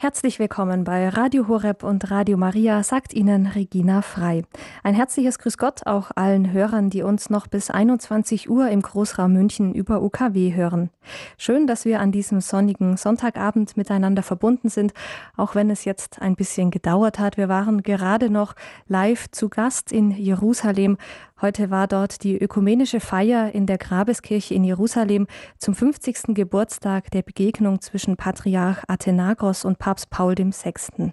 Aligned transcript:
Herzlich 0.00 0.38
willkommen 0.38 0.84
bei 0.84 1.08
Radio 1.08 1.48
Horeb 1.48 1.82
und 1.82 2.08
Radio 2.12 2.36
Maria, 2.36 2.84
sagt 2.84 3.12
Ihnen 3.12 3.48
Regina 3.48 4.00
Frei. 4.00 4.44
Ein 4.84 4.94
herzliches 4.94 5.40
Grüß 5.40 5.58
Gott 5.58 5.88
auch 5.88 6.12
allen 6.14 6.52
Hörern, 6.52 6.88
die 6.88 7.02
uns 7.02 7.30
noch 7.30 7.48
bis 7.48 7.68
21 7.68 8.48
Uhr 8.48 8.68
im 8.68 8.80
Großraum 8.80 9.32
München 9.32 9.74
über 9.74 10.00
UKW 10.00 10.54
hören. 10.54 10.90
Schön, 11.36 11.66
dass 11.66 11.84
wir 11.84 11.98
an 11.98 12.12
diesem 12.12 12.40
sonnigen 12.40 12.96
Sonntagabend 12.96 13.76
miteinander 13.76 14.22
verbunden 14.22 14.68
sind, 14.68 14.94
auch 15.36 15.56
wenn 15.56 15.68
es 15.68 15.84
jetzt 15.84 16.22
ein 16.22 16.36
bisschen 16.36 16.70
gedauert 16.70 17.18
hat. 17.18 17.36
Wir 17.36 17.48
waren 17.48 17.82
gerade 17.82 18.30
noch 18.30 18.54
live 18.86 19.28
zu 19.32 19.48
Gast 19.48 19.90
in 19.90 20.12
Jerusalem 20.12 20.96
Heute 21.40 21.70
war 21.70 21.86
dort 21.86 22.24
die 22.24 22.36
ökumenische 22.36 22.98
Feier 22.98 23.54
in 23.54 23.66
der 23.66 23.78
Grabeskirche 23.78 24.54
in 24.54 24.64
Jerusalem 24.64 25.28
zum 25.58 25.72
50. 25.72 26.34
Geburtstag 26.34 27.12
der 27.12 27.22
Begegnung 27.22 27.80
zwischen 27.80 28.16
Patriarch 28.16 28.82
Athenagros 28.88 29.64
und 29.64 29.78
Papst 29.78 30.10
Paul 30.10 30.34
VI. 30.36 31.12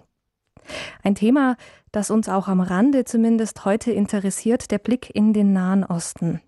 Ein 1.04 1.14
Thema, 1.14 1.56
das 1.92 2.10
uns 2.10 2.28
auch 2.28 2.48
am 2.48 2.60
Rande 2.60 3.04
zumindest 3.04 3.64
heute 3.64 3.92
interessiert, 3.92 4.72
der 4.72 4.78
Blick 4.78 5.14
in 5.14 5.32
den 5.32 5.52
Nahen 5.52 5.84
Osten. 5.84 6.40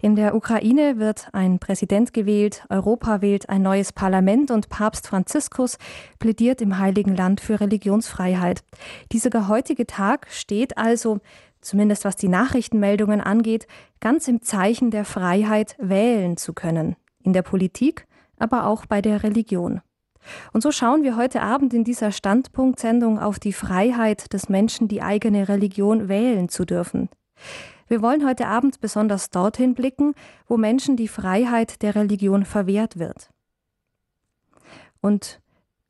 In 0.00 0.16
der 0.16 0.34
Ukraine 0.34 0.98
wird 0.98 1.28
ein 1.32 1.58
Präsident 1.58 2.12
gewählt, 2.12 2.64
Europa 2.68 3.20
wählt 3.20 3.48
ein 3.48 3.62
neues 3.62 3.92
Parlament 3.92 4.50
und 4.50 4.68
Papst 4.68 5.06
Franziskus 5.06 5.78
plädiert 6.18 6.60
im 6.60 6.78
Heiligen 6.78 7.14
Land 7.14 7.40
für 7.40 7.60
Religionsfreiheit. 7.60 8.62
Dieser 9.12 9.48
heutige 9.48 9.86
Tag 9.86 10.26
steht 10.30 10.78
also 10.78 11.20
zumindest 11.68 12.04
was 12.04 12.16
die 12.16 12.28
Nachrichtenmeldungen 12.28 13.20
angeht, 13.20 13.66
ganz 14.00 14.26
im 14.26 14.42
Zeichen 14.42 14.90
der 14.90 15.04
Freiheit 15.04 15.76
wählen 15.78 16.36
zu 16.36 16.52
können. 16.54 16.96
In 17.22 17.32
der 17.32 17.42
Politik, 17.42 18.06
aber 18.38 18.66
auch 18.66 18.86
bei 18.86 19.02
der 19.02 19.22
Religion. 19.22 19.80
Und 20.52 20.62
so 20.62 20.72
schauen 20.72 21.02
wir 21.02 21.16
heute 21.16 21.42
Abend 21.42 21.74
in 21.74 21.84
dieser 21.84 22.12
Standpunktsendung 22.12 23.18
auf 23.18 23.38
die 23.38 23.52
Freiheit 23.52 24.32
des 24.32 24.48
Menschen, 24.48 24.88
die 24.88 25.02
eigene 25.02 25.48
Religion 25.48 26.08
wählen 26.08 26.48
zu 26.48 26.64
dürfen. 26.64 27.08
Wir 27.86 28.02
wollen 28.02 28.26
heute 28.26 28.46
Abend 28.46 28.80
besonders 28.80 29.30
dorthin 29.30 29.74
blicken, 29.74 30.14
wo 30.46 30.56
Menschen 30.56 30.96
die 30.96 31.08
Freiheit 31.08 31.82
der 31.82 31.94
Religion 31.94 32.44
verwehrt 32.44 32.98
wird. 32.98 33.30
Und 35.00 35.40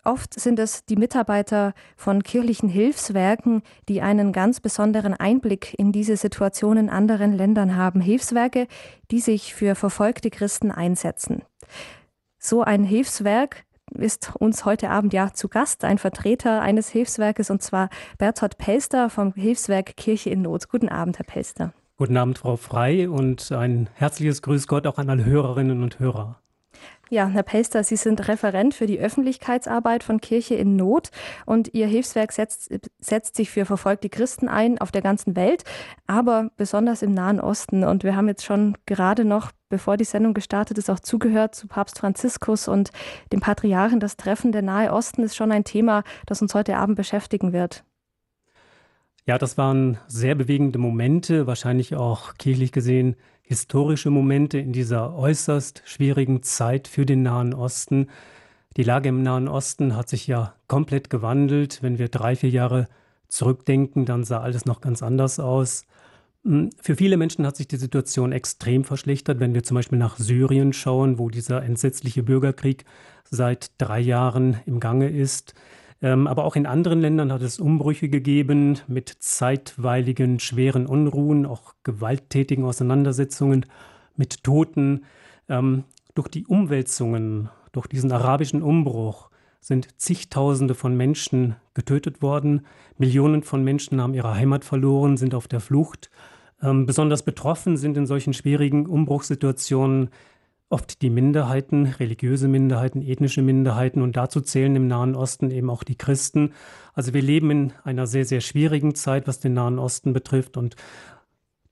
Oft 0.05 0.39
sind 0.39 0.59
es 0.59 0.85
die 0.85 0.97
Mitarbeiter 0.97 1.75
von 1.97 2.23
kirchlichen 2.23 2.69
Hilfswerken, 2.69 3.63
die 3.89 4.01
einen 4.01 4.33
ganz 4.33 4.61
besonderen 4.61 5.15
Einblick 5.15 5.75
in 5.79 5.93
diese 5.93 6.17
Situation 6.17 6.77
in 6.77 6.89
anderen 6.89 7.33
Ländern 7.33 7.77
haben. 7.77 8.01
Hilfswerke, 8.01 8.69
die 9.11 9.21
sich 9.21 9.55
für 9.55 9.75
verfolgte 9.75 10.31
Christen 10.31 10.71
einsetzen. 10.71 11.43
So 12.39 12.63
ein 12.63 12.85
Hilfswerk 12.85 13.65
ist 13.91 14.37
uns 14.37 14.65
heute 14.65 14.91
Abend 14.91 15.13
ja 15.13 15.33
zu 15.33 15.49
Gast, 15.49 15.85
ein 15.85 15.99
Vertreter 15.99 16.63
eines 16.63 16.89
Hilfswerkes, 16.89 17.51
und 17.51 17.63
zwar 17.63 17.89
Bertolt 18.19 18.59
Pelster 18.59 19.11
vom 19.11 19.33
Hilfswerk 19.35 19.97
Kirche 19.97 20.31
in 20.31 20.43
Not. 20.43 20.69
Guten 20.69 20.89
Abend, 20.89 21.19
Herr 21.19 21.27
Pelster. 21.27 21.73
Guten 21.97 22.17
Abend, 22.17 22.39
Frau 22.39 22.57
Frei, 22.57 23.09
und 23.09 23.51
ein 23.51 23.91
herzliches 23.95 24.43
Grüß 24.43 24.69
Gott 24.69 24.87
auch 24.87 24.99
an 24.99 25.11
alle 25.11 25.25
Hörerinnen 25.25 25.83
und 25.83 25.99
Hörer. 25.99 26.41
Ja, 27.11 27.27
Herr 27.27 27.42
Pelster, 27.42 27.84
Sie 27.84 27.97
sind 27.97 28.28
Referent 28.28 28.75
für 28.75 28.87
die 28.87 28.98
Öffentlichkeitsarbeit 28.98 30.05
von 30.05 30.20
Kirche 30.20 30.56
in 30.56 30.77
Not 30.77 31.11
und 31.47 31.73
Ihr 31.73 31.87
Hilfswerk 31.87 32.33
setzt, 32.33 32.70
setzt 32.98 33.34
sich 33.34 33.51
für 33.51 33.64
verfolgte 33.64 34.11
Christen 34.11 34.47
ein 34.47 34.78
auf 34.78 34.91
der 34.91 35.01
ganzen 35.01 35.34
Welt, 35.34 35.64
aber 36.06 36.51
besonders 36.59 37.01
im 37.01 37.14
Nahen 37.14 37.41
Osten. 37.41 37.83
Und 37.84 38.05
wir 38.05 38.14
haben 38.14 38.29
jetzt 38.29 38.45
schon 38.45 38.77
gerade 38.84 39.25
noch, 39.25 39.53
bevor 39.70 39.97
die 39.97 40.05
Sendung 40.05 40.34
gestartet 40.34 40.77
ist, 40.77 40.91
auch 40.91 41.01
zugehört 41.01 41.55
zu 41.55 41.67
Papst 41.67 41.98
Franziskus 41.98 42.69
und 42.69 42.91
dem 43.33 43.41
Patriarchen. 43.41 44.01
Das 44.01 44.19
Treffen 44.19 44.53
der 44.53 44.62
Nahe 44.62 44.92
Osten 44.92 45.23
ist 45.23 45.34
schon 45.34 45.51
ein 45.51 45.64
Thema, 45.64 46.05
das 46.27 46.42
uns 46.42 46.55
heute 46.55 46.77
Abend 46.77 46.97
beschäftigen 46.97 47.55
wird. 47.55 47.84
Ja, 49.29 49.37
das 49.37 49.59
waren 49.59 49.98
sehr 50.07 50.34
bewegende 50.34 50.79
Momente, 50.79 51.47
wahrscheinlich 51.47 51.95
auch 51.95 52.39
kirchlich 52.39 52.73
gesehen 52.73 53.14
historische 53.42 54.08
Momente 54.08 54.57
in 54.57 54.73
dieser 54.73 55.14
äußerst 55.14 55.83
schwierigen 55.85 56.42
Zeit 56.42 56.89
für 56.89 57.05
den 57.05 57.25
Nahen 57.25 57.52
Osten. 57.52 58.07
Die 58.79 58.83
Lage 58.83 59.11
im 59.11 59.23
Nahen 59.23 59.47
Osten 59.47 59.95
hat 59.95 60.08
sich 60.08 60.27
ja 60.29 60.55
komplett 60.67 61.11
gewandelt. 61.11 61.83
Wenn 61.83 61.98
wir 61.98 62.08
drei, 62.08 62.36
vier 62.36 62.48
Jahre 62.48 62.89
zurückdenken, 63.29 64.07
dann 64.07 64.25
sah 64.25 64.41
alles 64.41 64.64
noch 64.64 64.80
ganz 64.80 65.02
anders 65.02 65.39
aus. 65.39 65.85
Hm, 66.45 66.70
für 66.81 66.97
viele 66.97 67.19
Menschen 67.19 67.47
hat 67.47 67.57
sich 67.58 67.69
die 67.69 67.77
Situation 67.77 68.33
extrem 68.33 68.83
verschlechtert, 68.85 69.41
wenn 69.41 69.52
wir 69.52 69.63
zum 69.63 69.75
Beispiel 69.75 69.98
nach 69.98 70.17
Syrien 70.17 70.73
schauen, 70.73 71.19
wo 71.19 71.29
dieser 71.29 71.63
entsetzliche 71.63 72.23
Bürgerkrieg 72.23 72.86
seit 73.31 73.73
drei 73.77 74.01
Jahren 74.01 74.57
im 74.64 74.81
Gange 74.81 75.11
ist. 75.11 75.52
Ähm, 76.01 76.27
aber 76.27 76.45
auch 76.45 76.57
in 76.57 76.67
anderen 76.67 77.01
Ländern 77.01 77.33
hat 77.33 77.42
es 77.42 77.59
Umbrüche 77.59 78.09
gegeben 78.09 78.79
mit 78.86 79.09
zeitweiligen 79.19 80.39
schweren 80.39 80.86
Unruhen, 80.86 81.45
auch 81.45 81.75
gewalttätigen 81.83 82.64
Auseinandersetzungen 82.64 83.67
mit 84.17 84.45
Toten. 84.45 85.05
Ähm, 85.48 85.85
durch 86.14 86.29
die 86.29 86.47
Umwälzungen, 86.47 87.48
durch 87.73 87.87
diesen 87.87 88.13
arabischen 88.13 88.63
Umbruch 88.63 89.31
sind 89.61 89.89
zigtausende 90.01 90.75
von 90.75 90.97
Menschen 90.97 91.57
getötet 91.75 92.23
worden. 92.23 92.67
Millionen 92.97 93.42
von 93.42 93.64
Menschen 93.64 94.01
haben 94.01 94.14
ihre 94.14 94.35
Heimat 94.35 94.64
verloren, 94.64 95.17
sind 95.17 95.35
auf 95.35 95.48
der 95.48 95.61
Flucht. 95.61 96.11
Ähm, 96.63 96.87
besonders 96.87 97.23
betroffen 97.23 97.77
sind 97.77 97.97
in 97.97 98.07
solchen 98.07 98.35
schwierigen 98.35 98.87
Umbruchssituationen 98.87 100.11
oft 100.70 101.01
die 101.02 101.11
Minderheiten, 101.11 101.86
religiöse 101.86 102.48
Minderheiten, 102.48 103.02
ethnische 103.02 103.42
Minderheiten 103.42 104.02
und 104.02 104.17
dazu 104.17 104.40
zählen 104.40 104.77
im 104.77 104.86
Nahen 104.86 105.14
Osten 105.14 105.51
eben 105.51 105.70
auch 105.70 105.83
die 105.83 105.96
Christen. 105.96 106.52
Also 106.92 107.14
wir 107.14 107.23
leben 107.23 107.51
in 107.51 107.73
einer 107.84 108.06
sehr, 108.06 108.24
sehr 108.24 108.40
schwierigen 108.40 108.95
Zeit, 108.95 109.27
was 109.27 109.40
den 109.40 109.55
Nahen 109.55 109.78
Osten 109.78 110.12
betrifft 110.12 110.57
und 110.57 110.77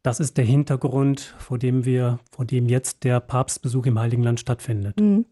das 0.03 0.21
ist 0.21 0.37
der 0.37 0.45
Hintergrund, 0.45 1.35
vor 1.39 1.59
dem 1.59 1.85
wir, 1.85 2.21
vor 2.31 2.45
dem 2.45 2.69
jetzt 2.69 3.03
der 3.03 3.19
Papstbesuch 3.19 3.87
im 3.87 3.99
Heiligen 3.99 4.23
Land 4.23 4.39
stattfindet. 4.39 5.01
Mhm. 5.01 5.27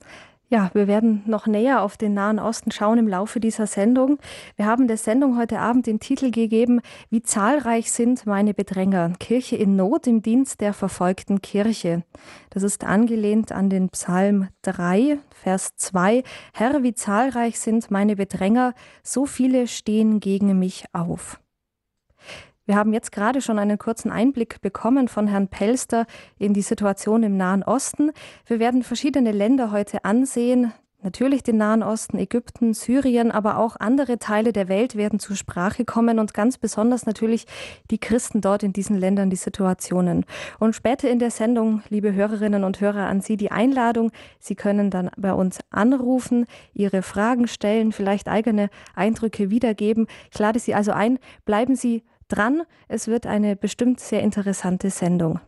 Ja, 0.50 0.70
wir 0.74 0.86
werden 0.86 1.22
noch 1.26 1.46
näher 1.46 1.82
auf 1.82 1.96
den 1.96 2.12
Nahen 2.12 2.38
Osten 2.38 2.70
schauen 2.70 2.98
im 2.98 3.08
Laufe 3.08 3.40
dieser 3.40 3.66
Sendung. 3.66 4.18
Wir 4.56 4.66
haben 4.66 4.86
der 4.86 4.98
Sendung 4.98 5.38
heute 5.38 5.58
Abend 5.58 5.86
den 5.86 6.00
Titel 6.00 6.30
gegeben, 6.30 6.80
Wie 7.08 7.22
zahlreich 7.22 7.90
sind 7.90 8.26
meine 8.26 8.52
Bedränger? 8.52 9.14
Kirche 9.18 9.56
in 9.56 9.74
Not 9.74 10.06
im 10.06 10.20
Dienst 10.20 10.60
der 10.60 10.74
verfolgten 10.74 11.40
Kirche. 11.40 12.04
Das 12.50 12.62
ist 12.62 12.84
angelehnt 12.84 13.52
an 13.52 13.70
den 13.70 13.88
Psalm 13.88 14.48
3, 14.62 15.18
Vers 15.30 15.76
2. 15.76 16.22
Herr, 16.52 16.82
wie 16.82 16.94
zahlreich 16.94 17.58
sind 17.58 17.90
meine 17.90 18.14
Bedränger? 18.14 18.74
So 19.02 19.24
viele 19.24 19.66
stehen 19.66 20.20
gegen 20.20 20.58
mich 20.58 20.84
auf. 20.92 21.40
Wir 22.66 22.76
haben 22.76 22.94
jetzt 22.94 23.12
gerade 23.12 23.42
schon 23.42 23.58
einen 23.58 23.76
kurzen 23.76 24.10
Einblick 24.10 24.62
bekommen 24.62 25.08
von 25.08 25.26
Herrn 25.26 25.48
Pelster 25.48 26.06
in 26.38 26.54
die 26.54 26.62
Situation 26.62 27.22
im 27.22 27.36
Nahen 27.36 27.62
Osten. 27.62 28.10
Wir 28.46 28.58
werden 28.58 28.82
verschiedene 28.82 29.32
Länder 29.32 29.70
heute 29.70 30.06
ansehen. 30.06 30.72
Natürlich 31.02 31.42
den 31.42 31.58
Nahen 31.58 31.82
Osten, 31.82 32.16
Ägypten, 32.16 32.72
Syrien, 32.72 33.30
aber 33.30 33.58
auch 33.58 33.76
andere 33.78 34.18
Teile 34.18 34.54
der 34.54 34.68
Welt 34.68 34.96
werden 34.96 35.18
zur 35.18 35.36
Sprache 35.36 35.84
kommen 35.84 36.18
und 36.18 36.32
ganz 36.32 36.56
besonders 36.56 37.04
natürlich 37.04 37.44
die 37.90 37.98
Christen 37.98 38.40
dort 38.40 38.62
in 38.62 38.72
diesen 38.72 38.96
Ländern, 38.96 39.28
die 39.28 39.36
Situationen. 39.36 40.24
Und 40.58 40.74
später 40.74 41.10
in 41.10 41.18
der 41.18 41.30
Sendung, 41.30 41.82
liebe 41.90 42.14
Hörerinnen 42.14 42.64
und 42.64 42.80
Hörer, 42.80 43.04
an 43.04 43.20
Sie 43.20 43.36
die 43.36 43.52
Einladung. 43.52 44.10
Sie 44.38 44.54
können 44.54 44.88
dann 44.88 45.10
bei 45.18 45.34
uns 45.34 45.58
anrufen, 45.68 46.46
Ihre 46.72 47.02
Fragen 47.02 47.46
stellen, 47.46 47.92
vielleicht 47.92 48.26
eigene 48.26 48.70
Eindrücke 48.94 49.50
wiedergeben. 49.50 50.06
Ich 50.32 50.38
lade 50.38 50.58
Sie 50.58 50.74
also 50.74 50.92
ein, 50.92 51.18
bleiben 51.44 51.76
Sie 51.76 52.02
dran. 52.34 52.62
Es 52.88 53.08
wird 53.08 53.26
eine 53.26 53.56
bestimmt 53.56 54.00
sehr 54.00 54.22
interessante 54.22 54.90
Sendung. 54.90 55.40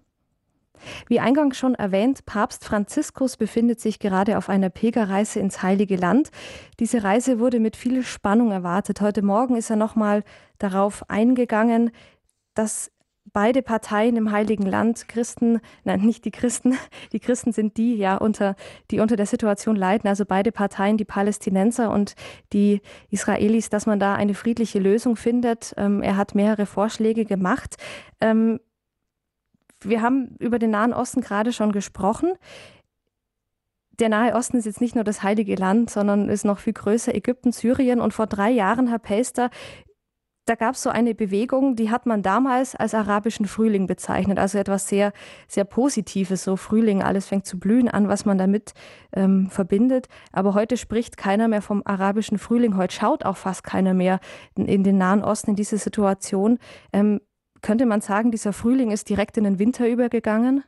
Wie 1.08 1.20
eingangs 1.20 1.56
schon 1.56 1.74
erwähnt, 1.74 2.26
Papst 2.26 2.64
Franziskus 2.64 3.36
befindet 3.36 3.80
sich 3.80 3.98
gerade 3.98 4.36
auf 4.36 4.48
einer 4.48 4.68
Pilgerreise 4.68 5.40
ins 5.40 5.62
Heilige 5.62 5.96
Land. 5.96 6.30
Diese 6.78 7.02
Reise 7.02 7.38
wurde 7.38 7.60
mit 7.60 7.76
viel 7.76 8.02
Spannung 8.02 8.52
erwartet. 8.52 9.00
Heute 9.00 9.22
Morgen 9.22 9.56
ist 9.56 9.70
er 9.70 9.76
nochmal 9.76 10.22
darauf 10.58 11.08
eingegangen, 11.08 11.90
dass 12.54 12.90
beide 13.36 13.60
Parteien 13.60 14.16
im 14.16 14.32
Heiligen 14.32 14.64
Land, 14.64 15.08
Christen, 15.08 15.60
nein, 15.84 16.00
nicht 16.00 16.24
die 16.24 16.30
Christen, 16.30 16.78
die 17.12 17.20
Christen 17.20 17.52
sind 17.52 17.76
die, 17.76 17.94
ja, 17.94 18.16
unter, 18.16 18.56
die 18.90 18.98
unter 18.98 19.14
der 19.14 19.26
Situation 19.26 19.76
leiden, 19.76 20.08
also 20.08 20.24
beide 20.24 20.52
Parteien, 20.52 20.96
die 20.96 21.04
Palästinenser 21.04 21.90
und 21.90 22.14
die 22.54 22.80
Israelis, 23.10 23.68
dass 23.68 23.84
man 23.84 24.00
da 24.00 24.14
eine 24.14 24.32
friedliche 24.32 24.78
Lösung 24.78 25.16
findet. 25.16 25.74
Ähm, 25.76 26.00
er 26.00 26.16
hat 26.16 26.34
mehrere 26.34 26.64
Vorschläge 26.64 27.26
gemacht. 27.26 27.76
Ähm, 28.22 28.58
wir 29.82 30.00
haben 30.00 30.34
über 30.38 30.58
den 30.58 30.70
Nahen 30.70 30.94
Osten 30.94 31.20
gerade 31.20 31.52
schon 31.52 31.72
gesprochen. 31.72 32.32
Der 33.98 34.08
Nahe 34.08 34.34
Osten 34.34 34.56
ist 34.56 34.64
jetzt 34.64 34.80
nicht 34.80 34.94
nur 34.94 35.04
das 35.04 35.22
Heilige 35.22 35.56
Land, 35.56 35.90
sondern 35.90 36.30
ist 36.30 36.46
noch 36.46 36.58
viel 36.58 36.72
größer 36.72 37.14
Ägypten, 37.14 37.52
Syrien. 37.52 38.00
Und 38.00 38.14
vor 38.14 38.26
drei 38.26 38.50
Jahren, 38.50 38.88
Herr 38.88 38.98
Pelster, 38.98 39.50
da 40.46 40.54
gab 40.54 40.76
es 40.76 40.82
so 40.82 40.90
eine 40.90 41.14
Bewegung, 41.14 41.74
die 41.74 41.90
hat 41.90 42.06
man 42.06 42.22
damals 42.22 42.76
als 42.76 42.94
arabischen 42.94 43.46
Frühling 43.46 43.88
bezeichnet, 43.88 44.38
also 44.38 44.58
etwas 44.58 44.88
sehr, 44.88 45.12
sehr 45.48 45.64
Positives, 45.64 46.44
so 46.44 46.56
Frühling, 46.56 47.02
alles 47.02 47.26
fängt 47.26 47.46
zu 47.46 47.58
blühen 47.58 47.88
an, 47.88 48.08
was 48.08 48.24
man 48.24 48.38
damit 48.38 48.72
ähm, 49.12 49.50
verbindet. 49.50 50.06
Aber 50.30 50.54
heute 50.54 50.76
spricht 50.76 51.16
keiner 51.16 51.48
mehr 51.48 51.62
vom 51.62 51.82
arabischen 51.84 52.38
Frühling, 52.38 52.76
heute 52.76 52.94
schaut 52.94 53.24
auch 53.24 53.36
fast 53.36 53.64
keiner 53.64 53.92
mehr 53.92 54.20
in, 54.54 54.66
in 54.66 54.84
den 54.84 54.98
Nahen 54.98 55.24
Osten 55.24 55.50
in 55.50 55.56
diese 55.56 55.78
Situation. 55.78 56.58
Ähm, 56.92 57.20
könnte 57.60 57.84
man 57.84 58.00
sagen, 58.00 58.30
dieser 58.30 58.52
Frühling 58.52 58.92
ist 58.92 59.08
direkt 59.08 59.36
in 59.36 59.44
den 59.44 59.58
Winter 59.58 59.88
übergegangen? 59.88 60.62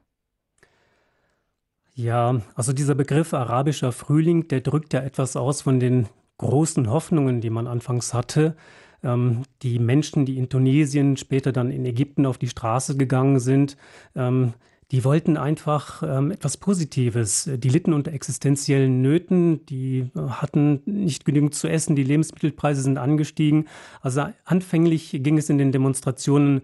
Ja, 1.94 2.40
also 2.56 2.72
dieser 2.72 2.96
Begriff 2.96 3.32
arabischer 3.32 3.92
Frühling, 3.92 4.48
der 4.48 4.60
drückt 4.60 4.92
ja 4.92 5.00
etwas 5.00 5.36
aus 5.36 5.62
von 5.62 5.78
den 5.78 6.08
großen 6.38 6.90
Hoffnungen, 6.90 7.40
die 7.40 7.50
man 7.50 7.68
anfangs 7.68 8.12
hatte. 8.14 8.56
Ähm, 9.02 9.42
die 9.62 9.78
Menschen, 9.78 10.26
die 10.26 10.38
in 10.38 10.48
Tunesien, 10.48 11.16
später 11.16 11.52
dann 11.52 11.70
in 11.70 11.84
Ägypten 11.84 12.26
auf 12.26 12.38
die 12.38 12.48
Straße 12.48 12.96
gegangen 12.96 13.40
sind, 13.40 13.76
ähm, 14.14 14.54
die 14.90 15.04
wollten 15.04 15.36
einfach 15.36 16.02
ähm, 16.02 16.30
etwas 16.30 16.56
Positives. 16.56 17.48
Die 17.52 17.68
litten 17.68 17.92
unter 17.92 18.12
existenziellen 18.12 19.02
Nöten, 19.02 19.66
die 19.66 20.10
äh, 20.16 20.20
hatten 20.30 20.80
nicht 20.86 21.26
genügend 21.26 21.54
zu 21.54 21.68
essen, 21.68 21.94
die 21.94 22.04
Lebensmittelpreise 22.04 22.80
sind 22.80 22.96
angestiegen. 22.96 23.66
Also 24.00 24.26
anfänglich 24.44 25.10
ging 25.22 25.36
es 25.36 25.50
in 25.50 25.58
den 25.58 25.72
Demonstrationen 25.72 26.62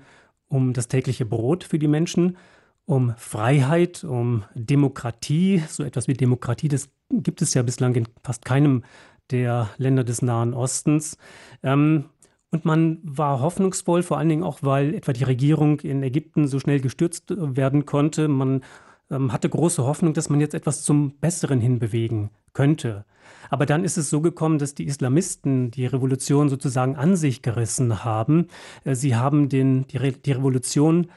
um 0.48 0.72
das 0.72 0.88
tägliche 0.88 1.26
Brot 1.26 1.64
für 1.64 1.78
die 1.78 1.88
Menschen, 1.88 2.38
um 2.86 3.14
Freiheit, 3.18 4.04
um 4.04 4.44
Demokratie. 4.54 5.62
So 5.68 5.82
etwas 5.82 6.08
wie 6.08 6.14
Demokratie, 6.14 6.68
das 6.68 6.88
gibt 7.10 7.42
es 7.42 7.52
ja 7.52 7.62
bislang 7.62 7.94
in 7.94 8.08
fast 8.22 8.44
keinem 8.44 8.84
der 9.30 9.68
Länder 9.76 10.04
des 10.04 10.22
Nahen 10.22 10.54
Ostens. 10.54 11.18
Ähm, 11.62 12.06
und 12.54 12.64
man 12.64 12.98
war 13.02 13.40
hoffnungsvoll, 13.40 14.02
vor 14.02 14.16
allen 14.16 14.28
Dingen 14.28 14.44
auch, 14.44 14.60
weil 14.62 14.94
etwa 14.94 15.12
die 15.12 15.24
Regierung 15.24 15.80
in 15.80 16.02
Ägypten 16.02 16.46
so 16.46 16.60
schnell 16.60 16.80
gestürzt 16.80 17.30
äh, 17.32 17.56
werden 17.56 17.84
konnte. 17.84 18.28
Man 18.28 18.62
ähm, 19.10 19.32
hatte 19.32 19.48
große 19.48 19.84
Hoffnung, 19.84 20.14
dass 20.14 20.30
man 20.30 20.40
jetzt 20.40 20.54
etwas 20.54 20.84
zum 20.84 21.18
Besseren 21.18 21.60
hinbewegen 21.60 22.30
könnte. 22.52 23.04
Aber 23.50 23.66
dann 23.66 23.84
ist 23.84 23.96
es 23.96 24.08
so 24.08 24.20
gekommen, 24.20 24.58
dass 24.58 24.74
die 24.74 24.84
Islamisten 24.84 25.70
die 25.72 25.86
Revolution 25.86 26.48
sozusagen 26.48 26.96
an 26.96 27.16
sich 27.16 27.42
gerissen 27.42 28.04
haben. 28.04 28.46
Äh, 28.84 28.94
sie 28.94 29.16
haben 29.16 29.48
den, 29.48 29.86
die, 29.88 29.96
Re 29.96 30.12
die 30.12 30.32
Revolution 30.32 31.08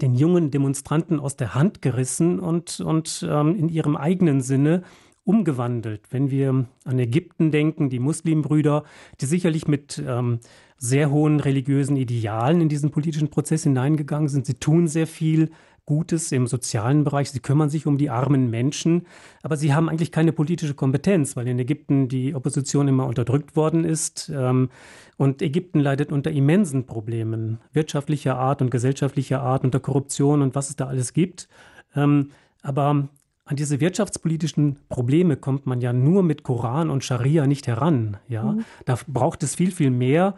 den 0.00 0.14
jungen 0.14 0.50
Demonstranten 0.50 1.18
aus 1.18 1.36
der 1.36 1.54
Hand 1.54 1.82
gerissen 1.82 2.38
und, 2.38 2.80
und 2.80 3.26
ähm, 3.28 3.56
in 3.56 3.68
ihrem 3.68 3.96
eigenen 3.96 4.40
Sinne 4.40 4.84
umgewandelt. 5.24 6.02
Wenn 6.10 6.30
wir 6.30 6.66
an 6.84 6.98
Ägypten 6.98 7.50
denken, 7.50 7.90
die 7.90 7.98
Muslimbrüder, 7.98 8.84
die 9.20 9.26
sicherlich 9.26 9.66
mit 9.66 10.02
ähm, 10.06 10.38
sehr 10.78 11.10
hohen 11.10 11.40
religiösen 11.40 11.96
Idealen 11.96 12.60
in 12.60 12.68
diesen 12.68 12.90
politischen 12.90 13.28
Prozess 13.28 13.62
hineingegangen 13.62 14.28
sind. 14.28 14.46
Sie 14.46 14.54
tun 14.54 14.88
sehr 14.88 15.06
viel 15.06 15.50
Gutes 15.86 16.32
im 16.32 16.48
sozialen 16.48 17.04
Bereich. 17.04 17.30
Sie 17.30 17.38
kümmern 17.38 17.70
sich 17.70 17.86
um 17.86 17.96
die 17.96 18.10
armen 18.10 18.50
Menschen, 18.50 19.06
aber 19.42 19.56
sie 19.56 19.72
haben 19.72 19.88
eigentlich 19.88 20.10
keine 20.10 20.32
politische 20.32 20.74
Kompetenz, 20.74 21.36
weil 21.36 21.46
in 21.46 21.60
Ägypten 21.60 22.08
die 22.08 22.34
Opposition 22.34 22.88
immer 22.88 23.06
unterdrückt 23.06 23.54
worden 23.54 23.84
ist. 23.84 24.30
Ähm, 24.34 24.68
und 25.16 25.42
Ägypten 25.42 25.78
leidet 25.78 26.10
unter 26.10 26.32
immensen 26.32 26.86
Problemen 26.86 27.58
wirtschaftlicher 27.72 28.36
Art 28.36 28.60
und 28.62 28.70
gesellschaftlicher 28.70 29.40
Art, 29.40 29.64
unter 29.64 29.78
Korruption 29.78 30.42
und 30.42 30.56
was 30.56 30.70
es 30.70 30.76
da 30.76 30.88
alles 30.88 31.12
gibt. 31.12 31.48
Ähm, 31.94 32.30
aber 32.62 33.08
an 33.44 33.54
diese 33.54 33.78
wirtschaftspolitischen 33.78 34.80
Probleme 34.88 35.36
kommt 35.36 35.66
man 35.66 35.80
ja 35.80 35.92
nur 35.92 36.24
mit 36.24 36.42
Koran 36.42 36.90
und 36.90 37.04
Scharia 37.04 37.46
nicht 37.46 37.68
heran. 37.68 38.16
Ja, 38.26 38.42
mhm. 38.42 38.64
da 38.86 38.98
braucht 39.06 39.44
es 39.44 39.54
viel, 39.54 39.70
viel 39.70 39.92
mehr. 39.92 40.34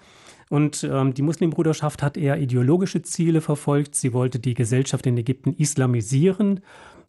Und 0.50 0.84
ähm, 0.84 1.14
die 1.14 1.22
Muslimbruderschaft 1.22 2.02
hat 2.02 2.16
eher 2.16 2.40
ideologische 2.40 3.02
Ziele 3.02 3.40
verfolgt. 3.40 3.94
Sie 3.94 4.12
wollte 4.12 4.38
die 4.38 4.54
Gesellschaft 4.54 5.06
in 5.06 5.16
Ägypten 5.16 5.54
islamisieren. 5.54 6.60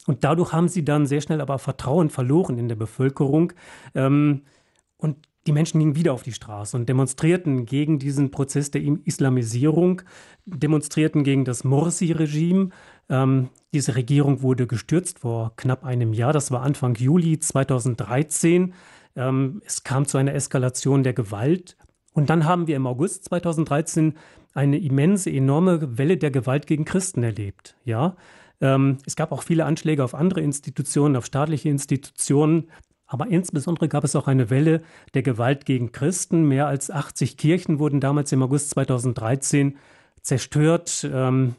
Und 0.06 0.24
dadurch 0.24 0.52
haben 0.52 0.68
sie 0.68 0.84
dann 0.84 1.06
sehr 1.06 1.20
schnell 1.20 1.40
aber 1.40 1.58
Vertrauen 1.58 2.10
verloren 2.10 2.58
in 2.58 2.68
der 2.68 2.76
Bevölkerung. 2.76 3.52
Ähm, 3.94 4.42
und 4.96 5.16
die 5.46 5.52
Menschen 5.52 5.80
gingen 5.80 5.96
wieder 5.96 6.12
auf 6.12 6.22
die 6.22 6.32
Straße 6.32 6.76
und 6.76 6.88
demonstrierten 6.88 7.64
gegen 7.64 7.98
diesen 7.98 8.30
Prozess 8.30 8.70
der 8.70 8.82
Islamisierung, 8.82 10.02
demonstrierten 10.44 11.24
gegen 11.24 11.44
das 11.44 11.64
Morsi-Regime. 11.64 12.70
Ähm, 13.08 13.48
diese 13.72 13.96
Regierung 13.96 14.42
wurde 14.42 14.66
gestürzt 14.66 15.20
vor 15.20 15.54
knapp 15.56 15.84
einem 15.84 16.12
Jahr. 16.12 16.34
Das 16.34 16.50
war 16.50 16.62
Anfang 16.62 16.94
Juli 16.94 17.38
2013. 17.38 18.74
Ähm, 19.16 19.62
es 19.64 19.82
kam 19.82 20.06
zu 20.06 20.18
einer 20.18 20.34
Eskalation 20.34 21.02
der 21.02 21.14
Gewalt. 21.14 21.76
Und 22.12 22.30
dann 22.30 22.44
haben 22.44 22.66
wir 22.66 22.76
im 22.76 22.86
August 22.86 23.24
2013 23.26 24.14
eine 24.52 24.78
immense, 24.78 25.30
enorme 25.30 25.98
Welle 25.98 26.16
der 26.16 26.30
Gewalt 26.30 26.66
gegen 26.66 26.84
Christen 26.84 27.22
erlebt. 27.22 27.76
Ja, 27.84 28.16
ähm, 28.60 28.98
es 29.06 29.16
gab 29.16 29.32
auch 29.32 29.42
viele 29.42 29.64
Anschläge 29.64 30.04
auf 30.04 30.14
andere 30.14 30.40
Institutionen, 30.40 31.16
auf 31.16 31.26
staatliche 31.26 31.68
Institutionen. 31.68 32.70
Aber 33.06 33.26
insbesondere 33.26 33.88
gab 33.88 34.04
es 34.04 34.14
auch 34.14 34.28
eine 34.28 34.50
Welle 34.50 34.82
der 35.14 35.22
Gewalt 35.22 35.66
gegen 35.66 35.90
Christen. 35.90 36.44
Mehr 36.44 36.68
als 36.68 36.90
80 36.90 37.36
Kirchen 37.36 37.78
wurden 37.78 38.00
damals 38.00 38.30
im 38.32 38.42
August 38.42 38.70
2013 38.70 39.76
zerstört. 40.22 41.08
Ähm, 41.12 41.56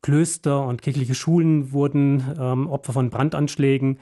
Klöster 0.00 0.64
und 0.64 0.80
kirchliche 0.80 1.14
Schulen 1.14 1.72
wurden 1.72 2.22
ähm, 2.38 2.68
Opfer 2.68 2.92
von 2.92 3.10
Brandanschlägen. 3.10 3.98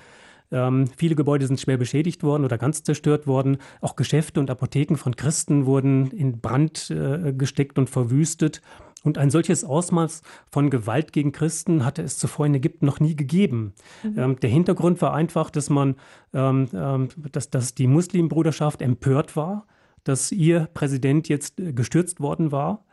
Ähm, 0.52 0.86
viele 0.96 1.14
Gebäude 1.14 1.46
sind 1.46 1.60
schwer 1.60 1.76
beschädigt 1.76 2.22
worden 2.22 2.44
oder 2.44 2.58
ganz 2.58 2.82
zerstört 2.82 3.26
worden. 3.26 3.58
Auch 3.80 3.96
Geschäfte 3.96 4.40
und 4.40 4.50
Apotheken 4.50 4.96
von 4.96 5.16
Christen 5.16 5.66
wurden 5.66 6.10
in 6.10 6.40
Brand 6.40 6.90
äh, 6.90 7.32
gesteckt 7.32 7.78
und 7.78 7.90
verwüstet. 7.90 8.62
Und 9.02 9.18
ein 9.18 9.30
solches 9.30 9.64
Ausmaß 9.64 10.22
von 10.50 10.68
Gewalt 10.68 11.12
gegen 11.12 11.30
Christen 11.30 11.84
hatte 11.84 12.02
es 12.02 12.18
zuvor 12.18 12.46
in 12.46 12.54
Ägypten 12.54 12.86
noch 12.86 12.98
nie 12.98 13.14
gegeben. 13.14 13.72
Mhm. 14.02 14.18
Ähm, 14.18 14.40
der 14.40 14.50
Hintergrund 14.50 15.00
war 15.00 15.14
einfach, 15.14 15.50
dass 15.50 15.70
man, 15.70 15.96
ähm, 16.34 16.68
ähm 16.74 17.08
dass, 17.30 17.50
dass 17.50 17.74
die 17.74 17.86
Muslimbruderschaft 17.86 18.82
empört 18.82 19.36
war, 19.36 19.66
dass 20.02 20.32
ihr 20.32 20.68
Präsident 20.72 21.28
jetzt 21.28 21.60
äh, 21.60 21.72
gestürzt 21.72 22.20
worden 22.20 22.52
war. 22.52 22.84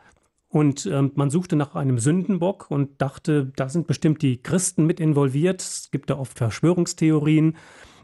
Und 0.54 0.86
ähm, 0.86 1.10
man 1.16 1.30
suchte 1.30 1.56
nach 1.56 1.74
einem 1.74 1.98
Sündenbock 1.98 2.70
und 2.70 3.02
dachte, 3.02 3.50
da 3.56 3.68
sind 3.68 3.88
bestimmt 3.88 4.22
die 4.22 4.40
Christen 4.40 4.86
mit 4.86 5.00
involviert. 5.00 5.60
Es 5.60 5.90
gibt 5.90 6.10
da 6.10 6.16
oft 6.16 6.38
Verschwörungstheorien. 6.38 7.56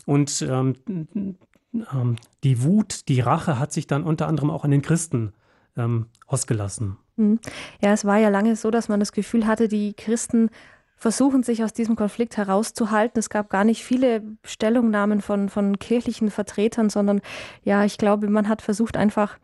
Und 0.05 0.43
ähm, 0.43 0.75
ähm, 0.85 2.17
die 2.43 2.65
Wut, 2.65 3.09
die 3.09 3.21
Rache 3.21 3.61
hat 3.61 3.73
sich 3.73 3.87
dann 3.87 4.03
unter 4.03 4.27
anderem 4.27 4.51
auch 4.51 4.65
an 4.65 4.73
den 4.73 4.83
Christen 4.83 5.33
ähm, 5.77 6.07
ausgelassen. 6.27 6.97
Hm. 7.19 7.39
Ja, 7.81 7.93
es 7.93 8.05
war 8.05 8.19
ja 8.19 8.31
lange 8.31 8.57
so, 8.57 8.73
dass 8.73 8.89
man 8.89 8.99
das 8.99 9.13
Gefühl 9.13 9.47
hatte, 9.47 9.69
die 9.69 9.93
Christen 9.93 10.51
versuchen, 10.97 11.45
sich 11.45 11.63
aus 11.63 11.73
diesem 11.73 11.95
Konflikt 11.95 12.37
herauszuhalten. 12.37 13.21
Es 13.21 13.31
gab 13.31 13.49
gar 13.49 13.63
nicht 13.63 13.85
viele 13.85 14.25
Stellungnahmen 14.43 15.23
von, 15.23 15.51
von 15.51 15.79
kirchlichen 15.79 16.33
Vertretern, 16.33 16.91
sondern 16.91 17.21
ja, 17.63 17.85
ich 17.85 17.97
glaube, 17.97 18.29
man 18.29 18.49
hat 18.49 18.61
versucht 18.61 18.97
einfach, 18.97 19.39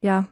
ja, 0.00 0.26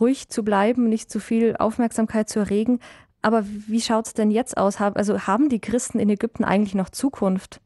ruhig 0.00 0.28
zu 0.28 0.42
bleiben, 0.42 0.88
nicht 0.88 1.10
zu 1.10 1.20
viel 1.20 1.56
Aufmerksamkeit 1.56 2.28
zu 2.28 2.38
erregen. 2.40 2.80
Aber 3.20 3.44
wie 3.46 3.80
schaut 3.80 4.06
es 4.06 4.14
denn 4.14 4.30
jetzt 4.30 4.56
aus? 4.56 4.80
Also 4.80 5.20
haben 5.20 5.48
die 5.48 5.60
Christen 5.60 5.98
in 5.98 6.10
Ägypten 6.10 6.44
eigentlich 6.44 6.74
noch 6.74 6.90
Zukunft? 6.90 7.60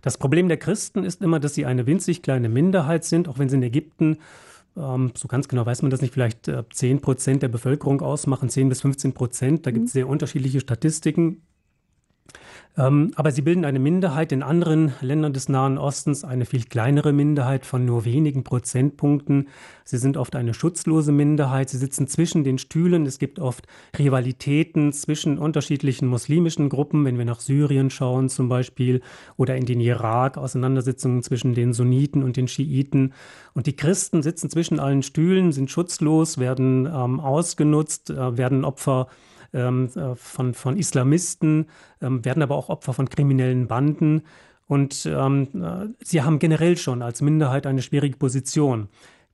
Das 0.00 0.16
Problem 0.16 0.48
der 0.48 0.56
Christen 0.56 1.04
ist 1.04 1.20
immer, 1.22 1.40
dass 1.40 1.54
sie 1.54 1.66
eine 1.66 1.86
winzig 1.86 2.22
kleine 2.22 2.48
Minderheit 2.48 3.04
sind, 3.04 3.28
auch 3.28 3.38
wenn 3.38 3.48
sie 3.48 3.56
in 3.56 3.62
Ägypten 3.64 4.18
ähm, 4.78 5.12
so 5.14 5.28
ganz 5.28 5.48
genau 5.48 5.66
weiß 5.66 5.82
man 5.82 5.90
das 5.90 6.00
nicht, 6.00 6.14
vielleicht 6.14 6.48
äh, 6.48 6.62
10 6.68 7.00
Prozent 7.00 7.42
der 7.42 7.48
Bevölkerung 7.48 8.00
ausmachen, 8.00 8.48
10 8.48 8.68
bis 8.68 8.80
15 8.82 9.12
Prozent. 9.12 9.66
Da 9.66 9.70
gibt 9.70 9.86
es 9.86 9.94
mhm. 9.94 9.98
sehr 9.98 10.08
unterschiedliche 10.08 10.60
Statistiken. 10.60 11.42
Ähm, 12.78 13.10
aber 13.16 13.32
sie 13.32 13.42
bilden 13.42 13.64
eine 13.64 13.80
Minderheit 13.80 14.30
in 14.30 14.44
anderen 14.44 14.92
Ländern 15.00 15.32
des 15.32 15.48
Nahen 15.48 15.78
Ostens, 15.78 16.22
eine 16.22 16.44
viel 16.44 16.64
kleinere 16.64 17.12
Minderheit 17.12 17.66
von 17.66 17.84
nur 17.84 18.04
wenigen 18.04 18.44
Prozentpunkten. 18.44 19.48
Sie 19.84 19.98
sind 19.98 20.16
oft 20.16 20.36
eine 20.36 20.54
schutzlose 20.54 21.10
Minderheit. 21.10 21.70
Sie 21.70 21.78
sitzen 21.78 22.06
zwischen 22.06 22.44
den 22.44 22.56
Stühlen. 22.58 23.04
Es 23.04 23.18
gibt 23.18 23.40
oft 23.40 23.66
Rivalitäten 23.98 24.92
zwischen 24.92 25.38
unterschiedlichen 25.38 26.06
muslimischen 26.06 26.68
Gruppen, 26.68 27.04
wenn 27.04 27.18
wir 27.18 27.24
nach 27.24 27.40
Syrien 27.40 27.90
schauen 27.90 28.28
zum 28.28 28.48
Beispiel, 28.48 29.00
oder 29.36 29.56
in 29.56 29.66
den 29.66 29.80
Irak, 29.80 30.38
Auseinandersetzungen 30.38 31.24
zwischen 31.24 31.54
den 31.54 31.72
Sunniten 31.72 32.22
und 32.22 32.36
den 32.36 32.46
Schiiten. 32.46 33.12
Und 33.54 33.66
die 33.66 33.74
Christen 33.74 34.22
sitzen 34.22 34.50
zwischen 34.50 34.78
allen 34.78 35.02
Stühlen, 35.02 35.50
sind 35.50 35.68
schutzlos, 35.68 36.38
werden 36.38 36.86
ähm, 36.86 37.18
ausgenutzt, 37.18 38.10
äh, 38.10 38.36
werden 38.36 38.64
Opfer 38.64 39.08
ähm, 39.52 39.88
äh, 39.94 40.14
von, 40.14 40.54
von 40.54 40.76
Islamisten, 40.76 41.66
ähm, 42.00 42.24
werden 42.24 42.42
aber 42.42 42.56
auch 42.56 42.68
Opfer 42.68 42.92
von 42.92 43.08
kriminellen 43.08 43.66
Banden. 43.68 44.22
Und 44.66 45.06
ähm, 45.06 45.48
äh, 45.54 45.88
sie 46.04 46.22
haben 46.22 46.38
generell 46.38 46.76
schon 46.76 47.02
als 47.02 47.22
Minderheit 47.22 47.66
eine 47.66 47.82
schwierige 47.82 48.16
Position. 48.16 48.88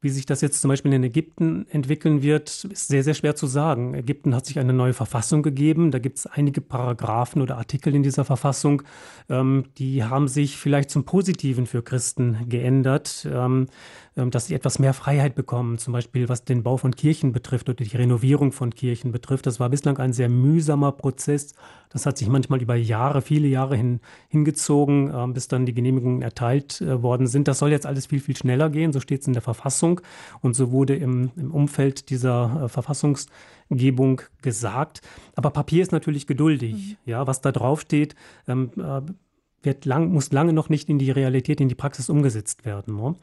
Wie 0.05 0.11
sich 0.11 0.27
das 0.27 0.43
jetzt 0.43 0.61
zum 0.61 0.69
Beispiel 0.69 0.93
in 0.93 1.03
Ägypten 1.03 1.67
entwickeln 1.71 2.21
wird, 2.21 2.65
ist 2.65 2.89
sehr, 2.89 3.03
sehr 3.03 3.15
schwer 3.15 3.37
zu 3.37 3.47
sagen. 3.47 3.95
Ägypten 3.95 4.35
hat 4.35 4.45
sich 4.45 4.59
eine 4.59 4.75
neue 4.75 4.93
Verfassung 4.93 5.43
gegeben. 5.43 5.91
Da 5.93 5.99
gibt 5.99 6.19
es 6.19 6.27
einige 6.27 6.61
Paragraphen 6.61 7.41
oder 7.41 7.57
Artikel 7.57 7.95
in 7.95 8.03
dieser 8.03 8.27
Verfassung, 8.27 8.83
ähm, 9.31 9.65
die 9.79 10.05
haben 10.05 10.29
sich 10.29 10.59
vielleicht 10.59 10.91
zum 10.91 11.05
Positiven 11.05 11.65
für 11.65 11.83
Christen 11.83 12.37
geändert. 12.51 13.27
Ähm, 13.33 13.69
ähm, 14.17 14.31
dass 14.31 14.47
sie 14.47 14.55
etwas 14.55 14.79
mehr 14.79 14.95
Freiheit 14.95 15.35
bekommen, 15.35 15.79
zum 15.79 15.93
Beispiel 15.93 16.29
was 16.29 16.45
den 16.45 16.63
Bau 16.63 16.77
von 16.77 16.95
Kirchen 16.95 17.33
betrifft 17.33 17.69
oder 17.69 17.83
die 17.85 17.97
Renovierung 17.97 18.53
von 18.53 18.71
Kirchen 18.71 19.11
betrifft. 19.11 19.45
Das 19.45 19.59
war 19.59 19.71
bislang 19.71 19.99
ein 19.99 20.13
sehr 20.13 20.29
mühsamer 20.29 20.93
Prozess. 20.93 21.55
Das 21.95 22.07
hat 22.07 22.19
sich 22.19 22.29
manchmal 22.29 22.61
über 22.61 22.75
Jahre, 22.75 23.23
viele 23.23 23.47
Jahre 23.47 23.77
hin, 23.77 24.01
hingezogen, 24.29 25.13
ähm, 25.15 25.33
bis 25.33 25.47
dann 25.47 25.65
die 25.65 25.73
Genehmigungen 25.73 26.23
erteilt 26.23 26.81
äh, 26.81 27.03
worden 27.05 27.29
sind. 27.29 27.47
Das 27.47 27.61
soll 27.61 27.71
jetzt 27.71 27.87
alles 27.87 28.07
viel, 28.07 28.19
viel 28.19 28.37
schneller 28.37 28.69
gehen. 28.69 28.93
So 28.93 28.99
steht 28.99 29.21
es 29.21 29.29
in 29.29 29.33
der 29.33 29.43
Verfassung. 29.43 30.01
Und 30.41 30.55
so 30.55 30.73
wurde 30.73 30.97
im, 30.97 31.31
im 31.37 31.55
Umfeld 31.55 32.11
dieser 32.11 32.65
äh, 32.65 32.69
Verfassungsgebung 32.69 34.23
gesagt. 34.43 35.03
Aber 35.37 35.51
Papier 35.51 35.83
ist 35.83 35.93
natürlich 35.93 36.27
geduldig. 36.27 36.75
Mhm. 36.75 36.97
Ja, 37.07 37.29
was 37.29 37.43
da 37.43 37.53
draufsteht, 37.53 38.17
ähm, 38.49 38.73
äh, 38.77 39.03
wird 39.63 39.85
lang, 39.85 40.13
muss 40.13 40.33
lange 40.33 40.53
noch 40.53 40.69
nicht 40.69 40.89
in 40.89 40.99
die 40.99 41.13
Realität, 41.13 41.61
in 41.61 41.69
die 41.69 41.77
Praxis 41.77 42.11
umgesetzt 42.11 42.65
werden. 42.65 42.97
Ne? 42.97 43.15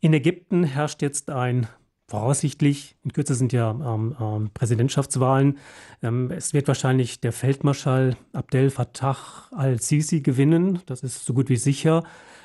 In 0.00 0.14
Ägypten 0.14 0.62
herrscht 0.62 1.02
jetzt 1.02 1.28
ein 1.28 1.66
voraussichtlich, 2.08 2.96
in 3.04 3.12
Kürze 3.12 3.34
sind 3.34 3.52
ja 3.52 3.70
ähm, 3.70 4.16
ähm, 4.20 4.50
Präsidentschaftswahlen, 4.54 5.58
ähm, 6.02 6.30
es 6.30 6.54
wird 6.54 6.68
wahrscheinlich 6.68 7.20
der 7.20 7.32
Feldmarschall 7.32 8.16
Abdel 8.32 8.70
Fattah 8.70 9.16
al-Sisi 9.50 10.20
gewinnen, 10.20 10.80
das 10.86 11.02
ist 11.02 11.24
so 11.24 11.34
gut 11.34 11.48
wie 11.48 11.56
sicher. 11.56 12.04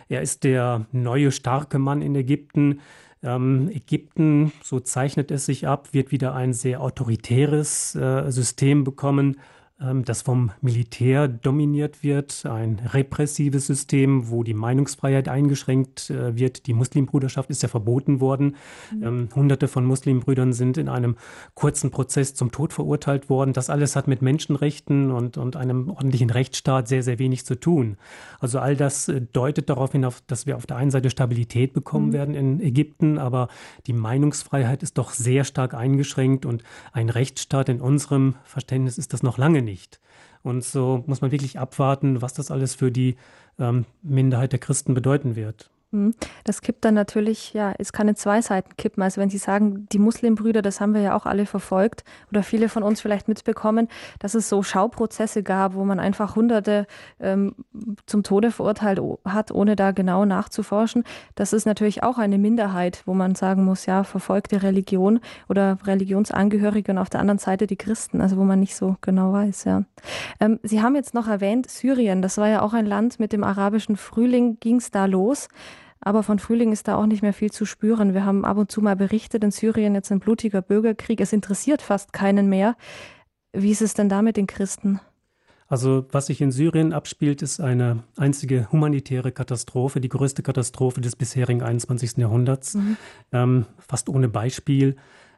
Er 0.09 0.21
ist 0.21 0.43
der 0.43 0.87
neue 0.91 1.31
starke 1.31 1.79
Mann 1.79 2.01
in 2.01 2.15
Ägypten. 2.15 2.81
Ähm, 3.23 3.69
Ägypten, 3.69 4.51
so 4.61 4.81
zeichnet 4.81 5.31
es 5.31 5.45
sich 5.45 5.67
ab, 5.67 5.89
wird 5.93 6.11
wieder 6.11 6.35
ein 6.35 6.51
sehr 6.51 6.81
autoritäres 6.81 7.95
äh, 7.95 8.29
System 8.29 8.83
bekommen 8.83 9.37
das 10.05 10.21
vom 10.21 10.51
Militär 10.61 11.27
dominiert 11.27 12.03
wird, 12.03 12.45
ein 12.45 12.79
repressives 12.93 13.65
System, 13.65 14.29
wo 14.29 14.43
die 14.43 14.53
Meinungsfreiheit 14.53 15.27
eingeschränkt 15.27 16.11
äh, 16.11 16.37
wird. 16.37 16.67
Die 16.67 16.73
Muslimbruderschaft 16.73 17.49
ist 17.49 17.63
ja 17.63 17.69
verboten 17.69 18.19
worden. 18.19 18.55
Mhm. 18.95 19.03
Ähm, 19.03 19.29
hunderte 19.33 19.67
von 19.67 19.83
Muslimbrüdern 19.85 20.53
sind 20.53 20.77
in 20.77 20.87
einem 20.87 21.15
kurzen 21.55 21.89
Prozess 21.89 22.35
zum 22.35 22.51
Tod 22.51 22.73
verurteilt 22.73 23.27
worden. 23.29 23.53
Das 23.53 23.71
alles 23.71 23.95
hat 23.95 24.07
mit 24.07 24.21
Menschenrechten 24.21 25.09
und, 25.09 25.37
und 25.37 25.55
einem 25.55 25.89
ordentlichen 25.89 26.29
Rechtsstaat 26.29 26.87
sehr, 26.87 27.01
sehr 27.01 27.17
wenig 27.17 27.45
zu 27.45 27.55
tun. 27.55 27.97
Also 28.39 28.59
all 28.59 28.75
das 28.75 29.07
äh, 29.07 29.19
deutet 29.33 29.67
darauf 29.67 29.93
hin, 29.93 30.07
dass 30.27 30.45
wir 30.45 30.57
auf 30.57 30.67
der 30.67 30.77
einen 30.77 30.91
Seite 30.91 31.09
Stabilität 31.09 31.73
bekommen 31.73 32.09
mhm. 32.09 32.13
werden 32.13 32.35
in 32.35 32.59
Ägypten, 32.59 33.17
aber 33.17 33.47
die 33.87 33.93
Meinungsfreiheit 33.93 34.83
ist 34.83 34.99
doch 34.99 35.09
sehr 35.09 35.43
stark 35.43 35.73
eingeschränkt 35.73 36.45
und 36.45 36.61
ein 36.93 37.09
Rechtsstaat 37.09 37.67
in 37.67 37.81
unserem 37.81 38.35
Verständnis 38.43 38.99
ist 38.99 39.13
das 39.13 39.23
noch 39.23 39.39
lange 39.39 39.63
nicht 39.63 39.70
nicht. 39.71 39.99
Und 40.43 40.63
so 40.63 41.03
muss 41.07 41.21
man 41.21 41.31
wirklich 41.31 41.57
abwarten, 41.59 42.21
was 42.21 42.33
das 42.33 42.51
alles 42.51 42.75
für 42.75 42.91
die 42.91 43.15
ähm, 43.59 43.85
Minderheit 44.01 44.51
der 44.51 44.59
Christen 44.59 44.93
bedeuten 44.93 45.35
wird. 45.35 45.70
Hm. 45.91 46.13
Das 46.45 46.61
kippt 46.61 46.85
dann 46.85 46.93
natürlich, 46.93 47.53
ja, 47.53 47.73
es 47.77 47.91
kann 47.91 48.07
in 48.07 48.15
zwei 48.15 48.41
Seiten 48.41 48.77
kippen. 48.77 49.03
Also 49.03 49.19
wenn 49.19 49.29
Sie 49.29 49.37
sagen, 49.37 49.87
die 49.91 49.99
Muslimbrüder, 49.99 50.61
das 50.61 50.79
haben 50.79 50.93
wir 50.93 51.01
ja 51.01 51.15
auch 51.15 51.25
alle 51.25 51.45
verfolgt 51.45 52.05
oder 52.29 52.43
viele 52.43 52.69
von 52.69 52.81
uns 52.81 53.01
vielleicht 53.01 53.27
mitbekommen, 53.27 53.89
dass 54.19 54.33
es 54.33 54.47
so 54.47 54.63
Schauprozesse 54.63 55.43
gab, 55.43 55.73
wo 55.73 55.83
man 55.83 55.99
einfach 55.99 56.35
Hunderte 56.37 56.87
ähm, 57.19 57.55
zum 58.05 58.23
Tode 58.23 58.51
verurteilt 58.51 59.01
hat, 59.25 59.51
ohne 59.51 59.75
da 59.75 59.91
genau 59.91 60.23
nachzuforschen. 60.23 61.03
Das 61.35 61.51
ist 61.51 61.65
natürlich 61.65 62.03
auch 62.03 62.17
eine 62.17 62.37
Minderheit, 62.37 63.03
wo 63.05 63.13
man 63.13 63.35
sagen 63.35 63.65
muss, 63.65 63.85
ja, 63.85 64.05
verfolgte 64.05 64.63
Religion 64.63 65.19
oder 65.49 65.77
Religionsangehörige 65.85 66.93
und 66.93 66.99
auf 66.99 67.09
der 67.09 67.19
anderen 67.19 67.39
Seite 67.39 67.67
die 67.67 67.75
Christen, 67.75 68.21
also 68.21 68.37
wo 68.37 68.43
man 68.43 68.61
nicht 68.61 68.75
so 68.75 68.95
genau 69.01 69.33
weiß, 69.33 69.65
ja. 69.65 69.83
Ähm, 70.39 70.59
Sie 70.63 70.81
haben 70.81 70.95
jetzt 70.95 71.13
noch 71.13 71.27
erwähnt, 71.27 71.69
Syrien, 71.69 72.21
das 72.21 72.37
war 72.37 72.47
ja 72.47 72.61
auch 72.61 72.73
ein 72.73 72.85
Land 72.85 73.19
mit 73.19 73.33
dem 73.33 73.43
arabischen 73.43 73.97
Frühling, 73.97 74.57
ging 74.61 74.77
es 74.77 74.89
da 74.89 75.05
los. 75.05 75.49
Aber 76.01 76.23
von 76.23 76.39
Frühling 76.39 76.71
ist 76.71 76.87
da 76.87 76.95
auch 76.95 77.05
nicht 77.05 77.21
mehr 77.21 77.33
viel 77.33 77.51
zu 77.51 77.65
spüren. 77.65 78.13
Wir 78.13 78.25
haben 78.25 78.43
ab 78.43 78.57
und 78.57 78.71
zu 78.71 78.81
mal 78.81 78.95
berichtet, 78.95 79.43
in 79.43 79.51
Syrien 79.51 79.93
jetzt 79.93 80.11
ein 80.11 80.19
blutiger 80.19 80.61
Bürgerkrieg. 80.61 81.21
Es 81.21 81.31
interessiert 81.31 81.81
fast 81.81 82.11
keinen 82.11 82.49
mehr. 82.49 82.75
Wie 83.53 83.71
ist 83.71 83.81
es 83.81 83.93
denn 83.93 84.09
da 84.09 84.21
mit 84.21 84.35
den 84.35 84.47
Christen? 84.47 84.99
Also 85.67 86.05
was 86.11 86.25
sich 86.25 86.41
in 86.41 86.51
Syrien 86.51 86.91
abspielt, 86.91 87.41
ist 87.41 87.61
eine 87.61 88.03
einzige 88.17 88.69
humanitäre 88.73 89.31
Katastrophe, 89.31 90.01
die 90.01 90.09
größte 90.09 90.43
Katastrophe 90.43 90.99
des 90.99 91.15
bisherigen 91.15 91.61
21. 91.61 92.17
Jahrhunderts, 92.17 92.73
mhm. 92.73 92.97
ähm, 93.31 93.65
fast 93.77 94.09
ohne 94.09 94.27
Beispiel. 94.27 94.97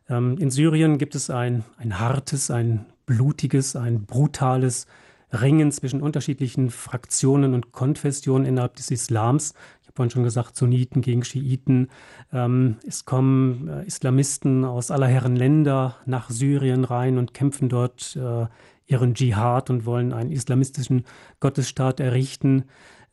Ähm, 0.10 0.38
in 0.40 0.50
Syrien 0.50 0.98
gibt 0.98 1.14
es 1.14 1.30
ein, 1.30 1.64
ein 1.78 2.00
hartes, 2.00 2.50
ein 2.50 2.86
blutiges, 3.06 3.76
ein 3.76 4.06
brutales 4.06 4.88
Ringen 5.32 5.72
zwischen 5.72 6.02
unterschiedlichen 6.02 6.72
Fraktionen 6.72 7.54
und 7.54 7.72
Konfessionen 7.72 8.48
innerhalb 8.48 8.76
des 8.76 8.90
Islams 8.90 9.54
vorhin 9.94 10.10
schon 10.10 10.24
gesagt, 10.24 10.56
Sunniten 10.56 11.02
gegen 11.02 11.24
Schiiten. 11.24 11.90
Ähm, 12.32 12.78
es 12.86 13.06
kommen 13.06 13.68
äh, 13.68 13.86
Islamisten 13.86 14.66
aus 14.66 14.92
aller 14.92 15.08
Herren 15.08 15.36
Länder 15.36 15.98
nach 16.06 16.30
Syrien 16.30 16.84
rein 16.84 17.18
und 17.18 17.34
kämpfen 17.34 17.70
dort 17.70 18.16
äh, 18.16 18.48
ihren 18.88 19.14
Dschihad 19.14 19.70
und 19.70 19.86
wollen 19.86 20.12
einen 20.12 20.32
islamistischen 20.32 21.06
Gottesstaat 21.40 22.00
errichten. 22.00 22.66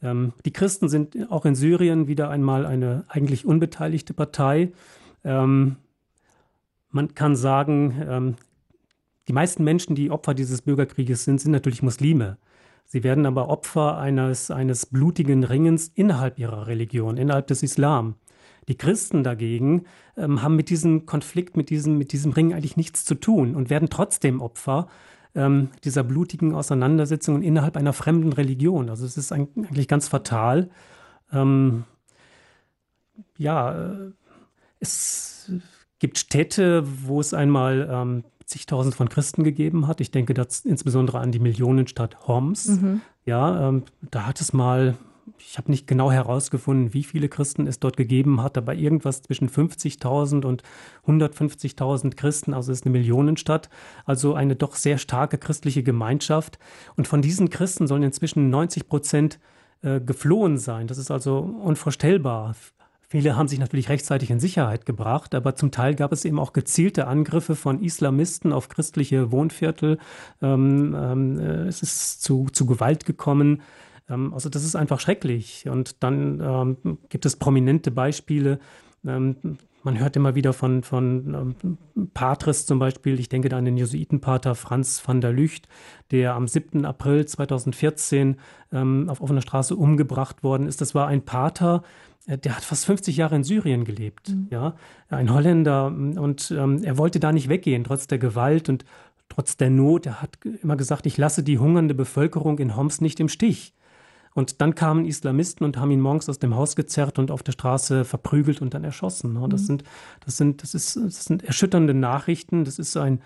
Ähm, 0.03 0.33
die 0.45 0.53
Christen 0.53 0.89
sind 0.89 1.31
auch 1.31 1.45
in 1.45 1.55
Syrien 1.55 2.09
wieder 2.09 2.31
einmal 2.31 2.65
eine 2.65 3.05
eigentlich 3.09 3.45
unbeteiligte 3.45 4.15
Partei. 4.15 4.73
Ähm, 5.23 5.77
man 6.91 7.15
kann 7.15 7.37
sagen, 7.37 8.03
ähm, 8.09 8.37
die 9.29 9.33
meisten 9.35 9.63
Menschen, 9.65 9.95
die 9.95 10.11
Opfer 10.11 10.35
dieses 10.35 10.63
Bürgerkrieges 10.63 11.25
sind, 11.25 11.41
sind 11.41 11.53
natürlich 11.53 11.83
Muslime. 11.83 12.39
Sie 12.93 13.05
werden 13.05 13.25
aber 13.25 13.49
Opfer 13.49 13.99
eines, 13.99 14.51
eines 14.51 14.85
blutigen 14.85 15.45
Ringens 15.45 15.93
innerhalb 15.95 16.41
ihrer 16.41 16.67
Religion, 16.67 17.19
innerhalb 17.19 17.47
des 17.47 17.63
Islam. 17.63 18.17
Die 18.67 18.77
Christen 18.77 19.23
dagegen 19.23 19.85
ähm, 20.17 20.43
haben 20.43 20.57
mit 20.57 20.71
diesem 20.71 21.07
Konflikt, 21.07 21.57
mit 21.57 21.71
diesem, 21.71 21.99
mit 21.99 22.11
diesem 22.11 22.33
Ring 22.33 22.53
eigentlich 22.53 22.77
nichts 22.77 23.05
zu 23.05 23.15
tun 23.15 23.55
und 23.55 23.71
werden 23.71 23.91
trotzdem 23.91 24.41
Opfer 24.41 24.89
ähm, 25.37 25.69
dieser 25.85 26.03
blutigen 26.03 26.53
Auseinandersetzungen 26.53 27.45
innerhalb 27.45 27.77
einer 27.77 27.93
fremden 27.93 28.33
Religion. 28.33 28.91
Also 28.91 29.07
es 29.07 29.17
ist 29.17 29.31
eigentlich 29.31 29.87
ganz 29.87 30.09
fatal. 30.09 30.69
Ähm, 31.33 31.85
ja, 33.39 33.93
äh, 33.93 34.11
es 34.81 35.53
gibt 36.01 36.19
Städte, 36.19 36.83
wo 37.07 37.21
es 37.21 37.35
einmal 37.35 37.89
ähm, 37.89 38.25
zigtausend 38.51 38.95
von 38.95 39.09
Christen 39.09 39.45
gegeben 39.45 39.87
hat. 39.87 40.01
Ich 40.01 40.11
denke 40.11 40.35
das 40.35 40.61
insbesondere 40.61 41.21
an 41.21 41.33
die 41.33 41.39
Millionenstadt 41.39 42.27
Homs. 42.27 42.69
Mhm. 42.69 43.01
Ja, 43.25 43.69
ähm, 43.69 43.85
da 44.11 44.27
hat 44.27 44.41
es 44.41 44.53
mal, 44.53 44.97
ich 45.39 45.57
habe 45.57 45.71
nicht 45.71 45.87
genau 45.87 46.11
herausgefunden, 46.11 46.93
wie 46.93 47.05
viele 47.05 47.29
Christen 47.29 47.67
es 47.67 47.79
dort 47.79 47.97
gegeben 47.97 48.43
hat, 48.43 48.59
aber 48.59 48.75
irgendwas 48.75 49.23
zwischen 49.23 49.49
50.000 49.49 50.45
und 50.45 50.63
150.000 51.07 52.17
Christen, 52.17 52.53
also 52.53 52.73
es 52.73 52.81
ist 52.81 52.87
eine 52.87 52.93
Millionenstadt, 52.93 53.71
also 54.05 54.35
eine 54.35 54.57
doch 54.57 54.75
sehr 54.75 54.99
starke 54.99 55.39
christliche 55.39 55.83
Gemeinschaft. 55.83 56.59
Und 56.97 57.07
von 57.07 57.23
diesen 57.23 57.51
Christen 57.51 57.87
sollen 57.87 58.03
inzwischen 58.03 58.51
90 58.51 58.89
Prozent 58.89 59.39
äh, 59.83 60.01
geflohen 60.01 60.59
sein. 60.59 60.89
Das 60.89 60.99
ist 60.99 61.11
also 61.11 61.39
unvorstellbar. 61.39 62.55
Viele 63.13 63.37
haben 63.37 63.49
sich 63.49 63.59
natürlich 63.59 63.89
rechtzeitig 63.89 64.31
in 64.31 64.39
Sicherheit 64.39 64.87
gebracht, 64.87 65.35
aber 65.35 65.57
zum 65.57 65.73
Teil 65.73 65.97
gab 65.97 66.13
es 66.13 66.25
eben 66.25 66.39
auch 66.39 66.53
gezielte 66.53 67.09
Angriffe 67.09 67.57
von 67.57 67.83
Islamisten 67.83 68.53
auf 68.53 68.69
christliche 68.69 69.33
Wohnviertel. 69.33 69.99
Ähm, 70.41 70.97
ähm, 70.97 71.41
äh, 71.41 71.67
es 71.67 71.83
ist 71.83 72.23
zu, 72.23 72.47
zu 72.53 72.67
Gewalt 72.67 73.07
gekommen. 73.07 73.63
Ähm, 74.09 74.33
also 74.33 74.49
das 74.49 74.63
ist 74.63 74.77
einfach 74.77 75.01
schrecklich. 75.01 75.69
Und 75.69 76.05
dann 76.05 76.77
ähm, 76.85 76.99
gibt 77.09 77.27
es 77.27 77.35
prominente 77.35 77.91
Beispiele. 77.91 78.61
Man 79.83 79.99
hört 79.99 80.17
immer 80.17 80.35
wieder 80.35 80.53
von, 80.53 80.83
von 80.83 81.57
ähm, 81.95 82.09
Patres 82.13 82.67
zum 82.67 82.79
Beispiel, 82.79 83.19
ich 83.19 83.29
denke 83.29 83.49
da 83.49 83.59
an 83.59 83.65
den 83.65 83.77
Jesuitenpater 83.77 84.55
Franz 84.55 85.03
van 85.07 85.21
der 85.21 85.33
Lücht, 85.33 85.69
der 86.11 86.35
am 86.35 86.47
7. 86.47 86.85
April 86.85 87.25
2014 87.25 88.37
ähm, 88.73 89.09
auf 89.09 89.21
offener 89.21 89.41
Straße 89.41 89.75
umgebracht 89.75 90.43
worden 90.43 90.67
ist. 90.67 90.81
Das 90.81 90.95
war 90.95 91.07
ein 91.07 91.23
Pater, 91.23 91.83
äh, 92.27 92.37
der 92.37 92.57
hat 92.57 92.65
fast 92.65 92.85
50 92.85 93.17
Jahre 93.17 93.37
in 93.37 93.45
Syrien 93.45 93.85
gelebt, 93.85 94.31
mhm. 94.31 94.49
ja, 94.51 94.75
ein 95.09 95.33
Holländer 95.33 95.87
und 95.87 96.51
ähm, 96.51 96.83
er 96.85 96.99
wollte 96.99 97.21
da 97.21 97.33
nicht 97.33 97.49
weggehen, 97.49 97.85
trotz 97.85 98.07
der 98.07 98.19
Gewalt 98.19 98.69
und 98.69 98.85
trotz 99.29 99.57
der 99.57 99.71
Not. 99.71 100.07
Er 100.07 100.21
hat 100.21 100.39
immer 100.63 100.77
gesagt, 100.77 101.07
ich 101.07 101.17
lasse 101.17 101.43
die 101.43 101.59
hungernde 101.59 101.95
Bevölkerung 101.95 102.59
in 102.59 102.77
Homs 102.77 103.01
nicht 103.01 103.21
im 103.21 103.29
Stich. 103.29 103.73
Und 104.35 104.61
dann 104.61 104.75
kamen 104.75 105.07
Islamisten 105.07 105.65
und 105.65 105.77
haben 105.77 105.91
ihn 105.91 106.01
morgens 106.01 106.29
aus 106.29 106.39
dem 106.39 106.55
Haus 106.55 106.77
gezerrt 106.77 107.19
und 107.19 107.31
auf 107.31 107.43
der 107.43 107.53
Straße 107.53 108.05
verprügelt 108.05 108.63
und 108.63 108.75
dann 108.75 108.85
erschossen. 108.85 109.35
Ne? 109.35 109.49
Das, 109.49 109.63
mhm. 109.63 109.67
sind, 109.67 109.85
das, 110.25 110.37
sind, 110.37 110.63
das, 110.63 110.75
ist, 110.75 110.97
das 110.97 111.25
sind 111.25 111.43
erschütternde 111.43 111.95
Nachrichten. 111.95 112.65
Das 112.65 112.79
ist 112.79 112.97
ein, 112.97 113.21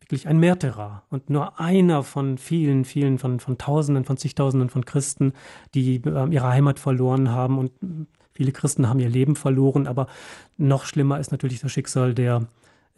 wirklich 0.00 0.28
ein 0.28 0.38
Märtyrer 0.38 1.02
und 1.10 1.30
nur 1.30 1.58
einer 1.58 2.04
von 2.04 2.38
vielen, 2.38 2.84
vielen, 2.84 3.18
von, 3.18 3.40
von 3.40 3.58
Tausenden, 3.58 4.04
von 4.04 4.16
zigtausenden 4.16 4.70
von 4.70 4.84
Christen, 4.84 5.32
die 5.74 5.96
äh, 5.96 6.28
ihre 6.30 6.48
Heimat 6.48 6.78
verloren 6.78 7.30
haben 7.30 7.58
und 7.58 7.72
Viele 8.36 8.52
Christen 8.52 8.86
haben 8.86 9.00
ihr 9.00 9.08
Leben 9.08 9.34
verloren, 9.34 9.86
aber 9.86 10.08
noch 10.58 10.84
schlimmer 10.84 11.18
ist 11.18 11.32
natürlich 11.32 11.60
das 11.60 11.72
Schicksal 11.72 12.12
der 12.12 12.46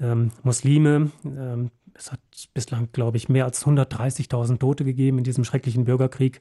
ähm, 0.01 0.33
Muslime. 0.43 1.13
Ähm, 1.25 1.71
es 1.95 2.11
hat 2.11 2.19
bislang, 2.55 2.89
glaube 2.91 3.19
ich, 3.19 3.29
mehr 3.29 3.45
als 3.45 3.65
130.000 3.65 4.59
Tote 4.59 4.85
gegeben 4.85 5.19
in 5.19 5.25
diesem 5.25 5.45
schrecklichen 5.45 5.85
Bürgerkrieg. 5.85 6.41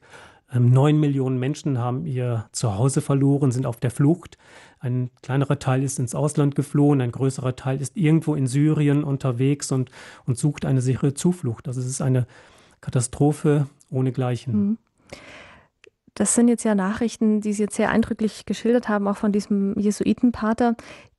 Ähm, 0.52 0.70
neun 0.70 0.98
Millionen 0.98 1.38
Menschen 1.38 1.78
haben 1.78 2.06
ihr 2.06 2.48
Zuhause 2.52 3.00
verloren, 3.00 3.52
sind 3.52 3.66
auf 3.66 3.80
der 3.80 3.90
Flucht. 3.90 4.38
Ein 4.80 5.10
kleinerer 5.22 5.58
Teil 5.58 5.82
ist 5.82 5.98
ins 5.98 6.14
Ausland 6.14 6.54
geflohen, 6.54 7.00
ein 7.00 7.12
größerer 7.12 7.56
Teil 7.56 7.80
ist 7.80 7.96
irgendwo 7.96 8.34
in 8.34 8.46
Syrien 8.46 9.04
unterwegs 9.04 9.72
und, 9.72 9.90
und 10.24 10.38
sucht 10.38 10.64
eine 10.64 10.80
sichere 10.80 11.14
Zuflucht. 11.14 11.68
Also 11.68 11.80
es 11.80 11.86
ist 11.86 12.00
eine 12.00 12.26
Katastrophe 12.80 13.66
ohnegleichen. 13.90 14.52
Mhm. 14.52 14.78
Das 16.14 16.34
sind 16.34 16.48
jetzt 16.48 16.64
ja 16.64 16.74
Nachrichten, 16.74 17.40
die 17.40 17.52
Sie 17.52 17.62
jetzt 17.62 17.76
sehr 17.76 17.90
eindrücklich 17.90 18.44
geschildert 18.44 18.88
haben, 18.88 19.06
auch 19.06 19.16
von 19.16 19.30
diesem 19.30 19.78
Jesuitenpater, 19.78 20.76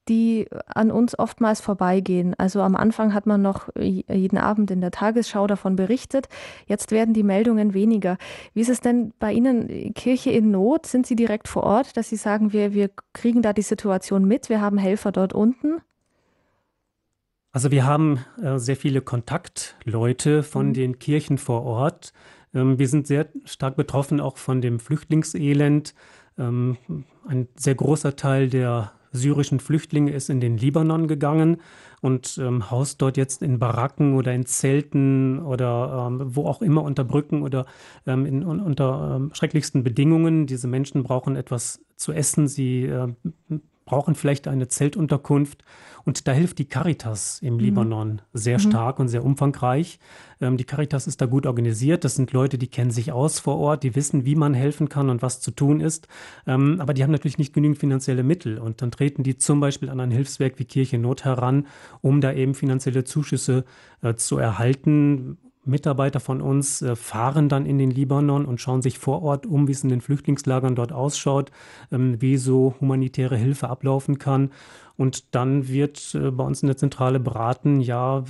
die 0.09 0.47
an 0.65 0.91
uns 0.91 1.17
oftmals 1.17 1.61
vorbeigehen. 1.61 2.33
Also 2.37 2.61
am 2.61 2.75
Anfang 2.75 3.13
hat 3.13 3.25
man 3.25 3.41
noch 3.41 3.69
jeden 3.77 4.37
Abend 4.37 4.71
in 4.71 4.81
der 4.81 4.91
Tagesschau 4.91 5.47
davon 5.47 5.75
berichtet. 5.75 6.27
Jetzt 6.65 6.91
werden 6.91 7.13
die 7.13 7.23
Meldungen 7.23 7.73
weniger. 7.73 8.17
Wie 8.53 8.61
ist 8.61 8.69
es 8.69 8.81
denn 8.81 9.13
bei 9.19 9.31
Ihnen, 9.31 9.93
Kirche 9.93 10.31
in 10.31 10.51
Not? 10.51 10.85
Sind 10.87 11.05
Sie 11.07 11.15
direkt 11.15 11.47
vor 11.47 11.63
Ort, 11.63 11.95
dass 11.95 12.09
Sie 12.09 12.15
sagen, 12.15 12.51
wir, 12.51 12.73
wir 12.73 12.89
kriegen 13.13 13.41
da 13.41 13.53
die 13.53 13.61
Situation 13.61 14.25
mit, 14.25 14.49
wir 14.49 14.59
haben 14.59 14.77
Helfer 14.77 15.11
dort 15.11 15.33
unten? 15.33 15.81
Also 17.51 17.71
wir 17.71 17.85
haben 17.85 18.19
äh, 18.41 18.57
sehr 18.57 18.75
viele 18.75 19.01
Kontaktleute 19.01 20.43
von 20.43 20.67
mhm. 20.67 20.73
den 20.73 20.99
Kirchen 20.99 21.37
vor 21.37 21.63
Ort. 21.63 22.13
Ähm, 22.53 22.77
wir 22.77 22.87
sind 22.87 23.07
sehr 23.07 23.29
stark 23.45 23.75
betroffen 23.75 24.19
auch 24.19 24.37
von 24.37 24.61
dem 24.61 24.79
Flüchtlingselend. 24.79 25.95
Ähm, 26.37 26.77
ein 27.27 27.47
sehr 27.55 27.75
großer 27.75 28.15
Teil 28.15 28.49
der 28.49 28.93
syrischen 29.11 29.59
Flüchtlinge 29.59 30.11
ist 30.11 30.29
in 30.29 30.39
den 30.39 30.57
Libanon 30.57 31.07
gegangen 31.07 31.57
und 32.01 32.37
ähm, 32.41 32.69
haust 32.71 33.01
dort 33.01 33.17
jetzt 33.17 33.41
in 33.41 33.59
Baracken 33.59 34.15
oder 34.15 34.33
in 34.33 34.45
Zelten 34.45 35.39
oder 35.39 36.07
ähm, 36.07 36.35
wo 36.35 36.45
auch 36.45 36.61
immer 36.61 36.83
unter 36.83 37.03
Brücken 37.03 37.41
oder 37.41 37.65
ähm, 38.05 38.25
in, 38.25 38.43
unter 38.43 39.15
ähm, 39.15 39.31
schrecklichsten 39.33 39.83
Bedingungen. 39.83 40.47
Diese 40.47 40.67
Menschen 40.67 41.03
brauchen 41.03 41.35
etwas 41.35 41.83
zu 41.95 42.13
essen, 42.13 42.47
sie 42.47 42.85
äh, 42.85 43.13
brauchen 43.89 44.13
vielleicht 44.13 44.47
eine 44.47 44.67
Zeltunterkunft. 44.67 45.63
Und 46.05 46.27
da 46.27 46.31
hilft 46.31 46.59
die 46.59 46.65
Caritas 46.65 47.39
im 47.41 47.55
mhm. 47.55 47.59
Libanon 47.59 48.21
sehr 48.33 48.57
mhm. 48.57 48.69
stark 48.69 48.99
und 48.99 49.07
sehr 49.09 49.25
umfangreich. 49.25 49.99
Ähm, 50.39 50.57
die 50.57 50.63
Caritas 50.63 51.07
ist 51.07 51.21
da 51.21 51.25
gut 51.25 51.47
organisiert. 51.47 52.03
Das 52.03 52.15
sind 52.15 52.31
Leute, 52.31 52.59
die 52.59 52.67
kennen 52.67 52.91
sich 52.91 53.11
aus 53.11 53.39
vor 53.39 53.57
Ort, 53.57 53.83
die 53.83 53.95
wissen, 53.95 54.25
wie 54.25 54.35
man 54.35 54.53
helfen 54.53 54.89
kann 54.89 55.09
und 55.09 55.23
was 55.23 55.41
zu 55.41 55.51
tun 55.51 55.81
ist. 55.81 56.07
Ähm, 56.45 56.79
aber 56.79 56.93
die 56.93 57.03
haben 57.03 57.11
natürlich 57.11 57.39
nicht 57.39 57.53
genügend 57.53 57.79
finanzielle 57.79 58.23
Mittel. 58.23 58.59
Und 58.59 58.81
dann 58.83 58.91
treten 58.91 59.23
die 59.23 59.37
zum 59.37 59.59
Beispiel 59.59 59.89
an 59.89 59.99
ein 59.99 60.11
Hilfswerk 60.11 60.59
wie 60.59 60.65
Kirche 60.65 60.99
Not 60.99 61.25
heran, 61.25 61.65
um 62.01 62.21
da 62.21 62.31
eben 62.31 62.53
finanzielle 62.53 63.03
Zuschüsse 63.03 63.65
äh, 64.01 64.13
zu 64.13 64.37
erhalten 64.37 65.37
Mitarbeiter 65.69 66.19
von 66.19 66.41
uns 66.41 66.81
äh, 66.81 66.95
fahren 66.95 67.49
dann 67.49 67.65
in 67.65 67.77
den 67.77 67.91
Libanon 67.91 68.45
und 68.45 68.59
schauen 68.59 68.81
sich 68.81 68.99
vor 68.99 69.21
Ort 69.21 69.45
um, 69.45 69.67
wie 69.67 69.71
es 69.71 69.83
in 69.83 69.89
den 69.89 70.01
Flüchtlingslagern 70.01 70.75
dort 70.75 70.91
ausschaut, 70.91 71.51
ähm, 71.91 72.21
wie 72.21 72.37
so 72.37 72.75
humanitäre 72.79 73.37
Hilfe 73.37 73.69
ablaufen 73.69 74.17
kann. 74.19 74.51
Und 74.97 75.35
dann 75.35 75.67
wird 75.67 76.13
äh, 76.15 76.31
bei 76.31 76.43
uns 76.43 76.61
in 76.61 76.67
der 76.67 76.77
Zentrale 76.77 77.19
beraten, 77.19 77.79
ja, 77.79 78.23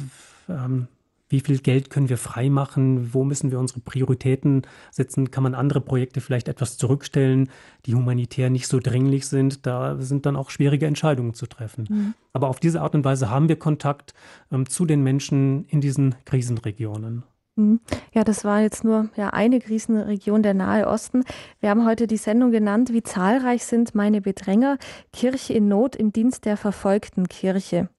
ähm, 0.47 0.87
wie 1.29 1.39
viel 1.39 1.59
Geld 1.59 1.89
können 1.89 2.09
wir 2.09 2.17
freimachen, 2.17 3.13
wo 3.13 3.23
müssen 3.23 3.51
wir 3.51 3.59
unsere 3.59 3.79
Prioritäten 3.79 4.63
setzen, 4.91 5.31
kann 5.31 5.43
man 5.43 5.53
andere 5.53 5.79
Projekte 5.79 6.21
vielleicht 6.21 6.47
etwas 6.47 6.77
zurückstellen, 6.77 7.49
die 7.85 7.93
humanitär 7.95 8.49
nicht 8.49 8.67
so 8.67 8.79
dringlich 8.79 9.27
sind. 9.27 9.65
Da 9.65 9.97
sind 9.99 10.25
dann 10.25 10.35
auch 10.35 10.49
schwierige 10.49 10.87
Entscheidungen 10.87 11.35
zu 11.35 11.45
treffen. 11.45 11.85
Mhm. 11.89 12.13
Aber 12.33 12.49
auf 12.49 12.59
diese 12.59 12.81
Art 12.81 12.95
und 12.95 13.05
Weise 13.05 13.29
haben 13.29 13.47
wir 13.47 13.57
Kontakt 13.57 14.13
ähm, 14.51 14.67
zu 14.67 14.85
den 14.85 15.03
Menschen 15.03 15.65
in 15.65 15.81
diesen 15.81 16.15
Krisenregionen. 16.25 17.23
Mhm. 17.55 17.79
Ja, 18.13 18.23
das 18.23 18.43
war 18.43 18.61
jetzt 18.61 18.83
nur 18.83 19.09
ja, 19.15 19.29
eine 19.29 19.59
Krisenregion 19.59 20.41
der 20.41 20.55
Nahe 20.55 20.87
Osten. 20.87 21.23
Wir 21.59 21.69
haben 21.69 21.85
heute 21.85 22.07
die 22.07 22.17
Sendung 22.17 22.51
genannt, 22.51 22.91
wie 22.91 23.03
zahlreich 23.03 23.65
sind 23.65 23.93
meine 23.93 24.21
Bedränger, 24.21 24.79
Kirche 25.13 25.53
in 25.53 25.67
Not 25.67 25.95
im 25.95 26.11
Dienst 26.11 26.45
der 26.45 26.57
verfolgten 26.57 27.27
Kirche 27.27 27.89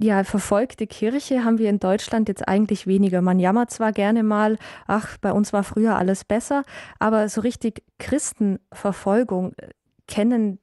ja, 0.00 0.22
verfolgte 0.22 0.86
Kirche 0.86 1.44
haben 1.44 1.58
wir 1.58 1.68
in 1.68 1.80
Deutschland 1.80 2.28
jetzt 2.28 2.46
eigentlich 2.46 2.86
weniger. 2.86 3.20
Man 3.20 3.40
jammert 3.40 3.70
zwar 3.70 3.92
gerne 3.92 4.22
mal, 4.22 4.56
ach, 4.86 5.16
bei 5.18 5.32
uns 5.32 5.52
war 5.52 5.64
früher 5.64 5.96
alles 5.96 6.24
besser, 6.24 6.62
aber 6.98 7.28
so 7.28 7.40
richtig 7.40 7.82
Christenverfolgung 7.98 9.54
äh, 9.56 9.70
kennen, 10.06 10.60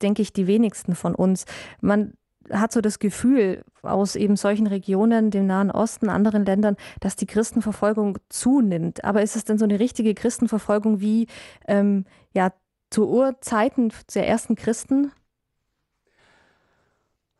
denke 0.00 0.22
ich, 0.22 0.32
die 0.32 0.46
wenigsten 0.46 0.94
von 0.94 1.14
uns. 1.14 1.44
Man 1.80 2.14
hat 2.50 2.72
so 2.72 2.80
das 2.80 2.98
Gefühl 2.98 3.62
aus 3.82 4.16
eben 4.16 4.36
solchen 4.36 4.66
Regionen, 4.66 5.30
dem 5.30 5.46
Nahen 5.46 5.70
Osten, 5.70 6.08
anderen 6.08 6.44
Ländern, 6.44 6.76
dass 7.00 7.14
die 7.14 7.26
Christenverfolgung 7.26 8.18
zunimmt. 8.30 9.04
Aber 9.04 9.22
ist 9.22 9.36
es 9.36 9.44
denn 9.44 9.58
so 9.58 9.64
eine 9.64 9.80
richtige 9.80 10.14
Christenverfolgung 10.14 11.00
wie 11.00 11.26
ähm, 11.68 12.04
ja 12.34 12.52
zu 12.90 13.08
Urzeiten 13.08 13.92
der 14.14 14.26
ersten 14.26 14.56
Christen? 14.56 15.12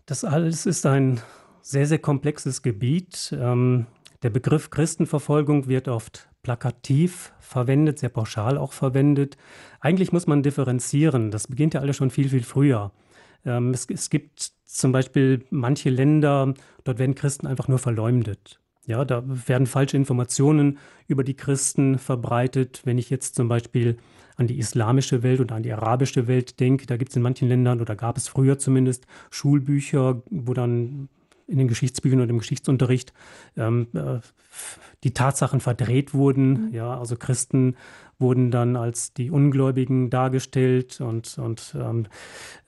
Das 0.07 0.25
alles 0.25 0.67
ist 0.67 0.85
ein 0.87 1.21
sehr, 1.61 1.87
sehr 1.87 1.99
komplexes 1.99 2.63
Gebiet. 2.63 3.35
Ähm, 3.39 3.87
der 4.23 4.31
Begriff 4.31 4.71
Christenverfolgung 4.71 5.69
wird 5.69 5.89
oft 5.89 6.29
plakativ 6.43 7.33
verwendet, 7.39 8.01
sehr 8.01 8.09
pauschal 8.09 8.59
auch 8.59 8.73
verwendet. 8.73 9.37
Eigentlich 9.81 10.13
muss 10.13 10.27
man 10.27 10.43
differenzieren. 10.43 11.31
Das 11.31 11.47
beginnt 11.47 11.75
ja 11.75 11.81
alles 11.81 11.97
schon 11.97 12.11
viel, 12.11 12.29
viel 12.29 12.43
früher. 12.43 12.91
Ähm, 13.45 13.71
es, 13.71 13.87
es 13.87 14.11
gibt 14.11 14.53
zum 14.65 14.93
Beispiel 14.93 15.45
manche 15.51 15.91
Länder, 15.91 16.55
dort 16.85 16.99
werden 16.99 17.15
Christen 17.15 17.47
einfach 17.47 17.69
nur 17.69 17.79
verleumdet. 17.79 18.59
Ja, 18.87 19.05
da 19.05 19.23
werden 19.25 19.69
falsche 19.69 19.97
Informationen 19.97 20.79
über 21.07 21.23
die 21.23 21.35
Christen 21.35 21.99
verbreitet. 21.99 22.81
Wenn 22.85 22.99
ich 22.99 23.11
jetzt 23.11 23.37
zum 23.37 23.47
Beispiel 23.47 23.99
an 24.43 24.49
die 24.49 24.59
islamische 24.59 25.23
Welt 25.23 25.41
und 25.41 25.53
an 25.53 25.63
die 25.63 25.73
arabische 25.73 26.27
Welt 26.27 26.59
denke, 26.59 26.87
da 26.87 26.97
gibt 26.97 27.11
es 27.11 27.17
in 27.17 27.23
manchen 27.23 27.49
Ländern 27.49 27.81
oder 27.81 27.97
gab 27.97 28.17
es 28.17 28.29
früher 28.29 28.59
zumindest 28.59 29.07
Schulbücher, 29.31 30.23
wo 30.31 30.53
dann 30.53 31.09
in 31.47 31.59
den 31.59 31.69
Geschichtsbüchern 31.69 32.21
und 32.21 32.31
im 32.31 32.39
Geschichtsunterricht 32.39 33.13
ähm, 33.57 33.87
äh, 33.95 34.21
die 35.05 35.13
Tatsachen 35.13 35.61
verdreht 35.61 36.15
wurden. 36.15 36.69
Mhm. 36.69 36.75
Ja, 36.75 36.99
also 36.99 37.17
Christen 37.17 37.77
wurden 38.19 38.51
dann 38.51 38.77
als 38.77 39.13
die 39.13 39.31
Ungläubigen 39.31 40.09
dargestellt 40.09 41.01
und, 41.01 41.37
und 41.39 41.77
ähm, 41.79 42.07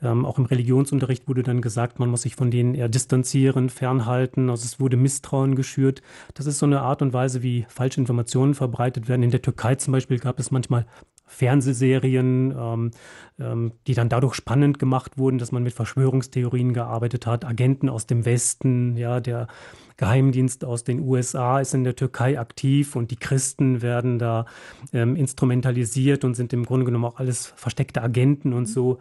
ähm, 0.02 0.26
auch 0.26 0.38
im 0.38 0.44
Religionsunterricht 0.44 1.28
wurde 1.28 1.42
dann 1.42 1.62
gesagt, 1.62 1.98
man 1.98 2.10
muss 2.10 2.22
sich 2.22 2.34
von 2.34 2.50
denen 2.50 2.74
eher 2.74 2.88
distanzieren, 2.88 3.70
fernhalten. 3.70 4.50
Also 4.50 4.64
es 4.64 4.80
wurde 4.80 4.96
Misstrauen 4.96 5.54
geschürt. 5.54 6.02
Das 6.34 6.46
ist 6.46 6.58
so 6.58 6.66
eine 6.66 6.82
Art 6.82 7.02
und 7.02 7.12
Weise, 7.12 7.42
wie 7.42 7.66
falsche 7.68 8.00
Informationen 8.00 8.54
verbreitet 8.54 9.08
werden. 9.08 9.22
In 9.22 9.30
der 9.30 9.42
Türkei 9.42 9.76
zum 9.76 9.92
Beispiel 9.92 10.18
gab 10.18 10.38
es 10.38 10.50
manchmal 10.50 10.86
Fernsehserien, 11.34 12.54
ähm, 12.56 12.90
ähm, 13.38 13.72
die 13.86 13.94
dann 13.94 14.08
dadurch 14.08 14.34
spannend 14.34 14.78
gemacht 14.78 15.18
wurden, 15.18 15.38
dass 15.38 15.52
man 15.52 15.62
mit 15.62 15.74
Verschwörungstheorien 15.74 16.72
gearbeitet 16.72 17.26
hat. 17.26 17.44
Agenten 17.44 17.88
aus 17.88 18.06
dem 18.06 18.24
Westen, 18.24 18.96
ja, 18.96 19.20
der 19.20 19.48
Geheimdienst 19.96 20.64
aus 20.64 20.84
den 20.84 21.00
USA 21.00 21.60
ist 21.60 21.74
in 21.74 21.84
der 21.84 21.96
Türkei 21.96 22.38
aktiv 22.38 22.96
und 22.96 23.10
die 23.10 23.16
Christen 23.16 23.82
werden 23.82 24.18
da 24.18 24.46
ähm, 24.92 25.16
instrumentalisiert 25.16 26.24
und 26.24 26.34
sind 26.34 26.52
im 26.52 26.64
Grunde 26.64 26.86
genommen 26.86 27.04
auch 27.04 27.18
alles 27.18 27.46
versteckte 27.56 28.02
Agenten 28.02 28.52
und 28.52 28.66
so. 28.66 28.98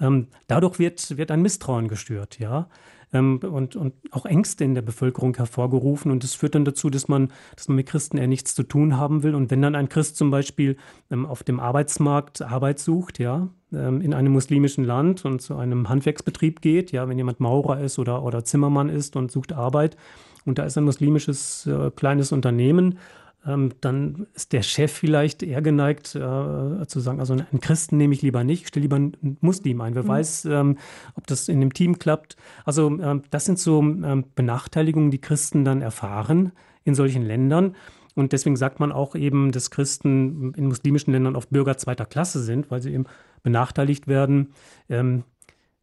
Ähm, 0.00 0.28
dadurch 0.46 0.78
wird, 0.78 1.16
wird 1.16 1.30
ein 1.30 1.42
Misstrauen 1.42 1.88
gestört, 1.88 2.38
ja 2.38 2.68
ähm, 3.14 3.38
und, 3.38 3.76
und 3.76 3.94
auch 4.10 4.26
Ängste 4.26 4.64
in 4.64 4.74
der 4.74 4.82
Bevölkerung 4.82 5.34
hervorgerufen. 5.36 6.12
Und 6.12 6.22
das 6.22 6.34
führt 6.34 6.54
dann 6.54 6.66
dazu, 6.66 6.90
dass 6.90 7.08
man, 7.08 7.28
dass 7.56 7.68
man 7.68 7.76
mit 7.76 7.86
Christen 7.86 8.18
eher 8.18 8.26
nichts 8.26 8.54
zu 8.54 8.64
tun 8.64 8.98
haben 8.98 9.22
will. 9.22 9.34
Und 9.34 9.50
wenn 9.50 9.62
dann 9.62 9.74
ein 9.74 9.88
Christ 9.88 10.16
zum 10.16 10.30
Beispiel 10.30 10.76
ähm, 11.10 11.24
auf 11.24 11.42
dem 11.42 11.60
Arbeitsmarkt 11.60 12.42
Arbeit 12.42 12.78
sucht, 12.78 13.18
ja, 13.18 13.48
ähm, 13.72 14.02
in 14.02 14.12
einem 14.12 14.32
muslimischen 14.32 14.84
Land 14.84 15.24
und 15.24 15.40
zu 15.40 15.56
einem 15.56 15.88
Handwerksbetrieb 15.88 16.60
geht, 16.60 16.92
ja, 16.92 17.08
wenn 17.08 17.16
jemand 17.16 17.40
Maurer 17.40 17.80
ist 17.80 17.98
oder, 17.98 18.22
oder 18.22 18.44
Zimmermann 18.44 18.90
ist 18.90 19.16
und 19.16 19.30
sucht 19.30 19.52
Arbeit, 19.52 19.96
und 20.44 20.58
da 20.58 20.64
ist 20.64 20.76
ein 20.76 20.84
muslimisches 20.84 21.66
äh, 21.66 21.90
kleines 21.90 22.30
Unternehmen, 22.30 22.98
ähm, 23.46 23.72
dann 23.80 24.26
ist 24.34 24.52
der 24.52 24.62
Chef 24.62 24.92
vielleicht 24.92 25.42
eher 25.42 25.62
geneigt 25.62 26.14
äh, 26.14 26.86
zu 26.86 27.00
sagen, 27.00 27.20
also 27.20 27.34
einen 27.34 27.60
Christen 27.60 27.96
nehme 27.96 28.14
ich 28.14 28.22
lieber 28.22 28.44
nicht, 28.44 28.62
ich 28.62 28.68
stelle 28.68 28.82
lieber 28.82 28.96
einen 28.96 29.38
Muslim 29.40 29.80
ein. 29.80 29.94
Wer 29.94 30.04
mhm. 30.04 30.08
weiß, 30.08 30.44
ähm, 30.46 30.78
ob 31.14 31.26
das 31.26 31.48
in 31.48 31.60
dem 31.60 31.72
Team 31.72 31.98
klappt. 31.98 32.36
Also 32.64 32.88
ähm, 32.88 33.22
das 33.30 33.44
sind 33.44 33.58
so 33.58 33.80
ähm, 33.80 34.24
Benachteiligungen, 34.34 35.10
die 35.10 35.20
Christen 35.20 35.64
dann 35.64 35.82
erfahren 35.82 36.52
in 36.84 36.94
solchen 36.94 37.22
Ländern. 37.22 37.74
Und 38.14 38.32
deswegen 38.32 38.56
sagt 38.56 38.80
man 38.80 38.92
auch 38.92 39.16
eben, 39.16 39.50
dass 39.50 39.70
Christen 39.70 40.54
in 40.54 40.66
muslimischen 40.66 41.12
Ländern 41.12 41.36
oft 41.36 41.50
Bürger 41.50 41.76
zweiter 41.76 42.06
Klasse 42.06 42.42
sind, 42.42 42.70
weil 42.70 42.80
sie 42.80 42.92
eben 42.92 43.06
benachteiligt 43.42 44.06
werden. 44.06 44.52
Ähm, 44.88 45.24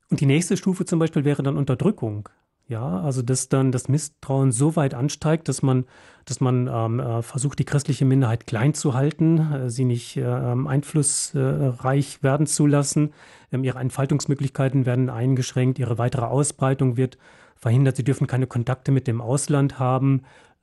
und 0.10 0.20
die 0.20 0.26
nächste 0.26 0.58
Stufe 0.58 0.86
zum 0.86 1.00
Beispiel 1.00 1.26
wäre 1.26 1.44
dann 1.44 1.58
Unterdrückung. 1.58 2.30
Ja, 2.72 3.02
also 3.02 3.22
dass 3.22 3.50
dann 3.50 3.74
das 3.74 3.90
Misstrauen 3.90 4.54
so 4.54 4.78
weit 4.78 4.94
ansteigt, 4.94 5.50
dass 5.50 5.62
man, 5.62 5.84
dass 6.24 6.40
man 6.40 6.70
ähm, 6.72 7.02
äh, 7.02 7.22
versucht, 7.22 7.60
die 7.60 7.66
christliche 7.66 8.06
Minderheit 8.06 8.48
klein 8.48 8.74
zu 8.74 8.94
halten, 8.94 9.40
äh, 9.40 9.70
sie 9.70 9.84
nicht 9.84 10.16
äh, 10.16 10.22
ähm, 10.22 10.68
einflussreich 10.68 12.24
werden 12.24 12.48
zu 12.48 12.68
lassen. 12.68 13.12
Ähm, 13.52 13.66
ihre 13.66 13.80
Entfaltungsmöglichkeiten 13.80 14.86
werden 14.86 15.10
eingeschränkt, 15.10 15.80
ihre 15.80 15.98
weitere 15.98 16.24
Ausbreitung 16.24 16.96
wird 16.96 17.18
verhindert, 17.58 17.98
sie 17.98 18.06
dürfen 18.06 18.26
keine 18.26 18.48
Kontakte 18.48 18.94
mit 18.94 19.06
dem 19.06 19.20
Ausland 19.20 19.78
haben. 19.78 20.22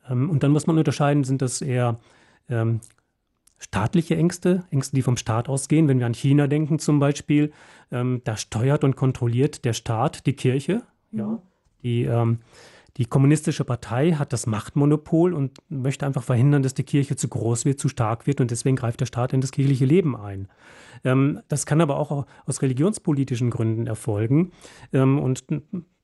Ähm, 0.09 0.31
und 0.31 0.43
dann 0.43 0.51
muss 0.51 0.67
man 0.67 0.79
unterscheiden, 0.79 1.25
sind 1.25 1.43
das 1.43 1.61
eher 1.61 2.01
ähm, 2.49 2.81
staatliche 3.59 4.17
Ängste, 4.17 4.65
Ängste, 4.71 4.97
die 4.97 5.03
vom 5.03 5.19
Staat 5.19 5.51
ausgehen. 5.51 5.89
Wenn 5.89 5.99
wir 5.99 6.07
an 6.07 6.15
China 6.15 6.47
denken 6.47 6.79
zum 6.79 7.01
Beispiel, 7.01 7.53
ähm, 7.93 8.23
da 8.25 8.39
steuert 8.39 8.83
und 8.83 8.97
kontrolliert 8.97 9.67
der 9.67 9.75
Staat 9.75 10.25
die 10.25 10.33
Kirche. 10.33 10.81
Mhm. 11.11 11.19
Ja, 11.19 11.43
die, 11.83 12.05
ähm, 12.05 12.39
die 12.97 13.05
kommunistische 13.05 13.65
Partei 13.65 14.13
hat 14.13 14.33
das 14.33 14.47
Machtmonopol 14.47 15.33
und 15.33 15.59
möchte 15.69 16.05
einfach 16.05 16.25
verhindern, 16.25 16.63
dass 16.63 16.75
die 16.75 16.83
Kirche 16.83 17.15
zu 17.15 17.29
groß 17.29 17.65
wird, 17.65 17.79
zu 17.79 17.89
stark 17.89 18.27
wird 18.27 18.41
und 18.41 18.51
deswegen 18.51 18.77
greift 18.77 19.01
der 19.01 19.07
Staat 19.07 19.33
in 19.33 19.41
das 19.41 19.53
kirchliche 19.53 19.85
Leben 19.85 20.17
ein. 20.17 20.49
Ähm, 21.05 21.41
das 21.49 21.65
kann 21.65 21.81
aber 21.81 21.99
auch 21.99 22.27
aus 22.47 22.63
religionspolitischen 22.63 23.51
Gründen 23.51 23.87
erfolgen 23.87 24.51
ähm, 24.93 25.19
und 25.19 25.45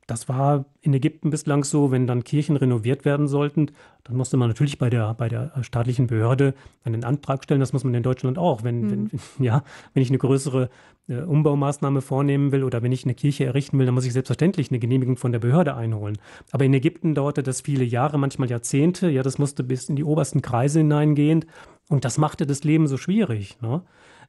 das 0.07 0.29
war 0.29 0.67
in 0.81 0.93
Ägypten 0.93 1.31
bislang 1.31 1.65
so, 1.65 1.91
wenn 1.91 2.07
dann 2.07 2.25
Kirchen 2.25 2.57
renoviert 2.57 3.05
werden 3.05 3.27
sollten, 3.27 3.71
dann 4.05 4.17
musste 4.17 4.37
man 4.37 4.49
natürlich 4.49 4.79
bei 4.79 4.91
der, 4.91 5.15
bei 5.15 5.29
der 5.29 5.53
staatlichen 5.63 6.07
Behörde 6.09 6.55
einen 6.85 7.05
Antrag 7.05 7.45
stellen. 7.45 7.61
Das 7.61 7.73
muss 7.73 7.85
man 7.85 7.95
in 7.95 8.03
Deutschland 8.03 8.37
auch. 8.37 8.63
Wenn, 8.65 8.81
mhm. 8.83 9.11
wenn, 9.13 9.21
ja, 9.45 9.65
wenn 9.95 10.03
ich 10.03 10.11
eine 10.11 10.19
größere 10.19 10.69
äh, 11.09 11.21
Umbaumaßnahme 11.21 12.03
vornehmen 12.03 12.53
will 12.53 12.65
oder 12.65 12.83
wenn 12.83 12.93
ich 12.93 13.05
eine 13.05 13.15
Kirche 13.15 13.47
errichten 13.47 13.79
will, 13.79 13.87
dann 13.87 13.95
muss 13.95 14.05
ich 14.05 14.13
selbstverständlich 14.13 14.71
eine 14.71 14.79
Genehmigung 14.79 15.17
von 15.17 15.33
der 15.33 15.39
Behörde 15.39 15.75
einholen. 15.75 16.19
Aber 16.53 16.65
in 16.65 16.75
Ägypten 16.75 17.15
dauerte 17.15 17.43
das 17.43 17.63
viele 17.63 17.85
Jahre, 17.85 18.19
manchmal 18.19 18.51
Jahrzehnte. 18.51 19.09
Ja, 19.09 19.23
das 19.23 19.39
musste 19.39 19.65
bis 19.65 19.89
in 19.89 19.97
die 19.97 20.05
obersten 20.05 20.43
Kreise 20.43 20.81
hineingehend. 20.81 21.47
Und 21.89 22.05
das 22.05 22.19
machte 22.19 22.47
das 22.47 22.65
Leben 22.65 22.87
so 22.87 22.99
schwierig. 22.99 23.59
Ne? 23.63 23.83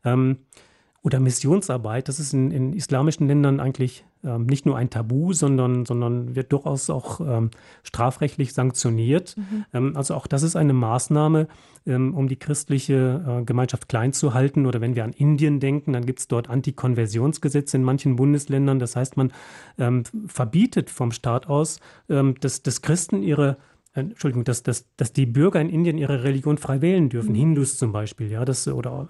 Ähm, 0.06 0.38
oder 1.06 1.20
Missionsarbeit, 1.20 2.08
das 2.08 2.20
ist 2.20 2.34
in, 2.34 2.50
in 2.50 2.74
islamischen 2.74 3.28
Ländern 3.28 3.60
eigentlich 3.60 4.06
ähm, 4.24 4.48
nicht 4.48 4.66
nur 4.66 4.76
ein 4.76 4.90
Tabu, 4.90 5.34
sondern, 5.34 5.86
sondern 5.86 6.36
wird 6.36 6.52
durchaus 6.52 6.90
auch 6.90 7.22
ähm, 7.22 7.52
strafrechtlich 7.84 8.54
sanktioniert. 8.54 9.38
Mhm. 9.38 9.66
Ähm, 9.72 9.98
also 9.98 10.16
auch 10.16 10.26
das 10.26 10.42
ist 10.42 10.56
eine 10.56 10.74
Maßnahme, 10.74 11.48
ähm, 11.86 12.16
um 12.16 12.28
die 12.28 12.38
christliche 12.38 13.24
äh, 13.42 13.44
Gemeinschaft 13.44 13.88
klein 13.88 14.14
zu 14.14 14.34
halten. 14.34 14.66
Oder 14.66 14.82
wenn 14.82 14.96
wir 14.96 15.04
an 15.04 15.14
Indien 15.14 15.60
denken, 15.60 15.94
dann 15.94 16.08
gibt 16.08 16.22
es 16.22 16.28
dort 16.28 16.50
Antikonversionsgesetze 16.50 17.78
in 17.78 17.84
manchen 17.84 18.16
Bundesländern. 18.16 18.80
Das 18.80 18.96
heißt, 18.96 19.16
man 19.16 19.32
ähm, 19.78 20.06
verbietet 20.26 20.90
vom 20.90 21.12
Staat 21.12 21.46
aus, 21.48 21.80
ähm, 22.10 22.34
dass, 22.40 22.64
dass 22.64 22.82
Christen 22.82 23.22
ihre 23.22 23.58
Entschuldigung, 23.96 24.44
dass, 24.44 24.62
dass, 24.62 24.86
dass 24.98 25.14
die 25.14 25.26
Bürger 25.26 25.62
in 25.62 25.70
Indien 25.70 25.98
ihre 25.98 26.24
Religion 26.24 26.58
frei 26.58 26.82
wählen 26.82 27.10
dürfen, 27.10 27.32
mhm. 27.32 27.40
Hindus 27.40 27.78
zum 27.78 27.94
Beispiel, 27.94 28.30
ja, 28.30 28.44
das, 28.44 28.68
oder 28.68 29.08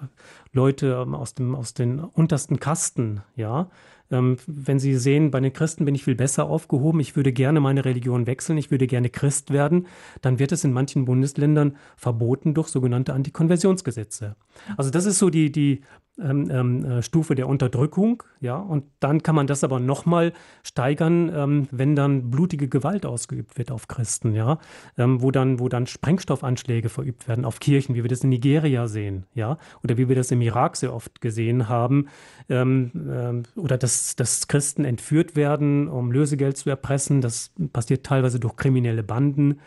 Leute 0.54 1.02
ähm, 1.02 1.16
aus, 1.16 1.34
dem, 1.34 1.56
aus 1.56 1.74
den 1.74 2.00
untersten 2.00 2.60
Kasten, 2.60 3.22
ja. 3.36 3.70
Ähm, 4.12 4.38
wenn 4.46 4.78
sie 4.78 4.96
sehen, 4.96 5.32
bei 5.32 5.40
den 5.40 5.52
Christen 5.52 5.86
bin 5.86 5.96
ich 5.96 6.04
viel 6.04 6.14
besser 6.14 6.46
aufgehoben, 6.46 7.00
ich 7.00 7.16
würde 7.16 7.34
gerne 7.34 7.60
meine 7.60 7.86
Religion 7.86 8.28
wechseln, 8.28 8.60
ich 8.60 8.70
würde 8.70 8.86
gerne 8.86 9.10
Christ 9.10 9.52
werden, 9.52 9.88
dann 10.22 10.38
wird 10.38 10.52
es 10.52 10.64
in 10.64 10.72
manchen 10.72 11.06
Bundesländern 11.06 11.76
verboten 11.98 12.54
durch 12.54 12.68
sogenannte 12.68 13.16
Antikonversionsgesetze. 13.16 14.36
Also 14.78 14.92
das 14.92 15.06
ist 15.06 15.18
so 15.18 15.32
die, 15.32 15.52
die 15.52 15.82
ähm, 16.22 16.50
ähm, 16.50 16.86
äh, 16.86 17.02
Stufe 17.02 17.36
der 17.36 17.48
Unterdrückung, 17.48 18.24
ja, 18.40 18.58
und 18.58 18.86
dann 19.00 19.22
kann 19.22 19.36
man 19.36 19.48
das 19.48 19.64
aber 19.64 19.80
nochmal 19.80 20.34
steigern, 20.64 21.32
ähm, 21.34 21.68
wenn 21.72 21.96
dann 21.96 22.32
blutige 22.32 22.70
Gewalt 22.70 23.06
ausgeübt 23.06 23.58
wird 23.58 23.72
auf 23.72 23.88
Christen, 23.88 24.34
ja, 24.34 24.60
ähm, 24.98 25.22
wo 25.22 25.32
dann, 25.32 25.60
wo 25.60 25.68
dann 25.68 25.88
Sprengstoffanschläge 25.88 26.90
verübt 26.90 27.28
werden 27.28 27.44
auf 27.44 27.60
Kirchen, 27.60 27.96
wie 27.96 28.04
wir 28.04 28.10
das 28.10 28.24
in 28.24 28.30
Nigeria 28.30 28.88
sehen, 28.88 29.26
ja, 29.34 29.58
oder 29.84 29.98
wie 29.98 30.08
wir 30.08 30.16
das 30.16 30.32
im 30.32 30.42
Irak 30.42 30.78
sehr 30.78 30.94
oft 30.94 31.20
gesehen 31.20 31.68
haben, 31.68 32.08
ähm, 32.50 32.92
ähm, 32.96 33.44
oder 33.56 33.78
dass, 33.78 34.16
dass 34.16 34.48
Christen 34.48 34.86
entführt 34.86 35.36
werden, 35.36 35.90
um 35.90 36.12
Lösegeld 36.12 36.58
zu 36.58 36.70
erpressen, 36.70 37.22
das 37.22 37.52
passiert 37.74 38.06
teilweise 38.06 38.40
durch 38.40 38.56
kriminelle 38.56 39.04
Banden. 39.04 39.60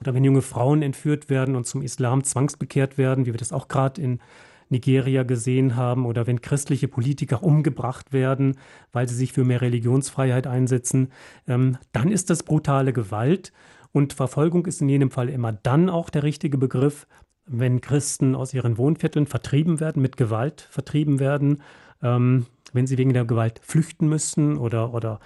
Oder 0.00 0.14
wenn 0.14 0.24
junge 0.24 0.40
Frauen 0.40 0.80
entführt 0.80 1.28
werden 1.28 1.56
und 1.56 1.66
zum 1.66 1.82
Islam 1.82 2.24
zwangsbekehrt 2.24 2.96
werden, 2.96 3.26
wie 3.26 3.32
wir 3.32 3.38
das 3.38 3.52
auch 3.52 3.68
gerade 3.68 4.00
in 4.00 4.20
Nigeria 4.70 5.24
gesehen 5.24 5.76
haben 5.76 6.06
oder 6.06 6.26
wenn 6.26 6.40
christliche 6.40 6.88
Politiker 6.88 7.42
umgebracht 7.42 8.12
werden, 8.12 8.56
weil 8.92 9.08
sie 9.08 9.14
sich 9.14 9.32
für 9.32 9.44
mehr 9.44 9.60
Religionsfreiheit 9.60 10.46
einsetzen, 10.46 11.08
ähm, 11.46 11.76
dann 11.92 12.10
ist 12.10 12.30
das 12.30 12.42
brutale 12.42 12.92
Gewalt. 12.92 13.52
Und 13.92 14.12
Verfolgung 14.12 14.66
ist 14.66 14.80
in 14.80 14.88
jedem 14.88 15.10
Fall 15.10 15.28
immer 15.28 15.52
dann 15.52 15.90
auch 15.90 16.10
der 16.10 16.22
richtige 16.22 16.58
Begriff, 16.58 17.06
wenn 17.46 17.80
Christen 17.80 18.36
aus 18.36 18.54
ihren 18.54 18.78
Wohnvierteln 18.78 19.26
vertrieben 19.26 19.80
werden, 19.80 20.00
mit 20.00 20.16
Gewalt 20.16 20.60
vertrieben 20.70 21.18
werden, 21.18 21.62
ähm, 22.02 22.46
wenn 22.72 22.86
sie 22.86 22.96
wegen 22.96 23.12
der 23.12 23.24
Gewalt 23.24 23.60
flüchten 23.62 24.08
müssen 24.08 24.56
oder, 24.56 24.94
oder 24.94 25.18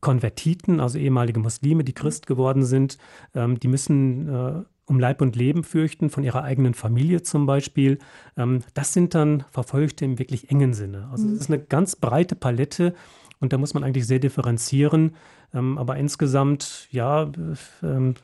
Konvertiten, 0.00 0.80
also 0.80 0.98
ehemalige 0.98 1.40
Muslime, 1.40 1.82
die 1.82 1.94
Christ 1.94 2.26
geworden 2.26 2.62
sind, 2.62 2.98
ähm, 3.34 3.58
die 3.58 3.68
müssen 3.68 4.28
äh, 4.28 4.64
um 4.86 5.00
Leib 5.00 5.20
und 5.20 5.36
Leben 5.36 5.64
fürchten, 5.64 6.10
von 6.10 6.24
ihrer 6.24 6.42
eigenen 6.42 6.74
Familie 6.74 7.22
zum 7.22 7.46
Beispiel. 7.46 7.98
Ähm, 8.36 8.60
das 8.74 8.92
sind 8.92 9.14
dann 9.14 9.44
Verfolgte 9.50 10.04
im 10.04 10.18
wirklich 10.18 10.50
engen 10.50 10.74
Sinne. 10.74 11.08
Also 11.10 11.26
es 11.26 11.40
ist 11.40 11.50
eine 11.50 11.60
ganz 11.60 11.96
breite 11.96 12.34
Palette 12.34 12.94
und 13.40 13.52
da 13.52 13.58
muss 13.58 13.74
man 13.74 13.84
eigentlich 13.84 14.06
sehr 14.06 14.18
differenzieren. 14.18 15.16
Ähm, 15.52 15.78
aber 15.78 15.96
insgesamt, 15.96 16.88
ja, 16.90 17.30
ähm, 17.82 18.14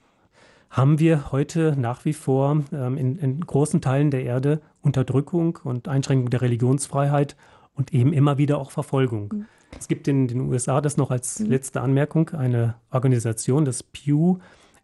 haben 0.71 1.01
wir 1.01 1.33
heute 1.33 1.75
nach 1.77 2.05
wie 2.05 2.13
vor 2.13 2.63
in, 2.71 3.19
in 3.19 3.41
großen 3.41 3.81
Teilen 3.81 4.13
der 4.13 4.23
Erde 4.23 4.61
Unterdrückung 4.83 5.59
und 5.65 5.89
Einschränkung 5.89 6.31
der 6.31 6.43
Religionsfreiheit 6.43 7.35
und 7.75 7.93
eben 7.93 8.13
immer 8.13 8.39
wieder 8.39 8.59
auch 8.59 8.71
Verfolgung. 8.71 9.31
Mhm. 9.33 9.47
Es 9.79 9.89
gibt 9.89 10.09
in 10.09 10.29
den 10.29 10.41
USA 10.43 10.81
das 10.81 10.97
noch 10.97 11.11
als 11.11 11.41
mhm. 11.41 11.47
letzte 11.47 11.81
Anmerkung, 11.81 12.31
eine 12.31 12.75
Organisation, 12.91 13.65
das 13.65 13.83
Pew 13.83 14.39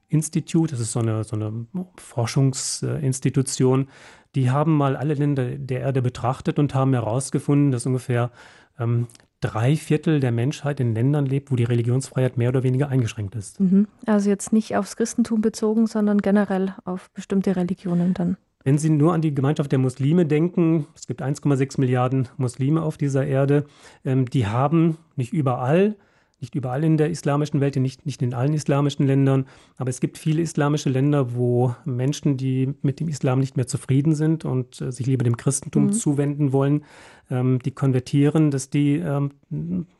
Institute, 0.08 0.70
das 0.70 0.80
ist 0.80 0.92
so 0.92 1.00
eine, 1.00 1.24
so 1.24 1.36
eine 1.36 1.66
Forschungsinstitution, 1.96 3.88
die 4.34 4.50
haben 4.50 4.76
mal 4.76 4.96
alle 4.96 5.14
Länder 5.14 5.44
der 5.56 5.80
Erde 5.80 6.02
betrachtet 6.02 6.58
und 6.58 6.74
haben 6.74 6.92
herausgefunden, 6.92 7.70
dass 7.70 7.86
ungefähr 7.86 8.30
ähm, 8.78 9.06
drei 9.40 9.76
Viertel 9.76 10.20
der 10.20 10.32
Menschheit 10.32 10.80
in 10.80 10.94
Ländern 10.94 11.26
lebt, 11.26 11.50
wo 11.50 11.56
die 11.56 11.64
Religionsfreiheit 11.64 12.36
mehr 12.36 12.50
oder 12.50 12.62
weniger 12.62 12.88
eingeschränkt 12.88 13.34
ist. 13.34 13.60
Mhm. 13.60 13.88
Also 14.06 14.30
jetzt 14.30 14.52
nicht 14.52 14.76
aufs 14.76 14.96
Christentum 14.96 15.40
bezogen, 15.40 15.86
sondern 15.86 16.18
generell 16.18 16.74
auf 16.84 17.10
bestimmte 17.10 17.56
Religionen 17.56 18.14
dann. 18.14 18.36
Wenn 18.64 18.78
Sie 18.78 18.90
nur 18.90 19.14
an 19.14 19.22
die 19.22 19.34
Gemeinschaft 19.34 19.70
der 19.70 19.78
Muslime 19.78 20.26
denken, 20.26 20.86
es 20.94 21.06
gibt 21.06 21.22
1,6 21.22 21.78
Milliarden 21.80 22.28
Muslime 22.36 22.82
auf 22.82 22.96
dieser 22.96 23.24
Erde, 23.24 23.64
ähm, 24.04 24.26
die 24.26 24.46
haben 24.46 24.98
nicht 25.14 25.32
überall 25.32 25.96
nicht 26.40 26.54
überall 26.54 26.84
in 26.84 26.96
der 26.98 27.10
islamischen 27.10 27.60
Welt, 27.60 27.76
nicht, 27.76 28.04
nicht 28.04 28.20
in 28.20 28.34
allen 28.34 28.52
islamischen 28.52 29.06
Ländern, 29.06 29.46
aber 29.76 29.88
es 29.88 30.00
gibt 30.00 30.18
viele 30.18 30.42
islamische 30.42 30.90
Länder, 30.90 31.34
wo 31.34 31.74
Menschen, 31.84 32.36
die 32.36 32.74
mit 32.82 33.00
dem 33.00 33.08
Islam 33.08 33.38
nicht 33.38 33.56
mehr 33.56 33.66
zufrieden 33.66 34.14
sind 34.14 34.44
und 34.44 34.80
äh, 34.80 34.92
sich 34.92 35.06
lieber 35.06 35.24
dem 35.24 35.36
Christentum 35.38 35.86
mhm. 35.86 35.92
zuwenden 35.92 36.52
wollen, 36.52 36.84
ähm, 37.30 37.58
die 37.60 37.70
konvertieren, 37.70 38.50
dass 38.50 38.68
die 38.68 38.96
ähm, 38.96 39.32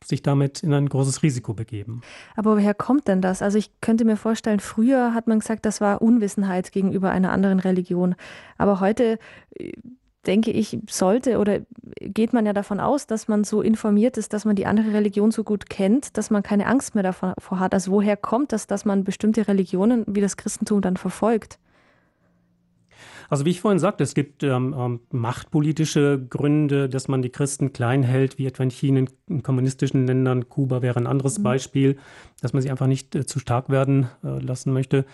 sich 0.05 0.23
damit 0.23 0.63
in 0.63 0.75
ein 0.75 0.89
großes 0.89 1.23
Risiko 1.23 1.55
begeben. 1.55 2.03
Aber 2.37 2.57
woher 2.57 2.75
kommt 2.75 3.09
denn 3.09 3.23
das? 3.23 3.41
Also 3.41 3.57
ich 3.57 3.81
könnte 3.81 4.05
mir 4.05 4.17
vorstellen, 4.17 4.61
früher 4.61 5.15
hat 5.15 5.29
man 5.29 5.41
gesagt, 5.41 5.65
das 5.65 5.81
war 5.81 6.03
Unwissenheit 6.03 6.71
gegenüber 6.71 7.11
einer 7.11 7.33
anderen 7.33 7.61
Religion. 7.61 8.15
Aber 8.59 8.81
heute 8.81 9.19
äh, 9.59 9.73
denke 10.27 10.51
ich, 10.51 10.79
sollte 10.89 11.39
oder 11.39 11.61
geht 12.01 12.33
man 12.33 12.47
ja 12.47 12.53
davon 12.53 12.81
aus, 12.81 13.07
dass 13.07 13.29
man 13.29 13.45
so 13.45 13.63
informiert 13.63 14.17
ist, 14.17 14.33
dass 14.33 14.45
man 14.45 14.57
die 14.57 14.67
andere 14.67 14.93
Religion 14.93 15.31
so 15.31 15.45
gut 15.45 15.69
kennt, 15.71 16.17
dass 16.17 16.31
man 16.31 16.43
keine 16.43 16.67
Angst 16.67 16.95
mehr 16.95 17.05
davor 17.05 17.61
hat. 17.61 17.75
Also 17.75 17.93
woher 17.93 18.17
kommt 18.17 18.53
das, 18.53 18.67
dass 18.67 18.85
man 18.85 19.05
bestimmte 19.05 19.49
Religionen 19.49 20.05
wie 20.07 20.21
das 20.21 20.37
Christentum 20.37 20.81
dann 20.81 20.97
verfolgt? 20.97 21.59
Also 23.29 23.45
wie 23.45 23.51
ich 23.51 23.61
vorhin 23.61 23.79
sagte, 23.79 24.05
es 24.05 24.15
gibt 24.15 24.43
ähm, 24.43 24.75
ähm, 24.79 25.01
machtpolitische 25.11 26.25
Gründe, 26.31 26.89
dass 26.89 27.09
man 27.09 27.23
die 27.23 27.31
Christen 27.31 27.73
klein 27.73 28.03
hält, 28.03 28.39
wie 28.39 28.47
etwa 28.47 28.63
in 28.63 28.71
China, 28.71 29.05
in 29.29 29.43
kommunistischen 29.43 30.07
Ländern, 30.07 30.49
Kuba 30.49 30.83
wäre 30.83 30.99
ein 30.99 31.07
anderes 31.07 31.39
mhm. 31.39 31.43
Beispiel, 31.43 31.97
dass 32.41 32.53
man 32.53 32.63
sie 32.63 32.71
einfach 32.71 32.87
nicht 32.87 33.15
äh, 33.15 33.27
zu 33.27 33.39
stark 33.39 33.69
werden 33.69 34.09
äh, 34.23 34.39
lassen 34.39 34.73
möchte. 34.73 35.05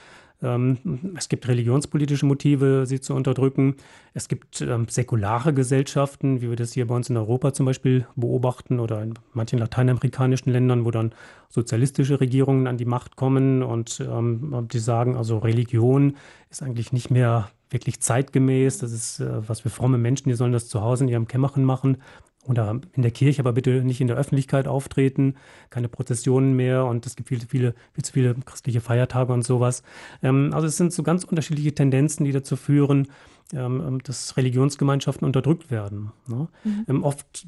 Ähm, 0.42 1.12
es 1.16 1.28
gibt 1.28 1.46
religionspolitische 1.48 2.26
Motive, 2.26 2.84
sie 2.86 3.00
zu 3.00 3.14
unterdrücken. 3.14 3.76
Es 4.14 4.28
gibt 4.28 4.60
ähm, 4.60 4.86
säkulare 4.88 5.54
Gesellschaften, 5.54 6.40
wie 6.40 6.48
wir 6.48 6.56
das 6.56 6.72
hier 6.72 6.86
bei 6.86 6.94
uns 6.94 7.10
in 7.10 7.16
Europa 7.16 7.52
zum 7.52 7.66
Beispiel 7.66 8.06
beobachten 8.16 8.80
oder 8.80 9.02
in 9.02 9.14
manchen 9.32 9.58
lateinamerikanischen 9.58 10.52
Ländern, 10.52 10.84
wo 10.84 10.90
dann 10.90 11.12
sozialistische 11.48 12.20
Regierungen 12.20 12.66
an 12.66 12.76
die 12.76 12.84
Macht 12.84 13.16
kommen 13.16 13.62
und 13.62 14.00
ähm, 14.00 14.68
die 14.72 14.78
sagen, 14.78 15.16
also 15.16 15.38
Religion 15.38 16.16
ist 16.50 16.62
eigentlich 16.62 16.92
nicht 16.92 17.10
mehr 17.10 17.50
wirklich 17.70 18.00
zeitgemäß. 18.00 18.78
Das 18.78 18.92
ist 18.92 19.20
äh, 19.20 19.48
was 19.48 19.60
für 19.60 19.70
fromme 19.70 19.98
Menschen, 19.98 20.28
die 20.28 20.34
sollen 20.34 20.52
das 20.52 20.68
zu 20.68 20.82
Hause 20.82 21.04
in 21.04 21.08
ihrem 21.08 21.28
Kämmerchen 21.28 21.64
machen 21.64 21.98
oder 22.44 22.80
in 22.92 23.02
der 23.02 23.10
Kirche, 23.12 23.40
aber 23.40 23.52
bitte 23.52 23.84
nicht 23.84 24.00
in 24.00 24.08
der 24.08 24.16
Öffentlichkeit 24.16 24.66
auftreten, 24.66 25.36
keine 25.70 25.88
Prozessionen 25.88 26.54
mehr 26.54 26.84
und 26.86 27.06
es 27.06 27.14
gibt 27.14 27.28
viele, 27.28 27.46
viele, 27.46 27.74
viel 27.92 28.04
zu 28.04 28.12
viele 28.12 28.34
christliche 28.34 28.80
Feiertage 28.80 29.32
und 29.32 29.42
sowas. 29.42 29.82
Ähm, 30.22 30.50
also 30.52 30.66
es 30.66 30.76
sind 30.76 30.92
so 30.92 31.02
ganz 31.02 31.24
unterschiedliche 31.24 31.74
Tendenzen, 31.74 32.24
die 32.24 32.32
dazu 32.32 32.56
führen, 32.56 33.08
ähm, 33.52 33.82
ähm 33.86 34.02
dass 34.02 34.36
Religionsgemeinschaften 34.36 35.24
unterdrückt 35.24 35.70
werden. 35.70 36.12
Ne? 36.26 36.48
Mhm. 36.64 37.04
Oft 37.04 37.46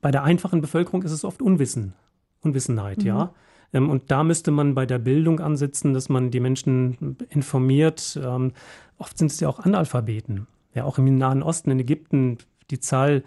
bei 0.00 0.10
der 0.10 0.24
einfachen 0.24 0.62
Bevölkerung 0.62 1.02
ist 1.02 1.12
es 1.12 1.24
oft 1.24 1.42
Unwissen, 1.42 1.92
Unwissenheit, 2.40 2.98
mhm. 2.98 3.06
ja. 3.06 3.34
Und 3.74 4.10
da 4.10 4.22
müsste 4.22 4.50
man 4.50 4.74
bei 4.74 4.84
der 4.84 4.98
Bildung 4.98 5.40
ansetzen, 5.40 5.94
dass 5.94 6.10
man 6.10 6.30
die 6.30 6.40
Menschen 6.40 7.16
informiert. 7.30 8.20
Oft 8.98 9.16
sind 9.16 9.30
es 9.30 9.40
ja 9.40 9.48
auch 9.48 9.60
Analphabeten. 9.60 10.46
Ja, 10.74 10.84
auch 10.84 10.98
im 10.98 11.16
Nahen 11.16 11.42
Osten, 11.42 11.70
in 11.70 11.80
Ägypten, 11.80 12.36
die 12.70 12.80
Zahl 12.80 13.24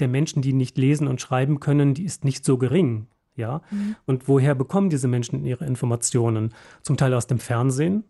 der 0.00 0.08
Menschen, 0.08 0.42
die 0.42 0.52
nicht 0.52 0.78
lesen 0.78 1.08
und 1.08 1.20
schreiben 1.20 1.60
können, 1.60 1.94
die 1.94 2.04
ist 2.04 2.24
nicht 2.24 2.44
so 2.44 2.58
gering. 2.58 3.06
Ja, 3.36 3.62
mhm. 3.72 3.96
und 4.06 4.28
woher 4.28 4.54
bekommen 4.54 4.90
diese 4.90 5.08
Menschen 5.08 5.44
ihre 5.44 5.66
Informationen? 5.66 6.54
Zum 6.82 6.96
Teil 6.96 7.14
aus 7.14 7.26
dem 7.26 7.40
Fernsehen 7.40 8.04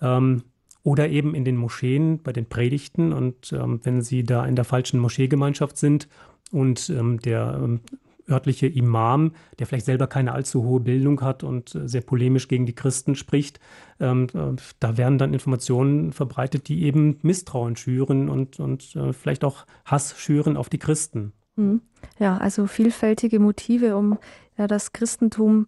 ähm, 0.00 0.44
oder 0.84 1.08
eben 1.08 1.34
in 1.34 1.44
den 1.44 1.56
Moscheen 1.56 2.22
bei 2.22 2.32
den 2.32 2.46
Predigten. 2.46 3.12
Und 3.12 3.52
ähm, 3.52 3.80
wenn 3.82 4.02
sie 4.02 4.22
da 4.22 4.46
in 4.46 4.54
der 4.54 4.64
falschen 4.64 5.00
Moscheegemeinschaft 5.00 5.76
sind 5.76 6.08
und 6.52 6.88
ähm, 6.90 7.18
der 7.20 7.60
ähm, 7.60 7.80
örtliche 8.28 8.66
Imam, 8.66 9.32
der 9.58 9.66
vielleicht 9.66 9.86
selber 9.86 10.06
keine 10.06 10.32
allzu 10.32 10.62
hohe 10.64 10.80
Bildung 10.80 11.20
hat 11.20 11.42
und 11.42 11.74
äh, 11.74 11.88
sehr 11.88 12.00
polemisch 12.00 12.48
gegen 12.48 12.66
die 12.66 12.74
Christen 12.74 13.14
spricht, 13.14 13.60
ähm, 14.00 14.26
äh, 14.34 14.56
da 14.80 14.96
werden 14.96 15.18
dann 15.18 15.34
Informationen 15.34 16.12
verbreitet, 16.12 16.68
die 16.68 16.84
eben 16.84 17.18
Misstrauen 17.22 17.76
schüren 17.76 18.28
und, 18.28 18.60
und 18.60 18.96
äh, 18.96 19.12
vielleicht 19.12 19.44
auch 19.44 19.66
Hass 19.84 20.18
schüren 20.18 20.56
auf 20.56 20.68
die 20.68 20.78
Christen. 20.78 21.32
Hm. 21.56 21.80
Ja, 22.18 22.36
also 22.38 22.66
vielfältige 22.66 23.38
Motive, 23.38 23.96
um 23.96 24.18
ja, 24.58 24.66
das 24.66 24.92
Christentum 24.92 25.66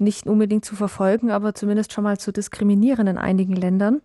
nicht 0.00 0.26
unbedingt 0.26 0.64
zu 0.64 0.76
verfolgen, 0.76 1.30
aber 1.30 1.54
zumindest 1.54 1.92
schon 1.92 2.04
mal 2.04 2.18
zu 2.18 2.32
diskriminieren 2.32 3.06
in 3.06 3.18
einigen 3.18 3.54
Ländern. 3.56 4.00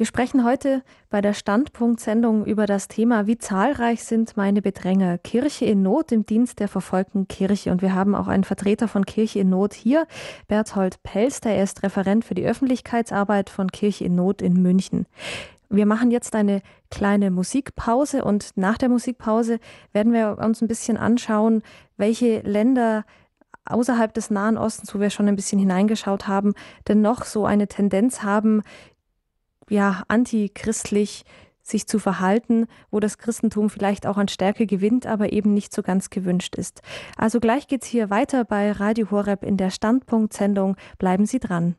Wir 0.00 0.06
sprechen 0.06 0.46
heute 0.46 0.82
bei 1.10 1.20
der 1.20 1.34
Standpunkt-Sendung 1.34 2.46
über 2.46 2.64
das 2.64 2.88
Thema, 2.88 3.26
wie 3.26 3.36
zahlreich 3.36 4.02
sind 4.02 4.34
meine 4.34 4.62
Bedränger? 4.62 5.18
Kirche 5.18 5.66
in 5.66 5.82
Not 5.82 6.10
im 6.10 6.24
Dienst 6.24 6.58
der 6.58 6.68
verfolgten 6.68 7.28
Kirche. 7.28 7.70
Und 7.70 7.82
wir 7.82 7.94
haben 7.94 8.14
auch 8.14 8.26
einen 8.26 8.44
Vertreter 8.44 8.88
von 8.88 9.04
Kirche 9.04 9.40
in 9.40 9.50
Not 9.50 9.74
hier, 9.74 10.06
Berthold 10.48 11.02
Pelster. 11.02 11.50
Er 11.50 11.64
ist 11.64 11.82
Referent 11.82 12.24
für 12.24 12.32
die 12.32 12.46
Öffentlichkeitsarbeit 12.46 13.50
von 13.50 13.70
Kirche 13.70 14.06
in 14.06 14.14
Not 14.14 14.40
in 14.40 14.62
München. 14.62 15.04
Wir 15.68 15.84
machen 15.84 16.10
jetzt 16.10 16.34
eine 16.34 16.62
kleine 16.90 17.30
Musikpause 17.30 18.24
und 18.24 18.52
nach 18.56 18.78
der 18.78 18.88
Musikpause 18.88 19.58
werden 19.92 20.14
wir 20.14 20.38
uns 20.38 20.62
ein 20.62 20.68
bisschen 20.68 20.96
anschauen, 20.96 21.62
welche 21.98 22.40
Länder 22.40 23.04
außerhalb 23.66 24.12
des 24.12 24.30
Nahen 24.30 24.58
Ostens, 24.58 24.94
wo 24.94 25.00
wir 25.00 25.10
schon 25.10 25.28
ein 25.28 25.36
bisschen 25.36 25.58
hineingeschaut 25.58 26.26
haben, 26.26 26.54
denn 26.88 27.02
noch 27.02 27.24
so 27.24 27.46
eine 27.46 27.68
Tendenz 27.68 28.22
haben, 28.22 28.62
ja, 29.70 30.02
antichristlich 30.08 31.24
sich 31.62 31.86
zu 31.86 31.98
verhalten, 31.98 32.66
wo 32.90 33.00
das 33.00 33.16
Christentum 33.16 33.70
vielleicht 33.70 34.06
auch 34.06 34.16
an 34.16 34.28
Stärke 34.28 34.66
gewinnt, 34.66 35.06
aber 35.06 35.32
eben 35.32 35.54
nicht 35.54 35.72
so 35.72 35.82
ganz 35.82 36.10
gewünscht 36.10 36.56
ist. 36.56 36.82
Also 37.16 37.40
gleich 37.40 37.68
geht's 37.68 37.86
hier 37.86 38.10
weiter 38.10 38.44
bei 38.44 38.72
Radio 38.72 39.10
Horeb 39.10 39.44
in 39.44 39.56
der 39.56 39.70
Standpunktsendung. 39.70 40.76
Bleiben 40.98 41.26
Sie 41.26 41.38
dran. 41.38 41.76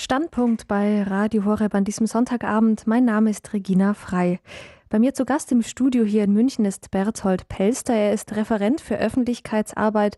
Standpunkt 0.00 0.68
bei 0.68 1.02
Radio 1.02 1.44
Horeb 1.44 1.74
an 1.74 1.82
diesem 1.82 2.06
Sonntagabend. 2.06 2.86
Mein 2.86 3.04
Name 3.04 3.30
ist 3.30 3.52
Regina 3.52 3.94
Frei. 3.94 4.38
Bei 4.90 5.00
mir 5.00 5.12
zu 5.12 5.24
Gast 5.24 5.50
im 5.50 5.60
Studio 5.60 6.04
hier 6.04 6.22
in 6.22 6.32
München 6.32 6.64
ist 6.64 6.92
Berthold 6.92 7.48
Pelster. 7.48 7.94
Er 7.94 8.12
ist 8.12 8.36
Referent 8.36 8.80
für 8.80 8.96
Öffentlichkeitsarbeit 8.96 10.16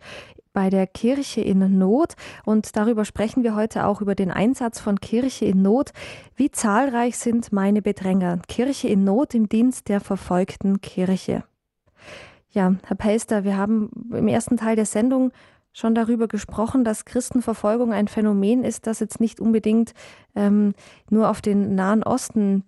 bei 0.52 0.68
der 0.68 0.86
Kirche 0.86 1.40
in 1.40 1.78
Not 1.78 2.12
und 2.44 2.76
darüber 2.76 3.06
sprechen 3.06 3.42
wir 3.42 3.54
heute 3.54 3.86
auch 3.86 4.02
über 4.02 4.14
den 4.14 4.30
Einsatz 4.30 4.80
von 4.80 5.00
Kirche 5.00 5.46
in 5.46 5.62
Not. 5.62 5.92
Wie 6.36 6.50
zahlreich 6.50 7.16
sind 7.16 7.50
meine 7.50 7.80
Bedränger? 7.80 8.40
Kirche 8.48 8.88
in 8.88 9.04
Not 9.04 9.34
im 9.34 9.48
Dienst 9.48 9.88
der 9.88 10.00
verfolgten 10.00 10.82
Kirche. 10.82 11.42
Ja, 12.50 12.74
Herr 12.84 12.96
Pelster, 12.96 13.44
wir 13.44 13.56
haben 13.56 13.90
im 14.12 14.28
ersten 14.28 14.58
Teil 14.58 14.76
der 14.76 14.84
Sendung 14.84 15.32
schon 15.72 15.94
darüber 15.94 16.28
gesprochen, 16.28 16.84
dass 16.84 17.04
Christenverfolgung 17.04 17.92
ein 17.92 18.08
Phänomen 18.08 18.64
ist, 18.64 18.86
das 18.86 19.00
jetzt 19.00 19.20
nicht 19.20 19.40
unbedingt 19.40 19.92
ähm, 20.34 20.74
nur 21.10 21.30
auf 21.30 21.40
den 21.40 21.74
Nahen 21.74 22.02
Osten 22.02 22.64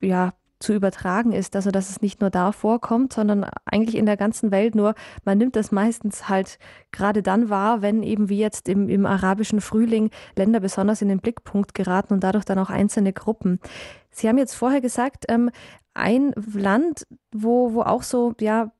ja, 0.00 0.32
zu 0.62 0.72
übertragen 0.72 1.32
ist, 1.32 1.56
also 1.56 1.70
dass 1.70 1.90
es 1.90 2.00
nicht 2.00 2.20
nur 2.20 2.30
da 2.30 2.52
vorkommt, 2.52 3.12
sondern 3.12 3.44
eigentlich 3.64 3.96
in 3.96 4.06
der 4.06 4.16
ganzen 4.16 4.50
Welt 4.50 4.74
nur, 4.74 4.94
man 5.24 5.36
nimmt 5.36 5.56
das 5.56 5.72
meistens 5.72 6.28
halt 6.28 6.58
gerade 6.92 7.22
dann 7.22 7.50
wahr, 7.50 7.82
wenn 7.82 8.02
eben 8.02 8.28
wie 8.28 8.38
jetzt 8.38 8.68
im, 8.68 8.88
im 8.88 9.04
arabischen 9.04 9.60
Frühling 9.60 10.10
Länder 10.36 10.60
besonders 10.60 11.02
in 11.02 11.08
den 11.08 11.18
Blickpunkt 11.18 11.74
geraten 11.74 12.14
und 12.14 12.24
dadurch 12.24 12.44
dann 12.44 12.58
auch 12.58 12.70
einzelne 12.70 13.12
Gruppen. 13.12 13.58
Sie 14.10 14.28
haben 14.28 14.38
jetzt 14.38 14.54
vorher 14.54 14.80
gesagt, 14.80 15.24
ähm, 15.28 15.50
ein 15.94 16.32
Land, 16.54 17.06
wo, 17.32 17.74
wo 17.74 17.82
auch 17.82 18.02
so, 18.02 18.34
ja, 18.40 18.72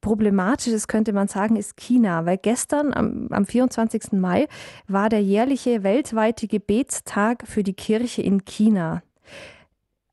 problematisch 0.00 0.72
ist, 0.72 0.88
könnte 0.88 1.12
man 1.12 1.28
sagen, 1.28 1.56
ist 1.56 1.76
China, 1.76 2.26
weil 2.26 2.38
gestern 2.38 2.92
am, 2.94 3.28
am 3.30 3.46
24. 3.46 4.12
Mai 4.12 4.48
war 4.88 5.08
der 5.08 5.22
jährliche 5.22 5.82
weltweite 5.82 6.48
Gebetstag 6.48 7.46
für 7.46 7.62
die 7.62 7.74
Kirche 7.74 8.22
in 8.22 8.44
China. 8.44 9.02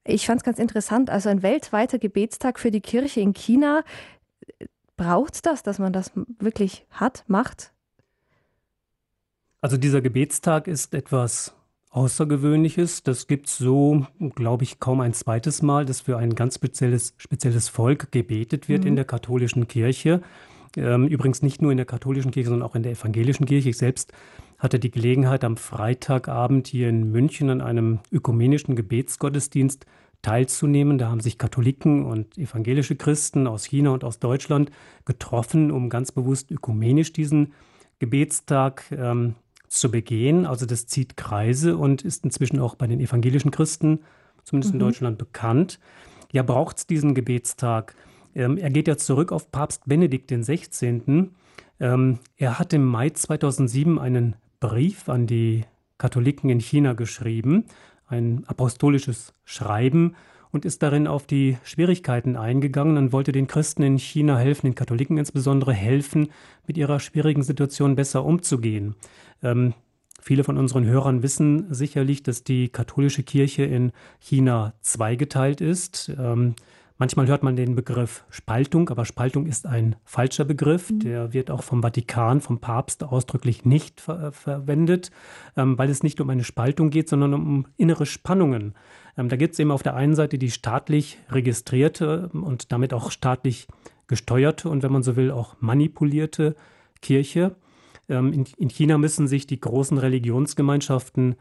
Ich 0.04 0.26
fand 0.26 0.40
es 0.40 0.46
ganz 0.46 0.60
interessant, 0.60 1.10
also 1.10 1.30
ein 1.30 1.44
weltweiter 1.44 2.00
Gebetstag 2.00 2.60
für 2.60 2.72
die 2.72 2.82
Kirche 2.82 3.20
in 3.20 3.34
China. 3.34 3.84
Braucht 4.96 5.46
das, 5.46 5.64
dass 5.64 5.80
man 5.80 5.94
das 5.94 6.12
wirklich 6.40 6.86
hat, 6.92 7.24
macht? 7.28 7.74
Also 9.60 9.78
dieser 9.78 10.02
Gebetstag 10.02 10.68
ist 10.68 10.94
etwas 10.94 11.57
Außergewöhnliches. 11.98 13.02
Das 13.02 13.26
gibt 13.26 13.48
es 13.48 13.58
so, 13.58 14.06
glaube 14.36 14.64
ich, 14.64 14.80
kaum 14.80 15.02
ein 15.02 15.14
zweites 15.14 15.64
Mal, 15.64 15.84
dass 15.84 16.02
für 16.02 16.18
ein 16.18 16.36
ganz 16.36 16.54
spezielles, 16.54 17.16
spezielles 17.18 17.70
Volk 17.70 18.12
gebetet 18.12 18.70
wird 18.70 18.84
mhm. 18.84 18.90
in 18.90 18.96
der 18.96 19.06
katholischen 19.06 19.68
Kirche. 19.68 20.22
Ähm, 20.76 21.08
übrigens 21.08 21.42
nicht 21.42 21.60
nur 21.60 21.72
in 21.72 21.78
der 21.78 21.88
katholischen 21.88 22.30
Kirche, 22.30 22.50
sondern 22.50 22.70
auch 22.70 22.76
in 22.76 22.84
der 22.84 22.92
evangelischen 22.92 23.48
Kirche. 23.48 23.70
Ich 23.70 23.80
selbst 23.80 24.14
hatte 24.60 24.78
die 24.78 24.92
Gelegenheit, 24.92 25.44
am 25.44 25.58
Freitagabend 25.58 26.68
hier 26.68 26.88
in 26.88 27.12
München 27.12 27.50
an 27.50 27.62
einem 27.62 28.00
ökumenischen 28.12 28.76
Gebetsgottesdienst 28.76 29.88
teilzunehmen. 30.22 31.00
Da 31.00 31.10
haben 31.10 31.20
sich 31.20 31.40
Katholiken 31.40 32.06
und 32.06 32.38
evangelische 32.38 32.96
Christen 32.96 33.48
aus 33.48 33.66
China 33.66 33.90
und 33.90 34.04
aus 34.04 34.20
Deutschland 34.20 34.70
getroffen, 35.06 35.72
um 35.72 35.90
ganz 35.90 36.12
bewusst 36.12 36.52
ökumenisch 36.52 37.12
diesen 37.12 37.54
Gebetstag 37.98 38.84
ähm, 38.92 39.34
zu 39.68 39.92
begehen. 39.92 40.46
Also 40.46 40.66
das 40.66 40.88
zieht 40.88 41.18
Kreise 41.18 41.78
und 41.78 42.02
ist 42.02 42.24
inzwischen 42.24 42.60
auch 42.60 42.76
bei 42.76 42.88
den 42.88 43.00
evangelischen 43.00 43.52
Christen, 43.52 44.00
zumindest 44.44 44.74
mhm. 44.74 44.80
in 44.80 44.86
Deutschland, 44.86 45.18
bekannt. 45.18 45.80
Ja, 46.32 46.44
braucht 46.44 46.78
es 46.78 46.88
diesen 46.88 47.16
Gebetstag? 47.16 47.96
Ähm, 48.36 48.58
er 48.58 48.70
geht 48.70 48.88
ja 48.88 48.98
zurück 48.98 49.32
auf 49.32 49.52
Papst 49.52 49.84
Benedikt 49.86 50.32
XVI. 50.32 51.30
Ähm, 51.80 52.20
er 52.38 52.60
hat 52.60 52.74
im 52.74 52.86
Mai 52.86 53.10
2007 53.10 54.00
einen 54.00 54.36
Brief 54.60 55.10
an 55.10 55.28
die 55.28 55.66
Katholiken 55.98 56.50
in 56.50 56.60
China 56.60 56.94
geschrieben, 56.94 57.66
ein 58.08 58.44
apostolisches 58.48 59.34
Schreiben, 59.46 60.16
und 60.52 60.66
ist 60.66 60.84
darin 60.84 61.08
auf 61.08 61.28
die 61.28 61.58
Schwierigkeiten 61.64 62.36
eingegangen 62.36 62.98
und 62.98 63.12
wollte 63.12 63.32
den 63.32 63.48
Christen 63.48 63.84
in 63.84 63.98
China 63.98 64.38
helfen, 64.38 64.68
den 64.68 64.76
Katholiken 64.76 65.18
insbesondere 65.18 65.74
helfen, 65.74 66.30
mit 66.66 66.78
ihrer 66.78 67.00
schwierigen 67.00 67.44
Situation 67.44 67.96
besser 67.96 68.26
umzugehen. 68.26 68.96
Ähm, 69.44 69.74
viele 70.22 70.44
von 70.44 70.58
unseren 70.58 70.86
Hörern 70.86 71.24
wissen 71.24 71.74
sicherlich, 71.74 72.24
dass 72.24 72.44
die 72.44 72.70
katholische 72.70 73.24
Kirche 73.24 73.64
in 73.64 73.92
China 74.20 74.74
zweigeteilt 74.82 75.62
ist. 75.62 76.12
Ähm, 76.18 76.56
Manchmal 77.00 77.28
hört 77.28 77.44
man 77.44 77.56
den 77.56 77.76
Begriff 77.76 78.26
Spaltung, 78.30 78.90
aber 78.90 79.06
Spaltung 79.06 79.46
ist 79.46 79.68
ein 79.68 79.96
falscher 80.04 80.46
Begriff. 80.46 80.90
Mhm. 80.90 81.00
Der 81.00 81.34
wird 81.34 81.52
auch 81.52 81.62
vom 81.62 81.84
Vatikan, 81.84 82.42
vom 82.42 82.60
Papst 82.60 83.04
ausdrücklich 83.04 83.66
nicht 83.66 84.02
ver 84.02 84.32
verwendet, 84.32 85.12
ähm, 85.56 85.78
weil 85.78 85.90
es 85.90 86.02
nicht 86.02 86.20
um 86.22 86.30
eine 86.32 86.44
Spaltung 86.44 86.90
geht, 86.90 87.08
sondern 87.08 87.36
um 87.36 87.68
innere 87.78 88.08
Spannungen. 88.08 88.74
Ähm, 89.18 89.30
da 89.30 89.36
gibt 89.36 89.54
es 89.54 89.60
eben 89.60 89.72
auf 89.72 89.84
der 89.84 89.96
einen 89.96 90.16
Seite 90.16 90.38
die 90.38 90.52
staatlich 90.52 91.18
registrierte 91.30 92.30
und 92.34 92.72
damit 92.72 92.94
auch 92.94 93.12
staatlich 93.12 93.68
gesteuerte 94.08 94.70
und 94.70 94.84
wenn 94.84 94.92
man 94.92 95.04
so 95.04 95.16
will 95.16 95.32
auch 95.32 95.56
manipulierte 95.60 96.56
Kirche. 97.02 97.56
Ähm, 98.10 98.32
in, 98.32 98.46
in, 98.58 98.70
China 98.70 98.98
müssen 98.98 99.28
sich 99.28 99.48
die 99.48 99.60
großen 99.60 99.98
Religionsgemeinschaften 99.98 101.36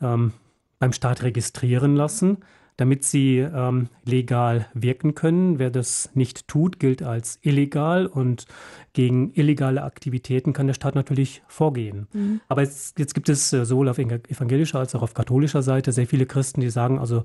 ähm, 0.00 0.32
beim 0.78 0.92
Staat 0.92 1.22
registrieren 1.22 1.94
lassen. 1.94 2.38
Damit 2.80 3.04
sie 3.04 3.38
ähm, 3.38 3.88
legal 4.06 4.66
wirken 4.72 5.14
können. 5.14 5.58
Wer 5.58 5.70
das 5.70 6.10
nicht 6.14 6.48
tut, 6.48 6.80
gilt 6.80 7.02
als 7.02 7.38
illegal 7.42 8.06
und 8.06 8.46
gegen 8.94 9.32
illegale 9.34 9.82
Aktivitäten 9.82 10.52
kann 10.52 10.66
der 10.66 10.74
Staat 10.74 10.94
natürlich 10.94 11.42
vorgehen. 11.46 12.08
Mhm. 12.12 12.40
Aber 12.48 12.62
jetzt, 12.62 12.98
jetzt, 12.98 13.14
gibt 13.14 13.28
es 13.28 13.52
äh, 13.52 13.66
sowohl 13.66 13.88
auf 13.90 13.98
evangelischer 13.98 14.78
als 14.78 14.94
auch 14.94 15.02
auf 15.02 15.12
katholischer 15.12 15.62
Seite 15.62 15.92
sehr 15.92 16.06
viele 16.06 16.24
Christen, 16.24 16.62
die 16.62 16.70
sagen, 16.70 16.98
also 16.98 17.24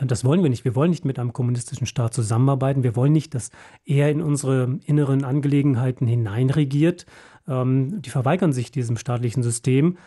das 0.00 0.24
wollen 0.24 0.42
wir 0.42 0.50
nicht. 0.50 0.64
Wir 0.64 0.74
wollen 0.74 0.90
nicht 0.90 1.04
mit 1.04 1.18
einem 1.18 1.34
kommunistischen 1.34 1.86
Staat 1.86 2.14
zusammenarbeiten. 2.14 2.82
Wir 2.82 2.96
wollen 2.96 3.12
nicht, 3.12 3.34
dass 3.34 3.50
er 3.84 4.10
in 4.10 4.22
unsere 4.22 4.78
inneren 4.86 5.22
Angelegenheiten 5.22 6.06
hineinregiert. 6.06 7.04
Ähm, 7.46 8.00
die 8.00 8.10
verweigern 8.10 8.54
sich 8.54 8.70
diesem 8.70 8.96
staatlichen 8.96 9.42
System 9.42 9.98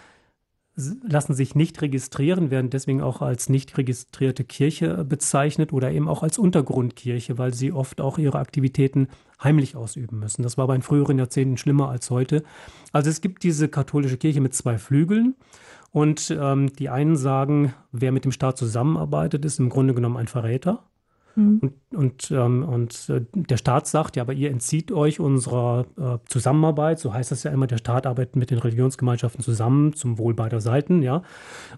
lassen 0.78 1.34
sich 1.34 1.56
nicht 1.56 1.82
registrieren, 1.82 2.52
werden 2.52 2.70
deswegen 2.70 3.02
auch 3.02 3.22
als 3.22 3.50
nicht 3.50 3.78
registrierte 3.78 4.44
Kirche 4.44 5.04
bezeichnet 5.04 5.74
oder 5.74 5.92
eben 5.92 6.08
auch 6.08 6.22
als 6.22 6.38
Untergrundkirche, 6.38 7.40
weil 7.40 7.54
sie 7.54 7.72
oft 7.72 8.00
auch 8.00 8.20
ihre 8.20 8.38
Aktivitäten 8.38 9.08
heimlich 9.44 9.76
ausüben 9.76 10.20
müssen. 10.20 10.44
Das 10.44 10.58
war 10.58 10.68
bei 10.68 10.76
den 10.76 10.84
früheren 10.84 11.18
Jahrzehnten 11.18 11.58
schlimmer 11.58 11.90
als 11.90 12.12
heute. 12.12 12.44
Also 12.92 13.10
es 13.10 13.22
gibt 13.22 13.44
diese 13.44 13.70
katholische 13.70 14.18
Kirche 14.18 14.40
mit 14.40 14.54
zwei 14.54 14.78
Flügeln. 14.78 15.36
Und 15.92 16.36
ähm, 16.40 16.72
die 16.74 16.90
einen 16.90 17.16
sagen, 17.16 17.74
wer 17.92 18.12
mit 18.12 18.26
dem 18.26 18.32
Staat 18.32 18.58
zusammenarbeitet, 18.58 19.46
ist 19.46 19.60
im 19.60 19.70
Grunde 19.70 19.96
genommen 19.96 20.18
ein 20.18 20.28
Verräter. 20.28 20.84
Mhm. 21.38 21.60
Und, 21.62 21.74
und, 21.96 22.32
ähm, 22.32 22.64
und 22.64 23.10
äh, 23.10 23.22
der 23.34 23.58
Staat 23.58 23.86
sagt, 23.86 24.16
ja, 24.16 24.24
aber 24.24 24.34
ihr 24.34 24.50
entzieht 24.50 24.92
euch 24.92 25.20
unserer 25.20 25.86
äh, 25.96 26.18
Zusammenarbeit. 26.28 26.98
So 26.98 27.14
heißt 27.14 27.32
das 27.32 27.44
ja 27.44 27.52
immer, 27.52 27.68
der 27.68 27.78
Staat 27.78 28.08
arbeitet 28.08 28.36
mit 28.36 28.50
den 28.50 28.58
Religionsgemeinschaften 28.58 29.44
zusammen 29.44 29.94
zum 29.94 30.18
Wohl 30.18 30.34
beider 30.34 30.62
Seiten, 30.62 31.04
ja. 31.04 31.22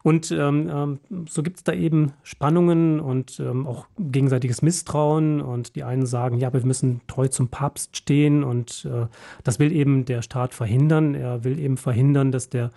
Und 0.02 0.32
ähm, 0.32 0.70
ähm, 0.74 1.26
so 1.28 1.44
gibt 1.44 1.58
es 1.58 1.64
da 1.66 1.74
eben 1.74 2.14
Spannungen 2.24 3.02
und 3.02 3.42
ähm, 3.42 3.68
auch 3.68 3.88
gegenseitiges 4.00 4.62
Misstrauen. 4.62 5.42
Und 5.42 5.76
die 5.76 5.84
einen 5.84 6.06
sagen, 6.06 6.38
ja, 6.38 6.48
aber 6.48 6.60
wir 6.60 6.68
müssen 6.68 7.02
treu 7.08 7.28
zum 7.28 7.50
Papst 7.50 7.98
stehen. 7.98 8.46
Und 8.46 8.88
äh, 8.90 9.08
das 9.44 9.60
will 9.60 9.74
eben 9.74 10.06
der 10.06 10.22
Staat 10.22 10.54
verhindern. 10.54 11.16
Er 11.16 11.44
will 11.44 11.60
eben 11.60 11.76
verhindern, 11.76 12.32
dass 12.32 12.50
der 12.50 12.72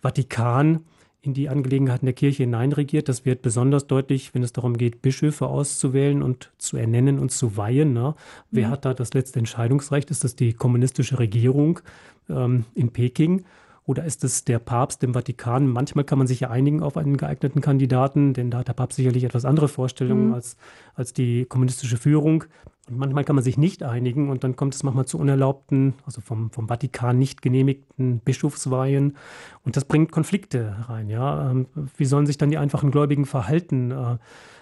Vatikan 0.00 0.84
in 1.20 1.34
die 1.34 1.48
Angelegenheiten 1.48 2.06
der 2.06 2.14
Kirche 2.14 2.44
hineinregiert. 2.44 3.08
Das 3.08 3.24
wird 3.24 3.42
besonders 3.42 3.86
deutlich, 3.86 4.34
wenn 4.34 4.42
es 4.42 4.52
darum 4.52 4.76
geht, 4.76 5.02
Bischöfe 5.02 5.46
auszuwählen 5.46 6.22
und 6.22 6.52
zu 6.58 6.76
ernennen 6.76 7.18
und 7.18 7.32
zu 7.32 7.56
weihen. 7.56 7.92
Ne? 7.92 8.14
Wer 8.50 8.68
mhm. 8.68 8.70
hat 8.70 8.84
da 8.84 8.94
das 8.94 9.14
letzte 9.14 9.38
Entscheidungsrecht? 9.40 10.10
Ist 10.10 10.24
das 10.24 10.36
die 10.36 10.52
kommunistische 10.52 11.18
Regierung 11.18 11.80
ähm, 12.28 12.64
in 12.74 12.90
Peking? 12.90 13.44
Oder 13.88 14.04
ist 14.04 14.22
es 14.22 14.44
der 14.44 14.58
Papst 14.58 15.02
im 15.02 15.14
Vatikan? 15.14 15.66
Manchmal 15.66 16.04
kann 16.04 16.18
man 16.18 16.26
sich 16.26 16.40
ja 16.40 16.50
einigen 16.50 16.82
auf 16.82 16.98
einen 16.98 17.16
geeigneten 17.16 17.62
Kandidaten, 17.62 18.34
denn 18.34 18.50
da 18.50 18.58
hat 18.58 18.68
der 18.68 18.74
Papst 18.74 18.96
sicherlich 18.96 19.24
etwas 19.24 19.46
andere 19.46 19.66
Vorstellungen 19.66 20.26
mhm. 20.26 20.34
als, 20.34 20.58
als 20.94 21.14
die 21.14 21.46
kommunistische 21.46 21.96
Führung. 21.96 22.44
Und 22.90 22.98
manchmal 22.98 23.24
kann 23.24 23.34
man 23.34 23.42
sich 23.42 23.56
nicht 23.56 23.82
einigen 23.82 24.28
und 24.28 24.44
dann 24.44 24.56
kommt 24.56 24.74
es 24.74 24.82
manchmal 24.82 25.06
zu 25.06 25.18
unerlaubten, 25.18 25.94
also 26.04 26.20
vom, 26.20 26.50
vom 26.50 26.68
Vatikan 26.68 27.18
nicht 27.18 27.40
genehmigten 27.40 28.18
Bischofsweihen. 28.18 29.16
Und 29.64 29.76
das 29.78 29.86
bringt 29.86 30.12
Konflikte 30.12 30.76
rein. 30.86 31.08
Ja? 31.08 31.50
Ähm, 31.50 31.68
wie 31.96 32.04
sollen 32.04 32.26
sich 32.26 32.36
dann 32.36 32.50
die 32.50 32.58
einfachen 32.58 32.90
Gläubigen 32.90 33.24
verhalten, 33.24 33.90
äh, 33.90 34.18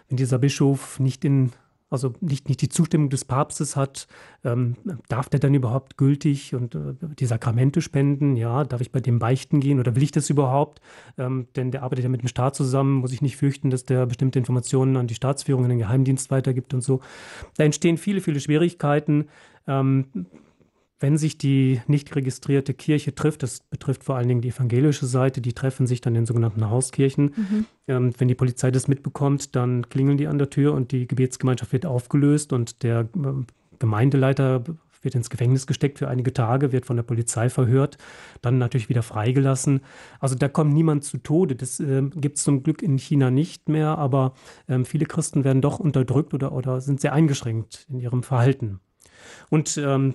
wenn 0.09 0.19
dieser 0.19 0.39
Bischof 0.39 1.01
nicht 1.01 1.25
in 1.25 1.51
also 1.89 2.13
nicht, 2.21 2.49
nicht 2.49 2.61
die 2.63 2.69
Zustimmung 2.69 3.11
des 3.11 3.25
Papstes 3.25 3.77
hat, 3.77 4.09
ähm, 4.45 4.77
darf 5.09 5.29
der 5.29 5.41
dann 5.41 5.55
überhaupt 5.55 5.97
gültig 5.97 6.55
und 6.55 6.75
äh, 6.75 6.95
die 7.19 7.27
Sakramente 7.27 7.81
spenden? 7.81 8.37
Ja, 8.37 8.65
darf 8.65 8.81
ich 8.81 8.91
bei 8.91 9.01
dem 9.01 9.19
beichten 9.19 9.61
gehen 9.61 9.79
oder 9.79 9.95
will 9.95 10.03
ich 10.03 10.11
das 10.11 10.29
überhaupt? 10.29 10.81
Ähm, 11.17 11.47
denn 11.55 11.71
der 11.71 11.83
arbeitet 11.83 12.05
ja 12.05 12.09
mit 12.09 12.23
dem 12.23 12.29
Staat 12.29 12.57
zusammen, 12.57 12.95
muss 12.95 13.13
ich 13.13 13.23
nicht 13.23 13.37
fürchten, 13.37 13.71
dass 13.71 13.85
der 13.85 14.07
bestimmte 14.07 14.39
Informationen 14.39 14.97
an 14.97 15.07
die 15.07 15.15
Staatsführung, 15.15 15.65
in 15.65 15.71
den 15.71 15.79
Geheimdienst 15.79 16.31
weitergibt 16.31 16.75
und 16.75 16.81
so. 16.81 17.01
Da 17.57 17.65
entstehen 17.65 17.99
viele, 17.99 18.21
viele 18.21 18.41
Schwierigkeiten. 18.41 19.29
Ähm, 19.69 20.27
wenn 20.99 21.19
sich 21.19 21.37
die 21.37 21.83
nicht 21.87 22.15
registrierte 22.17 22.73
Kirche 22.73 23.15
trifft, 23.15 23.43
das 23.43 23.61
betrifft 23.61 24.05
vor 24.05 24.17
allen 24.17 24.29
Dingen 24.29 24.41
die 24.41 24.49
evangelische 24.49 25.07
Seite, 25.07 25.41
die 25.41 25.53
treffen 25.53 25.87
sich 25.87 26.01
dann 26.01 26.15
in 26.15 26.25
sogenannten 26.25 26.69
Hauskirchen. 26.71 27.33
Mhm. 27.37 27.67
Ähm, 27.87 28.13
wenn 28.17 28.29
die 28.29 28.35
Polizei 28.35 28.71
das 28.71 28.89
mitbekommt, 28.89 29.55
dann 29.57 29.89
klingeln 29.89 30.17
die 30.17 30.27
an 30.27 30.39
der 30.39 30.51
Tür 30.51 30.73
und 30.73 30.93
die 30.93 31.07
Gebetsgemeinschaft 31.07 31.73
wird 31.73 31.85
aufgelöst 31.85 32.53
und 32.53 32.83
der 32.83 33.01
äh, 33.01 33.07
Gemeindeleiter 33.79 34.65
wird 35.03 35.15
ins 35.15 35.31
Gefängnis 35.31 35.67
gesteckt 35.67 35.99
für 35.99 36.09
einige 36.09 36.33
Tage, 36.33 36.73
wird 36.73 36.87
von 36.87 36.97
der 36.97 37.03
Polizei 37.03 37.51
verhört, 37.51 37.99
dann 38.41 38.59
natürlich 38.59 38.89
wieder 38.89 39.03
freigelassen. 39.03 39.81
Also 40.19 40.35
da 40.35 40.49
kommt 40.49 40.73
niemand 40.73 41.05
zu 41.05 41.19
Tode. 41.19 41.57
Das 41.57 41.79
äh, 41.79 42.03
gibt 42.15 42.39
es 42.39 42.45
zum 42.45 42.63
Glück 42.63 42.83
in 42.83 42.99
China 42.99 43.31
nicht 43.31 43.69
mehr, 43.69 43.99
aber 43.99 44.33
äh, 44.67 44.83
viele 44.85 45.05
Christen 45.07 45.45
werden 45.45 45.63
doch 45.63 45.79
unterdrückt 45.79 46.33
oder, 46.33 46.53
oder 46.53 46.81
sind 46.81 47.01
sehr 47.01 47.13
eingeschränkt 47.13 47.87
in 47.91 48.01
ihrem 48.01 48.23
Verhalten. 48.23 48.81
Und 49.51 49.79
ähm, 49.79 50.15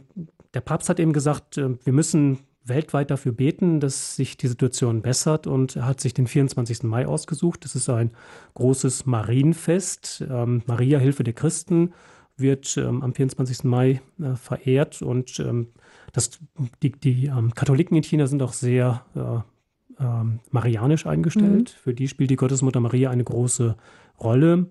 der 0.53 0.61
Papst 0.61 0.89
hat 0.89 0.99
eben 0.99 1.13
gesagt, 1.13 1.57
äh, 1.57 1.69
wir 1.83 1.93
müssen 1.93 2.39
weltweit 2.63 3.09
dafür 3.09 3.31
beten, 3.31 3.79
dass 3.79 4.15
sich 4.15 4.37
die 4.37 4.47
Situation 4.47 5.01
bessert 5.01 5.47
und 5.47 5.75
er 5.75 5.85
hat 5.87 5.99
sich 5.99 6.13
den 6.13 6.27
24. 6.27 6.83
Mai 6.83 7.07
ausgesucht. 7.07 7.65
Das 7.65 7.75
ist 7.75 7.89
ein 7.89 8.11
großes 8.53 9.05
Marienfest. 9.05 10.23
Ähm, 10.29 10.61
Maria 10.67 10.99
Hilfe 10.99 11.23
der 11.23 11.33
Christen 11.33 11.93
wird 12.37 12.77
ähm, 12.77 13.01
am 13.01 13.13
24. 13.13 13.63
Mai 13.63 14.01
äh, 14.21 14.35
verehrt 14.35 15.01
und 15.01 15.39
ähm, 15.39 15.69
das, 16.13 16.39
die, 16.83 16.91
die 16.91 17.25
ähm, 17.25 17.53
Katholiken 17.55 17.97
in 17.97 18.03
China 18.03 18.27
sind 18.27 18.43
auch 18.43 18.53
sehr 18.53 19.05
äh, 19.15 20.03
äh, 20.03 20.23
marianisch 20.51 21.05
eingestellt. 21.05 21.75
Mhm. 21.75 21.83
Für 21.83 21.93
die 21.93 22.07
spielt 22.07 22.29
die 22.29 22.35
Gottesmutter 22.35 22.79
Maria 22.79 23.09
eine 23.09 23.23
große 23.23 23.75
Rolle. 24.19 24.67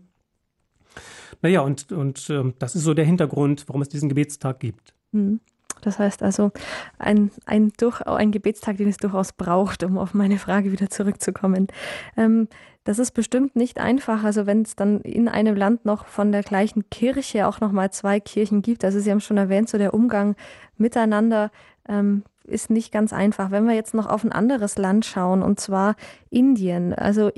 Naja, 1.43 1.61
und, 1.61 1.93
und 1.93 2.29
ähm, 2.31 2.55
das 2.59 2.75
ist 2.75 2.85
so 2.85 2.95
der 2.95 3.05
Hintergrund, 3.05 3.65
warum 3.69 3.83
es 3.83 3.89
diesen 3.89 4.09
Gebetstag 4.09 4.61
gibt. 4.61 4.95
Mhm. 5.13 5.41
Das 5.83 5.99
heißt 5.99 6.23
also, 6.23 6.51
ein, 6.99 7.31
ein, 7.47 7.73
durch, 7.79 8.03
ein 8.03 8.33
Gebetstag, 8.33 8.77
den 8.77 8.89
es 8.89 8.99
durchaus 8.99 9.33
braucht, 9.33 9.83
um 9.83 9.99
auf 9.99 10.15
meine 10.15 10.39
Frage 10.39 10.73
wieder 10.73 10.91
zurückzukommen. 10.91 11.69
Ähm, 12.17 12.49
das 12.85 12.99
ist 12.99 13.13
bestimmt 13.13 13.57
nicht 13.57 13.79
einfach. 13.79 14.25
Also 14.25 14.47
wenn 14.47 14.63
es 14.63 14.77
dann 14.77 15.01
in 15.01 15.29
einem 15.29 15.57
Land 15.57 15.85
noch 15.85 16.07
von 16.07 16.33
der 16.33 16.43
gleichen 16.43 16.89
Kirche 16.91 17.47
auch 17.47 17.61
noch 17.61 17.73
mal 17.73 17.91
zwei 17.91 18.21
Kirchen 18.21 18.63
gibt. 18.63 18.85
Also 18.85 19.01
Sie 19.01 19.11
haben 19.11 19.21
schon 19.21 19.37
erwähnt, 19.37 19.69
so 19.69 19.79
der 19.79 19.95
Umgang 19.95 20.35
miteinander 20.77 21.51
ähm, 21.89 22.25
ist 22.45 22.71
nicht 22.71 22.93
ganz 22.93 23.13
einfach. 23.13 23.51
Wenn 23.51 23.67
wir 23.67 23.75
jetzt 23.75 23.95
noch 23.95 24.07
auf 24.07 24.25
ein 24.25 24.33
anderes 24.33 24.77
Land 24.77 25.05
schauen, 25.05 25.43
und 25.43 25.61
zwar 25.61 25.95
Indien. 26.31 26.95
Also 26.95 27.31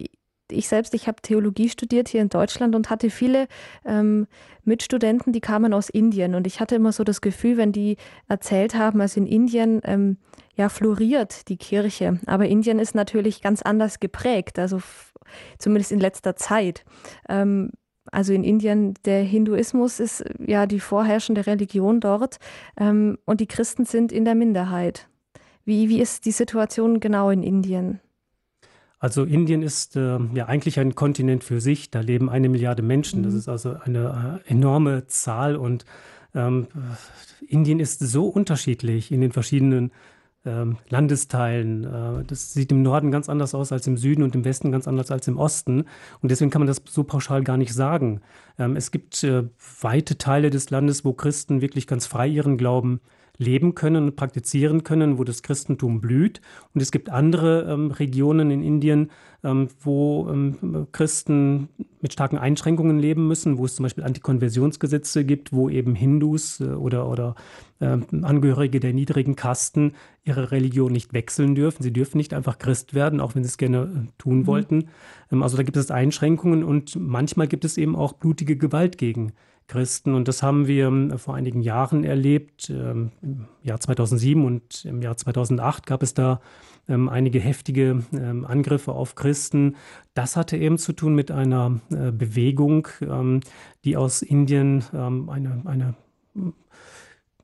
ich 0.52 0.68
selbst, 0.68 0.94
ich 0.94 1.06
habe 1.06 1.22
Theologie 1.22 1.68
studiert 1.68 2.08
hier 2.08 2.22
in 2.22 2.28
Deutschland 2.28 2.74
und 2.74 2.90
hatte 2.90 3.10
viele 3.10 3.48
ähm, 3.84 4.26
Mitstudenten, 4.64 5.32
die 5.32 5.40
kamen 5.40 5.74
aus 5.74 5.88
Indien. 5.88 6.34
Und 6.34 6.46
ich 6.46 6.60
hatte 6.60 6.76
immer 6.76 6.92
so 6.92 7.04
das 7.04 7.20
Gefühl, 7.20 7.56
wenn 7.56 7.72
die 7.72 7.96
erzählt 8.28 8.74
haben, 8.74 9.00
also 9.00 9.20
in 9.20 9.26
Indien 9.26 9.80
ähm, 9.84 10.18
ja 10.54 10.68
floriert 10.68 11.48
die 11.48 11.56
Kirche. 11.56 12.20
Aber 12.26 12.46
Indien 12.46 12.78
ist 12.78 12.94
natürlich 12.94 13.42
ganz 13.42 13.62
anders 13.62 14.00
geprägt, 14.00 14.58
also 14.58 14.80
zumindest 15.58 15.92
in 15.92 16.00
letzter 16.00 16.36
Zeit. 16.36 16.84
Ähm, 17.28 17.70
also 18.10 18.32
in 18.32 18.44
Indien, 18.44 18.94
der 19.04 19.22
Hinduismus 19.22 20.00
ist 20.00 20.24
ja 20.38 20.66
die 20.66 20.80
vorherrschende 20.80 21.46
Religion 21.46 22.00
dort 22.00 22.38
ähm, 22.76 23.18
und 23.24 23.40
die 23.40 23.46
Christen 23.46 23.84
sind 23.84 24.10
in 24.12 24.24
der 24.24 24.34
Minderheit. 24.34 25.08
Wie, 25.64 25.88
wie 25.88 26.00
ist 26.00 26.24
die 26.24 26.32
Situation 26.32 26.98
genau 26.98 27.30
in 27.30 27.42
Indien? 27.42 28.00
Also 29.02 29.24
Indien 29.24 29.62
ist 29.62 29.96
äh, 29.96 30.20
ja 30.32 30.46
eigentlich 30.46 30.78
ein 30.78 30.94
Kontinent 30.94 31.42
für 31.42 31.60
sich. 31.60 31.90
Da 31.90 31.98
leben 31.98 32.30
eine 32.30 32.48
Milliarde 32.48 32.82
Menschen. 32.82 33.24
Das 33.24 33.32
mhm. 33.32 33.38
ist 33.40 33.48
also 33.48 33.74
eine 33.84 34.40
äh, 34.46 34.48
enorme 34.48 35.08
Zahl. 35.08 35.56
Und 35.56 35.84
ähm, 36.36 36.68
Indien 37.48 37.80
ist 37.80 37.98
so 37.98 38.28
unterschiedlich 38.28 39.10
in 39.10 39.20
den 39.20 39.32
verschiedenen 39.32 39.90
ähm, 40.44 40.76
Landesteilen. 40.88 41.82
Äh, 41.82 42.24
das 42.28 42.52
sieht 42.52 42.70
im 42.70 42.82
Norden 42.82 43.10
ganz 43.10 43.28
anders 43.28 43.56
aus 43.56 43.72
als 43.72 43.88
im 43.88 43.96
Süden 43.96 44.22
und 44.22 44.36
im 44.36 44.44
Westen 44.44 44.70
ganz 44.70 44.86
anders 44.86 45.10
als 45.10 45.26
im 45.26 45.36
Osten. 45.36 45.80
Und 46.20 46.30
deswegen 46.30 46.52
kann 46.52 46.60
man 46.60 46.68
das 46.68 46.80
so 46.88 47.02
pauschal 47.02 47.42
gar 47.42 47.56
nicht 47.56 47.74
sagen. 47.74 48.20
Ähm, 48.56 48.76
es 48.76 48.92
gibt 48.92 49.24
äh, 49.24 49.42
weite 49.80 50.16
Teile 50.16 50.50
des 50.50 50.70
Landes, 50.70 51.04
wo 51.04 51.12
Christen 51.12 51.60
wirklich 51.60 51.88
ganz 51.88 52.06
frei 52.06 52.28
ihren 52.28 52.56
Glauben 52.56 53.00
leben 53.42 53.74
können 53.74 54.04
und 54.04 54.16
praktizieren 54.16 54.84
können, 54.84 55.18
wo 55.18 55.24
das 55.24 55.42
Christentum 55.42 56.00
blüht. 56.00 56.40
Und 56.74 56.80
es 56.80 56.90
gibt 56.90 57.10
andere 57.10 57.70
ähm, 57.70 57.90
Regionen 57.90 58.50
in 58.50 58.62
Indien, 58.62 59.10
ähm, 59.44 59.68
wo 59.80 60.28
ähm, 60.30 60.86
Christen 60.92 61.68
mit 62.00 62.12
starken 62.12 62.38
Einschränkungen 62.38 62.98
leben 62.98 63.26
müssen, 63.28 63.58
wo 63.58 63.64
es 63.64 63.74
zum 63.74 63.84
Beispiel 63.84 64.04
Antikonversionsgesetze 64.04 65.24
gibt, 65.24 65.52
wo 65.52 65.68
eben 65.68 65.94
Hindus 65.94 66.60
äh, 66.60 66.64
oder, 66.64 67.08
oder 67.08 67.34
äh, 67.80 67.98
Angehörige 68.22 68.80
der 68.80 68.92
niedrigen 68.92 69.36
Kasten 69.36 69.92
ihre 70.24 70.50
Religion 70.52 70.92
nicht 70.92 71.12
wechseln 71.12 71.54
dürfen. 71.54 71.82
Sie 71.82 71.92
dürfen 71.92 72.18
nicht 72.18 72.34
einfach 72.34 72.58
Christ 72.58 72.94
werden, 72.94 73.20
auch 73.20 73.34
wenn 73.34 73.42
sie 73.42 73.48
es 73.48 73.58
gerne 73.58 74.06
äh, 74.08 74.12
tun 74.18 74.40
mhm. 74.40 74.46
wollten. 74.46 74.88
Ähm, 75.30 75.42
also 75.42 75.56
da 75.56 75.62
gibt 75.62 75.76
es 75.76 75.90
Einschränkungen 75.90 76.64
und 76.64 76.96
manchmal 76.96 77.48
gibt 77.48 77.64
es 77.64 77.76
eben 77.76 77.96
auch 77.96 78.14
blutige 78.14 78.56
Gewalt 78.56 78.98
gegen 78.98 79.32
Christen. 79.72 80.14
Und 80.14 80.28
das 80.28 80.42
haben 80.42 80.66
wir 80.66 80.86
ähm, 80.86 81.18
vor 81.18 81.34
einigen 81.34 81.62
Jahren 81.62 82.04
erlebt. 82.04 82.68
Ähm, 82.68 83.10
Im 83.22 83.48
Jahr 83.62 83.80
2007 83.80 84.44
und 84.44 84.84
im 84.84 85.00
Jahr 85.00 85.16
2008 85.16 85.86
gab 85.86 86.02
es 86.02 86.12
da 86.12 86.40
ähm, 86.88 87.08
einige 87.08 87.40
heftige 87.40 88.02
Angriffe 88.12 88.92
auf 88.92 89.14
Christen. 89.14 89.76
Das 90.14 90.36
hatte 90.36 90.56
eben 90.56 90.78
zu 90.78 90.92
tun 90.92 91.14
mit 91.14 91.30
einer 91.30 91.80
äh, 91.90 92.10
Bewegung, 92.10 92.88
die 93.84 93.96
aus 93.96 94.22
Indien 94.22 94.84
eine, 94.92 95.62
eine 95.64 95.94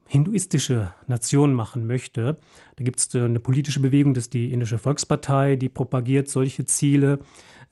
hinduistische 0.08 0.92
Nation 1.06 1.52
machen 1.52 1.86
möchte. 1.86 2.38
Da 2.76 2.84
gibt 2.84 2.98
es 2.98 3.14
äh, 3.14 3.20
eine 3.20 3.40
politische 3.40 3.80
Bewegung, 3.80 4.14
das 4.14 4.24
ist 4.24 4.34
die 4.34 4.52
Indische 4.52 4.78
Volkspartei, 4.78 5.56
die 5.56 5.68
propagiert 5.68 6.28
solche 6.28 6.64
Ziele. 6.64 7.20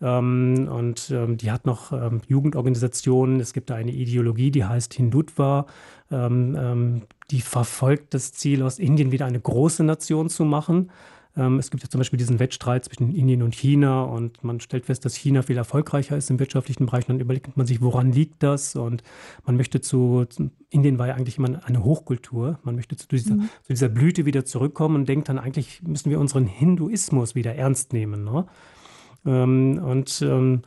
Ähm, 0.00 0.68
und 0.70 1.10
ähm, 1.10 1.36
die 1.36 1.50
hat 1.50 1.66
noch 1.66 1.92
ähm, 1.92 2.20
Jugendorganisationen. 2.28 3.40
Es 3.40 3.52
gibt 3.52 3.70
da 3.70 3.74
eine 3.76 3.92
Ideologie, 3.92 4.50
die 4.50 4.64
heißt 4.64 4.94
Hindutva. 4.94 5.66
Ähm, 6.10 6.56
ähm, 6.58 7.02
die 7.30 7.40
verfolgt 7.40 8.14
das 8.14 8.32
Ziel, 8.32 8.62
aus 8.62 8.78
Indien 8.78 9.10
wieder 9.10 9.26
eine 9.26 9.40
große 9.40 9.82
Nation 9.84 10.28
zu 10.28 10.44
machen. 10.44 10.90
Ähm, 11.36 11.58
es 11.58 11.70
gibt 11.70 11.82
ja 11.82 11.90
zum 11.90 11.98
Beispiel 11.98 12.18
diesen 12.18 12.38
Wettstreit 12.38 12.84
zwischen 12.84 13.14
Indien 13.14 13.42
und 13.42 13.54
China 13.54 14.02
und 14.02 14.42
man 14.42 14.60
stellt 14.60 14.86
fest, 14.86 15.04
dass 15.04 15.14
China 15.14 15.42
viel 15.42 15.56
erfolgreicher 15.56 16.16
ist 16.16 16.30
im 16.30 16.38
wirtschaftlichen 16.38 16.86
Bereich. 16.86 17.08
Und 17.08 17.14
dann 17.14 17.20
überlegt 17.20 17.56
man 17.56 17.66
sich, 17.66 17.80
woran 17.82 18.12
liegt 18.12 18.42
das? 18.42 18.76
Und 18.76 19.02
man 19.44 19.56
möchte 19.56 19.80
zu, 19.80 20.26
Indien 20.70 20.98
war 20.98 21.08
ja 21.08 21.14
eigentlich 21.14 21.38
immer 21.38 21.60
eine 21.64 21.84
Hochkultur. 21.84 22.58
Man 22.62 22.74
möchte 22.74 22.96
zu 22.96 23.06
dieser, 23.08 23.34
mhm. 23.34 23.48
zu 23.62 23.72
dieser 23.72 23.88
Blüte 23.88 24.24
wieder 24.24 24.44
zurückkommen 24.44 24.96
und 24.96 25.08
denkt 25.08 25.28
dann, 25.28 25.38
eigentlich 25.38 25.82
müssen 25.82 26.10
wir 26.10 26.20
unseren 26.20 26.46
Hinduismus 26.46 27.34
wieder 27.34 27.54
ernst 27.54 27.92
nehmen. 27.92 28.24
Ne? 28.24 28.46
Ähm, 29.26 29.80
und 29.82 30.22
ähm, 30.22 30.62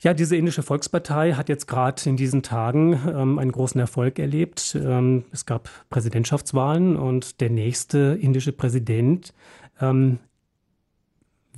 ja, 0.00 0.12
diese 0.12 0.36
indische 0.36 0.62
Volkspartei 0.62 1.32
hat 1.32 1.48
jetzt 1.48 1.66
gerade 1.66 2.08
in 2.08 2.16
diesen 2.16 2.42
Tagen 2.42 3.00
ähm, 3.08 3.38
einen 3.38 3.52
großen 3.52 3.80
Erfolg 3.80 4.18
erlebt. 4.18 4.76
Ähm, 4.78 5.24
es 5.32 5.46
gab 5.46 5.70
Präsidentschaftswahlen 5.88 6.96
und 6.96 7.40
der 7.40 7.50
nächste 7.50 8.18
indische 8.20 8.52
Präsident 8.52 9.32
ähm, 9.80 10.18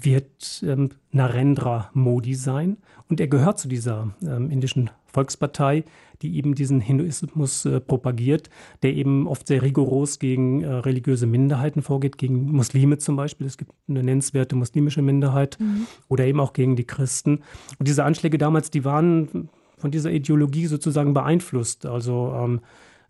wird 0.00 0.62
ähm, 0.66 0.90
Narendra 1.10 1.90
Modi 1.94 2.34
sein. 2.34 2.76
Und 3.08 3.20
er 3.20 3.28
gehört 3.28 3.58
zu 3.58 3.68
dieser 3.68 4.14
ähm, 4.22 4.50
indischen 4.50 4.90
Volkspartei, 5.06 5.84
die 6.22 6.36
eben 6.36 6.54
diesen 6.54 6.80
Hinduismus 6.80 7.64
äh, 7.64 7.80
propagiert, 7.80 8.50
der 8.82 8.94
eben 8.94 9.26
oft 9.26 9.46
sehr 9.46 9.62
rigoros 9.62 10.18
gegen 10.18 10.62
äh, 10.62 10.70
religiöse 10.70 11.26
Minderheiten 11.26 11.82
vorgeht, 11.82 12.18
gegen 12.18 12.52
Muslime 12.52 12.98
zum 12.98 13.16
Beispiel. 13.16 13.46
Es 13.46 13.56
gibt 13.56 13.72
eine 13.88 14.02
nennenswerte 14.02 14.56
muslimische 14.56 15.02
Minderheit 15.02 15.56
mhm. 15.58 15.86
oder 16.08 16.26
eben 16.26 16.40
auch 16.40 16.52
gegen 16.52 16.76
die 16.76 16.84
Christen. 16.84 17.42
Und 17.78 17.88
diese 17.88 18.04
Anschläge 18.04 18.38
damals, 18.38 18.70
die 18.70 18.84
waren 18.84 19.48
von 19.78 19.90
dieser 19.90 20.10
Ideologie 20.10 20.66
sozusagen 20.66 21.14
beeinflusst. 21.14 21.86
Also 21.86 22.34
ähm, 22.36 22.60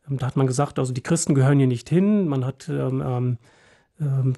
da 0.08 0.26
hat 0.26 0.36
man 0.36 0.46
gesagt, 0.46 0.78
also 0.78 0.92
die 0.92 1.02
Christen 1.02 1.34
gehören 1.34 1.58
hier 1.58 1.66
nicht 1.66 1.88
hin. 1.88 2.28
Man 2.28 2.44
hat 2.44 2.68
ähm, 2.68 3.00
ähm, 3.02 3.38
ähm 4.00 4.34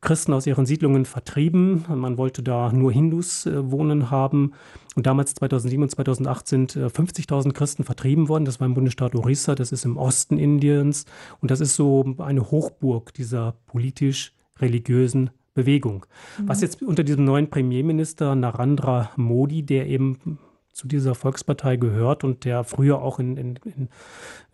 Christen 0.00 0.32
aus 0.32 0.46
ihren 0.46 0.64
Siedlungen 0.66 1.04
vertrieben. 1.04 1.84
Man 1.88 2.16
wollte 2.16 2.42
da 2.42 2.72
nur 2.72 2.90
Hindus 2.90 3.46
äh, 3.46 3.70
wohnen 3.70 4.10
haben. 4.10 4.52
Und 4.96 5.06
damals 5.06 5.34
2007 5.34 5.82
und 5.82 5.90
2008 5.90 6.48
sind 6.48 6.76
äh, 6.76 6.86
50.000 6.86 7.52
Christen 7.52 7.84
vertrieben 7.84 8.28
worden. 8.28 8.44
Das 8.44 8.60
war 8.60 8.66
im 8.66 8.74
Bundesstaat 8.74 9.14
Orissa, 9.14 9.54
das 9.54 9.72
ist 9.72 9.84
im 9.84 9.96
Osten 9.96 10.38
Indiens. 10.38 11.04
Und 11.40 11.50
das 11.50 11.60
ist 11.60 11.76
so 11.76 12.14
eine 12.18 12.50
Hochburg 12.50 13.12
dieser 13.14 13.54
politisch-religiösen 13.66 15.30
Bewegung. 15.54 16.06
Mhm. 16.38 16.48
Was 16.48 16.62
jetzt 16.62 16.82
unter 16.82 17.04
diesem 17.04 17.24
neuen 17.24 17.50
Premierminister 17.50 18.34
Narendra 18.34 19.10
Modi, 19.16 19.62
der 19.62 19.86
eben 19.86 20.38
zu 20.72 20.88
dieser 20.88 21.14
Volkspartei 21.14 21.76
gehört 21.76 22.24
und 22.24 22.44
der 22.44 22.64
früher 22.64 23.02
auch 23.02 23.18
in, 23.18 23.36
in, 23.36 23.58
in, 23.64 23.88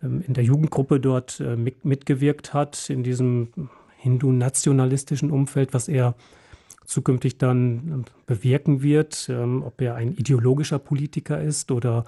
ähm, 0.03 0.21
in 0.27 0.33
der 0.33 0.43
Jugendgruppe 0.43 0.99
dort 0.99 1.39
äh, 1.39 1.55
mitgewirkt 1.55 2.53
hat, 2.53 2.89
in 2.89 3.03
diesem 3.03 3.69
hindu-nationalistischen 3.97 5.31
Umfeld, 5.31 5.73
was 5.73 5.87
er 5.87 6.15
zukünftig 6.85 7.37
dann 7.37 8.05
bewirken 8.25 8.81
wird, 8.81 9.27
ähm, 9.29 9.63
ob 9.63 9.81
er 9.81 9.95
ein 9.95 10.13
ideologischer 10.13 10.79
Politiker 10.79 11.41
ist 11.41 11.71
oder 11.71 12.05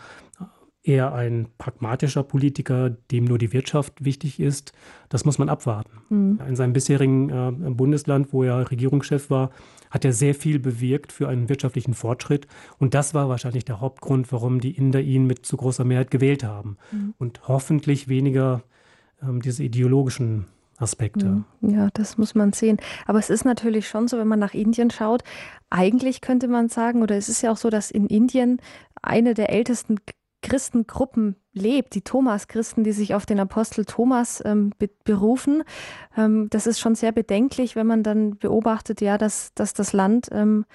eher 0.82 1.14
ein 1.14 1.48
pragmatischer 1.58 2.24
Politiker, 2.24 2.90
dem 2.90 3.26
nur 3.26 3.38
die 3.38 3.52
Wirtschaft 3.52 4.04
wichtig 4.04 4.40
ist, 4.40 4.72
das 5.10 5.26
muss 5.26 5.38
man 5.38 5.50
abwarten. 5.50 5.92
Mhm. 6.10 6.40
In 6.48 6.56
seinem 6.56 6.74
bisherigen 6.74 7.30
äh, 7.30 7.52
Bundesland, 7.72 8.32
wo 8.32 8.44
er 8.44 8.72
Regierungschef 8.72 9.30
war, 9.30 9.52
hat 9.92 10.06
er 10.06 10.14
sehr 10.14 10.36
viel 10.36 10.60
bewirkt 10.60 11.12
für 11.12 11.28
einen 11.28 11.50
wirtschaftlichen 11.50 11.94
Fortschritt. 11.94 12.48
Und 12.78 12.94
das 12.94 13.14
war 13.14 13.28
wahrscheinlich 13.28 13.66
der 13.66 13.82
Hauptgrund, 13.82 14.32
warum 14.32 14.62
die 14.62 14.72
Inder 14.72 15.02
ihn 15.02 15.26
mit 15.26 15.46
zu 15.46 15.58
großer 15.58 15.84
Mehrheit 15.84 16.12
gewählt 16.12 16.44
haben. 16.44 16.78
Mhm. 16.92 17.14
Und 17.18 17.48
hoffentlich 17.48 18.08
weniger 18.08 18.64
ähm, 19.22 19.42
diese 19.42 19.64
ideologischen 19.64 20.46
Aspekte. 20.80 21.26
Hm, 21.26 21.46
ja, 21.62 21.90
das 21.94 22.18
muss 22.18 22.36
man 22.36 22.54
sehen. 22.54 22.78
Aber 23.06 23.20
es 23.20 23.30
ist 23.30 23.46
natürlich 23.46 23.88
schon 23.88 24.08
so, 24.08 24.18
wenn 24.18 24.28
man 24.28 24.40
nach 24.40 24.54
Indien 24.54 24.90
schaut, 24.92 25.24
eigentlich 25.70 26.22
könnte 26.22 26.48
man 26.48 26.70
sagen, 26.70 27.04
oder 27.04 27.16
es 27.16 27.30
ist 27.30 27.42
ja 27.42 27.52
auch 27.52 27.58
so, 27.58 27.70
dass 27.70 27.92
in 27.92 28.08
Indien 28.08 28.62
eine 29.02 29.34
der 29.34 29.52
ältesten 29.52 29.98
Christengruppen 30.42 31.36
lebt, 31.54 31.96
die 31.96 32.02
Thomas-Christen, 32.02 32.84
die 32.84 32.94
sich 32.94 33.14
auf 33.14 33.26
den 33.26 33.40
Apostel 33.40 33.84
Thomas 33.84 34.42
ähm, 34.46 34.72
be 34.78 34.90
berufen. 35.04 35.64
Ähm, 36.16 36.48
das 36.50 36.66
ist 36.66 36.80
schon 36.80 36.96
sehr 36.96 37.12
bedenklich, 37.12 37.76
wenn 37.76 37.88
man 37.88 38.04
dann 38.04 38.38
beobachtet, 38.38 39.02
ja, 39.02 39.18
dass, 39.18 39.54
dass 39.54 39.74
das 39.74 39.92
Land 39.92 40.30
ähm, 40.32 40.66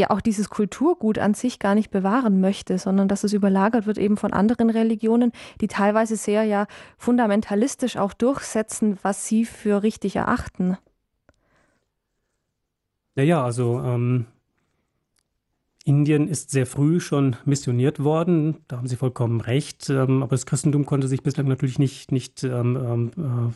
ja 0.00 0.10
auch 0.10 0.20
dieses 0.20 0.50
Kulturgut 0.50 1.18
an 1.18 1.34
sich 1.34 1.58
gar 1.58 1.74
nicht 1.74 1.90
bewahren 1.90 2.40
möchte, 2.40 2.78
sondern 2.78 3.06
dass 3.06 3.22
es 3.22 3.32
überlagert 3.32 3.86
wird 3.86 3.98
eben 3.98 4.16
von 4.16 4.32
anderen 4.32 4.70
Religionen, 4.70 5.32
die 5.60 5.68
teilweise 5.68 6.16
sehr 6.16 6.42
ja 6.44 6.66
fundamentalistisch 6.98 7.96
auch 7.96 8.12
durchsetzen, 8.12 8.98
was 9.02 9.26
sie 9.26 9.44
für 9.44 9.82
richtig 9.82 10.16
erachten. 10.16 10.76
Ja, 13.14 13.22
ja, 13.22 13.44
also 13.44 13.80
ähm, 13.80 14.26
Indien 15.84 16.28
ist 16.28 16.50
sehr 16.50 16.66
früh 16.66 17.00
schon 17.00 17.36
missioniert 17.44 18.02
worden, 18.02 18.58
da 18.68 18.76
haben 18.78 18.86
Sie 18.86 18.96
vollkommen 18.96 19.40
recht, 19.40 19.90
ähm, 19.90 20.22
aber 20.22 20.30
das 20.30 20.46
Christentum 20.46 20.86
konnte 20.86 21.08
sich 21.08 21.22
bislang 21.22 21.48
natürlich 21.48 21.78
nicht, 21.78 22.12
nicht 22.12 22.44
ähm, 22.44 22.76
ähm 22.76 23.10
äh, 23.16 23.52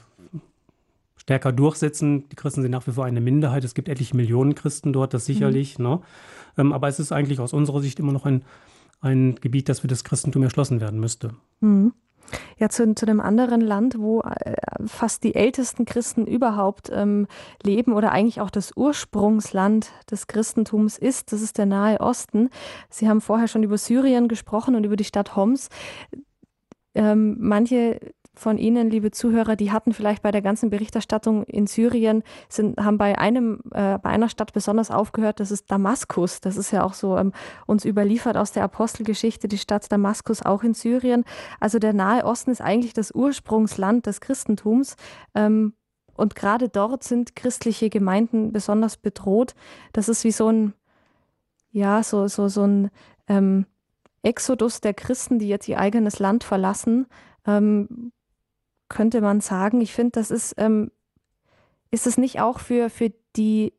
stärker 1.25 1.53
durchsetzen. 1.53 2.29
Die 2.29 2.37
Christen 2.37 2.63
sind 2.63 2.71
nach 2.71 2.87
wie 2.87 2.93
vor 2.93 3.05
eine 3.07 3.21
Minderheit. 3.21 3.65
Es 3.65 3.75
gibt 3.75 3.89
etliche 3.89 4.17
Millionen 4.17 4.55
Christen 4.55 4.93
dort, 4.93 5.15
das 5.15 5.25
sicherlich. 5.25 5.79
Mhm. 5.79 5.85
Ne? 5.85 6.01
Ähm, 6.59 6.73
aber 6.73 6.89
es 6.89 7.01
ist 7.01 7.13
eigentlich 7.13 7.41
aus 7.41 7.53
unserer 7.53 7.81
Sicht 7.81 7.99
immer 7.99 8.13
noch 8.13 8.27
ein, 8.27 8.45
ein 9.01 9.35
Gebiet, 9.37 9.69
das 9.69 9.81
für 9.81 9.87
das 9.89 10.05
Christentum 10.05 10.43
erschlossen 10.43 10.81
werden 10.81 11.01
müsste. 11.01 11.31
Mhm. 11.61 11.93
Ja, 12.59 12.69
zu, 12.69 12.95
zu 12.95 13.07
einem 13.07 13.21
anderen 13.21 13.61
Land, 13.61 13.99
wo 13.99 14.21
äh, 14.23 14.57
fast 14.87 15.25
die 15.25 15.35
ältesten 15.35 15.85
Christen 15.85 16.27
überhaupt 16.27 16.91
ähm, 16.93 17.27
leben 17.63 17.93
oder 17.93 18.13
eigentlich 18.13 18.41
auch 18.41 18.51
das 18.51 18.73
Ursprungsland 18.77 19.93
des 20.11 20.27
Christentums 20.27 20.97
ist, 20.99 21.33
das 21.33 21.43
ist 21.43 21.59
der 21.59 21.67
Nahe 21.67 22.01
Osten. 22.01 22.51
Sie 22.89 23.09
haben 23.09 23.21
vorher 23.21 23.49
schon 23.49 23.63
über 23.63 23.79
Syrien 23.79 24.29
gesprochen 24.29 24.75
und 24.75 24.85
über 24.85 24.97
die 24.97 25.05
Stadt 25.05 25.37
Homs. 25.37 25.69
Ähm, 26.95 27.37
manche 27.41 28.01
von 28.35 28.59
Ihnen, 28.59 28.91
liebe 28.91 29.11
Zuhörer, 29.11 29.57
die 29.57 29.71
hatten 29.71 29.93
vielleicht 29.93 30.23
bei 30.23 30.31
der 30.31 30.43
ganzen 30.43 30.71
Berichterstattung 30.71 31.45
in 31.45 31.67
Syrien, 31.67 32.23
sind, 32.49 32.79
haben 32.79 32.99
bei 32.99 33.19
einem, 33.19 33.61
äh, 33.73 33.99
bei 33.99 34.11
einer 34.11 34.29
Stadt 34.29 34.53
besonders 34.53 34.91
aufgehört, 34.91 35.41
das 35.41 35.51
ist 35.51 35.71
Damaskus. 35.71 36.41
Das 36.41 36.57
ist 36.57 36.71
ja 36.71 36.85
auch 36.85 36.95
so 36.95 37.17
ähm, 37.17 37.33
uns 37.67 37.85
überliefert 37.85 38.37
aus 38.37 38.53
der 38.53 38.65
Apostelgeschichte, 38.65 39.49
die 39.49 39.59
Stadt 39.59 39.91
Damaskus 39.91 40.43
auch 40.43 40.63
in 40.63 40.75
Syrien. 40.75 41.25
Also 41.61 41.79
der 41.79 41.93
Nahe 41.93 42.25
Osten 42.25 42.51
ist 42.51 42.61
eigentlich 42.61 42.93
das 42.93 43.15
Ursprungsland 43.15 44.07
des 44.07 44.21
Christentums. 44.21 44.97
Ähm, 45.35 45.75
und 46.17 46.35
gerade 46.35 46.69
dort 46.69 47.03
sind 47.05 47.37
christliche 47.37 47.91
Gemeinden 47.91 48.53
besonders 48.53 48.97
bedroht. 48.97 49.55
Das 49.93 50.09
ist 50.09 50.25
wie 50.25 50.33
so 50.33 50.49
ein, 50.49 50.75
ja, 51.71 52.03
so, 52.03 52.29
so, 52.29 52.49
so 52.49 52.65
ein 52.65 52.91
ähm, 53.29 53.67
Exodus 54.23 54.81
der 54.81 54.95
Christen, 54.95 55.39
die 55.39 55.49
jetzt 55.49 55.69
ihr 55.69 55.79
eigenes 55.79 56.19
Land 56.19 56.45
verlassen. 56.45 57.07
Ähm, 57.47 58.13
könnte 58.95 59.21
man 59.21 59.41
sagen. 59.41 59.81
Ich 59.81 59.93
finde, 59.93 60.13
das 60.13 60.31
ist, 60.31 60.55
ähm, 60.57 60.91
ist 61.91 62.07
es 62.07 62.17
nicht 62.17 62.41
auch 62.41 62.61
für, 62.61 62.89
für 62.89 63.13
die 63.37 63.75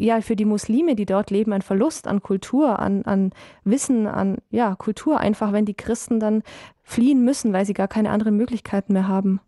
ja, 0.00 0.20
für 0.20 0.36
die 0.36 0.44
Muslime, 0.44 0.94
die 0.94 1.06
dort 1.06 1.32
leben, 1.32 1.52
ein 1.52 1.62
Verlust 1.62 2.06
an 2.06 2.22
Kultur, 2.22 2.78
an, 2.78 3.02
an 3.02 3.32
Wissen, 3.64 4.06
an 4.06 4.38
ja, 4.48 4.76
Kultur, 4.76 5.18
einfach 5.18 5.52
wenn 5.52 5.64
die 5.64 5.74
Christen 5.74 6.20
dann 6.20 6.44
fliehen 6.84 7.24
müssen, 7.24 7.52
weil 7.52 7.66
sie 7.66 7.74
gar 7.74 7.88
keine 7.88 8.10
anderen 8.10 8.36
Möglichkeiten 8.36 8.92
mehr 8.92 9.08
haben. 9.08 9.40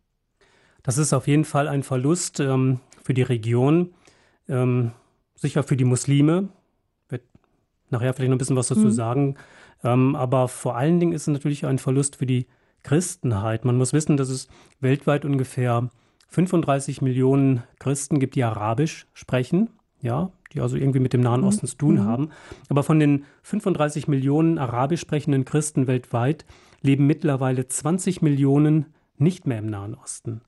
Das 0.83 0.99
ist 0.99 1.13
auf 1.13 1.29
jeden 1.29 1.45
Fall 1.45 1.69
ein 1.69 1.85
Verlust 1.85 2.41
ähm, 2.41 2.81
für 3.01 3.15
die 3.15 3.23
Region, 3.23 3.95
ähm, 4.49 4.91
sicher 5.37 5.63
für 5.63 5.77
die 5.77 5.85
Muslime. 5.85 6.49
Wird 7.09 7.23
nachher 7.91 8.13
vielleicht 8.13 8.31
noch 8.31 8.35
ein 8.35 8.39
bisschen 8.39 8.57
was 8.57 8.69
dazu 8.69 8.87
mhm. 8.87 8.91
sagen. 8.91 9.37
Ähm, 9.85 10.17
aber 10.17 10.49
vor 10.49 10.77
allen 10.77 10.99
Dingen 10.99 11.13
ist 11.13 11.23
es 11.23 11.29
natürlich 11.29 11.65
ein 11.65 11.79
Verlust 11.79 12.17
für 12.17 12.27
die 12.27 12.49
Christenheit. 12.83 13.65
Man 13.65 13.77
muss 13.77 13.93
wissen, 13.93 14.17
dass 14.17 14.29
es 14.29 14.49
weltweit 14.81 15.25
ungefähr 15.25 15.89
35 16.29 17.03
Millionen 17.03 17.63
Christen 17.79 18.19
gibt, 18.21 18.37
die 18.37 18.45
Arabisch 18.45 19.07
sprechen, 19.15 19.71
ja, 20.01 20.31
die 20.53 20.61
also 20.61 20.77
irgendwie 20.77 21.01
mit 21.01 21.13
dem 21.13 21.21
Nahen. 21.21 21.45
Osten 21.45 21.67
zu 21.67 21.77
tun 21.77 21.95
mhm. 21.97 22.05
haben. 22.05 22.31
Aber 22.69 22.83
von 22.83 22.99
den 22.99 23.25
35 23.43 24.09
Millionen 24.09 24.59
arabisch 24.59 25.01
sprechenden 25.01 25.45
Christen 25.45 25.87
weltweit 25.87 26.45
leben 26.83 27.07
mittlerweile 27.07 27.67
20 27.67 28.23
Millionen 28.23 28.87
nicht 29.17 29.47
mehr 29.47 29.59
im 29.59 29.67
Nahen 29.67 29.95
Osten. 29.95 30.41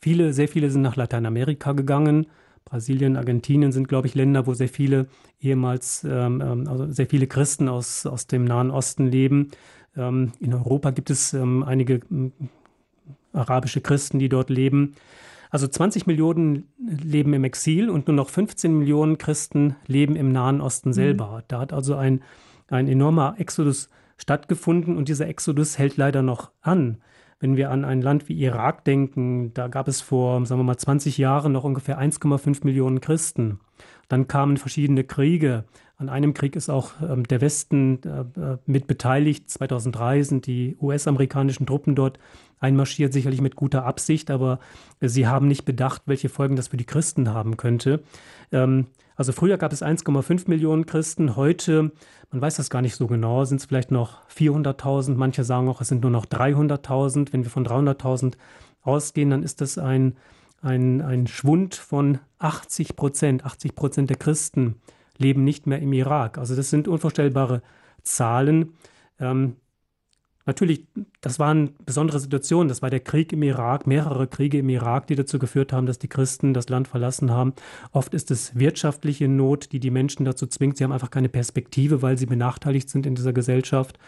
Viele, 0.00 0.32
sehr 0.32 0.48
viele 0.48 0.70
sind 0.70 0.82
nach 0.82 0.96
Lateinamerika 0.96 1.72
gegangen, 1.72 2.26
Brasilien, 2.68 3.16
Argentinien 3.16 3.72
sind, 3.72 3.88
glaube 3.88 4.08
ich, 4.08 4.14
Länder, 4.14 4.46
wo 4.46 4.52
sehr 4.52 4.68
viele 4.68 5.06
ehemals, 5.40 6.04
ähm, 6.04 6.42
ähm, 6.42 6.68
also 6.68 6.86
sehr 6.90 7.06
viele 7.06 7.26
Christen 7.26 7.66
aus, 7.66 8.04
aus 8.04 8.26
dem 8.26 8.44
Nahen 8.44 8.70
Osten 8.70 9.06
leben. 9.06 9.50
Ähm, 9.98 10.32
in 10.40 10.54
Europa 10.54 10.90
gibt 10.90 11.10
es 11.10 11.34
ähm, 11.34 11.62
einige 11.62 12.00
arabische 13.32 13.80
Christen, 13.80 14.18
die 14.18 14.28
dort 14.28 14.50
leben. 14.50 14.94
Also 15.50 15.66
20 15.66 16.06
Millionen 16.06 16.68
leben 16.78 17.32
im 17.32 17.44
Exil 17.44 17.88
und 17.88 18.06
nur 18.06 18.14
noch 18.14 18.28
15 18.28 18.78
Millionen 18.78 19.18
Christen 19.18 19.76
leben 19.86 20.14
im 20.16 20.32
Nahen 20.32 20.60
Osten 20.60 20.92
selber. 20.92 21.38
Mhm. 21.38 21.42
Da 21.48 21.60
hat 21.60 21.72
also 21.72 21.96
ein, 21.96 22.22
ein 22.68 22.86
enormer 22.86 23.36
Exodus 23.38 23.88
stattgefunden 24.18 24.96
und 24.96 25.08
dieser 25.08 25.28
Exodus 25.28 25.78
hält 25.78 25.96
leider 25.96 26.22
noch 26.22 26.50
an. 26.60 26.98
Wenn 27.40 27.56
wir 27.56 27.70
an 27.70 27.84
ein 27.84 28.02
Land 28.02 28.28
wie 28.28 28.42
Irak 28.42 28.84
denken, 28.84 29.54
da 29.54 29.68
gab 29.68 29.86
es 29.86 30.00
vor, 30.00 30.44
sagen 30.44 30.60
wir 30.60 30.64
mal, 30.64 30.76
20 30.76 31.18
Jahren 31.18 31.52
noch 31.52 31.64
ungefähr 31.64 32.00
1,5 32.00 32.64
Millionen 32.64 33.00
Christen. 33.00 33.60
Dann 34.08 34.28
kamen 34.28 34.56
verschiedene 34.56 35.04
Kriege. 35.04 35.64
An 35.96 36.08
einem 36.08 36.32
Krieg 36.32 36.56
ist 36.56 36.70
auch 36.70 36.92
ähm, 37.02 37.24
der 37.24 37.40
Westen 37.40 38.00
äh, 38.02 38.56
mit 38.66 38.86
beteiligt. 38.86 39.50
2003 39.50 40.22
sind 40.22 40.46
die 40.46 40.76
US-amerikanischen 40.80 41.66
Truppen 41.66 41.94
dort 41.94 42.18
einmarschiert, 42.60 43.12
sicherlich 43.12 43.40
mit 43.40 43.56
guter 43.56 43.84
Absicht, 43.84 44.30
aber 44.30 44.60
äh, 45.00 45.08
sie 45.08 45.26
haben 45.26 45.48
nicht 45.48 45.64
bedacht, 45.64 46.02
welche 46.06 46.28
Folgen 46.28 46.56
das 46.56 46.68
für 46.68 46.76
die 46.76 46.86
Christen 46.86 47.30
haben 47.30 47.56
könnte. 47.56 48.02
Ähm, 48.52 48.86
also 49.16 49.32
früher 49.32 49.58
gab 49.58 49.72
es 49.72 49.82
1,5 49.82 50.48
Millionen 50.48 50.86
Christen, 50.86 51.34
heute, 51.34 51.90
man 52.30 52.40
weiß 52.40 52.54
das 52.56 52.70
gar 52.70 52.82
nicht 52.82 52.94
so 52.94 53.08
genau, 53.08 53.44
sind 53.44 53.58
es 53.58 53.64
vielleicht 53.64 53.90
noch 53.90 54.24
400.000, 54.28 55.16
manche 55.16 55.42
sagen 55.42 55.68
auch, 55.68 55.80
es 55.80 55.88
sind 55.88 56.02
nur 56.02 56.12
noch 56.12 56.24
300.000. 56.24 57.32
Wenn 57.32 57.42
wir 57.42 57.50
von 57.50 57.66
300.000 57.66 58.34
ausgehen, 58.82 59.30
dann 59.30 59.42
ist 59.42 59.60
das 59.60 59.76
ein, 59.76 60.16
ein, 60.62 61.00
ein 61.00 61.26
Schwund 61.26 61.74
von 61.74 62.18
80 62.38 62.96
Prozent. 62.96 63.44
80 63.44 63.74
Prozent 63.74 64.10
der 64.10 64.16
Christen 64.16 64.76
leben 65.16 65.44
nicht 65.44 65.66
mehr 65.66 65.80
im 65.80 65.92
Irak. 65.92 66.38
Also 66.38 66.56
das 66.56 66.70
sind 66.70 66.88
unvorstellbare 66.88 67.62
Zahlen. 68.02 68.74
Ähm, 69.18 69.56
Natürlich, 70.48 70.86
das 71.20 71.38
waren 71.38 71.74
besondere 71.84 72.18
Situationen. 72.18 72.70
Das 72.70 72.80
war 72.80 72.88
der 72.88 73.00
Krieg 73.00 73.34
im 73.34 73.42
Irak, 73.42 73.86
mehrere 73.86 74.26
Kriege 74.26 74.56
im 74.56 74.70
Irak, 74.70 75.06
die 75.06 75.14
dazu 75.14 75.38
geführt 75.38 75.74
haben, 75.74 75.84
dass 75.84 75.98
die 75.98 76.08
Christen 76.08 76.54
das 76.54 76.70
Land 76.70 76.88
verlassen 76.88 77.30
haben. 77.30 77.52
Oft 77.92 78.14
ist 78.14 78.30
es 78.30 78.58
wirtschaftliche 78.58 79.28
Not, 79.28 79.72
die 79.72 79.78
die 79.78 79.90
Menschen 79.90 80.24
dazu 80.24 80.46
zwingt. 80.46 80.78
Sie 80.78 80.84
haben 80.84 80.92
einfach 80.92 81.10
keine 81.10 81.28
Perspektive, 81.28 82.00
weil 82.00 82.16
sie 82.16 82.24
benachteiligt 82.24 82.88
sind 82.88 83.04
in 83.04 83.14
dieser 83.14 83.34
Gesellschaft, 83.34 83.98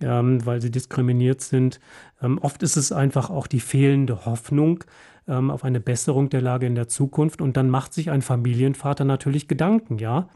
ähm, 0.00 0.46
weil 0.46 0.60
sie 0.60 0.70
diskriminiert 0.70 1.40
sind. 1.40 1.80
Ähm, 2.22 2.38
oft 2.38 2.62
ist 2.62 2.76
es 2.76 2.92
einfach 2.92 3.28
auch 3.28 3.48
die 3.48 3.58
fehlende 3.58 4.24
Hoffnung 4.24 4.84
ähm, 5.28 5.50
auf 5.50 5.62
eine 5.64 5.80
Besserung 5.80 6.30
der 6.30 6.40
Lage 6.40 6.66
in 6.66 6.74
der 6.74 6.88
Zukunft. 6.88 7.40
Und 7.40 7.56
dann 7.56 7.70
macht 7.70 7.94
sich 7.94 8.10
ein 8.10 8.22
Familienvater 8.22 9.04
natürlich 9.04 9.46
Gedanken, 9.46 9.98
ja 9.98 10.28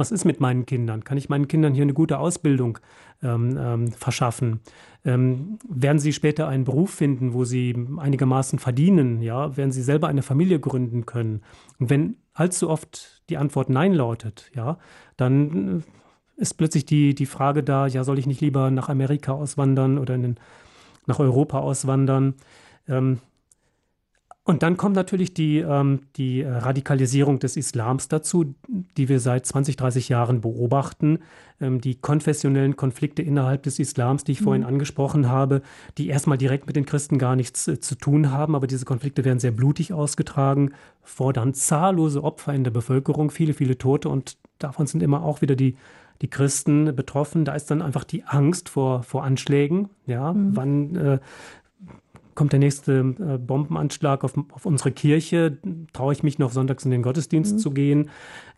was 0.00 0.10
ist 0.10 0.24
mit 0.24 0.40
meinen 0.40 0.64
Kindern? 0.64 1.04
Kann 1.04 1.18
ich 1.18 1.28
meinen 1.28 1.46
Kindern 1.46 1.74
hier 1.74 1.82
eine 1.82 1.92
gute 1.92 2.18
Ausbildung 2.18 2.78
ähm, 3.22 3.58
ähm, 3.60 3.92
verschaffen? 3.92 4.60
Ähm, 5.04 5.58
werden 5.68 5.98
sie 5.98 6.14
später 6.14 6.48
einen 6.48 6.64
Beruf 6.64 6.90
finden, 6.90 7.34
wo 7.34 7.44
sie 7.44 7.76
einigermaßen 7.98 8.58
verdienen? 8.58 9.20
Ja, 9.20 9.58
werden 9.58 9.72
sie 9.72 9.82
selber 9.82 10.08
eine 10.08 10.22
Familie 10.22 10.58
gründen 10.58 11.04
können? 11.04 11.42
Und 11.78 11.90
wenn 11.90 12.16
allzu 12.32 12.70
oft 12.70 13.22
die 13.28 13.36
Antwort 13.36 13.68
Nein 13.68 13.92
lautet, 13.92 14.50
ja, 14.54 14.78
dann 15.18 15.80
äh, 15.80 16.40
ist 16.40 16.54
plötzlich 16.54 16.86
die, 16.86 17.14
die 17.14 17.26
Frage 17.26 17.62
da, 17.62 17.86
ja, 17.86 18.02
soll 18.02 18.18
ich 18.18 18.26
nicht 18.26 18.40
lieber 18.40 18.70
nach 18.70 18.88
Amerika 18.88 19.32
auswandern 19.32 19.98
oder 19.98 20.14
in, 20.14 20.36
nach 21.06 21.18
Europa 21.18 21.58
auswandern? 21.58 22.36
Ähm, 22.88 23.18
und 24.50 24.62
dann 24.62 24.76
kommt 24.76 24.96
natürlich 24.96 25.32
die, 25.32 25.58
ähm, 25.58 26.00
die 26.16 26.42
Radikalisierung 26.42 27.38
des 27.38 27.56
Islams 27.56 28.08
dazu, 28.08 28.54
die 28.96 29.08
wir 29.08 29.20
seit 29.20 29.46
20, 29.46 29.76
30 29.76 30.08
Jahren 30.08 30.40
beobachten. 30.40 31.20
Ähm, 31.60 31.80
die 31.80 31.94
konfessionellen 31.94 32.74
Konflikte 32.76 33.22
innerhalb 33.22 33.62
des 33.62 33.78
Islams, 33.78 34.24
die 34.24 34.32
ich 34.32 34.40
mhm. 34.40 34.44
vorhin 34.44 34.64
angesprochen 34.64 35.28
habe, 35.28 35.62
die 35.98 36.08
erstmal 36.08 36.36
direkt 36.36 36.66
mit 36.66 36.74
den 36.74 36.84
Christen 36.84 37.16
gar 37.16 37.36
nichts 37.36 37.68
äh, 37.68 37.78
zu 37.78 37.94
tun 37.94 38.32
haben, 38.32 38.54
aber 38.56 38.66
diese 38.66 38.84
Konflikte 38.84 39.24
werden 39.24 39.38
sehr 39.38 39.52
blutig 39.52 39.92
ausgetragen, 39.92 40.72
fordern 41.02 41.54
zahllose 41.54 42.24
Opfer 42.24 42.52
in 42.52 42.64
der 42.64 42.72
Bevölkerung, 42.72 43.30
viele, 43.30 43.54
viele 43.54 43.78
Tote 43.78 44.08
und 44.08 44.36
davon 44.58 44.86
sind 44.86 45.02
immer 45.02 45.22
auch 45.22 45.42
wieder 45.42 45.54
die 45.54 45.76
die 46.22 46.28
Christen 46.28 46.94
betroffen. 46.94 47.44
Da 47.44 47.54
ist 47.54 47.70
dann 47.70 47.82
einfach 47.82 48.04
die 48.04 48.24
Angst 48.24 48.68
vor, 48.68 49.02
vor 49.02 49.24
Anschlägen. 49.24 49.88
Ja, 50.06 50.32
mhm. 50.32 50.56
wann 50.56 50.96
äh, 50.96 51.18
kommt 52.40 52.52
der 52.52 52.58
nächste 52.58 53.00
äh, 53.00 53.36
Bombenanschlag 53.36 54.24
auf, 54.24 54.32
auf, 54.52 54.64
unsere 54.64 54.92
Kirche, 54.92 55.58
traue 55.92 56.14
ich 56.14 56.22
mich 56.22 56.38
noch 56.38 56.52
sonntags 56.52 56.86
in 56.86 56.90
den 56.90 57.02
Gottesdienst 57.02 57.52
mhm. 57.52 57.58
zu 57.58 57.70
gehen, 57.70 58.08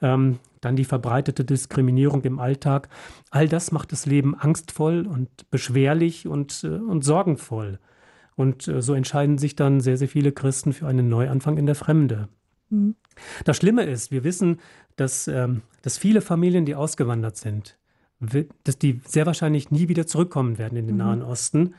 ähm, 0.00 0.38
dann 0.60 0.76
die 0.76 0.84
verbreitete 0.84 1.44
Diskriminierung 1.44 2.22
im 2.22 2.38
Alltag. 2.38 2.88
All 3.32 3.48
das 3.48 3.72
macht 3.72 3.90
das 3.90 4.06
Leben 4.06 4.36
angstvoll 4.38 5.04
und 5.04 5.50
beschwerlich 5.50 6.28
und, 6.28 6.62
äh, 6.62 6.68
und 6.68 7.02
sorgenvoll. 7.02 7.80
Und 8.36 8.68
äh, 8.68 8.80
so 8.82 8.94
entscheiden 8.94 9.36
sich 9.36 9.56
dann 9.56 9.80
sehr, 9.80 9.96
sehr 9.96 10.06
viele 10.06 10.30
Christen 10.30 10.72
für 10.72 10.86
einen 10.86 11.08
Neuanfang 11.08 11.58
in 11.58 11.66
der 11.66 11.74
Fremde. 11.74 12.28
Mhm. 12.70 12.94
Das 13.44 13.56
Schlimme 13.56 13.82
ist, 13.82 14.12
wir 14.12 14.22
wissen, 14.22 14.60
dass, 14.94 15.26
ähm, 15.26 15.62
dass 15.82 15.98
viele 15.98 16.20
Familien, 16.20 16.66
die 16.66 16.76
ausgewandert 16.76 17.36
sind, 17.36 17.76
dass 18.62 18.78
die 18.78 19.00
sehr 19.04 19.26
wahrscheinlich 19.26 19.72
nie 19.72 19.88
wieder 19.88 20.06
zurückkommen 20.06 20.56
werden 20.56 20.78
in 20.78 20.86
den 20.86 20.94
mhm. 20.94 21.02
Nahen 21.02 21.22
Osten 21.22 21.74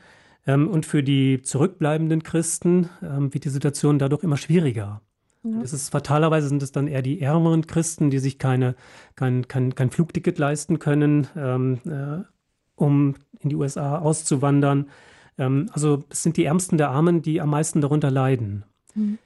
ähm, 0.46 0.68
und 0.68 0.86
für 0.86 1.02
die 1.02 1.42
zurückbleibenden 1.42 2.22
Christen 2.22 2.88
ähm, 3.02 3.32
wird 3.32 3.44
die 3.44 3.50
Situation 3.50 3.98
dadurch 3.98 4.22
immer 4.22 4.36
schwieriger. 4.36 5.00
Ja. 5.42 5.60
Ist 5.60 5.90
fatalerweise 5.90 6.48
sind 6.48 6.62
es 6.62 6.72
dann 6.72 6.88
eher 6.88 7.02
die 7.02 7.20
ärmeren 7.20 7.66
Christen, 7.66 8.10
die 8.10 8.18
sich 8.18 8.38
keine, 8.38 8.76
kein, 9.14 9.46
kein, 9.46 9.74
kein 9.74 9.90
Flugticket 9.90 10.38
leisten 10.38 10.78
können, 10.78 11.26
ähm, 11.36 11.80
äh, 11.86 12.24
um 12.76 13.14
in 13.40 13.50
die 13.50 13.56
USA 13.56 13.98
auszuwandern. 13.98 14.88
Ähm, 15.36 15.68
also 15.72 16.04
es 16.08 16.22
sind 16.22 16.38
die 16.38 16.44
Ärmsten 16.44 16.78
der 16.78 16.90
Armen, 16.90 17.20
die 17.20 17.42
am 17.42 17.50
meisten 17.50 17.82
darunter 17.82 18.10
leiden. 18.10 18.64
Mhm. 18.94 19.18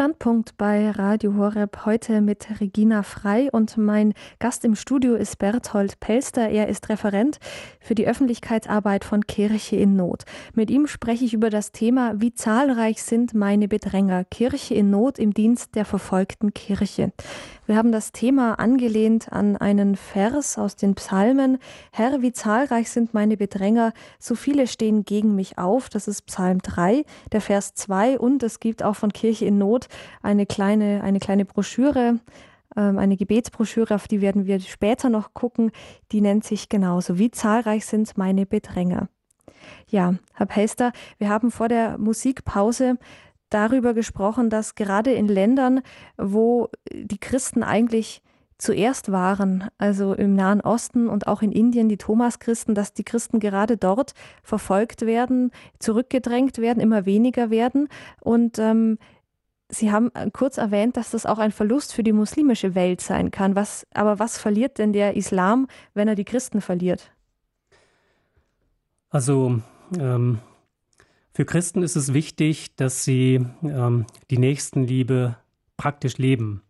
Standpunkt 0.00 0.56
bei 0.56 0.90
Radio 0.92 1.36
Horeb 1.36 1.84
heute 1.84 2.22
mit 2.22 2.58
Regina 2.58 3.02
Frei 3.02 3.50
und 3.52 3.76
mein 3.76 4.14
Gast 4.38 4.64
im 4.64 4.74
Studio 4.74 5.14
ist 5.14 5.38
Berthold 5.38 6.00
Pelster. 6.00 6.48
Er 6.48 6.68
ist 6.68 6.88
Referent 6.88 7.38
für 7.80 7.94
die 7.94 8.08
Öffentlichkeitsarbeit 8.08 9.04
von 9.04 9.26
Kirche 9.26 9.76
in 9.76 9.96
Not. 9.96 10.24
Mit 10.54 10.70
ihm 10.70 10.86
spreche 10.86 11.26
ich 11.26 11.34
über 11.34 11.50
das 11.50 11.72
Thema, 11.72 12.14
wie 12.16 12.32
zahlreich 12.32 13.02
sind 13.02 13.34
meine 13.34 13.68
Bedränger? 13.68 14.24
Kirche 14.24 14.72
in 14.72 14.88
Not 14.88 15.18
im 15.18 15.34
Dienst 15.34 15.74
der 15.74 15.84
verfolgten 15.84 16.54
Kirche. 16.54 17.12
Wir 17.70 17.76
haben 17.76 17.92
das 17.92 18.10
Thema 18.10 18.54
angelehnt 18.58 19.30
an 19.30 19.56
einen 19.56 19.94
Vers 19.94 20.58
aus 20.58 20.74
den 20.74 20.96
Psalmen. 20.96 21.58
Herr, 21.92 22.20
wie 22.20 22.32
zahlreich 22.32 22.90
sind 22.90 23.14
meine 23.14 23.36
Bedränger, 23.36 23.92
so 24.18 24.34
viele 24.34 24.66
stehen 24.66 25.04
gegen 25.04 25.36
mich 25.36 25.56
auf. 25.56 25.88
Das 25.88 26.08
ist 26.08 26.22
Psalm 26.22 26.58
3, 26.62 27.04
der 27.30 27.40
Vers 27.40 27.74
2 27.74 28.18
und 28.18 28.42
es 28.42 28.58
gibt 28.58 28.82
auch 28.82 28.96
von 28.96 29.12
Kirche 29.12 29.44
in 29.44 29.58
Not 29.58 29.86
eine 30.20 30.46
kleine, 30.46 31.04
eine 31.04 31.20
kleine 31.20 31.44
Broschüre, 31.44 32.18
ähm, 32.76 32.98
eine 32.98 33.16
Gebetsbroschüre, 33.16 33.94
auf 33.94 34.08
die 34.08 34.20
werden 34.20 34.46
wir 34.46 34.58
später 34.58 35.08
noch 35.08 35.32
gucken. 35.32 35.70
Die 36.10 36.20
nennt 36.20 36.42
sich 36.42 36.70
genauso. 36.70 37.20
Wie 37.20 37.30
zahlreich 37.30 37.86
sind 37.86 38.18
meine 38.18 38.46
Bedränger? 38.46 39.08
Ja, 39.86 40.14
Herr 40.34 40.46
Pester, 40.46 40.90
wir 41.18 41.28
haben 41.28 41.52
vor 41.52 41.68
der 41.68 41.98
Musikpause 41.98 42.98
darüber 43.50 43.94
gesprochen, 43.94 44.50
dass 44.50 44.74
gerade 44.74 45.12
in 45.12 45.28
Ländern, 45.28 45.82
wo 46.16 46.68
die 46.92 47.18
Christen 47.18 47.62
eigentlich 47.62 48.22
zuerst 48.58 49.10
waren, 49.10 49.68
also 49.78 50.12
im 50.14 50.34
Nahen 50.34 50.60
Osten 50.60 51.08
und 51.08 51.26
auch 51.26 51.42
in 51.42 51.52
Indien, 51.52 51.88
die 51.88 51.96
Thomas-Christen, 51.96 52.74
dass 52.74 52.92
die 52.92 53.04
Christen 53.04 53.40
gerade 53.40 53.76
dort 53.76 54.14
verfolgt 54.42 55.02
werden, 55.06 55.50
zurückgedrängt 55.78 56.58
werden, 56.58 56.80
immer 56.80 57.06
weniger 57.06 57.50
werden. 57.50 57.88
Und 58.20 58.58
ähm, 58.58 58.98
Sie 59.72 59.92
haben 59.92 60.10
kurz 60.32 60.58
erwähnt, 60.58 60.96
dass 60.96 61.12
das 61.12 61.26
auch 61.26 61.38
ein 61.38 61.52
Verlust 61.52 61.94
für 61.94 62.02
die 62.02 62.12
muslimische 62.12 62.74
Welt 62.74 63.00
sein 63.00 63.30
kann. 63.30 63.54
Was, 63.54 63.86
aber 63.94 64.18
was 64.18 64.36
verliert 64.36 64.78
denn 64.78 64.92
der 64.92 65.16
Islam, 65.16 65.68
wenn 65.94 66.08
er 66.08 66.16
die 66.16 66.24
Christen 66.24 66.60
verliert? 66.60 67.12
Also 69.10 69.60
ähm, 69.98 70.40
für 71.40 71.46
Christen 71.46 71.82
ist 71.82 71.96
es 71.96 72.12
wichtig, 72.12 72.76
dass 72.76 73.02
sie 73.02 73.40
ähm, 73.62 74.04
die 74.30 74.36
Nächstenliebe 74.36 75.36
praktisch 75.78 76.18
leben. 76.18 76.60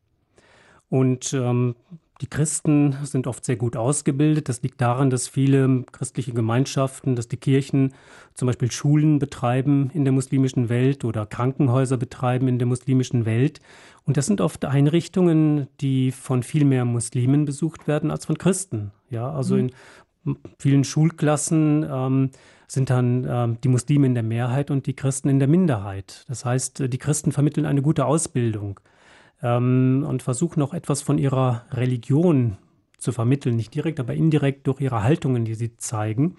Und 0.88 1.32
ähm, 1.32 1.74
die 2.20 2.28
Christen 2.28 2.96
sind 3.02 3.26
oft 3.26 3.44
sehr 3.44 3.56
gut 3.56 3.74
ausgebildet. 3.74 4.48
Das 4.48 4.62
liegt 4.62 4.80
daran, 4.80 5.10
dass 5.10 5.26
viele 5.26 5.82
christliche 5.90 6.32
Gemeinschaften, 6.32 7.16
dass 7.16 7.26
die 7.26 7.36
Kirchen 7.36 7.94
zum 8.34 8.46
Beispiel 8.46 8.70
Schulen 8.70 9.18
betreiben 9.18 9.90
in 9.92 10.04
der 10.04 10.12
muslimischen 10.12 10.68
Welt 10.68 11.04
oder 11.04 11.26
Krankenhäuser 11.26 11.96
betreiben 11.96 12.46
in 12.46 12.60
der 12.60 12.68
muslimischen 12.68 13.26
Welt. 13.26 13.58
Und 14.04 14.18
das 14.18 14.26
sind 14.26 14.40
oft 14.40 14.64
Einrichtungen, 14.64 15.66
die 15.80 16.12
von 16.12 16.44
viel 16.44 16.64
mehr 16.64 16.84
Muslimen 16.84 17.44
besucht 17.44 17.88
werden 17.88 18.12
als 18.12 18.26
von 18.26 18.38
Christen. 18.38 18.92
Ja, 19.08 19.32
also 19.32 19.56
mhm. 19.56 19.70
in 20.26 20.36
vielen 20.60 20.84
Schulklassen 20.84 21.84
ähm, 21.90 22.30
sind 22.70 22.88
dann 22.88 23.26
ähm, 23.28 23.58
die 23.64 23.68
Muslime 23.68 24.06
in 24.06 24.14
der 24.14 24.22
Mehrheit 24.22 24.70
und 24.70 24.86
die 24.86 24.94
Christen 24.94 25.28
in 25.28 25.40
der 25.40 25.48
Minderheit. 25.48 26.24
Das 26.28 26.44
heißt, 26.44 26.84
die 26.92 26.98
Christen 26.98 27.32
vermitteln 27.32 27.66
eine 27.66 27.82
gute 27.82 28.06
Ausbildung 28.06 28.78
ähm, 29.42 30.06
und 30.08 30.22
versuchen 30.22 30.62
auch 30.62 30.72
etwas 30.72 31.02
von 31.02 31.18
ihrer 31.18 31.64
Religion 31.72 32.58
zu 32.96 33.10
vermitteln, 33.10 33.56
nicht 33.56 33.74
direkt, 33.74 33.98
aber 33.98 34.14
indirekt 34.14 34.68
durch 34.68 34.80
ihre 34.80 35.02
Haltungen, 35.02 35.44
die 35.44 35.54
sie 35.54 35.76
zeigen. 35.78 36.36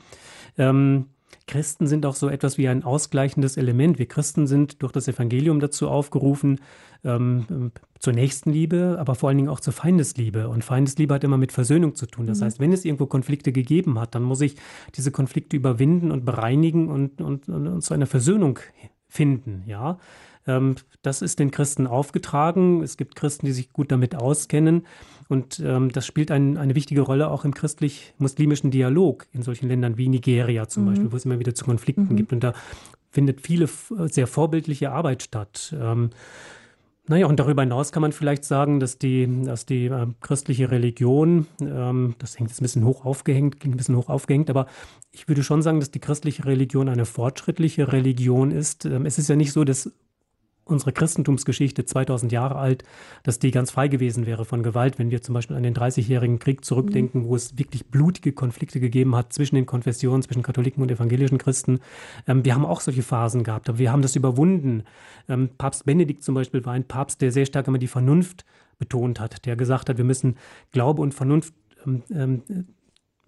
Ähm, 0.57 1.07
Christen 1.47 1.87
sind 1.87 2.05
auch 2.05 2.15
so 2.15 2.29
etwas 2.29 2.57
wie 2.57 2.67
ein 2.67 2.83
ausgleichendes 2.83 3.57
Element. 3.57 3.99
Wir 3.99 4.07
Christen 4.07 4.47
sind 4.47 4.81
durch 4.81 4.91
das 4.91 5.07
Evangelium 5.07 5.59
dazu 5.59 5.89
aufgerufen, 5.89 6.59
ähm, 7.03 7.71
zur 7.99 8.13
Nächstenliebe, 8.13 8.97
aber 8.99 9.15
vor 9.15 9.29
allen 9.29 9.37
Dingen 9.37 9.49
auch 9.49 9.59
zur 9.59 9.73
Feindesliebe. 9.73 10.49
Und 10.49 10.63
Feindesliebe 10.63 11.13
hat 11.13 11.23
immer 11.23 11.37
mit 11.37 11.51
Versöhnung 11.51 11.95
zu 11.95 12.05
tun. 12.05 12.25
Das 12.25 12.39
mhm. 12.39 12.45
heißt, 12.45 12.59
wenn 12.59 12.73
es 12.73 12.85
irgendwo 12.85 13.05
Konflikte 13.05 13.51
gegeben 13.51 13.99
hat, 13.99 14.15
dann 14.15 14.23
muss 14.23 14.41
ich 14.41 14.55
diese 14.95 15.11
Konflikte 15.11 15.55
überwinden 15.55 16.11
und 16.11 16.25
bereinigen 16.25 16.89
und, 16.89 17.21
und, 17.21 17.49
und, 17.49 17.67
und 17.67 17.81
zu 17.81 17.93
einer 17.93 18.07
Versöhnung 18.07 18.59
finden. 19.07 19.63
Ja, 19.65 19.99
ähm, 20.47 20.75
das 21.01 21.21
ist 21.21 21.39
den 21.39 21.51
Christen 21.51 21.87
aufgetragen. 21.87 22.81
Es 22.81 22.97
gibt 22.97 23.15
Christen, 23.15 23.45
die 23.45 23.51
sich 23.51 23.71
gut 23.73 23.91
damit 23.91 24.15
auskennen. 24.15 24.85
Und 25.31 25.61
ähm, 25.65 25.93
das 25.93 26.05
spielt 26.05 26.29
ein, 26.29 26.57
eine 26.57 26.75
wichtige 26.75 26.99
Rolle 26.99 27.31
auch 27.31 27.45
im 27.45 27.53
christlich-muslimischen 27.53 28.69
Dialog 28.69 29.27
in 29.31 29.43
solchen 29.43 29.69
Ländern 29.69 29.97
wie 29.97 30.09
Nigeria 30.09 30.67
zum 30.67 30.83
mhm. 30.83 30.87
Beispiel, 30.89 31.11
wo 31.13 31.15
es 31.15 31.23
immer 31.23 31.39
wieder 31.39 31.55
zu 31.55 31.63
Konflikten 31.63 32.09
mhm. 32.09 32.17
gibt. 32.17 32.33
Und 32.33 32.43
da 32.43 32.53
findet 33.11 33.39
viele 33.39 33.69
sehr 34.09 34.27
vorbildliche 34.27 34.91
Arbeit 34.91 35.23
statt. 35.23 35.73
Ähm, 35.79 36.09
naja, 37.07 37.27
und 37.27 37.39
darüber 37.39 37.61
hinaus 37.61 37.93
kann 37.93 38.01
man 38.01 38.11
vielleicht 38.11 38.43
sagen, 38.43 38.81
dass 38.81 38.97
die, 38.97 39.45
dass 39.45 39.65
die 39.65 39.85
äh, 39.85 40.07
christliche 40.19 40.69
Religion, 40.69 41.47
ähm, 41.61 42.15
das 42.19 42.37
hängt 42.37 42.49
jetzt 42.49 42.59
ein 42.59 42.63
bisschen 42.63 42.83
hoch 42.83 43.05
aufgehängt, 43.05 43.61
klingt 43.61 43.75
ein 43.75 43.77
bisschen 43.77 43.95
hoch 43.95 44.09
aufgehängt, 44.09 44.49
aber 44.49 44.65
ich 45.11 45.29
würde 45.29 45.43
schon 45.43 45.61
sagen, 45.61 45.79
dass 45.79 45.91
die 45.91 45.99
christliche 45.99 46.43
Religion 46.43 46.89
eine 46.89 47.05
fortschrittliche 47.05 47.93
Religion 47.93 48.51
ist. 48.51 48.83
Ähm, 48.83 49.05
es 49.05 49.17
ist 49.17 49.29
ja 49.29 49.37
nicht 49.37 49.53
so, 49.53 49.63
dass 49.63 49.91
unsere 50.65 50.91
Christentumsgeschichte 50.91 51.85
2000 51.85 52.31
Jahre 52.31 52.55
alt, 52.55 52.83
dass 53.23 53.39
die 53.39 53.51
ganz 53.51 53.71
frei 53.71 53.87
gewesen 53.87 54.25
wäre 54.25 54.45
von 54.45 54.63
Gewalt, 54.63 54.99
wenn 54.99 55.11
wir 55.11 55.21
zum 55.21 55.33
Beispiel 55.33 55.55
an 55.55 55.63
den 55.63 55.75
30-jährigen 55.75 56.39
Krieg 56.39 56.63
zurückdenken, 56.63 57.21
mhm. 57.21 57.25
wo 57.25 57.35
es 57.35 57.57
wirklich 57.57 57.87
blutige 57.87 58.31
Konflikte 58.31 58.79
gegeben 58.79 59.15
hat 59.15 59.33
zwischen 59.33 59.55
den 59.55 59.65
Konfessionen, 59.65 60.21
zwischen 60.21 60.43
Katholiken 60.43 60.81
und 60.81 60.91
evangelischen 60.91 61.37
Christen. 61.37 61.79
Ähm, 62.27 62.45
wir 62.45 62.55
haben 62.55 62.65
auch 62.65 62.81
solche 62.81 63.03
Phasen 63.03 63.43
gehabt, 63.43 63.69
aber 63.69 63.79
wir 63.79 63.91
haben 63.91 64.01
das 64.01 64.15
überwunden. 64.15 64.83
Ähm, 65.27 65.49
Papst 65.57 65.85
Benedikt 65.85 66.23
zum 66.23 66.35
Beispiel 66.35 66.63
war 66.65 66.73
ein 66.73 66.85
Papst, 66.85 67.21
der 67.21 67.31
sehr 67.31 67.45
stark 67.45 67.67
immer 67.67 67.79
die 67.79 67.87
Vernunft 67.87 68.45
betont 68.79 69.19
hat, 69.19 69.45
der 69.45 69.55
gesagt 69.55 69.89
hat, 69.89 69.97
wir 69.97 70.05
müssen 70.05 70.37
Glaube 70.71 71.01
und 71.01 71.13
Vernunft 71.13 71.53
ähm, 71.85 72.03
ähm 72.11 72.43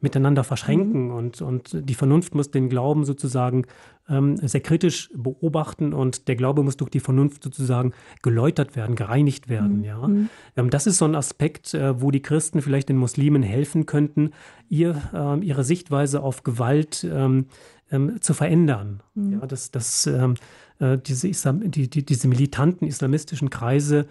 miteinander 0.04 0.44
verschränken 0.44 1.06
mhm. 1.06 1.16
und, 1.16 1.42
und 1.42 1.90
die 1.90 1.96
Vernunft 1.96 2.36
muss 2.36 2.52
den 2.52 2.70
Glauben 2.70 3.06
sozusagen 3.06 3.66
ähm, 4.10 4.38
sehr 4.38 4.62
kritisch 4.62 5.10
beobachten 5.16 5.94
und 5.94 6.28
der 6.28 6.36
Glaube 6.36 6.62
muss 6.62 6.78
durch 6.78 6.90
die 6.90 7.00
Vernunft 7.00 7.44
sozusagen 7.44 7.94
geläutert 8.22 8.76
werden, 8.76 8.96
gereinigt 8.96 9.48
werden. 9.50 9.80
Mhm. 9.80 9.84
Ja? 9.84 10.08
Mhm. 10.08 10.30
Ähm, 10.58 10.70
das 10.70 10.88
ist 10.88 10.98
so 10.98 11.06
ein 11.06 11.16
Aspekt, 11.16 11.74
äh, 11.74 12.02
wo 12.02 12.12
die 12.12 12.22
Christen 12.22 12.62
vielleicht 12.62 12.90
den 12.90 12.98
Muslimen 12.98 13.42
helfen 13.42 13.86
könnten, 13.86 14.32
ihr, 14.70 15.02
äh, 15.14 15.40
ihre 15.40 15.64
Sichtweise 15.64 16.22
auf 16.22 16.44
Gewalt 16.44 17.08
ähm, 17.10 17.46
ähm 17.90 18.22
zu 18.22 18.34
verändern. 18.34 19.02
Mhm. 19.16 19.34
Ja, 19.34 19.48
dass, 19.48 19.72
dass 19.72 20.06
ähm, 20.06 20.36
äh, 20.80 20.98
diese, 20.98 21.28
Islam, 21.30 21.72
die, 21.72 21.90
die, 21.90 22.06
diese 22.06 22.28
militanten 22.28 22.88
islamistischen 22.88 23.50
Kreise 23.50 24.08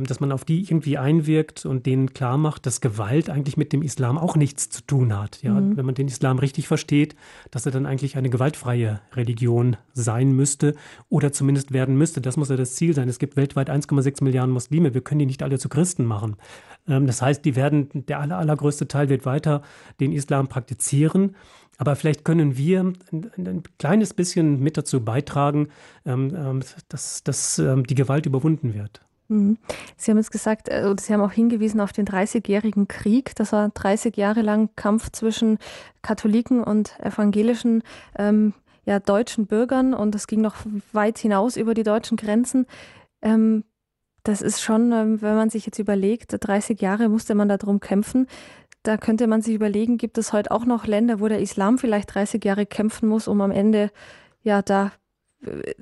dass 0.00 0.20
man 0.20 0.32
auf 0.32 0.44
die 0.44 0.62
irgendwie 0.62 0.98
einwirkt 0.98 1.66
und 1.66 1.86
denen 1.86 2.14
klar 2.14 2.38
macht, 2.38 2.66
dass 2.66 2.80
Gewalt 2.80 3.28
eigentlich 3.28 3.56
mit 3.56 3.72
dem 3.72 3.82
Islam 3.82 4.16
auch 4.16 4.36
nichts 4.36 4.70
zu 4.70 4.82
tun 4.82 5.16
hat. 5.16 5.42
Ja, 5.42 5.54
mhm. 5.54 5.76
wenn 5.76 5.86
man 5.86 5.94
den 5.94 6.08
Islam 6.08 6.38
richtig 6.38 6.68
versteht, 6.68 7.14
dass 7.50 7.66
er 7.66 7.72
dann 7.72 7.86
eigentlich 7.86 8.16
eine 8.16 8.30
gewaltfreie 8.30 9.00
Religion 9.14 9.76
sein 9.92 10.32
müsste 10.32 10.74
oder 11.08 11.32
zumindest 11.32 11.72
werden 11.72 11.96
müsste. 11.96 12.20
Das 12.20 12.36
muss 12.36 12.48
ja 12.48 12.56
das 12.56 12.74
Ziel 12.74 12.94
sein. 12.94 13.08
Es 13.08 13.18
gibt 13.18 13.36
weltweit 13.36 13.70
1,6 13.70 14.24
Milliarden 14.24 14.52
Muslime. 14.52 14.94
Wir 14.94 15.02
können 15.02 15.20
die 15.20 15.26
nicht 15.26 15.42
alle 15.42 15.58
zu 15.58 15.68
Christen 15.68 16.04
machen. 16.04 16.36
Ähm, 16.88 17.06
das 17.06 17.20
heißt, 17.20 17.44
die 17.44 17.56
werden, 17.56 17.88
der 17.92 18.20
aller, 18.20 18.38
allergrößte 18.38 18.88
Teil 18.88 19.08
wird 19.08 19.26
weiter 19.26 19.62
den 20.00 20.12
Islam 20.12 20.48
praktizieren. 20.48 21.36
Aber 21.78 21.96
vielleicht 21.96 22.24
können 22.24 22.56
wir 22.56 22.80
ein, 22.80 23.30
ein 23.36 23.62
kleines 23.78 24.14
bisschen 24.14 24.60
mit 24.60 24.76
dazu 24.76 25.04
beitragen, 25.04 25.68
ähm, 26.06 26.60
dass, 26.88 27.24
dass 27.24 27.56
die 27.56 27.94
Gewalt 27.94 28.26
überwunden 28.26 28.74
wird. 28.74 29.00
Mhm. 29.32 29.58
Sie 29.96 30.10
haben 30.10 30.18
jetzt 30.18 30.30
gesagt, 30.30 30.68
äh, 30.68 30.84
oder 30.84 31.00
Sie 31.00 31.12
haben 31.12 31.22
auch 31.22 31.32
hingewiesen 31.32 31.80
auf 31.80 31.92
den 31.92 32.06
30-jährigen 32.06 32.88
Krieg. 32.88 33.34
Das 33.36 33.52
war 33.52 33.70
30 33.70 34.16
Jahre 34.16 34.42
lang 34.42 34.70
Kampf 34.76 35.10
zwischen 35.10 35.58
Katholiken 36.02 36.62
und 36.62 36.98
evangelischen 37.00 37.82
ähm, 38.18 38.52
ja, 38.84 38.98
deutschen 39.00 39.46
Bürgern 39.46 39.94
und 39.94 40.14
das 40.14 40.26
ging 40.26 40.40
noch 40.40 40.56
weit 40.92 41.18
hinaus 41.18 41.56
über 41.56 41.74
die 41.74 41.84
deutschen 41.84 42.16
Grenzen. 42.16 42.66
Ähm, 43.22 43.64
das 44.24 44.42
ist 44.42 44.60
schon, 44.60 44.92
ähm, 44.92 45.22
wenn 45.22 45.34
man 45.34 45.50
sich 45.50 45.66
jetzt 45.66 45.78
überlegt, 45.78 46.36
30 46.38 46.80
Jahre 46.80 47.08
musste 47.08 47.34
man 47.34 47.48
darum 47.48 47.80
kämpfen. 47.80 48.26
Da 48.82 48.96
könnte 48.96 49.28
man 49.28 49.42
sich 49.42 49.54
überlegen, 49.54 49.98
gibt 49.98 50.18
es 50.18 50.32
heute 50.32 50.50
auch 50.50 50.64
noch 50.64 50.86
Länder, 50.86 51.20
wo 51.20 51.28
der 51.28 51.40
Islam 51.40 51.78
vielleicht 51.78 52.14
30 52.14 52.44
Jahre 52.44 52.66
kämpfen 52.66 53.08
muss, 53.08 53.28
um 53.28 53.40
am 53.40 53.52
Ende 53.52 53.90
ja 54.42 54.62
da 54.62 54.92
äh, 55.44 55.74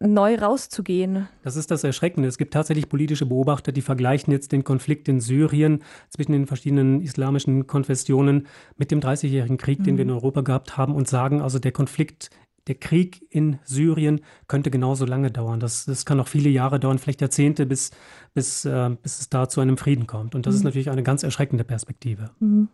neu 0.00 0.36
rauszugehen. 0.36 1.28
Das 1.42 1.56
ist 1.56 1.70
das 1.70 1.84
Erschreckende. 1.84 2.28
Es 2.28 2.38
gibt 2.38 2.54
tatsächlich 2.54 2.88
politische 2.88 3.26
Beobachter, 3.26 3.72
die 3.72 3.82
vergleichen 3.82 4.32
jetzt 4.32 4.52
den 4.52 4.64
Konflikt 4.64 5.08
in 5.08 5.20
Syrien 5.20 5.82
zwischen 6.10 6.32
den 6.32 6.46
verschiedenen 6.46 7.00
islamischen 7.00 7.66
Konfessionen 7.66 8.46
mit 8.76 8.90
dem 8.90 9.00
Dreißigjährigen 9.00 9.56
Krieg, 9.56 9.80
mhm. 9.80 9.84
den 9.84 9.96
wir 9.96 10.02
in 10.02 10.08
mhm. 10.08 10.16
Europa 10.16 10.40
gehabt 10.40 10.76
haben 10.76 10.94
und 10.94 11.08
sagen, 11.08 11.40
also 11.40 11.58
der 11.58 11.72
Konflikt 11.72 12.30
der 12.66 12.76
Krieg 12.76 13.26
in 13.30 13.58
Syrien 13.64 14.20
könnte 14.48 14.70
genauso 14.70 15.04
lange 15.04 15.30
dauern. 15.30 15.60
Das, 15.60 15.84
das 15.84 16.06
kann 16.06 16.16
noch 16.16 16.28
viele 16.28 16.48
Jahre 16.48 16.80
dauern, 16.80 16.98
vielleicht 16.98 17.20
Jahrzehnte, 17.20 17.66
bis, 17.66 17.90
bis, 18.32 18.64
äh, 18.64 18.90
bis 19.02 19.20
es 19.20 19.28
da 19.28 19.48
zu 19.48 19.60
einem 19.60 19.76
Frieden 19.76 20.06
kommt. 20.06 20.34
Und 20.34 20.46
das 20.46 20.54
mhm. 20.54 20.58
ist 20.58 20.64
natürlich 20.64 20.90
eine 20.90 21.02
ganz 21.02 21.22
erschreckende 21.22 21.64
Perspektive. 21.64 22.30
Mhm. 22.40 22.68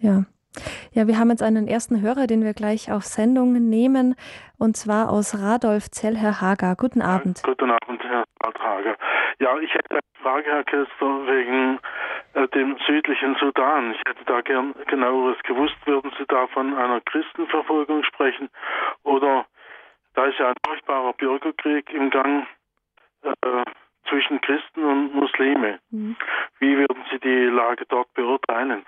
Ja. 0.00 0.24
Ja, 0.92 1.06
wir 1.06 1.18
haben 1.18 1.30
jetzt 1.30 1.42
einen 1.42 1.68
ersten 1.68 2.00
Hörer, 2.00 2.26
den 2.26 2.44
wir 2.44 2.54
gleich 2.54 2.90
auf 2.92 3.04
Sendung 3.04 3.52
nehmen, 3.68 4.14
und 4.58 4.76
zwar 4.76 5.10
aus 5.10 5.40
Radolfzell, 5.40 6.16
Herr 6.16 6.40
Hager. 6.40 6.74
Guten 6.76 7.02
Abend. 7.02 7.42
Guten 7.44 7.70
Abend, 7.70 8.02
Herr 8.02 8.24
Hager. 8.58 8.96
Ja, 9.38 9.56
ich 9.58 9.72
hätte 9.72 9.90
eine 9.90 10.00
Frage, 10.20 10.50
Herr 10.50 10.64
Kester, 10.64 11.26
wegen 11.26 11.78
äh, 12.34 12.48
dem 12.48 12.76
südlichen 12.86 13.36
Sudan. 13.36 13.92
Ich 13.92 14.02
hätte 14.06 14.24
da 14.26 14.40
gern 14.40 14.74
genaueres 14.88 15.38
gewusst. 15.44 15.76
Würden 15.84 16.10
Sie 16.18 16.24
da 16.26 16.46
von 16.48 16.74
einer 16.76 17.00
Christenverfolgung 17.02 18.02
sprechen? 18.04 18.48
Oder 19.04 19.46
da 20.14 20.26
ist 20.26 20.38
ja 20.38 20.48
ein 20.48 20.56
furchtbarer 20.66 21.12
Bürgerkrieg 21.12 21.92
im 21.92 22.10
Gang 22.10 22.46
äh, 23.22 23.64
zwischen 24.08 24.40
Christen 24.40 24.84
und 24.84 25.14
Muslime. 25.14 25.78
Mhm. 25.90 26.16
Wie 26.58 26.76
würden 26.76 27.04
Sie 27.10 27.18
die 27.20 27.44
Lage 27.44 27.84
dort 27.88 28.12
beurteilen? 28.14 28.84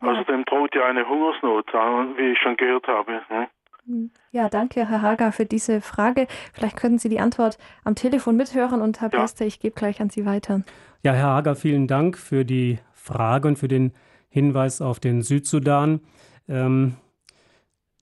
Außerdem 0.00 0.44
droht 0.44 0.74
ja 0.74 0.84
eine 0.84 1.08
Hungersnot, 1.08 1.66
wie 1.72 2.32
ich 2.32 2.38
schon 2.38 2.56
gehört 2.56 2.86
habe. 2.86 3.20
Ne? 3.30 3.48
Hm. 3.86 4.10
Ja, 4.30 4.48
danke, 4.48 4.88
Herr 4.88 5.02
Hager, 5.02 5.32
für 5.32 5.44
diese 5.44 5.80
Frage. 5.80 6.26
Vielleicht 6.52 6.76
können 6.76 6.98
Sie 6.98 7.08
die 7.08 7.20
Antwort 7.20 7.58
am 7.84 7.94
Telefon 7.94 8.36
mithören 8.36 8.80
und 8.80 9.00
Herr 9.00 9.10
ja. 9.12 9.20
Pester, 9.20 9.44
ich 9.44 9.60
gebe 9.60 9.74
gleich 9.74 10.00
an 10.00 10.10
Sie 10.10 10.24
weiter. 10.24 10.62
Ja, 11.02 11.12
Herr 11.12 11.28
Hager, 11.28 11.56
vielen 11.56 11.86
Dank 11.86 12.16
für 12.18 12.44
die 12.44 12.78
Frage 12.92 13.48
und 13.48 13.58
für 13.58 13.68
den 13.68 13.92
Hinweis 14.28 14.80
auf 14.80 15.00
den 15.00 15.22
Südsudan. 15.22 16.00
Ähm, 16.48 16.96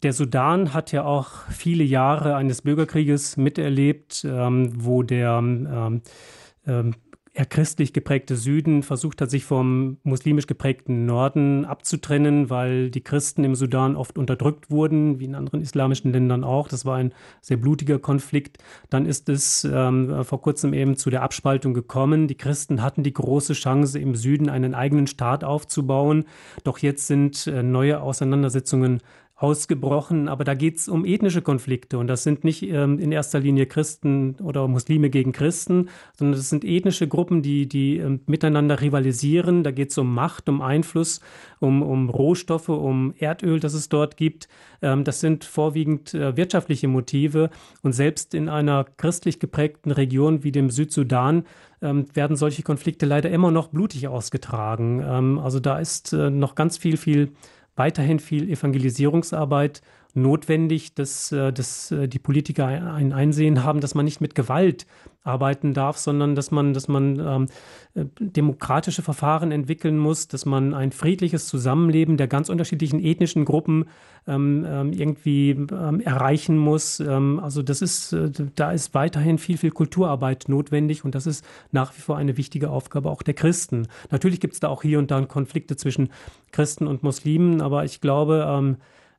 der 0.02 0.12
Sudan 0.12 0.74
hat 0.74 0.92
ja 0.92 1.04
auch 1.04 1.30
viele 1.50 1.84
Jahre 1.84 2.36
eines 2.36 2.62
Bürgerkrieges 2.62 3.36
miterlebt, 3.36 4.24
ähm, 4.24 4.72
wo 4.74 5.02
der 5.02 5.38
ähm, 5.38 6.94
er 7.36 7.44
christlich 7.44 7.92
geprägte 7.92 8.34
Süden 8.34 8.82
versucht 8.82 9.20
hat, 9.20 9.30
sich 9.30 9.44
vom 9.44 9.98
muslimisch 10.04 10.46
geprägten 10.46 11.04
Norden 11.04 11.66
abzutrennen, 11.66 12.48
weil 12.48 12.90
die 12.90 13.02
Christen 13.02 13.44
im 13.44 13.54
Sudan 13.54 13.94
oft 13.94 14.16
unterdrückt 14.16 14.70
wurden, 14.70 15.20
wie 15.20 15.26
in 15.26 15.34
anderen 15.34 15.60
islamischen 15.60 16.12
Ländern 16.12 16.44
auch. 16.44 16.66
Das 16.66 16.86
war 16.86 16.96
ein 16.96 17.12
sehr 17.42 17.58
blutiger 17.58 17.98
Konflikt. 17.98 18.56
Dann 18.88 19.04
ist 19.04 19.28
es 19.28 19.68
ähm, 19.70 20.24
vor 20.24 20.40
kurzem 20.40 20.72
eben 20.72 20.96
zu 20.96 21.10
der 21.10 21.22
Abspaltung 21.22 21.74
gekommen. 21.74 22.26
Die 22.26 22.38
Christen 22.38 22.80
hatten 22.80 23.02
die 23.02 23.12
große 23.12 23.52
Chance, 23.52 23.98
im 23.98 24.14
Süden 24.14 24.48
einen 24.48 24.74
eigenen 24.74 25.06
Staat 25.06 25.44
aufzubauen. 25.44 26.24
Doch 26.64 26.78
jetzt 26.78 27.06
sind 27.06 27.46
äh, 27.48 27.62
neue 27.62 28.00
Auseinandersetzungen 28.00 29.02
ausgebrochen, 29.38 30.28
aber 30.28 30.44
da 30.44 30.54
geht 30.54 30.76
es 30.76 30.88
um 30.88 31.04
ethnische 31.04 31.42
Konflikte 31.42 31.98
und 31.98 32.06
das 32.06 32.22
sind 32.22 32.42
nicht 32.42 32.62
ähm, 32.62 32.98
in 32.98 33.12
erster 33.12 33.38
Linie 33.38 33.66
Christen 33.66 34.36
oder 34.42 34.66
Muslime 34.66 35.10
gegen 35.10 35.32
Christen, 35.32 35.90
sondern 36.16 36.38
das 36.38 36.48
sind 36.48 36.64
ethnische 36.64 37.06
Gruppen, 37.06 37.42
die, 37.42 37.68
die 37.68 37.98
ähm, 37.98 38.20
miteinander 38.26 38.80
rivalisieren. 38.80 39.62
Da 39.62 39.72
geht 39.72 39.90
es 39.90 39.98
um 39.98 40.14
Macht, 40.14 40.48
um 40.48 40.62
Einfluss, 40.62 41.20
um, 41.60 41.82
um 41.82 42.08
Rohstoffe, 42.08 42.70
um 42.70 43.12
Erdöl, 43.18 43.60
das 43.60 43.74
es 43.74 43.90
dort 43.90 44.16
gibt. 44.16 44.48
Ähm, 44.80 45.04
das 45.04 45.20
sind 45.20 45.44
vorwiegend 45.44 46.14
äh, 46.14 46.34
wirtschaftliche 46.34 46.88
Motive 46.88 47.50
und 47.82 47.92
selbst 47.92 48.32
in 48.32 48.48
einer 48.48 48.86
christlich 48.96 49.38
geprägten 49.38 49.90
Region 49.90 50.44
wie 50.44 50.52
dem 50.52 50.70
Südsudan 50.70 51.44
ähm, 51.82 52.06
werden 52.14 52.36
solche 52.36 52.62
Konflikte 52.62 53.04
leider 53.04 53.30
immer 53.30 53.50
noch 53.50 53.68
blutig 53.68 54.08
ausgetragen. 54.08 55.04
Ähm, 55.06 55.38
also 55.38 55.60
da 55.60 55.78
ist 55.78 56.14
äh, 56.14 56.30
noch 56.30 56.54
ganz 56.54 56.78
viel, 56.78 56.96
viel 56.96 57.32
weiterhin 57.76 58.18
viel 58.18 58.50
Evangelisierungsarbeit 58.50 59.82
notwendig, 60.16 60.94
dass, 60.94 61.30
äh, 61.32 61.52
dass 61.52 61.90
äh, 61.90 62.08
die 62.08 62.18
Politiker 62.18 62.66
ein 62.66 63.12
Einsehen 63.12 63.62
haben, 63.62 63.80
dass 63.80 63.94
man 63.94 64.04
nicht 64.04 64.20
mit 64.20 64.34
Gewalt 64.34 64.86
arbeiten 65.22 65.74
darf, 65.74 65.98
sondern 65.98 66.34
dass 66.34 66.50
man, 66.50 66.72
dass 66.72 66.86
man 66.88 67.18
ähm, 67.18 67.46
äh, 67.94 68.04
demokratische 68.20 69.02
Verfahren 69.02 69.50
entwickeln 69.50 69.98
muss, 69.98 70.28
dass 70.28 70.46
man 70.46 70.72
ein 70.72 70.92
friedliches 70.92 71.48
Zusammenleben 71.48 72.16
der 72.16 72.28
ganz 72.28 72.48
unterschiedlichen 72.48 73.02
ethnischen 73.02 73.44
Gruppen 73.44 73.86
ähm, 74.28 74.64
ähm 74.68 74.92
irgendwie 74.92 75.50
ähm, 75.50 76.00
erreichen 76.00 76.56
muss. 76.56 77.00
Ähm, 77.00 77.40
also 77.42 77.62
das 77.62 77.82
ist, 77.82 78.16
da 78.54 78.70
ist 78.70 78.94
weiterhin 78.94 79.38
viel, 79.38 79.58
viel 79.58 79.72
Kulturarbeit 79.72 80.44
notwendig 80.48 81.04
und 81.04 81.14
das 81.14 81.26
ist 81.26 81.44
nach 81.72 81.96
wie 81.96 82.00
vor 82.00 82.16
eine 82.16 82.36
wichtige 82.36 82.70
Aufgabe 82.70 83.10
auch 83.10 83.22
der 83.22 83.34
Christen. 83.34 83.88
Natürlich 84.10 84.40
gibt 84.40 84.54
es 84.54 84.60
da 84.60 84.68
auch 84.68 84.82
hier 84.82 84.98
und 84.98 85.10
da 85.10 85.20
Konflikte 85.22 85.76
zwischen 85.76 86.10
Christen 86.52 86.86
und 86.86 87.02
Muslimen, 87.02 87.60
aber 87.60 87.84
ich 87.84 88.00
glaube, 88.00 88.76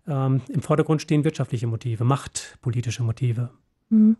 ähm, 0.08 0.42
im 0.50 0.62
Vordergrund 0.62 1.02
stehen 1.02 1.24
wirtschaftliche 1.24 1.68
Motive, 1.68 2.04
machtpolitische 2.04 3.04
Motive. 3.04 3.50
Mhm. 3.90 4.18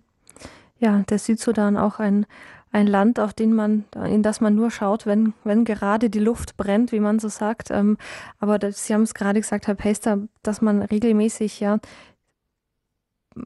Ja, 0.80 1.04
der 1.10 1.18
Südsudan 1.18 1.76
auch 1.76 2.00
ein, 2.00 2.26
ein 2.72 2.86
Land, 2.86 3.20
auf 3.20 3.34
den 3.34 3.54
man, 3.54 3.86
in 4.06 4.22
das 4.22 4.42
man 4.42 4.56
nur 4.56 4.70
schaut, 4.70 5.06
wenn, 5.06 5.34
wenn 5.44 5.66
gerade 5.66 6.10
die 6.10 6.20
Luft 6.20 6.58
brennt, 6.58 6.92
wie 6.92 7.00
man 7.00 7.20
so 7.20 7.30
sagt. 7.30 7.72
Ähm, 7.72 7.98
aber 8.40 8.60
das, 8.60 8.86
Sie 8.86 8.94
haben 8.94 9.02
es 9.02 9.14
gerade 9.14 9.40
gesagt, 9.40 9.68
Herr 9.68 9.76
Pester, 9.76 10.20
dass 10.44 10.62
man 10.62 10.82
regelmäßig 10.82 11.60
ja 11.60 11.80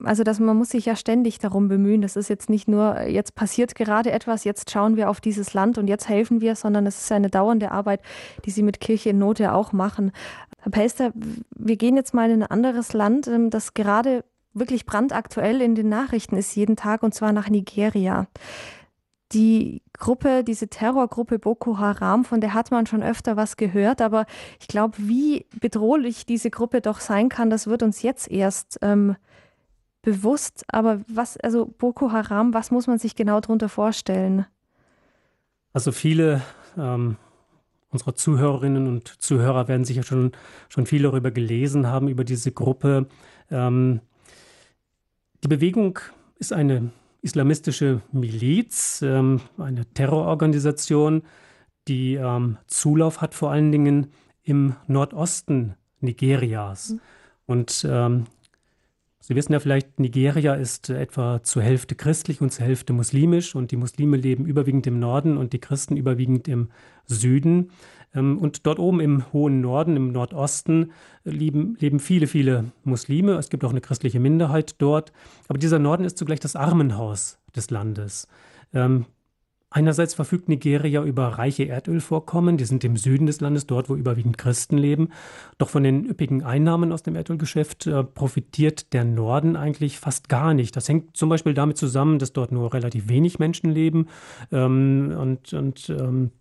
also 0.04 0.24
dass 0.24 0.40
man 0.40 0.58
muss 0.58 0.70
sich 0.70 0.86
ja 0.86 0.96
ständig 0.96 1.40
darum 1.40 1.68
bemühen. 1.68 2.02
Das 2.02 2.16
ist 2.16 2.30
jetzt 2.30 2.50
nicht 2.50 2.68
nur, 2.68 3.02
jetzt 3.02 3.36
passiert 3.36 3.76
gerade 3.76 4.12
etwas, 4.12 4.44
jetzt 4.44 4.72
schauen 4.72 4.96
wir 4.96 5.10
auf 5.10 5.22
dieses 5.22 5.54
Land 5.54 5.78
und 5.78 5.88
jetzt 5.88 6.10
helfen 6.10 6.42
wir, 6.42 6.56
sondern 6.56 6.86
es 6.86 7.02
ist 7.02 7.12
eine 7.12 7.30
dauernde 7.30 7.72
Arbeit, 7.72 8.02
die 8.46 8.52
Sie 8.52 8.64
mit 8.64 8.80
Kirche 8.80 9.10
in 9.10 9.20
Not 9.20 9.40
ja 9.40 9.54
auch 9.54 9.72
machen. 9.72 10.12
Herr 10.60 10.72
Pester, 10.72 11.12
wir 11.56 11.76
gehen 11.76 11.96
jetzt 11.96 12.14
mal 12.14 12.30
in 12.30 12.44
ein 12.44 12.52
anderes 12.52 12.94
Land, 12.94 13.28
ähm, 13.28 13.50
das 13.50 13.74
gerade 13.74 14.24
wirklich 14.54 14.86
brandaktuell 14.86 15.62
in 15.62 15.76
den 15.76 15.90
Nachrichten 15.90 16.36
ist 16.36 16.56
jeden 16.56 16.76
Tag, 16.76 17.04
und 17.04 17.14
zwar 17.14 17.32
nach 17.32 17.50
Nigeria. 17.50 18.28
Die 19.32 19.82
Gruppe, 19.98 20.44
diese 20.44 20.68
Terrorgruppe 20.68 21.40
Boko 21.40 21.78
Haram, 21.78 22.26
von 22.26 22.42
der 22.42 22.54
hat 22.54 22.70
man 22.70 22.86
schon 22.86 23.02
öfter 23.02 23.38
was 23.38 23.56
gehört, 23.56 24.02
aber 24.02 24.26
ich 24.60 24.68
glaube, 24.68 24.98
wie 24.98 25.46
bedrohlich 25.62 26.26
diese 26.26 26.50
Gruppe 26.50 26.82
doch 26.82 27.00
sein 27.00 27.30
kann, 27.30 27.50
das 27.50 27.68
wird 27.68 27.82
uns 27.82 28.02
jetzt 28.02 28.30
erst 28.30 28.80
ähm, 28.82 29.16
bewusst. 30.02 30.64
Aber 30.68 31.02
was, 31.08 31.38
also 31.38 31.66
Boko 31.66 32.12
Haram, 32.12 32.54
was 32.54 32.72
muss 32.72 32.88
man 32.88 33.00
sich 33.00 33.16
genau 33.16 33.40
darunter 33.40 33.70
vorstellen? 33.70 34.46
Also 35.74 35.92
viele 35.92 36.42
ähm, 36.78 37.18
Unsere 37.92 38.14
Zuhörerinnen 38.14 38.88
und 38.88 39.22
Zuhörer 39.22 39.68
werden 39.68 39.84
sicher 39.84 40.04
schon, 40.04 40.32
schon 40.70 40.86
viel 40.86 41.04
darüber 41.04 41.30
gelesen 41.30 41.88
haben, 41.88 42.08
über 42.08 42.24
diese 42.24 42.54
Gruppe. 42.54 43.08
Ähm, 43.50 44.00
die 45.44 45.50
Bewegung 45.50 46.00
ist 46.40 46.54
eine 46.54 46.92
islamistische 47.22 48.02
Miliz, 48.14 49.02
ähm, 49.02 49.42
eine 49.58 49.86
Terrororganisation, 49.94 51.24
die 51.90 52.14
ähm, 52.16 52.58
Zulauf 52.68 53.20
hat 53.20 53.36
vor 53.36 53.52
allen 53.52 53.74
Dingen 53.74 54.14
im 54.42 54.76
Nordosten 54.88 55.76
Nigerias. 56.00 56.92
Mhm. 56.92 57.00
Und 57.46 57.88
ähm, 57.90 58.26
Sie 59.22 59.36
wissen 59.36 59.54
ja 59.54 59.60
vielleicht, 59.60 60.00
Nigeria 60.00 60.56
ist 60.56 60.90
etwa 60.90 61.44
zur 61.44 61.62
Hälfte 61.62 61.94
christlich 61.94 62.42
und 62.42 62.52
zur 62.52 62.66
Hälfte 62.66 62.92
muslimisch 62.92 63.56
und 63.56 63.72
die 63.72 63.78
Muslime 63.78 64.18
leben 64.18 64.46
überwiegend 64.46 64.88
im 64.88 65.00
Norden 65.00 65.38
und 65.38 65.54
die 65.54 65.60
Christen 65.60 65.96
überwiegend 65.96 66.48
im 66.48 66.70
Süden. 67.06 67.70
Ähm, 68.16 68.40
und 68.40 68.66
dort 68.66 68.80
oben 68.80 69.00
im 69.00 69.32
hohen 69.32 69.62
Norden, 69.62 69.96
im 69.96 70.12
Nordosten, 70.12 70.92
leben, 71.24 71.78
leben 71.80 72.00
viele, 72.00 72.26
viele 72.26 72.72
Muslime. 72.84 73.34
Es 73.34 73.50
gibt 73.50 73.64
auch 73.64 73.70
eine 73.70 73.82
christliche 73.82 74.20
Minderheit 74.20 74.76
dort. 74.80 75.14
Aber 75.48 75.60
dieser 75.60 75.80
Norden 75.80 76.04
ist 76.04 76.18
zugleich 76.18 76.40
das 76.40 76.56
Armenhaus 76.56 77.38
des 77.56 77.70
Landes. 77.70 78.28
Einerseits 79.74 80.14
verfügt 80.14 80.50
Nigeria 80.50 81.02
über 81.02 81.28
reiche 81.28 81.64
Erdölvorkommen, 81.64 82.58
die 82.58 82.66
sind 82.66 82.84
im 82.84 82.98
Süden 82.98 83.26
des 83.26 83.40
Landes, 83.40 83.68
dort 83.68 83.90
wo 83.90 83.96
überwiegend 83.96 84.38
Christen 84.38 84.78
leben. 84.78 85.10
Doch 85.58 85.70
von 85.70 85.84
den 85.84 86.06
üppigen 86.06 86.44
Einnahmen 86.44 86.92
aus 86.92 87.04
dem 87.04 87.16
Erdölgeschäft 87.16 87.88
äh, 87.88 88.04
profitiert 88.04 88.92
der 88.92 89.06
Norden 89.06 89.56
eigentlich 89.56 89.98
fast 89.98 90.28
gar 90.28 90.54
nicht. 90.54 90.76
Das 90.76 90.90
hängt 90.90 91.16
zum 91.16 91.30
Beispiel 91.30 91.54
damit 91.54 91.78
zusammen, 91.78 92.20
dass 92.20 92.34
dort 92.34 92.52
nur 92.52 92.74
relativ 92.74 93.08
wenig 93.08 93.40
Menschen 93.40 93.72
leben 93.72 94.08
ähm, 94.52 95.16
und, 95.18 95.54
und 95.54 95.90
ähm, 95.90 96.32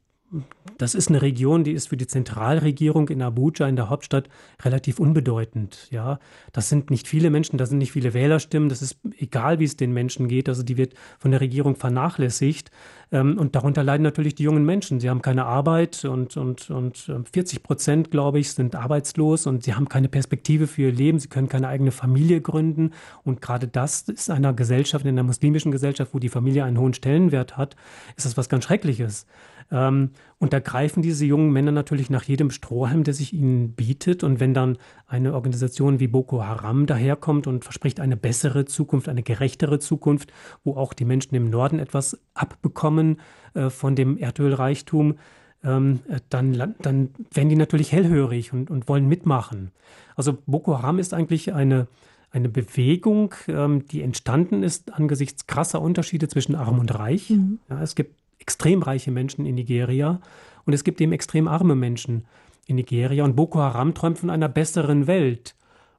das 0.80 0.94
ist 0.94 1.08
eine 1.08 1.20
Region, 1.20 1.62
die 1.62 1.72
ist 1.72 1.88
für 1.88 1.98
die 1.98 2.06
Zentralregierung 2.06 3.10
in 3.10 3.20
Abuja, 3.20 3.68
in 3.68 3.76
der 3.76 3.90
Hauptstadt, 3.90 4.30
relativ 4.62 4.98
unbedeutend. 4.98 5.88
Ja, 5.90 6.18
das 6.52 6.70
sind 6.70 6.90
nicht 6.90 7.06
viele 7.06 7.28
Menschen, 7.28 7.58
das 7.58 7.68
sind 7.68 7.78
nicht 7.78 7.92
viele 7.92 8.14
Wählerstimmen. 8.14 8.70
Das 8.70 8.80
ist 8.80 8.98
egal, 9.18 9.58
wie 9.58 9.64
es 9.64 9.76
den 9.76 9.92
Menschen 9.92 10.26
geht. 10.26 10.48
Also 10.48 10.62
die 10.62 10.78
wird 10.78 10.94
von 11.18 11.32
der 11.32 11.42
Regierung 11.42 11.76
vernachlässigt. 11.76 12.70
Ähm, 13.12 13.36
und 13.38 13.54
darunter 13.54 13.84
leiden 13.84 14.02
natürlich 14.02 14.34
die 14.34 14.44
jungen 14.44 14.64
Menschen. 14.64 15.00
Sie 15.00 15.10
haben 15.10 15.20
keine 15.20 15.44
Arbeit 15.44 16.06
und, 16.06 16.38
und, 16.38 16.70
und 16.70 16.96
40 16.96 17.58
ähm, 17.58 17.62
Prozent, 17.62 18.10
glaube 18.10 18.38
ich, 18.38 18.52
sind 18.52 18.74
arbeitslos 18.74 19.46
und 19.46 19.64
sie 19.64 19.74
haben 19.74 19.88
keine 19.88 20.08
Perspektive 20.08 20.66
für 20.66 20.82
ihr 20.82 20.92
Leben. 20.92 21.18
Sie 21.18 21.28
können 21.28 21.50
keine 21.50 21.68
eigene 21.68 21.90
Familie 21.90 22.40
gründen. 22.40 22.92
Und 23.22 23.42
gerade 23.42 23.68
das 23.68 24.02
ist 24.02 24.30
einer 24.30 24.54
Gesellschaft, 24.54 25.04
in 25.04 25.10
einer 25.10 25.24
muslimischen 25.24 25.72
Gesellschaft, 25.72 26.14
wo 26.14 26.18
die 26.18 26.30
Familie 26.30 26.64
einen 26.64 26.78
hohen 26.78 26.94
Stellenwert 26.94 27.58
hat, 27.58 27.76
ist 28.16 28.24
das 28.24 28.38
was 28.38 28.48
ganz 28.48 28.64
Schreckliches. 28.64 29.26
Ähm, 29.70 30.10
und 30.38 30.52
da 30.52 30.60
greifen 30.60 31.02
diese 31.02 31.26
jungen 31.26 31.52
Männer 31.52 31.72
natürlich 31.72 32.10
nach 32.10 32.24
jedem 32.24 32.50
Strohhalm, 32.50 33.04
der 33.04 33.14
sich 33.14 33.32
ihnen 33.32 33.72
bietet. 33.72 34.24
Und 34.24 34.40
wenn 34.40 34.54
dann 34.54 34.78
eine 35.06 35.34
Organisation 35.34 36.00
wie 36.00 36.08
Boko 36.08 36.44
Haram 36.44 36.86
daherkommt 36.86 37.46
und 37.46 37.64
verspricht 37.64 38.00
eine 38.00 38.16
bessere 38.16 38.64
Zukunft, 38.64 39.08
eine 39.08 39.22
gerechtere 39.22 39.78
Zukunft, 39.78 40.32
wo 40.64 40.76
auch 40.76 40.92
die 40.92 41.04
Menschen 41.04 41.34
im 41.34 41.50
Norden 41.50 41.78
etwas 41.78 42.18
abbekommen 42.34 43.20
äh, 43.54 43.70
von 43.70 43.94
dem 43.94 44.18
Erdölreichtum, 44.18 45.16
ähm, 45.62 46.00
dann, 46.30 46.74
dann 46.80 47.10
werden 47.32 47.48
die 47.48 47.56
natürlich 47.56 47.92
hellhörig 47.92 48.52
und, 48.52 48.70
und 48.70 48.88
wollen 48.88 49.06
mitmachen. 49.06 49.72
Also 50.16 50.38
Boko 50.46 50.78
Haram 50.78 50.98
ist 50.98 51.12
eigentlich 51.12 51.52
eine, 51.52 51.86
eine 52.30 52.48
Bewegung, 52.48 53.34
ähm, 53.48 53.86
die 53.86 54.02
entstanden 54.02 54.62
ist 54.62 54.94
angesichts 54.94 55.46
krasser 55.46 55.82
Unterschiede 55.82 56.28
zwischen 56.28 56.54
Arm 56.54 56.78
und 56.78 56.94
Reich. 56.98 57.30
Mhm. 57.30 57.58
Ja, 57.68 57.82
es 57.82 57.94
gibt 57.94 58.19
extrem 58.40 58.82
reiche 58.82 59.12
Menschen 59.12 59.46
in 59.46 59.54
Nigeria 59.54 60.20
und 60.64 60.72
es 60.72 60.84
gibt 60.84 61.00
eben 61.00 61.12
extrem 61.12 61.46
arme 61.48 61.76
Menschen 61.76 62.26
in 62.66 62.76
Nigeria. 62.76 63.24
Und 63.24 63.36
Boko 63.36 63.60
Haram 63.60 63.94
träumt 63.94 64.18
von 64.18 64.30
einer 64.30 64.48
besseren 64.48 65.06
Welt 65.06 65.54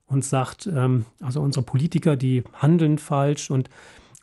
und 0.08 0.26
sagt, 0.26 0.68
ähm, 0.68 1.06
also 1.22 1.42
unsere 1.42 1.66
Politiker, 1.66 2.16
die 2.16 2.44
handeln 2.54 2.98
falsch 2.98 3.50
und, 3.50 3.70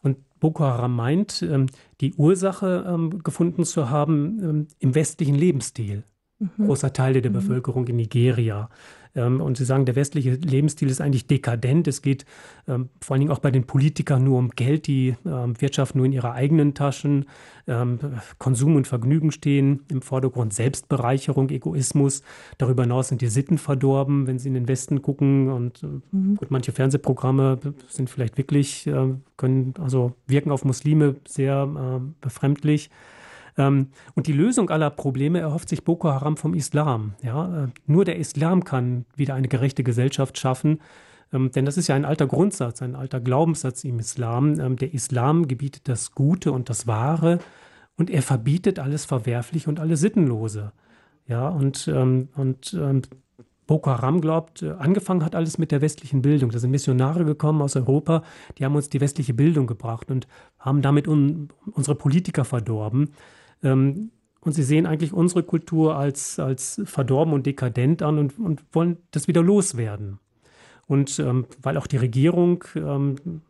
und 0.03 0.19
Boko 0.41 0.64
Haram 0.64 0.95
meint, 0.95 1.43
ähm, 1.43 1.66
die 2.01 2.14
Ursache 2.14 2.85
ähm, 2.87 3.23
gefunden 3.23 3.64
zu 3.64 3.91
haben 3.91 4.39
ähm, 4.43 4.69
im 4.79 4.95
westlichen 4.95 5.35
Lebensstil. 5.35 6.05
Mhm. 6.39 6.66
Großer 6.66 6.93
Teil 6.93 7.21
der 7.21 7.31
mhm. 7.31 7.35
Bevölkerung 7.35 7.87
in 7.87 7.97
Nigeria. 7.97 8.69
Ähm, 9.14 9.40
und 9.40 9.56
Sie 9.56 9.64
sagen, 9.64 9.84
der 9.84 9.96
westliche 9.96 10.32
Lebensstil 10.32 10.88
ist 10.88 11.00
eigentlich 11.00 11.26
dekadent. 11.26 11.88
Es 11.88 12.02
geht 12.02 12.24
ähm, 12.66 12.88
vor 13.00 13.14
allen 13.14 13.20
Dingen 13.20 13.32
auch 13.32 13.38
bei 13.38 13.50
den 13.50 13.64
Politikern 13.64 14.24
nur 14.24 14.38
um 14.38 14.50
Geld. 14.50 14.86
Die 14.86 15.16
ähm, 15.26 15.61
Wirtschaft 15.61 15.94
nur 15.94 16.06
in 16.06 16.12
ihrer 16.12 16.32
eigenen 16.32 16.74
Taschen. 16.74 17.26
Konsum 18.38 18.76
und 18.76 18.86
Vergnügen 18.86 19.30
stehen 19.30 19.80
im 19.90 20.00
Vordergrund. 20.00 20.54
Selbstbereicherung, 20.54 21.50
Egoismus. 21.50 22.22
Darüber 22.56 22.84
hinaus 22.84 23.09
sind 23.09 23.20
die 23.20 23.26
Sitten 23.26 23.59
verdorben, 23.59 24.26
wenn 24.26 24.38
Sie 24.38 24.48
in 24.48 24.54
den 24.54 24.68
Westen 24.68 25.02
gucken. 25.02 25.50
Und 25.50 25.82
äh, 25.82 25.86
mhm. 26.12 26.36
gut, 26.36 26.50
manche 26.50 26.72
Fernsehprogramme 26.72 27.59
sind 27.88 28.09
vielleicht 28.09 28.38
wirklich, 28.38 28.86
äh, 28.86 29.14
können 29.36 29.74
also 29.78 30.14
wirken 30.26 30.50
auf 30.50 30.64
Muslime 30.64 31.16
sehr 31.26 31.68
äh, 31.76 32.00
befremdlich. 32.22 32.88
Ähm, 33.59 33.88
und 34.14 34.26
die 34.26 34.32
Lösung 34.32 34.70
aller 34.70 34.90
Probleme 34.90 35.40
erhofft 35.40 35.68
sich 35.68 35.84
Boko 35.84 36.09
Haram 36.09 36.36
vom 36.36 36.54
Islam. 36.54 37.14
Ja? 37.22 37.64
Äh, 37.64 37.68
nur 37.86 38.04
der 38.04 38.16
Islam 38.16 38.64
kann 38.64 39.04
wieder 39.16 39.34
eine 39.34 39.48
gerechte 39.48 39.82
Gesellschaft 39.82 40.38
schaffen. 40.38 40.80
Ähm, 41.32 41.50
denn 41.50 41.64
das 41.64 41.76
ist 41.76 41.88
ja 41.88 41.94
ein 41.94 42.04
alter 42.04 42.26
Grundsatz, 42.26 42.80
ein 42.80 42.94
alter 42.94 43.20
Glaubenssatz 43.20 43.84
im 43.84 43.98
Islam. 43.98 44.59
Ähm, 44.59 44.76
der 44.76 44.94
Islam 44.94 45.48
gebietet 45.48 45.88
das 45.88 46.12
Gute 46.12 46.52
und 46.52 46.70
das 46.70 46.86
Wahre 46.86 47.40
und 47.96 48.09
er 48.09 48.22
verbietet 48.22 48.78
alles 48.78 49.04
Verwerfliche 49.04 49.68
und 49.68 49.80
alles 49.80 50.00
Sittenlose. 50.00 50.72
Ja, 51.26 51.48
und, 51.48 51.88
und 51.88 53.11
Boko 53.68 53.90
Haram 53.90 54.20
glaubt, 54.20 54.62
äh, 54.62 54.70
angefangen 54.70 55.24
hat 55.24 55.36
alles 55.36 55.59
mit 55.59 55.70
der 55.70 55.80
westlichen 55.80 56.22
Bildung. 56.22 56.50
Da 56.50 56.59
sind 56.59 56.72
Missionare 56.72 57.24
gekommen 57.24 57.62
aus 57.62 57.76
Europa, 57.76 58.24
die 58.56 58.64
haben 58.64 58.74
uns 58.74 58.88
die 58.88 59.00
westliche 59.00 59.34
Bildung 59.34 59.68
gebracht 59.68 60.11
und 60.11 60.26
haben 60.59 60.82
damit 60.82 61.06
un 61.06 61.50
unsere 61.70 61.94
Politiker 61.94 62.44
verdorben. 62.44 63.11
Ähm, 63.62 64.11
und 64.40 64.52
sie 64.52 64.62
sehen 64.62 64.86
eigentlich 64.86 65.12
unsere 65.12 65.42
Kultur 65.42 65.96
als, 65.96 66.38
als 66.38 66.80
verdorben 66.84 67.34
und 67.34 67.46
dekadent 67.46 68.02
an 68.02 68.18
und, 68.18 68.38
und 68.38 68.62
wollen 68.72 68.98
das 69.11 69.28
wieder 69.28 69.42
loswerden. 69.42 70.20
Und 70.86 71.18
ähm, 71.18 71.46
weil 71.61 71.76
auch 71.76 71.86
die 71.86 71.98
Regierung 71.98 72.64
ähm, 72.74 73.42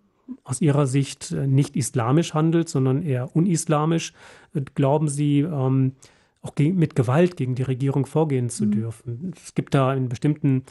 aus 0.45 0.61
ihrer 0.61 0.87
Sicht 0.87 1.31
äh, 1.33 1.47
nicht 1.47 1.77
islamisch 1.77 2.35
handelt, 2.35 2.69
sondern 2.69 3.03
eher 3.03 3.35
unislamisch, 3.37 4.13
äh, 4.55 4.63
glauben 4.75 5.09
sie, 5.09 5.41
ähm, 5.41 5.93
auch 6.41 6.53
mit 6.57 6.95
Gewalt 6.95 7.37
gegen 7.37 7.55
die 7.55 7.63
Regierung 7.63 8.07
vorgehen 8.07 8.49
zu 8.49 8.67
mhm. 8.67 8.71
dürfen. 8.71 9.35
Es 9.37 9.55
gibt 9.55 9.75
da 9.75 9.93
in 9.93 10.09
bestimmten 10.09 10.65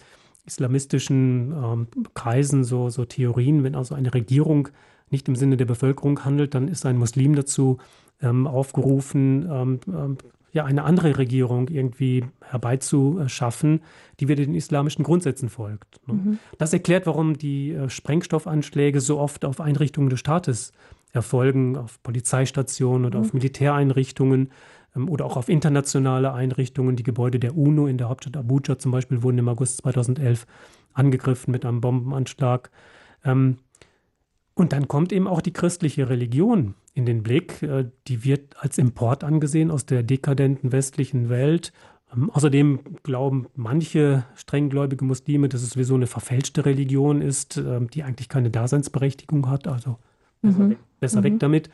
islamistischen 0.45 1.51
ähm, 1.51 1.87
Kreisen 2.13 2.63
so, 2.63 2.89
so 2.89 3.05
Theorien, 3.05 3.63
wenn 3.63 3.75
also 3.75 3.93
eine 3.93 4.13
Regierung 4.13 4.69
nicht 5.09 5.27
im 5.27 5.35
Sinne 5.35 5.57
der 5.57 5.65
Bevölkerung 5.65 6.23
handelt, 6.25 6.53
dann 6.53 6.67
ist 6.67 6.85
ein 6.85 6.97
Muslim 6.97 7.35
dazu 7.35 7.77
ähm, 8.21 8.47
aufgerufen, 8.47 9.47
ähm, 9.49 9.79
ähm 9.87 10.17
ja, 10.53 10.65
eine 10.65 10.85
andere 10.85 11.17
Regierung 11.17 11.67
irgendwie 11.67 12.25
herbeizuschaffen, 12.41 13.81
die 14.19 14.27
wieder 14.27 14.43
den 14.43 14.55
islamischen 14.55 15.03
Grundsätzen 15.03 15.49
folgt. 15.49 15.99
Ne? 16.07 16.13
Mhm. 16.13 16.39
Das 16.57 16.73
erklärt, 16.73 17.05
warum 17.05 17.37
die 17.37 17.73
äh, 17.73 17.89
Sprengstoffanschläge 17.89 18.99
so 18.99 19.19
oft 19.19 19.45
auf 19.45 19.61
Einrichtungen 19.61 20.09
des 20.09 20.19
Staates 20.19 20.71
erfolgen, 21.11 21.77
auf 21.77 22.01
Polizeistationen 22.01 23.05
oder 23.05 23.19
mhm. 23.19 23.25
auf 23.25 23.33
Militäreinrichtungen 23.33 24.49
ähm, 24.95 25.09
oder 25.09 25.25
auch 25.25 25.37
auf 25.37 25.49
internationale 25.49 26.33
Einrichtungen. 26.33 26.95
Die 26.95 27.03
Gebäude 27.03 27.39
der 27.39 27.55
UNO 27.55 27.85
in 27.85 27.97
der 27.97 28.09
Hauptstadt 28.09 28.37
Abuja 28.37 28.79
zum 28.79 28.91
Beispiel 28.91 29.21
wurden 29.21 29.37
im 29.37 29.49
August 29.49 29.77
2011 29.81 30.47
angegriffen 30.93 31.51
mit 31.51 31.65
einem 31.65 31.81
Bombenanschlag. 31.81 32.71
Ähm, 33.23 33.57
und 34.55 34.73
dann 34.73 34.87
kommt 34.87 35.11
eben 35.11 35.27
auch 35.27 35.41
die 35.41 35.53
christliche 35.53 36.09
Religion 36.09 36.73
in 36.97 37.05
den 37.05 37.21
Blick. 37.21 37.61
Äh, 37.61 37.85
die 38.07 38.23
wird 38.23 38.55
als 38.59 38.77
Import 38.77 39.23
angesehen 39.23 39.69
aus 39.69 39.85
der 39.85 40.03
dekadenten 40.03 40.71
westlichen 40.71 41.29
Welt. 41.29 41.71
Ähm, 42.13 42.31
außerdem 42.31 42.79
glauben 43.03 43.47
manche 43.55 44.25
strenggläubige 44.35 45.05
Muslime, 45.05 45.47
dass 45.47 45.61
es 45.61 45.71
sowieso 45.71 45.95
eine 45.95 46.07
verfälschte 46.07 46.65
Religion 46.65 47.21
ist, 47.21 47.61
die 47.93 48.03
eigentlich 48.03 48.29
keine 48.29 48.49
Daseinsberechtigung 48.49 49.47
hat. 49.49 49.67
Also 49.67 49.97
besser, 50.41 50.59
mhm. 50.59 50.69
weg, 50.71 50.77
besser 50.99 51.19
mhm. 51.19 51.23
weg 51.23 51.39
damit. 51.39 51.69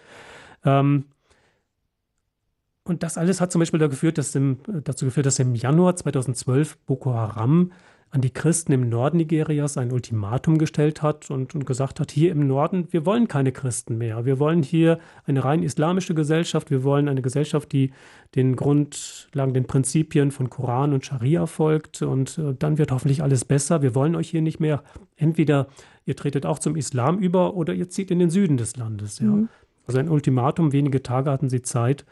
Und 2.85 3.03
das 3.03 3.17
alles 3.17 3.39
hat 3.39 3.51
zum 3.51 3.59
Beispiel 3.59 3.79
dazu 3.79 3.91
geführt, 3.91 4.17
dass 4.17 4.35
im, 4.35 4.57
dazu 4.83 5.05
geführt, 5.05 5.25
dass 5.25 5.39
im 5.39 5.55
Januar 5.55 5.95
2012 5.95 6.77
Boko 6.85 7.13
Haram 7.13 7.71
an 8.13 8.21
die 8.21 8.29
Christen 8.29 8.71
im 8.73 8.89
Norden 8.89 9.17
Nigerias 9.17 9.75
ein 9.75 9.91
Ultimatum 9.91 10.59
gestellt 10.59 11.01
hat 11.01 11.31
und, 11.31 11.55
und, 11.55 11.65
gesagt 11.65 11.99
hat, 11.99 12.11
hier 12.11 12.31
im 12.31 12.45
Norden, 12.45 12.87
wir 12.91 13.07
wollen 13.07 13.27
keine 13.27 13.51
Christen 13.51 13.97
mehr. 13.97 14.23
Wir 14.23 14.37
wollen 14.37 14.61
hier 14.61 14.99
eine 15.25 15.43
rein 15.43 15.63
islamische 15.63 16.13
Gesellschaft. 16.13 16.69
Wir 16.69 16.83
wollen 16.83 17.09
eine 17.09 17.23
Gesellschaft, 17.23 17.71
die 17.71 17.91
den 18.35 18.55
Grundlagen, 18.55 19.55
den 19.55 19.65
Prinzipien 19.65 20.29
von 20.29 20.51
Koran 20.51 20.93
und 20.93 21.03
Scharia 21.03 21.47
folgt. 21.47 22.03
Und 22.03 22.37
äh, 22.37 22.53
dann 22.53 22.77
wird 22.77 22.91
hoffentlich 22.91 23.23
alles 23.23 23.45
besser. 23.45 23.81
Wir 23.81 23.95
wollen 23.95 24.15
euch 24.15 24.29
hier 24.29 24.43
nicht 24.43 24.59
mehr. 24.59 24.83
Entweder 25.17 25.65
ihr 26.05 26.15
tretet 26.15 26.45
auch 26.45 26.59
zum 26.59 26.75
Islam 26.75 27.17
über 27.17 27.55
oder 27.55 27.73
ihr 27.73 27.89
zieht 27.89 28.11
in 28.11 28.19
den 28.19 28.29
Süden 28.29 28.57
des 28.57 28.77
Landes. 28.77 29.17
Ja. 29.17 29.25
Mhm. 29.25 29.49
Also 29.87 29.99
ein 29.99 30.07
Ultimatum, 30.07 30.71
wenige 30.71 31.01
Tage 31.01 31.31
hatten 31.31 31.49
sie 31.49 31.63
Zeit. 31.63 32.05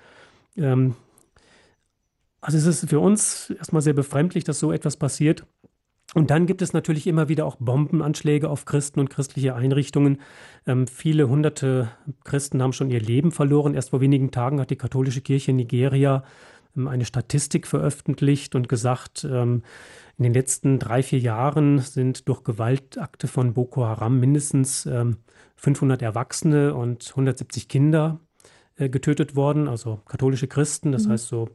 Ähm, 0.57 0.95
also 2.41 2.57
es 2.57 2.65
ist 2.65 2.89
für 2.89 2.99
uns 2.99 3.51
erstmal 3.51 3.83
sehr 3.83 3.93
befremdlich, 3.93 4.43
dass 4.43 4.59
so 4.59 4.71
etwas 4.71 4.97
passiert. 4.97 5.45
Und 6.13 6.29
dann 6.29 6.45
gibt 6.45 6.61
es 6.61 6.73
natürlich 6.73 7.07
immer 7.07 7.29
wieder 7.29 7.45
auch 7.45 7.55
Bombenanschläge 7.55 8.49
auf 8.49 8.65
Christen 8.65 8.99
und 8.99 9.09
christliche 9.09 9.55
Einrichtungen. 9.55 10.19
Ähm, 10.67 10.87
viele 10.87 11.29
hunderte 11.29 11.89
Christen 12.25 12.61
haben 12.61 12.73
schon 12.73 12.91
ihr 12.91 12.99
Leben 12.99 13.31
verloren. 13.31 13.73
Erst 13.73 13.91
vor 13.91 14.01
wenigen 14.01 14.31
Tagen 14.31 14.59
hat 14.59 14.71
die 14.71 14.75
katholische 14.75 15.21
Kirche 15.21 15.51
in 15.51 15.57
Nigeria 15.57 16.23
ähm, 16.75 16.89
eine 16.89 17.05
Statistik 17.05 17.65
veröffentlicht 17.65 18.55
und 18.55 18.67
gesagt, 18.67 19.25
ähm, 19.29 19.63
in 20.17 20.23
den 20.23 20.33
letzten 20.33 20.79
drei, 20.79 21.01
vier 21.01 21.19
Jahren 21.19 21.79
sind 21.79 22.27
durch 22.27 22.43
Gewaltakte 22.43 23.27
von 23.27 23.53
Boko 23.53 23.85
Haram 23.85 24.19
mindestens 24.19 24.85
ähm, 24.85 25.17
500 25.55 26.01
Erwachsene 26.01 26.75
und 26.75 27.07
170 27.09 27.69
Kinder 27.69 28.19
äh, 28.75 28.89
getötet 28.89 29.35
worden, 29.35 29.69
also 29.69 30.01
katholische 30.07 30.47
Christen, 30.47 30.91
das 30.91 31.05
mhm. 31.05 31.11
heißt 31.11 31.27
so 31.27 31.49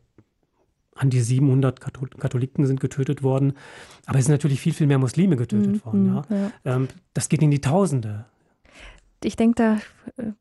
an 0.97 1.11
die 1.11 1.21
700 1.21 1.81
Katholiken 1.81 2.67
sind 2.67 2.81
getötet 2.81 3.23
worden. 3.23 3.55
Aber 4.07 4.19
es 4.19 4.25
sind 4.25 4.33
natürlich 4.33 4.61
viel, 4.61 4.73
viel 4.73 4.87
mehr 4.87 4.99
Muslime 4.99 5.37
getötet 5.37 5.73
mhm. 5.73 5.85
worden. 5.85 6.25
Ja. 6.31 6.37
ja. 6.65 6.77
Ähm, 6.77 6.89
das 7.15 7.29
geht 7.29 7.43
in 7.43 7.51
die 7.51 7.61
Tausende 7.61 8.25
ich 9.27 9.37
denke, 9.37 9.55
da 9.57 9.79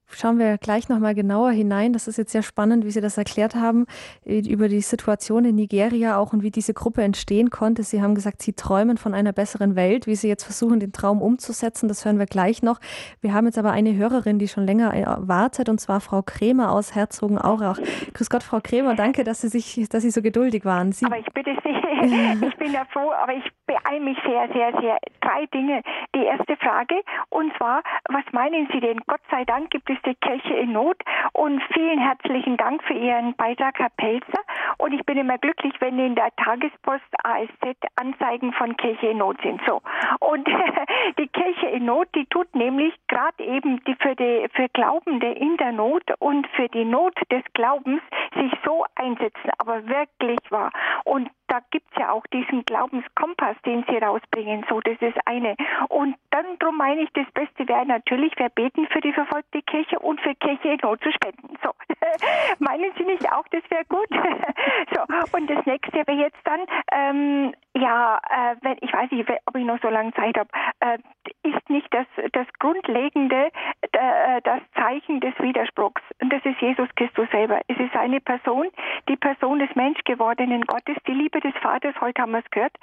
schauen 0.08 0.40
wir 0.40 0.58
gleich 0.58 0.90
nochmal 0.90 1.16
genauer 1.16 1.52
hinein. 1.52 1.94
Das 1.94 2.08
ist 2.08 2.18
jetzt 2.18 2.32
sehr 2.32 2.44
spannend, 2.44 2.86
wie 2.86 2.92
Sie 2.92 3.02
das 3.02 3.18
erklärt 3.18 3.56
haben, 3.56 3.86
äh, 4.26 4.40
über 4.40 4.70
die 4.70 4.82
Situation 4.82 5.46
in 5.46 5.56
Nigeria 5.56 6.18
auch 6.18 6.34
und 6.34 6.44
wie 6.44 6.52
diese 6.52 6.74
Gruppe 6.74 7.04
entstehen 7.04 7.50
konnte. 7.50 7.84
Sie 7.84 8.02
haben 8.02 8.16
gesagt, 8.16 8.42
Sie 8.42 8.54
träumen 8.54 8.98
von 8.98 9.14
einer 9.14 9.34
besseren 9.34 9.76
Welt, 9.76 10.08
wie 10.08 10.16
Sie 10.16 10.28
jetzt 10.28 10.44
versuchen, 10.44 10.80
den 10.80 10.92
Traum 10.92 11.22
umzusetzen. 11.22 11.88
Das 11.88 12.06
hören 12.06 12.20
wir 12.20 12.26
gleich 12.26 12.64
noch. 12.64 12.80
Wir 13.22 13.34
haben 13.34 13.46
jetzt 13.46 13.58
aber 13.58 13.72
eine 13.72 13.96
Hörerin, 13.96 14.40
die 14.40 14.48
schon 14.48 14.66
länger 14.66 14.94
äh, 14.94 15.06
wartet, 15.28 15.70
und 15.70 15.80
zwar 15.80 16.00
Frau 16.00 16.22
Kremer 16.22 16.72
aus 16.72 16.96
Herzogenaurach. 16.96 17.80
Grüß 18.14 18.30
Gott, 18.30 18.44
Frau 18.44 18.60
Kremer, 18.62 18.96
danke, 18.96 19.24
dass 19.24 19.42
Sie 19.42 19.50
sich, 19.50 19.88
dass 19.90 20.04
Sie 20.04 20.12
so 20.12 20.22
geduldig 20.22 20.66
waren. 20.66 20.92
Sie 20.92 21.06
aber 21.06 21.20
ich 21.20 21.32
bitte 21.34 21.56
Sie, 21.64 21.70
ich 22.48 22.56
bin 22.58 22.72
ja 22.72 22.86
froh, 22.86 23.12
aber 23.12 23.34
ich 23.34 23.44
beeile 23.66 24.04
mich 24.04 24.18
sehr, 24.26 24.48
sehr, 24.54 24.72
sehr. 24.82 24.98
Drei 25.22 25.46
Dinge. 25.48 25.82
Die 26.16 26.24
erste 26.24 26.56
Frage, 26.58 27.02
und 27.30 27.52
zwar, 27.58 27.82
was 28.10 28.24
meinen 28.32 28.68
Sie 28.72 28.80
denn? 28.80 29.00
Gott 29.08 29.22
sei 29.32 29.44
Dank 29.46 29.55
gibt 29.70 29.90
es 29.90 29.98
die 30.06 30.16
Kirche 30.16 30.54
in 30.54 30.74
Not 30.74 30.98
und 31.34 31.62
vielen 31.74 32.00
herzlichen 32.00 32.58
Dank 32.58 32.84
für 32.84 32.94
Ihren 32.94 33.36
Beitrag, 33.36 33.80
Herr 33.80 33.90
Pelzer. 33.98 34.42
Und 34.78 34.94
ich 34.94 35.06
bin 35.06 35.18
immer 35.18 35.38
glücklich, 35.38 35.74
wenn 35.80 35.98
in 36.00 36.16
der 36.16 36.36
Tagespost 36.36 37.04
ASZ 37.24 37.78
Anzeigen 37.96 38.54
von 38.54 38.76
Kirche 38.78 39.08
in 39.08 39.18
Not 39.18 39.38
sind. 39.42 39.62
So. 39.66 39.82
Und 40.20 40.48
die 41.18 41.28
Kirche 41.28 41.68
in 41.68 41.86
Not, 41.86 42.08
die 42.16 42.26
tut 42.26 42.54
nämlich 42.56 42.94
gerade 43.08 43.44
eben 43.44 43.84
die 43.86 43.96
für, 43.96 44.16
die, 44.16 44.48
für 44.54 44.68
Glaubende 44.70 45.32
in 45.32 45.58
der 45.58 45.72
Not 45.72 46.04
und 46.20 46.48
für 46.56 46.68
die 46.70 46.86
Not 46.86 47.16
des 47.32 47.44
Glaubens 47.54 48.02
sich 48.36 48.52
so 48.64 48.86
einsetzen, 48.96 49.52
aber 49.58 49.88
wirklich 49.88 50.40
wahr. 50.50 50.72
Und 51.06 51.30
da 51.48 51.60
gibt 51.72 51.88
es 51.92 52.00
ja 52.00 52.12
auch 52.12 52.26
diesen 52.28 52.66
Glaubenskompass, 52.66 53.56
den 53.66 53.84
sie 53.88 53.98
rausbringen. 53.98 54.66
So, 54.70 54.80
das 54.82 54.98
ist 55.02 55.18
eine. 55.26 55.56
Und 55.90 56.16
dann 56.32 56.58
drum 56.60 56.78
meine 56.78 57.02
ich, 57.02 57.10
das 57.14 57.30
Beste 57.32 57.68
wäre 57.68 57.86
natürlich, 57.86 58.34
wir 58.38 58.50
beten 58.50 58.88
für 58.88 59.02
die 59.02 59.14
verfolgte 59.14 59.62
Kirche 59.62 60.00
und 60.00 60.20
für 60.22 60.36
Kirche 60.36 60.70
in 60.70 60.80
Not 60.82 61.02
zu 61.02 61.12
spenden. 61.12 61.58
So. 61.64 61.72
Meinen 62.60 62.92
Sie 62.98 63.04
nicht 63.04 63.32
auch, 63.32 63.48
das 63.50 63.64
wäre 63.70 63.86
gut? 63.86 64.08
so. 64.94 65.02
Und 65.38 65.50
das 65.50 65.66
nächste 65.66 65.96
wäre 66.08 66.14
jetzt 66.14 66.40
dann, 66.44 66.62
ähm, 66.92 67.54
ja, 67.74 68.20
äh, 68.30 68.56
wenn, 68.62 68.78
ich 68.82 68.94
weiß 68.94 69.12
nicht, 69.12 69.30
ob 69.46 69.56
ich 69.56 69.66
noch 69.66 69.80
so 69.82 69.90
lange 69.90 70.14
Zeit 70.14 70.38
habe, 70.38 70.50
äh, 70.80 70.98
ist 71.44 71.70
nicht 71.70 71.94
das, 71.94 72.06
das 72.32 72.48
Grundlegende 72.60 73.52
äh, 73.92 74.42
das 74.44 74.62
Zeichen 74.76 75.20
des 75.20 75.34
Widerspruchs. 75.40 76.02
Und 76.22 76.32
das 76.32 76.44
ist 76.46 76.60
Jesus 76.62 76.88
Christus 76.96 77.30
selber. 77.32 77.60
Es 77.68 77.78
ist 77.78 77.96
eine 77.96 78.22
Person, 78.22 78.68
die 79.10 79.16
Person 79.16 79.60
des 79.60 79.74
Menschgewordenen 79.76 80.62
Gottes, 80.66 80.96
die 81.08 81.14
Liebe 81.36 81.52
des 81.52 81.62
Vaters, 81.62 81.94
heute 82.00 82.22
haben 82.22 82.32
wir 82.32 82.40
es 82.40 82.50
gehört, 82.50 82.78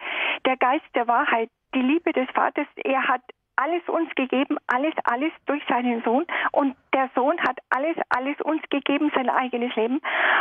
der 0.44 0.58
Geist 0.58 0.84
der 0.94 1.08
Wahrheit, 1.08 1.48
die 1.74 1.80
Liebe 1.80 2.12
des 2.12 2.28
Vaters, 2.34 2.66
er 2.76 3.08
hat 3.08 3.22
alles 3.62 3.82
uns 3.88 4.12
gegeben, 4.14 4.56
alles, 4.66 4.94
alles 5.04 5.32
durch 5.46 5.62
seinen 5.68 6.02
Sohn. 6.02 6.26
Und 6.50 6.76
der 6.92 7.08
Sohn 7.14 7.38
hat 7.40 7.58
alles, 7.70 7.96
alles 8.08 8.40
uns 8.40 8.62
gegeben, 8.70 9.10
sein 9.14 9.30
eigenes 9.30 9.74
Leben. 9.76 10.00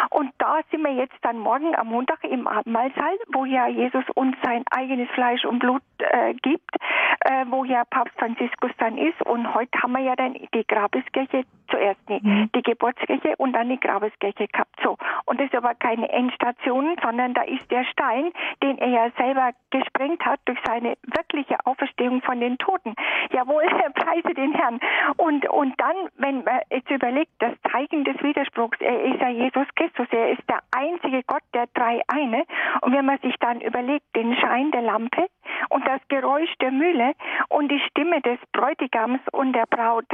Und 0.09 0.31
da 0.37 0.59
sind 0.69 0.83
wir 0.83 0.93
jetzt 0.93 1.17
dann 1.21 1.39
morgen 1.39 1.75
am 1.75 1.87
Montag 1.87 2.23
im 2.23 2.47
Abendmahlsaal, 2.47 3.17
wo 3.33 3.45
ja 3.45 3.67
Jesus 3.67 4.03
uns 4.15 4.35
sein 4.43 4.63
eigenes 4.71 5.09
Fleisch 5.11 5.45
und 5.45 5.59
Blut 5.59 5.81
äh, 5.99 6.33
gibt, 6.33 6.75
äh, 7.21 7.45
wo 7.49 7.63
ja 7.63 7.83
Papst 7.89 8.17
Franziskus 8.17 8.71
dann 8.77 8.97
ist. 8.97 9.21
Und 9.21 9.53
heute 9.53 9.81
haben 9.81 9.93
wir 9.93 10.01
ja 10.01 10.15
dann 10.15 10.33
die 10.53 10.65
Grabeskirche 10.67 11.43
zuerst 11.71 12.01
nee, 12.09 12.19
mhm. 12.21 12.49
die 12.53 12.61
Geburtskirche 12.61 13.35
und 13.37 13.53
dann 13.53 13.69
die 13.69 13.79
Grabeskirche 13.79 14.47
gehabt. 14.47 14.75
So. 14.83 14.97
Und 15.25 15.39
das 15.39 15.47
ist 15.47 15.55
aber 15.55 15.73
keine 15.73 16.09
Endstation, 16.09 16.97
sondern 17.01 17.33
da 17.33 17.43
ist 17.43 17.69
der 17.71 17.85
Stein, 17.85 18.31
den 18.61 18.77
er 18.77 18.89
ja 18.89 19.09
selber 19.17 19.51
gesprengt 19.69 20.23
hat 20.25 20.39
durch 20.45 20.59
seine 20.65 20.97
wirkliche 21.03 21.55
Auferstehung 21.65 22.21
von 22.21 22.39
den 22.39 22.57
Toten. 22.57 22.93
Jawohl, 23.31 23.63
preise 23.95 24.33
den 24.33 24.53
Herrn. 24.53 24.79
Und, 25.17 25.47
und 25.49 25.79
dann, 25.79 25.95
wenn 26.17 26.43
man 26.43 26.59
jetzt 26.69 26.89
überlegt, 26.89 27.31
das 27.39 27.53
Zeichen 27.71 28.03
des 28.03 28.21
Widerspruchs, 28.21 28.79
er 28.81 29.03
ist 29.03 29.21
ja 29.21 29.29
Jesus 29.29 29.67
Christus, 29.75 30.07
er 30.11 30.31
ist 30.31 30.43
der 30.49 30.59
einzige 30.71 31.23
Gott, 31.23 31.43
der 31.53 31.67
drei 31.73 32.01
eine. 32.07 32.43
Und 32.81 32.93
wenn 32.93 33.05
man 33.05 33.19
sich 33.19 33.35
dann 33.39 33.61
überlegt, 33.61 34.05
den 34.15 34.35
Schein 34.35 34.71
der 34.71 34.81
Lampe 34.81 35.27
und 35.69 35.87
das 35.87 36.01
Geräusch 36.09 36.53
der 36.61 36.71
Mühle 36.71 37.13
und 37.49 37.69
die 37.69 37.81
Stimme 37.89 38.21
des 38.21 38.39
Bräutigams 38.51 39.21
und 39.31 39.53
der 39.53 39.65
Braut, 39.65 40.07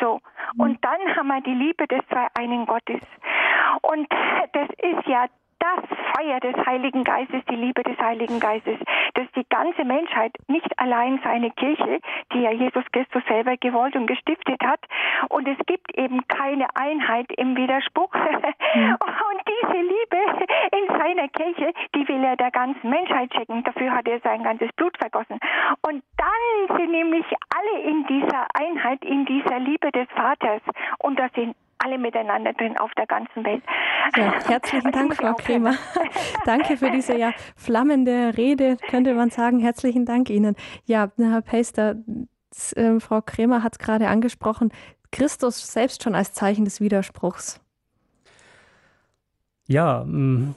so. 0.00 0.20
Und 0.58 0.84
dann 0.84 1.16
haben 1.16 1.28
wir 1.28 1.40
die 1.42 1.54
Liebe 1.54 1.86
des 1.86 2.00
zwei 2.08 2.26
einen 2.34 2.66
Gottes. 2.66 3.00
Und 3.82 4.08
das 4.52 4.68
ist 4.78 5.06
ja 5.06 5.26
das 5.62 5.84
Feuer 6.14 6.40
des 6.40 6.54
Heiligen 6.66 7.04
Geistes, 7.04 7.42
die 7.48 7.54
Liebe 7.54 7.82
des 7.82 7.96
Heiligen 7.98 8.40
Geistes, 8.40 8.78
dass 9.14 9.26
die 9.36 9.46
ganze 9.48 9.84
Menschheit, 9.84 10.32
nicht 10.48 10.78
allein 10.78 11.20
seine 11.22 11.50
Kirche, 11.52 12.00
die 12.32 12.40
ja 12.40 12.50
Jesus 12.50 12.84
Christus 12.92 13.22
selber 13.28 13.56
gewollt 13.56 13.94
und 13.94 14.06
gestiftet 14.06 14.60
hat, 14.64 14.80
und 15.28 15.46
es 15.46 15.58
gibt 15.66 15.96
eben 15.96 16.26
keine 16.28 16.66
Einheit 16.74 17.30
im 17.36 17.56
Widerspruch. 17.56 18.12
Mhm. 18.12 18.96
Und 19.32 19.40
diese 19.46 19.80
Liebe 19.80 20.48
in 20.72 20.98
seiner 20.98 21.28
Kirche, 21.28 21.72
die 21.94 22.06
will 22.08 22.24
er 22.24 22.36
der 22.36 22.50
ganzen 22.50 22.90
Menschheit 22.90 23.32
schicken. 23.34 23.62
Dafür 23.64 23.92
hat 23.92 24.08
er 24.08 24.20
sein 24.20 24.42
ganzes 24.42 24.70
Blut 24.72 24.96
vergossen. 24.98 25.38
Und 25.82 26.02
dann 26.16 26.76
sind 26.76 26.90
nämlich 26.90 27.24
alle 27.54 27.82
in 27.82 28.06
dieser 28.06 28.46
Einheit, 28.54 29.04
in 29.04 29.24
dieser 29.26 29.58
Liebe 29.60 29.90
des 29.92 30.08
Vaters. 30.14 30.62
Und 30.98 31.18
da 31.18 31.28
sind 31.34 31.54
alle 31.84 31.98
miteinander 31.98 32.52
drin 32.52 32.76
auf 32.78 32.90
der 32.96 33.06
ganzen 33.06 33.44
Welt. 33.44 33.62
Ja, 34.16 34.32
herzlichen 34.46 34.92
Dank, 34.92 35.16
Frau 35.16 35.34
Kremer. 35.34 35.74
Danke 36.44 36.76
für 36.76 36.90
diese 36.90 37.16
ja 37.16 37.32
flammende 37.56 38.36
Rede, 38.36 38.76
könnte 38.88 39.14
man 39.14 39.30
sagen. 39.30 39.58
Herzlichen 39.58 40.04
Dank 40.04 40.30
Ihnen. 40.30 40.56
Ja, 40.84 41.10
Herr 41.18 41.42
Pester, 41.42 41.96
äh, 42.76 43.00
Frau 43.00 43.20
Kremer 43.22 43.62
hat 43.62 43.74
es 43.74 43.78
gerade 43.78 44.08
angesprochen, 44.08 44.72
Christus 45.10 45.72
selbst 45.72 46.02
schon 46.02 46.14
als 46.14 46.32
Zeichen 46.32 46.64
des 46.64 46.80
Widerspruchs. 46.80 47.60
Ja, 49.66 50.04
mm, 50.04 50.54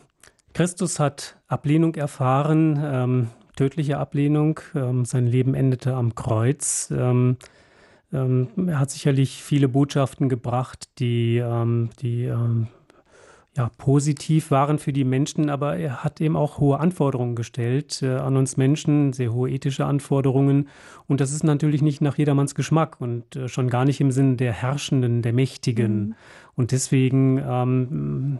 Christus 0.53 0.99
hat 0.99 1.37
Ablehnung 1.47 1.95
erfahren, 1.95 2.81
ähm, 2.81 3.27
tödliche 3.55 3.97
Ablehnung. 3.97 4.59
Ähm, 4.73 5.05
sein 5.05 5.27
Leben 5.27 5.53
endete 5.53 5.93
am 5.93 6.15
Kreuz. 6.15 6.91
Ähm, 6.91 7.37
ähm, 8.15 8.47
er 8.67 8.79
hat 8.79 8.91
sicherlich 8.91 9.43
viele 9.43 9.67
Botschaften 9.67 10.29
gebracht, 10.29 10.89
die, 10.99 11.37
ähm, 11.37 11.89
die 12.01 12.25
ähm, 12.25 12.67
ja, 13.55 13.69
positiv 13.77 14.51
waren 14.51 14.79
für 14.79 14.91
die 14.91 15.05
Menschen, 15.05 15.49
aber 15.49 15.77
er 15.77 16.03
hat 16.03 16.19
eben 16.19 16.35
auch 16.35 16.59
hohe 16.59 16.79
Anforderungen 16.79 17.35
gestellt 17.35 18.01
äh, 18.01 18.15
an 18.15 18.35
uns 18.35 18.57
Menschen, 18.57 19.13
sehr 19.13 19.33
hohe 19.33 19.49
ethische 19.49 19.85
Anforderungen. 19.85 20.67
Und 21.07 21.21
das 21.21 21.31
ist 21.31 21.43
natürlich 21.43 21.81
nicht 21.81 22.01
nach 22.01 22.17
jedermanns 22.17 22.53
Geschmack 22.55 22.99
und 22.99 23.35
äh, 23.35 23.47
schon 23.47 23.69
gar 23.69 23.85
nicht 23.85 24.01
im 24.01 24.11
Sinn 24.11 24.35
der 24.35 24.51
Herrschenden, 24.51 25.21
der 25.21 25.33
Mächtigen. 25.33 26.07
Mhm. 26.07 26.15
Und 26.55 26.71
deswegen 26.71 27.37
ähm, 27.37 28.39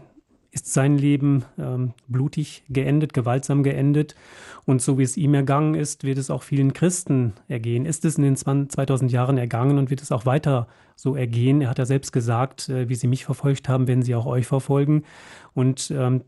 ist 0.56 0.72
sein 0.72 0.96
Leben 0.96 1.44
ähm, 1.58 1.92
blutig 2.08 2.64
geendet, 2.70 3.12
gewaltsam 3.12 3.62
geendet. 3.62 4.14
Und 4.64 4.80
so 4.80 4.98
wie 4.98 5.02
es 5.02 5.18
ihm 5.18 5.34
ergangen 5.34 5.74
ist, 5.74 6.02
wird 6.02 6.16
es 6.16 6.30
auch 6.30 6.42
vielen 6.42 6.72
Christen 6.72 7.34
ergehen. 7.46 7.84
Ist 7.84 8.06
es 8.06 8.16
in 8.16 8.22
den 8.22 8.36
2000 8.36 9.12
Jahren 9.12 9.36
ergangen 9.36 9.78
und 9.78 9.90
wird 9.90 10.00
es 10.00 10.10
auch 10.10 10.24
weiter 10.24 10.66
so 10.96 11.14
ergehen. 11.14 11.60
Er 11.60 11.68
hat 11.68 11.78
ja 11.78 11.84
selbst 11.84 12.10
gesagt, 12.10 12.70
äh, 12.70 12.88
wie 12.88 12.94
sie 12.94 13.06
mich 13.06 13.26
verfolgt 13.26 13.68
haben, 13.68 13.86
werden 13.86 14.02
sie 14.02 14.14
auch 14.14 14.24
euch 14.24 14.46
verfolgen. 14.46 15.04
Und 15.52 15.90
ähm, 15.90 16.22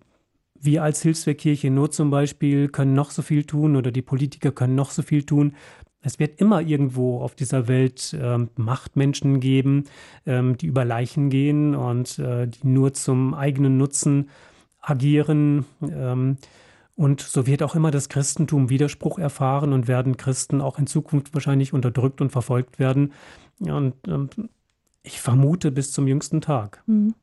wir 0.60 0.82
als 0.82 1.00
Hilfswerkkirche 1.00 1.70
Not 1.70 1.94
zum 1.94 2.10
Beispiel 2.10 2.68
können 2.68 2.92
noch 2.92 3.10
so 3.10 3.22
viel 3.22 3.44
tun 3.44 3.76
oder 3.76 3.90
die 3.90 4.02
Politiker 4.02 4.52
können 4.52 4.74
noch 4.74 4.90
so 4.90 5.02
viel 5.02 5.22
tun. 5.22 5.54
Es 6.00 6.18
wird 6.18 6.40
immer 6.40 6.60
irgendwo 6.60 7.20
auf 7.20 7.34
dieser 7.34 7.66
Welt 7.66 8.16
ähm, 8.20 8.50
Machtmenschen 8.56 9.40
geben, 9.40 9.84
ähm, 10.26 10.56
die 10.56 10.66
über 10.66 10.84
Leichen 10.84 11.28
gehen 11.28 11.74
und 11.74 12.18
äh, 12.18 12.46
die 12.46 12.66
nur 12.66 12.94
zum 12.94 13.34
eigenen 13.34 13.76
Nutzen 13.78 14.30
agieren. 14.80 15.66
Ähm, 15.82 16.36
und 16.94 17.20
so 17.20 17.46
wird 17.46 17.62
auch 17.62 17.74
immer 17.74 17.90
das 17.90 18.08
Christentum 18.08 18.70
Widerspruch 18.70 19.18
erfahren 19.18 19.72
und 19.72 19.88
werden 19.88 20.16
Christen 20.16 20.60
auch 20.60 20.78
in 20.78 20.86
Zukunft 20.86 21.34
wahrscheinlich 21.34 21.72
unterdrückt 21.72 22.20
und 22.20 22.30
verfolgt 22.30 22.78
werden. 22.78 23.12
Und 23.60 23.94
ähm, 24.06 24.30
ich 25.02 25.20
vermute 25.20 25.72
bis 25.72 25.92
zum 25.92 26.06
jüngsten 26.06 26.40
Tag. 26.40 26.82
Mhm. 26.86 27.14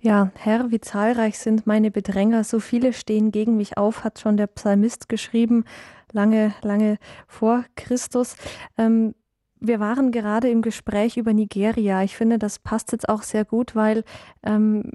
Ja, 0.00 0.30
Herr, 0.34 0.70
wie 0.70 0.80
zahlreich 0.80 1.38
sind 1.38 1.66
meine 1.66 1.90
Bedränger, 1.90 2.44
so 2.44 2.60
viele 2.60 2.92
stehen 2.92 3.32
gegen 3.32 3.56
mich 3.56 3.78
auf, 3.78 4.04
hat 4.04 4.18
schon 4.18 4.36
der 4.36 4.46
Psalmist 4.46 5.08
geschrieben 5.08 5.64
lange, 6.12 6.54
lange 6.62 6.98
vor 7.26 7.64
Christus. 7.76 8.36
Ähm, 8.76 9.14
wir 9.60 9.80
waren 9.80 10.12
gerade 10.12 10.48
im 10.48 10.62
Gespräch 10.62 11.16
über 11.16 11.32
Nigeria. 11.32 12.02
Ich 12.02 12.16
finde, 12.16 12.38
das 12.38 12.58
passt 12.58 12.92
jetzt 12.92 13.08
auch 13.08 13.22
sehr 13.22 13.44
gut, 13.44 13.74
weil 13.74 14.04
ähm, 14.44 14.92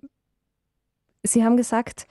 Sie 1.24 1.44
haben 1.44 1.58
gesagt, 1.58 2.08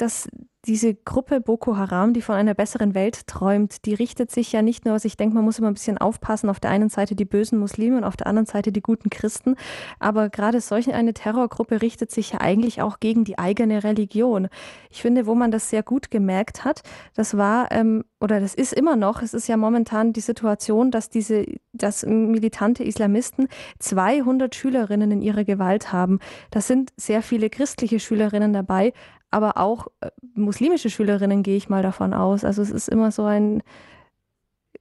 dass 0.00 0.28
diese 0.66 0.94
Gruppe 0.94 1.40
Boko 1.40 1.76
Haram, 1.76 2.12
die 2.12 2.20
von 2.20 2.34
einer 2.34 2.52
besseren 2.52 2.94
Welt 2.94 3.26
träumt, 3.26 3.86
die 3.86 3.94
richtet 3.94 4.30
sich 4.30 4.52
ja 4.52 4.60
nicht 4.60 4.84
nur, 4.84 4.92
also 4.94 5.06
ich 5.06 5.16
denke, 5.16 5.34
man 5.34 5.44
muss 5.44 5.58
immer 5.58 5.68
ein 5.68 5.74
bisschen 5.74 5.96
aufpassen, 5.96 6.50
auf 6.50 6.60
der 6.60 6.70
einen 6.70 6.90
Seite 6.90 7.14
die 7.14 7.24
bösen 7.24 7.58
Muslime 7.58 7.96
und 7.96 8.04
auf 8.04 8.16
der 8.16 8.26
anderen 8.26 8.46
Seite 8.46 8.70
die 8.70 8.82
guten 8.82 9.08
Christen, 9.08 9.56
aber 9.98 10.28
gerade 10.28 10.60
solch 10.60 10.92
eine 10.92 11.14
Terrorgruppe 11.14 11.80
richtet 11.80 12.10
sich 12.10 12.32
ja 12.32 12.42
eigentlich 12.42 12.82
auch 12.82 13.00
gegen 13.00 13.24
die 13.24 13.38
eigene 13.38 13.84
Religion. 13.84 14.48
Ich 14.90 15.00
finde, 15.00 15.26
wo 15.26 15.34
man 15.34 15.50
das 15.50 15.70
sehr 15.70 15.82
gut 15.82 16.10
gemerkt 16.10 16.62
hat, 16.62 16.82
das 17.14 17.38
war, 17.38 17.72
ähm, 17.72 18.04
oder 18.20 18.38
das 18.38 18.54
ist 18.54 18.74
immer 18.74 18.96
noch, 18.96 19.22
es 19.22 19.32
ist 19.32 19.48
ja 19.48 19.56
momentan 19.56 20.12
die 20.12 20.20
Situation, 20.20 20.90
dass 20.90 21.08
diese, 21.08 21.46
dass 21.72 22.04
militante 22.04 22.84
Islamisten 22.84 23.48
200 23.78 24.54
Schülerinnen 24.54 25.10
in 25.10 25.22
ihrer 25.22 25.44
Gewalt 25.44 25.90
haben. 25.90 26.18
Da 26.50 26.60
sind 26.60 26.92
sehr 26.98 27.22
viele 27.22 27.48
christliche 27.48 27.98
Schülerinnen 27.98 28.52
dabei, 28.52 28.92
aber 29.30 29.56
auch 29.56 29.88
äh, 30.00 30.10
muslimische 30.34 30.90
Schülerinnen 30.90 31.42
gehe 31.42 31.56
ich 31.56 31.68
mal 31.68 31.82
davon 31.82 32.14
aus. 32.14 32.44
Also 32.44 32.62
es 32.62 32.70
ist 32.70 32.88
immer 32.88 33.10
so 33.10 33.24
ein, 33.24 33.62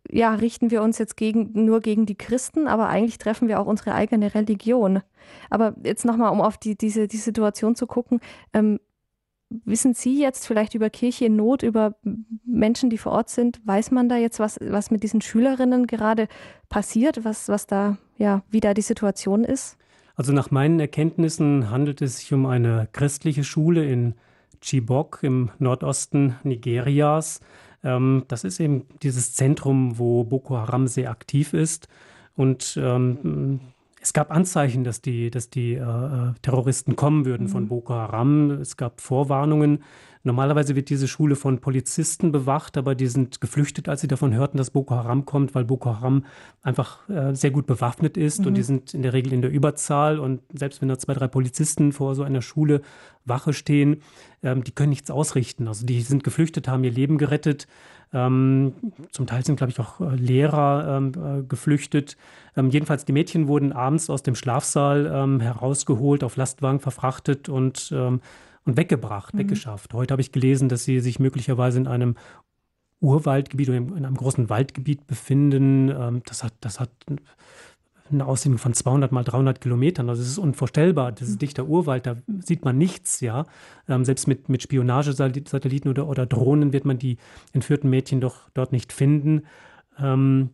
ja, 0.10 0.34
richten 0.34 0.72
wir 0.72 0.82
uns 0.82 0.97
jetzt 0.97 1.18
gegen, 1.18 1.52
nur 1.66 1.82
gegen 1.82 2.06
die 2.06 2.18
Christen, 2.18 2.68
aber 2.68 2.88
eigentlich 2.89 3.18
treffen 3.18 3.47
wir 3.47 3.60
auch 3.60 3.68
unsere 3.68 3.93
eigene 3.93 4.34
Religion. 4.34 5.02
Aber 5.50 5.76
jetzt 5.84 6.06
nochmal, 6.06 6.32
um 6.32 6.41
auf 6.41 6.58
die, 6.58 6.76
diese, 6.76 7.08
die 7.08 7.18
Situation 7.18 7.76
zu 7.76 7.86
gucken, 7.86 8.20
ähm, 8.54 8.80
wissen 9.50 9.93
Sie 9.93 10.20
jetzt 10.20 10.45
vielleicht 10.47 10.76
über 10.76 10.89
Kirche 10.89 11.26
in 11.26 11.36
Not, 11.36 11.64
über 11.64 11.95
Menschen, 12.45 12.89
die 12.89 12.97
vor 12.97 13.12
Ort 13.12 13.30
sind, 13.30 13.60
weiß 13.66 13.91
man 13.91 14.10
da 14.10 14.18
jetzt, 14.18 14.39
was, 14.39 14.60
was 14.62 14.91
mit 14.91 15.04
diesen 15.04 15.22
Schülerinnen 15.22 15.88
gerade 15.88 16.28
passiert, 16.70 17.24
was, 17.24 17.50
was 17.50 17.68
da, 17.68 17.97
ja, 18.18 18.43
wie 18.50 18.60
da 18.60 18.74
die 18.74 18.82
Situation 18.82 19.43
ist? 19.43 19.78
Also 20.16 20.34
nach 20.34 20.52
meinen 20.52 20.80
Erkenntnissen 20.80 21.70
handelt 21.72 22.02
es 22.02 22.20
sich 22.20 22.34
um 22.34 22.45
eine 22.45 22.89
christliche 22.91 23.43
Schule 23.43 23.89
in 23.89 24.16
Chibok 24.62 25.20
im 25.22 25.49
Nordosten 25.60 26.36
Nigerias. 26.43 27.41
Ähm, 27.84 28.24
das 28.28 28.43
ist 28.43 28.60
eben 28.60 28.86
dieses 29.01 29.34
Zentrum, 29.34 29.97
wo 29.97 30.24
Boko 30.24 30.57
Haram 30.57 30.88
sehr 30.88 31.12
aktiv 31.12 31.53
ist. 31.53 31.88
Und 32.36 32.80
ähm, 32.82 33.60
es 34.01 34.14
gab 34.14 34.32
Anzeichen, 34.32 34.84
dass 34.84 35.01
die, 35.01 35.30
dass 35.30 35.49
die 35.49 35.74
äh, 35.74 35.82
äh 35.82 36.34
Terroristen 36.41 36.95
kommen 36.95 37.26
würden 37.26 37.47
mhm. 37.47 37.51
von 37.51 37.68
Boko 37.68 37.93
Haram. 37.93 38.51
Es 38.51 38.78
gab 38.78 39.01
Vorwarnungen. 39.01 39.84
Normalerweise 40.24 40.76
wird 40.76 40.89
diese 40.89 41.07
Schule 41.07 41.38
von 41.38 41.59
Polizisten 41.59 42.34
bewacht, 42.34 42.78
aber 42.78 42.93
die 42.93 43.07
sind 43.07 43.39
geflüchtet, 43.39 43.88
als 43.88 44.01
sie 44.01 44.07
davon 44.07 44.34
hörten, 44.34 44.57
dass 44.57 44.72
Boko 44.72 44.95
Haram 44.95 45.26
kommt, 45.26 45.55
weil 45.55 45.63
Boko 45.63 45.95
Haram 45.95 46.26
einfach 46.61 47.07
äh, 47.07 47.34
sehr 47.34 47.51
gut 47.51 47.65
bewaffnet 47.67 48.17
ist 48.17 48.41
mhm. 48.41 48.47
und 48.47 48.53
die 48.55 48.63
sind 48.63 48.93
in 48.93 49.01
der 49.01 49.13
Regel 49.13 49.32
in 49.32 49.41
der 49.41 49.51
Überzahl 49.51 50.20
und 50.20 50.41
selbst 50.53 50.82
wenn 50.82 50.89
da 50.89 50.97
zwei, 50.97 51.13
drei 51.13 51.28
Polizisten 51.28 51.93
vor 51.93 52.15
so 52.15 52.24
einer 52.24 52.41
Schule 52.41 52.82
Wache 53.24 53.53
stehen, 53.53 54.01
ähm, 54.43 54.63
die 54.63 54.72
können 54.72 54.89
nichts 54.89 55.09
ausrichten. 55.09 55.67
Also 55.70 55.86
die 55.86 56.01
sind 56.01 56.24
geflüchtet, 56.26 56.67
haben 56.67 56.84
ihr 56.84 56.91
Leben 56.91 57.17
gerettet. 57.17 57.67
Ähm, 58.11 58.74
zum 59.11 59.28
Teil 59.28 59.45
sind, 59.45 59.57
glaube 59.57 59.72
ich, 59.72 59.80
auch 59.80 60.01
äh, 60.01 60.15
Lehrer 60.15 60.97
ähm, 60.97 61.11
äh, 61.13 61.43
geflüchtet. 61.43 62.17
Ähm, 62.57 62.72
jedenfalls, 62.72 63.05
die 63.05 63.13
Mädchen 63.13 63.47
wurden 63.47 63.72
abends 63.72 64.09
aus 64.09 64.24
dem 64.24 64.36
Schlafsaal 64.36 65.09
ähm, 65.13 65.39
herausgeholt, 65.39 66.24
auf 66.24 66.36
Lastwagen 66.36 66.80
verfrachtet 66.80 67.49
und 67.49 67.91
ähm, 67.95 68.22
und 68.70 68.78
weggebracht, 68.78 69.34
mhm. 69.34 69.39
weggeschafft. 69.39 69.93
Heute 69.93 70.13
habe 70.13 70.22
ich 70.22 70.32
gelesen, 70.32 70.70
dass 70.70 70.84
sie 70.84 70.99
sich 70.99 71.20
möglicherweise 71.20 71.80
in 71.80 71.88
einem 71.88 72.15
Urwaldgebiet 73.01 73.70
oder 73.70 73.78
in 73.78 74.05
einem 74.05 74.15
großen 74.15 74.49
Waldgebiet 74.49 75.07
befinden. 75.07 75.89
Ähm, 75.89 76.22
das 76.26 76.43
hat, 76.43 76.53
das 76.61 76.80
hat 76.80 76.91
eine 78.11 78.26
Ausdehnung 78.26 78.57
von 78.57 78.74
200 78.74 79.11
mal 79.11 79.24
300 79.24 79.61
Kilometern. 79.61 80.09
Also 80.09 80.22
es 80.22 80.30
ist 80.30 80.38
unvorstellbar. 80.38 81.11
Das 81.11 81.28
ist 81.28 81.36
mhm. 81.36 81.39
dichter 81.39 81.65
Urwald, 81.67 82.05
da 82.05 82.15
sieht 82.39 82.65
man 82.65 82.78
nichts, 82.78 83.22
ja. 83.22 83.45
Ähm, 83.88 84.05
selbst 84.05 84.28
mit, 84.28 84.49
mit 84.49 84.63
Spionagesatelliten 84.63 85.89
oder, 85.89 86.07
oder 86.07 86.26
Drohnen 86.26 86.74
wird 86.74 86.86
man 86.86 86.97
die 86.97 87.17
entführten 87.53 87.89
Mädchen 87.89 88.22
doch 88.22 88.49
dort 88.53 88.72
nicht 88.72 88.93
finden. 88.93 89.43
Ähm, 89.97 90.51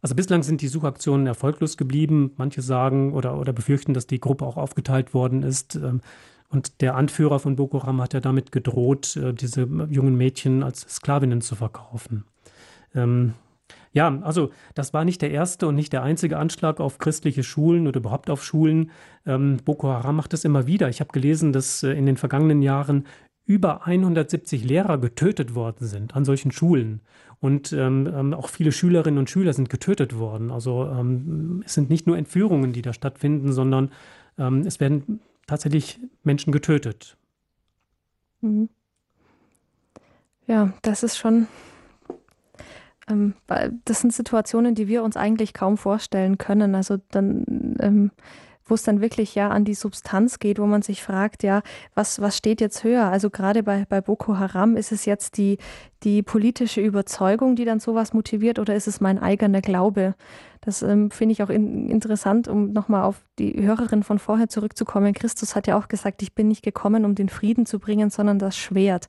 also 0.00 0.14
bislang 0.14 0.44
sind 0.44 0.60
die 0.60 0.68
Suchaktionen 0.68 1.26
erfolglos 1.26 1.76
geblieben. 1.76 2.32
Manche 2.36 2.62
sagen 2.62 3.12
oder, 3.14 3.38
oder 3.38 3.52
befürchten, 3.52 3.94
dass 3.94 4.06
die 4.06 4.20
Gruppe 4.20 4.46
auch 4.46 4.56
aufgeteilt 4.56 5.12
worden 5.12 5.42
ist. 5.42 5.78
Und 6.50 6.80
der 6.80 6.96
Anführer 6.96 7.38
von 7.38 7.56
Boko 7.56 7.82
Haram 7.82 8.00
hat 8.00 8.14
ja 8.14 8.20
damit 8.20 8.52
gedroht, 8.52 9.16
äh, 9.16 9.34
diese 9.34 9.62
jungen 9.90 10.16
Mädchen 10.16 10.62
als 10.62 10.80
Sklavinnen 10.80 11.40
zu 11.40 11.56
verkaufen. 11.56 12.24
Ähm, 12.94 13.34
ja, 13.92 14.18
also 14.22 14.50
das 14.74 14.94
war 14.94 15.04
nicht 15.04 15.22
der 15.22 15.30
erste 15.30 15.66
und 15.66 15.74
nicht 15.74 15.92
der 15.92 16.02
einzige 16.02 16.38
Anschlag 16.38 16.80
auf 16.80 16.98
christliche 16.98 17.42
Schulen 17.42 17.86
oder 17.86 17.98
überhaupt 17.98 18.30
auf 18.30 18.44
Schulen. 18.44 18.90
Ähm, 19.26 19.58
Boko 19.64 19.88
Haram 19.88 20.16
macht 20.16 20.32
das 20.32 20.44
immer 20.44 20.66
wieder. 20.66 20.88
Ich 20.88 21.00
habe 21.00 21.12
gelesen, 21.12 21.52
dass 21.52 21.82
äh, 21.82 21.92
in 21.92 22.06
den 22.06 22.16
vergangenen 22.16 22.62
Jahren 22.62 23.06
über 23.44 23.86
170 23.86 24.62
Lehrer 24.64 24.98
getötet 24.98 25.54
worden 25.54 25.86
sind 25.86 26.14
an 26.14 26.24
solchen 26.24 26.52
Schulen. 26.52 27.00
Und 27.40 27.72
ähm, 27.72 28.08
ähm, 28.14 28.34
auch 28.34 28.48
viele 28.48 28.72
Schülerinnen 28.72 29.18
und 29.18 29.30
Schüler 29.30 29.52
sind 29.54 29.70
getötet 29.70 30.18
worden. 30.18 30.50
Also 30.50 30.84
ähm, 30.86 31.62
es 31.64 31.74
sind 31.74 31.88
nicht 31.88 32.06
nur 32.06 32.18
Entführungen, 32.18 32.72
die 32.72 32.82
da 32.82 32.92
stattfinden, 32.92 33.52
sondern 33.52 33.90
ähm, 34.38 34.60
es 34.66 34.80
werden 34.80 35.20
tatsächlich 35.48 35.98
Menschen 36.22 36.52
getötet. 36.52 37.16
Mhm. 38.40 38.68
Ja, 40.46 40.72
das 40.82 41.02
ist 41.02 41.18
schon 41.18 41.48
ähm, 43.08 43.34
das 43.84 44.00
sind 44.00 44.12
Situationen, 44.12 44.74
die 44.74 44.88
wir 44.88 45.02
uns 45.02 45.16
eigentlich 45.16 45.54
kaum 45.54 45.76
vorstellen 45.76 46.38
können. 46.38 46.74
Also 46.74 46.98
dann, 47.10 47.76
ähm, 47.80 48.10
wo 48.68 48.74
es 48.74 48.82
dann 48.82 49.00
wirklich 49.00 49.34
ja 49.34 49.48
an 49.48 49.64
die 49.64 49.74
Substanz 49.74 50.38
geht, 50.38 50.58
wo 50.58 50.66
man 50.66 50.82
sich 50.82 51.02
fragt, 51.02 51.42
ja, 51.42 51.62
was, 51.94 52.20
was 52.20 52.36
steht 52.36 52.60
jetzt 52.60 52.84
höher? 52.84 53.06
Also 53.06 53.30
gerade 53.30 53.62
bei, 53.62 53.86
bei 53.88 54.00
Boko 54.00 54.38
Haram 54.38 54.76
ist 54.76 54.92
es 54.92 55.04
jetzt 55.04 55.36
die, 55.36 55.58
die 56.02 56.22
politische 56.22 56.80
Überzeugung, 56.80 57.56
die 57.56 57.64
dann 57.64 57.80
sowas 57.80 58.12
motiviert, 58.12 58.58
oder 58.58 58.74
ist 58.74 58.86
es 58.86 59.00
mein 59.00 59.18
eigener 59.18 59.60
Glaube? 59.60 60.14
Das 60.60 60.82
ähm, 60.82 61.10
finde 61.10 61.32
ich 61.32 61.42
auch 61.42 61.50
in, 61.50 61.88
interessant, 61.88 62.48
um 62.48 62.72
nochmal 62.72 63.04
auf 63.04 63.24
die 63.38 63.62
Hörerin 63.62 64.02
von 64.02 64.18
vorher 64.18 64.48
zurückzukommen. 64.48 65.14
Christus 65.14 65.54
hat 65.54 65.66
ja 65.66 65.78
auch 65.78 65.88
gesagt, 65.88 66.22
ich 66.22 66.34
bin 66.34 66.48
nicht 66.48 66.62
gekommen, 66.62 67.04
um 67.04 67.14
den 67.14 67.28
Frieden 67.28 67.66
zu 67.66 67.78
bringen, 67.78 68.10
sondern 68.10 68.38
das 68.38 68.56
Schwert. 68.56 69.08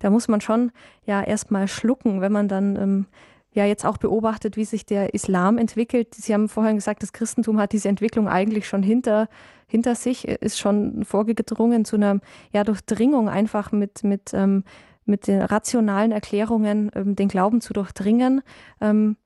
Da 0.00 0.10
muss 0.10 0.28
man 0.28 0.40
schon 0.40 0.72
ja 1.06 1.22
erstmal 1.22 1.68
schlucken, 1.68 2.20
wenn 2.20 2.32
man 2.32 2.48
dann 2.48 2.76
ähm, 2.76 3.06
ja 3.52 3.64
jetzt 3.64 3.84
auch 3.84 3.96
beobachtet, 3.96 4.56
wie 4.56 4.64
sich 4.64 4.86
der 4.86 5.14
Islam 5.14 5.58
entwickelt. 5.58 6.14
Sie 6.14 6.32
haben 6.34 6.48
vorhin 6.48 6.76
gesagt, 6.76 7.02
das 7.02 7.12
Christentum 7.12 7.58
hat 7.58 7.72
diese 7.72 7.88
Entwicklung 7.88 8.28
eigentlich 8.28 8.68
schon 8.68 8.82
hinter, 8.82 9.28
hinter 9.66 9.94
sich, 9.94 10.28
ist 10.28 10.58
schon 10.58 11.04
vorgedrungen 11.04 11.84
zu 11.84 11.96
einer 11.96 12.20
ja, 12.52 12.64
Durchdringung 12.64 13.28
einfach 13.28 13.72
mit, 13.72 14.04
mit, 14.04 14.32
ähm, 14.34 14.64
mit 15.04 15.26
den 15.26 15.42
rationalen 15.42 16.12
Erklärungen, 16.12 16.90
ähm, 16.94 17.16
den 17.16 17.28
Glauben 17.28 17.60
zu 17.60 17.72
durchdringen. 17.72 18.42
Ähm, 18.80 19.16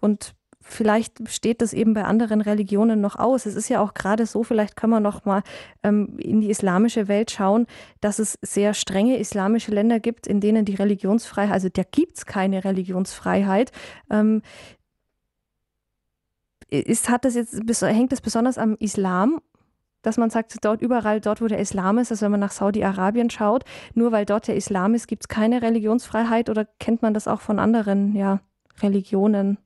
und 0.00 0.34
vielleicht 0.62 1.28
steht 1.28 1.60
das 1.60 1.72
eben 1.72 1.94
bei 1.94 2.04
anderen 2.04 2.40
Religionen 2.40 3.00
noch 3.00 3.16
aus. 3.16 3.46
Es 3.46 3.54
ist 3.54 3.68
ja 3.68 3.80
auch 3.80 3.94
gerade 3.94 4.26
so, 4.26 4.42
vielleicht 4.42 4.76
können 4.76 4.92
wir 4.92 5.00
noch 5.00 5.24
mal 5.24 5.42
ähm, 5.82 6.16
in 6.18 6.40
die 6.40 6.50
islamische 6.50 7.08
Welt 7.08 7.30
schauen, 7.30 7.66
dass 8.00 8.18
es 8.18 8.38
sehr 8.42 8.74
strenge 8.74 9.18
islamische 9.18 9.72
Länder 9.72 10.00
gibt, 10.00 10.26
in 10.26 10.40
denen 10.40 10.64
die 10.64 10.74
Religionsfreiheit, 10.74 11.52
also 11.52 11.68
da 11.68 11.82
gibt 11.90 12.18
es 12.18 12.26
keine 12.26 12.64
Religionsfreiheit. 12.64 13.72
Ähm, 14.10 14.42
ist, 16.70 17.10
hat 17.10 17.26
das 17.26 17.34
jetzt, 17.34 17.60
hängt 17.82 18.12
das 18.12 18.22
besonders 18.22 18.56
am 18.56 18.76
Islam 18.78 19.40
dass 20.02 20.18
man 20.18 20.30
sagt, 20.30 20.64
dort 20.64 20.82
überall, 20.82 21.20
dort 21.20 21.40
wo 21.40 21.46
der 21.46 21.60
Islam 21.60 21.98
ist, 21.98 22.10
also 22.10 22.24
wenn 22.24 22.32
man 22.32 22.40
nach 22.40 22.50
Saudi-Arabien 22.50 23.30
schaut, 23.30 23.64
nur 23.94 24.12
weil 24.12 24.26
dort 24.26 24.48
der 24.48 24.56
Islam 24.56 24.94
ist, 24.94 25.06
gibt 25.06 25.22
es 25.24 25.28
keine 25.28 25.62
Religionsfreiheit 25.62 26.50
oder 26.50 26.66
kennt 26.80 27.02
man 27.02 27.14
das 27.14 27.28
auch 27.28 27.40
von 27.40 27.58
anderen 27.58 28.14
ja, 28.14 28.40
Religionen? 28.82 29.58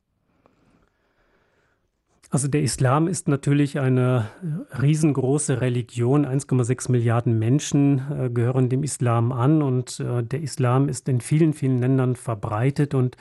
Also 2.31 2.49
der 2.49 2.63
Islam 2.63 3.07
ist 3.07 3.29
natürlich 3.29 3.79
eine 3.79 4.27
riesengroße 4.83 5.61
Religion. 5.61 6.27
1,6 6.27 6.91
Milliarden 6.91 7.39
Menschen 7.39 8.03
äh, 8.11 8.31
gehören 8.31 8.69
dem 8.69 8.83
Islam 8.83 9.31
an 9.31 9.63
und 9.63 10.01
äh, 10.01 10.25
der 10.25 10.43
Islam 10.43 10.89
ist 10.89 11.09
in 11.09 11.21
vielen, 11.21 11.53
vielen 11.53 11.79
Ländern 11.79 12.17
verbreitet 12.17 12.95
und 12.95 13.17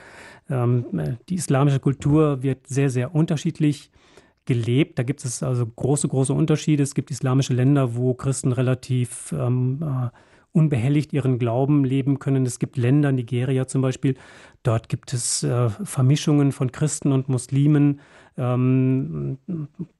ähm, 0.49 1.17
die 1.29 1.35
islamische 1.35 1.79
Kultur 1.79 2.41
wird 2.41 2.67
sehr, 2.67 2.89
sehr 2.89 3.13
unterschiedlich 3.13 3.91
gelebt. 4.45 4.97
Da 4.97 5.03
gibt 5.03 5.23
es 5.23 5.43
also 5.43 5.65
große, 5.65 6.07
große 6.07 6.33
Unterschiede. 6.33 6.83
Es 6.83 6.95
gibt 6.95 7.11
islamische 7.11 7.53
Länder, 7.53 7.95
wo 7.95 8.13
Christen 8.15 8.51
relativ 8.51 9.33
ähm, 9.37 9.83
äh, 9.83 10.09
unbehelligt 10.51 11.13
ihren 11.13 11.37
Glauben 11.37 11.83
leben 11.83 12.17
können. 12.19 12.45
Es 12.45 12.59
gibt 12.59 12.77
Länder, 12.77 13.11
Nigeria 13.11 13.67
zum 13.67 13.81
Beispiel, 13.81 14.15
dort 14.63 14.87
gibt 14.87 15.13
es 15.13 15.43
äh, 15.43 15.69
Vermischungen 15.69 16.51
von 16.51 16.71
Christen 16.71 17.11
und 17.11 17.27
Muslimen. 17.27 17.99
Ähm, 18.37 19.37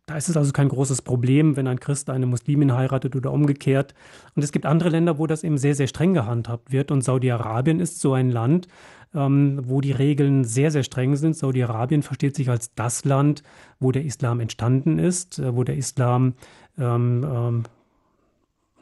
da 0.06 0.18
ist 0.18 0.30
es 0.30 0.38
also 0.38 0.52
kein 0.52 0.70
großes 0.70 1.02
Problem, 1.02 1.56
wenn 1.56 1.68
ein 1.68 1.80
Christ 1.80 2.10
eine 2.10 2.26
Muslimin 2.26 2.74
heiratet 2.74 3.16
oder 3.16 3.32
umgekehrt. 3.32 3.94
Und 4.36 4.44
es 4.44 4.52
gibt 4.52 4.66
andere 4.66 4.90
Länder, 4.90 5.18
wo 5.18 5.28
das 5.28 5.44
eben 5.44 5.58
sehr, 5.58 5.76
sehr 5.76 5.88
streng 5.88 6.14
gehandhabt 6.14 6.72
wird. 6.72 6.92
Und 6.92 7.04
Saudi-Arabien 7.04 7.80
ist 7.80 8.02
so 8.02 8.14
ein 8.14 8.30
Land, 8.30 8.68
ähm, 9.14 9.62
wo 9.64 9.82
die 9.82 9.94
Regeln 9.94 10.44
sehr, 10.44 10.72
sehr 10.72 10.84
streng 10.84 11.16
sind. 11.16 11.36
Saudi-Arabien 11.36 12.04
versteht 12.04 12.36
sich 12.36 12.50
als 12.50 12.74
das 12.76 13.06
Land, 13.06 13.44
wo 13.80 13.92
der 13.92 14.04
Islam 14.04 14.40
entstanden 14.40 15.00
ist, 15.00 15.40
äh, 15.40 15.56
wo 15.56 15.64
der 15.64 15.78
Islam 15.78 16.34
ähm, 16.78 17.26
ähm 17.28 17.64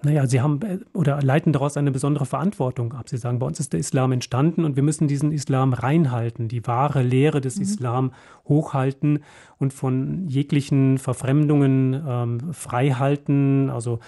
naja, 0.04 0.28
Sie 0.28 0.41
haben 0.41 0.62
äh, 0.62 0.80
oder 0.93 1.22
leiten 1.22 1.54
daraus 1.54 1.78
eine 1.78 1.91
besondere 1.91 2.26
Verantwortung 2.26 2.93
ab. 2.93 3.10
Sie 3.10 3.18
sagen, 3.18 3.39
bei 3.39 3.45
uns 3.45 3.60
ist 3.60 3.74
der 3.74 3.80
Islam 3.80 4.12
entstanden 4.12 4.66
und 4.66 4.76
wir 4.76 4.84
müssen 4.84 5.08
diesen 5.08 5.32
Islam 5.32 5.74
reinhalten, 5.74 6.47
die 6.47 6.66
wahre 6.68 7.01
Lehre 7.01 7.41
des 7.41 7.58
mhm. 7.58 7.64
Islam 7.64 8.12
hochhalten 8.47 9.20
und 9.60 9.74
von 9.74 10.28
jeglichen 10.28 10.97
Verfremdungen 10.97 12.01
ähm, 12.06 12.54
freihalten. 12.54 13.70
Also 13.70 13.99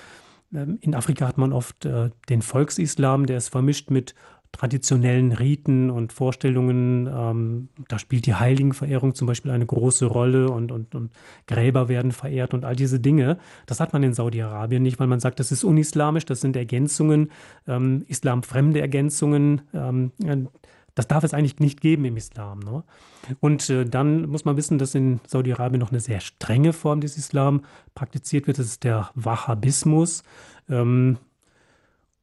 ähm, 0.54 0.78
in 0.82 0.96
Afrika 0.96 1.28
hat 1.28 1.38
man 1.38 1.54
oft 1.54 1.86
äh, 1.86 2.10
den 2.30 2.42
Volksislam, 2.42 3.26
der 3.26 3.38
ist 3.38 3.50
vermischt 3.50 3.90
mit 3.90 4.16
traditionellen 4.56 5.34
Riten 5.34 5.90
und 5.90 6.14
Vorstellungen. 6.14 7.08
Ähm, 7.12 7.70
da 7.90 8.00
spielt 8.00 8.26
die 8.26 8.36
Heiligenverehrung 8.36 9.14
zum 9.14 9.28
Beispiel 9.28 9.52
eine 9.52 9.66
große 9.66 10.06
Rolle 10.06 10.50
und, 10.50 10.72
und, 10.72 10.96
und 10.96 11.12
Gräber 11.46 11.90
werden 11.90 12.12
verehrt 12.12 12.54
und 12.54 12.64
all 12.64 12.76
diese 12.76 13.00
Dinge. 13.00 13.38
Das 13.66 13.82
hat 13.82 13.92
man 13.92 14.02
in 14.04 14.14
Saudi-Arabien 14.14 14.82
nicht, 14.82 15.00
weil 15.00 15.08
man 15.08 15.20
sagt, 15.20 15.40
das 15.42 15.52
ist 15.52 15.66
unislamisch, 15.66 16.26
das 16.26 16.40
sind 16.40 16.56
Ergänzungen, 16.56 17.32
ähm, 17.68 18.06
islamfremde 18.08 18.80
Ergänzungen. 18.80 19.62
Ähm, 19.74 20.12
das 20.96 21.10
darf 21.10 21.26
es 21.26 21.34
eigentlich 21.34 21.60
nicht 21.60 21.82
geben 21.82 22.06
im 22.06 22.16
Islam. 22.16 22.60
Ne? 22.60 22.84
Und 23.42 23.70
äh, 23.70 23.86
dann 23.86 24.30
muss 24.30 24.46
man 24.46 24.56
wissen, 24.56 24.78
dass 24.78 24.96
in 24.96 25.20
Saudi-Arabien 25.28 25.82
noch 25.82 25.92
eine 25.92 26.00
sehr 26.00 26.22
strenge 26.22 26.72
Form 26.72 27.02
des 27.02 27.18
Islam 27.18 27.66
praktiziert 27.94 28.48
wird. 28.48 28.60
Das 28.60 28.68
ist 28.68 28.86
der 28.86 29.10
Wahhabismus. 29.16 30.24
Ähm, 30.70 31.18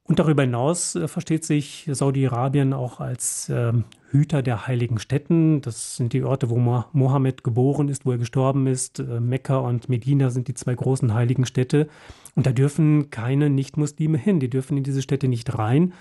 und 0.05 0.19
darüber 0.19 0.43
hinaus 0.43 0.97
äh, 0.97 1.07
versteht 1.07 1.45
sich 1.45 1.89
Saudi-Arabien 1.91 2.73
auch 2.73 3.01
als 3.01 3.49
äh, 3.49 3.73
Hüter 4.11 4.43
der 4.43 4.67
heiligen 4.67 4.99
Städten. 4.99 5.61
Das 5.61 5.97
sind 5.97 6.13
die 6.13 6.25
Orte, 6.25 6.51
wo 6.51 6.59
Mohammed 6.59 7.45
geboren 7.45 7.89
ist, 7.89 8.05
wo 8.05 8.13
er 8.13 8.19
gestorben 8.19 8.67
ist. 8.67 8.99
Äh, 8.99 9.21
Mekka 9.21 9.59
und 9.59 9.89
Medina 9.89 10.31
sind 10.31 10.49
die 10.49 10.55
zwei 10.55 10.75
großen 10.75 11.15
heiligen 11.15 11.47
Städte. 11.47 11.89
Und 12.35 12.47
da 12.47 12.53
dürfen 12.53 13.11
keine 13.11 13.49
Nicht-Muslime 13.49 14.19
hin. 14.19 14.41
Die 14.41 14.51
dürfen 14.51 14.77
in 14.77 14.85
diese 14.85 15.03
Städte 15.03 15.29
nicht 15.29 15.57
rein. 15.57 15.93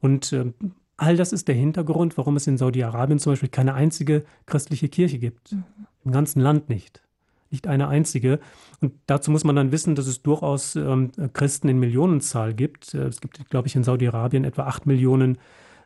Und 0.00 0.32
äh, 0.32 0.52
all 0.96 1.16
das 1.16 1.32
ist 1.32 1.48
der 1.48 1.56
Hintergrund, 1.56 2.16
warum 2.16 2.36
es 2.36 2.46
in 2.46 2.58
Saudi-Arabien 2.58 3.18
zum 3.18 3.32
Beispiel 3.32 3.48
keine 3.48 3.74
einzige 3.74 4.24
christliche 4.46 4.88
Kirche 4.88 5.18
gibt. 5.18 5.52
Mhm. 5.52 5.64
Im 6.04 6.12
ganzen 6.12 6.40
Land 6.40 6.68
nicht 6.68 7.02
nicht 7.50 7.66
eine 7.66 7.88
einzige. 7.88 8.40
Und 8.80 8.92
dazu 9.06 9.30
muss 9.30 9.44
man 9.44 9.56
dann 9.56 9.72
wissen, 9.72 9.94
dass 9.94 10.06
es 10.06 10.22
durchaus 10.22 10.76
ähm, 10.76 11.10
Christen 11.32 11.68
in 11.68 11.78
Millionenzahl 11.78 12.54
gibt. 12.54 12.94
Äh, 12.94 13.04
es 13.08 13.20
gibt, 13.20 13.50
glaube 13.50 13.68
ich, 13.68 13.76
in 13.76 13.84
Saudi-Arabien 13.84 14.44
etwa 14.44 14.64
acht 14.64 14.86
Millionen 14.86 15.38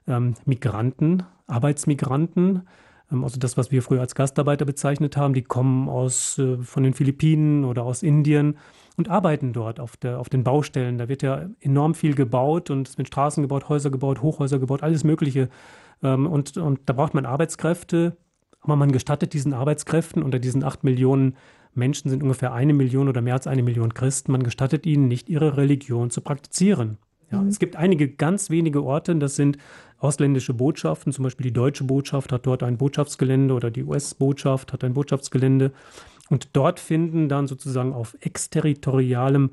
ähm, 0.07 0.35
Migranten, 0.45 1.23
Arbeitsmigranten. 1.47 2.63
Ähm, 3.11 3.25
also 3.25 3.39
das, 3.39 3.57
was 3.57 3.71
wir 3.71 3.83
früher 3.83 4.01
als 4.01 4.15
Gastarbeiter 4.15 4.65
bezeichnet 4.65 5.17
haben, 5.17 5.35
die 5.35 5.43
kommen 5.43 5.89
aus 5.89 6.39
äh, 6.39 6.59
von 6.59 6.83
den 6.83 6.95
Philippinen 6.95 7.65
oder 7.65 7.85
aus 7.85 8.03
Indien 8.03 8.59
und 8.97 9.09
arbeiten 9.09 9.53
dort 9.53 9.81
auf, 9.81 9.97
der, 9.97 10.19
auf 10.19 10.29
den 10.29 10.45
Baustellen. 10.45 10.99
Da 10.99 11.09
wird 11.09 11.23
ja 11.23 11.49
enorm 11.61 11.95
viel 11.95 12.15
gebaut 12.15 12.71
und 12.71 12.89
es 12.89 12.99
werden 12.99 13.07
Straßen 13.07 13.43
gebaut, 13.43 13.69
Häuser 13.69 13.91
gebaut, 13.91 14.23
Hochhäuser 14.23 14.59
gebaut, 14.59 14.83
alles 14.83 15.05
Mögliche. 15.05 15.49
Ähm, 16.03 16.27
und, 16.27 16.57
und 16.57 16.81
da 16.87 16.93
braucht 16.93 17.15
man 17.15 17.27
Arbeitskräfte, 17.27 18.17
aber 18.63 18.77
man 18.77 18.93
gestattet 18.93 19.33
diesen 19.33 19.53
Arbeitskräften, 19.53 20.23
unter 20.23 20.39
diesen 20.39 20.65
acht 20.65 20.85
Millionen 20.85 21.37
Menschen 21.75 22.11
sind 22.11 22.23
ungefähr 22.23 22.53
eine 22.53 22.75
Million 22.75 23.09
oder 23.09 23.23
mehr 23.23 23.35
als 23.35 23.47
eine 23.47 23.63
Million 23.63 23.95
Christen, 23.95 24.33
man 24.33 24.43
gestattet 24.43 24.87
ihnen 24.87 25.09
nicht, 25.09 25.29
ihre 25.29 25.57
Religion 25.57 26.11
zu 26.11 26.21
praktizieren. 26.21 26.99
Ja, 27.31 27.41
mhm. 27.41 27.49
Es 27.49 27.59
gibt 27.59 27.77
einige 27.77 28.09
ganz 28.09 28.51
wenige 28.51 28.85
Orte, 28.85 29.17
das 29.17 29.37
sind 29.37 29.59
ausländische 29.99 30.53
Botschaften, 30.55 31.13
zum 31.13 31.25
Beispiel 31.25 31.45
die 31.45 31.53
deutsche 31.53 31.85
Botschaft 31.85 32.33
hat 32.33 32.47
dort 32.47 32.63
ein 32.63 32.77
Botschaftsgelände 32.77 33.55
oder 33.55 33.71
die 33.71 33.85
US-Botschaft 33.85 34.73
hat 34.73 34.85
ein 34.85 34.95
Botschaftsgelände. 34.95 35.73
Und 36.29 36.51
dort 36.55 36.81
finden 36.81 37.29
dann 37.29 37.47
sozusagen 37.47 37.93
auf 37.93 38.17
exterritorialem 38.21 39.51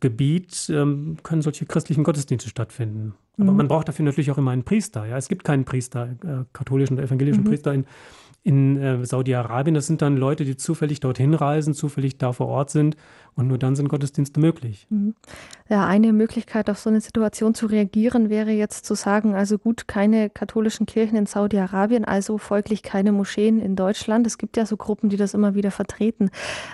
Gebiet 0.00 0.70
ähm, 0.74 1.18
können 1.22 1.42
solche 1.42 1.66
christlichen 1.66 2.04
Gottesdienste 2.04 2.48
stattfinden. 2.48 3.14
Aber 3.36 3.50
mhm. 3.50 3.56
man 3.58 3.68
braucht 3.68 3.88
dafür 3.88 4.04
natürlich 4.04 4.30
auch 4.30 4.38
immer 4.38 4.50
einen 4.50 4.64
Priester. 4.64 5.06
Ja, 5.06 5.16
es 5.16 5.28
gibt 5.28 5.44
keinen 5.44 5.64
Priester, 5.64 6.16
äh, 6.24 6.44
katholischen 6.52 6.96
oder 6.96 7.04
evangelischen 7.04 7.44
mhm. 7.44 7.48
Priester 7.48 7.74
in 7.74 7.84
in 8.42 8.80
äh, 8.80 9.04
Saudi-Arabien. 9.04 9.74
Das 9.74 9.86
sind 9.86 10.00
dann 10.02 10.16
Leute, 10.16 10.44
die 10.44 10.56
zufällig 10.56 11.00
dorthin 11.00 11.34
reisen, 11.34 11.74
zufällig 11.74 12.16
da 12.18 12.32
vor 12.32 12.48
Ort 12.48 12.70
sind 12.70 12.96
und 13.34 13.48
nur 13.48 13.58
dann 13.58 13.76
sind 13.76 13.88
Gottesdienste 13.88 14.40
möglich. 14.40 14.86
Mhm. 14.90 15.14
Ja, 15.68 15.86
eine 15.86 16.12
Möglichkeit 16.12 16.70
auf 16.70 16.78
so 16.78 16.90
eine 16.90 17.00
Situation 17.00 17.54
zu 17.54 17.66
reagieren 17.66 18.30
wäre 18.30 18.50
jetzt 18.50 18.86
zu 18.86 18.94
sagen, 18.94 19.34
also 19.34 19.58
gut, 19.58 19.88
keine 19.88 20.30
katholischen 20.30 20.86
Kirchen 20.86 21.16
in 21.16 21.26
Saudi-Arabien, 21.26 22.04
also 22.04 22.38
folglich 22.38 22.82
keine 22.82 23.12
Moscheen 23.12 23.60
in 23.60 23.76
Deutschland. 23.76 24.26
Es 24.26 24.38
gibt 24.38 24.56
ja 24.56 24.64
so 24.64 24.76
Gruppen, 24.76 25.10
die 25.10 25.16
das 25.16 25.34
immer 25.34 25.54
wieder 25.54 25.70
vertreten. 25.70 26.30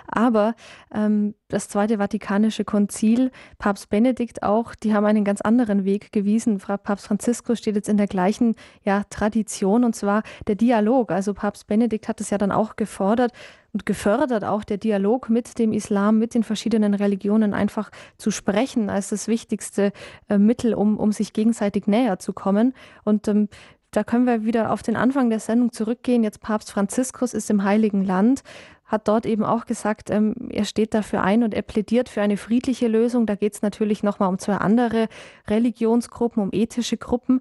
Aber 0.06 0.54
ähm, 0.94 1.34
das 1.48 1.68
Zweite 1.68 1.98
Vatikanische 1.98 2.64
Konzil, 2.64 3.30
Papst 3.58 3.88
Benedikt 3.88 4.42
auch, 4.42 4.74
die 4.74 4.94
haben 4.94 5.04
einen 5.04 5.24
ganz 5.24 5.40
anderen 5.40 5.84
Weg 5.84 6.12
gewiesen. 6.12 6.58
Papst 6.58 7.06
Franziskus 7.06 7.58
steht 7.58 7.76
jetzt 7.76 7.88
in 7.88 7.96
der 7.96 8.08
gleichen 8.08 8.56
ja, 8.84 9.04
Tradition 9.10 9.84
und 9.84 9.94
zwar 9.94 10.22
der 10.46 10.56
Dialog. 10.56 11.12
Also 11.12 11.34
Papst 11.34 11.66
Benedikt 11.66 12.08
hat 12.08 12.20
es 12.20 12.30
ja 12.30 12.38
dann 12.38 12.52
auch 12.52 12.76
gefordert, 12.76 13.32
und 13.76 13.84
gefördert 13.84 14.42
auch 14.42 14.64
der 14.64 14.78
Dialog 14.78 15.28
mit 15.28 15.58
dem 15.58 15.74
Islam, 15.74 16.18
mit 16.18 16.32
den 16.32 16.44
verschiedenen 16.44 16.94
Religionen 16.94 17.52
einfach 17.52 17.90
zu 18.16 18.30
sprechen 18.30 18.88
als 18.88 19.10
das 19.10 19.28
wichtigste 19.28 19.92
äh, 20.30 20.38
Mittel, 20.38 20.72
um, 20.72 20.96
um 20.96 21.12
sich 21.12 21.34
gegenseitig 21.34 21.86
näher 21.86 22.18
zu 22.18 22.32
kommen. 22.32 22.72
Und 23.04 23.28
ähm, 23.28 23.50
da 23.90 24.02
können 24.02 24.24
wir 24.24 24.44
wieder 24.44 24.72
auf 24.72 24.82
den 24.82 24.96
Anfang 24.96 25.28
der 25.28 25.40
Sendung 25.40 25.72
zurückgehen. 25.72 26.22
Jetzt 26.22 26.40
Papst 26.40 26.70
Franziskus 26.70 27.34
ist 27.34 27.50
im 27.50 27.64
Heiligen 27.64 28.02
Land, 28.02 28.42
hat 28.86 29.08
dort 29.08 29.26
eben 29.26 29.44
auch 29.44 29.66
gesagt, 29.66 30.10
ähm, 30.10 30.34
er 30.50 30.64
steht 30.64 30.94
dafür 30.94 31.22
ein 31.22 31.42
und 31.42 31.54
er 31.54 31.62
plädiert 31.62 32.08
für 32.08 32.22
eine 32.22 32.36
friedliche 32.36 32.88
Lösung. 32.88 33.26
Da 33.26 33.34
geht 33.34 33.54
es 33.54 33.62
natürlich 33.62 34.02
nochmal 34.02 34.28
um 34.28 34.38
zwei 34.38 34.56
andere 34.56 35.08
Religionsgruppen, 35.48 36.42
um 36.42 36.50
ethische 36.52 36.96
Gruppen. 36.96 37.40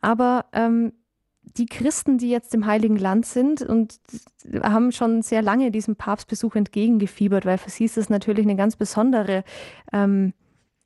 Aber 0.00 0.46
ähm, 0.52 0.92
die 1.56 1.66
Christen, 1.66 2.18
die 2.18 2.30
jetzt 2.30 2.54
im 2.54 2.66
Heiligen 2.66 2.96
Land 2.96 3.26
sind 3.26 3.62
und 3.62 4.00
haben 4.62 4.92
schon 4.92 5.22
sehr 5.22 5.42
lange 5.42 5.70
diesem 5.70 5.96
Papstbesuch 5.96 6.56
entgegengefiebert, 6.56 7.44
weil 7.44 7.58
für 7.58 7.70
sie 7.70 7.84
ist 7.84 7.98
es 7.98 8.08
natürlich 8.08 8.44
eine 8.44 8.56
ganz 8.56 8.76
besondere 8.76 9.44
ähm, 9.92 10.32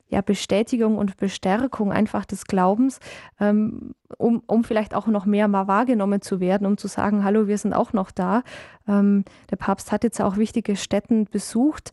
ja, 0.09 0.21
Bestätigung 0.21 0.97
und 0.97 1.17
Bestärkung 1.17 1.91
einfach 1.91 2.25
des 2.25 2.45
Glaubens, 2.45 2.99
ähm, 3.39 3.93
um, 4.17 4.41
um 4.47 4.63
vielleicht 4.63 4.95
auch 4.95 5.07
noch 5.07 5.25
mehr 5.25 5.47
mal 5.47 5.67
wahrgenommen 5.67 6.21
zu 6.21 6.39
werden, 6.39 6.65
um 6.65 6.77
zu 6.77 6.87
sagen, 6.87 7.23
hallo, 7.23 7.47
wir 7.47 7.57
sind 7.57 7.73
auch 7.73 7.93
noch 7.93 8.09
da. 8.09 8.41
Ähm, 8.87 9.23
der 9.51 9.57
Papst 9.57 9.91
hat 9.91 10.03
jetzt 10.03 10.19
auch 10.19 10.37
wichtige 10.37 10.75
Städten 10.75 11.25
besucht. 11.25 11.91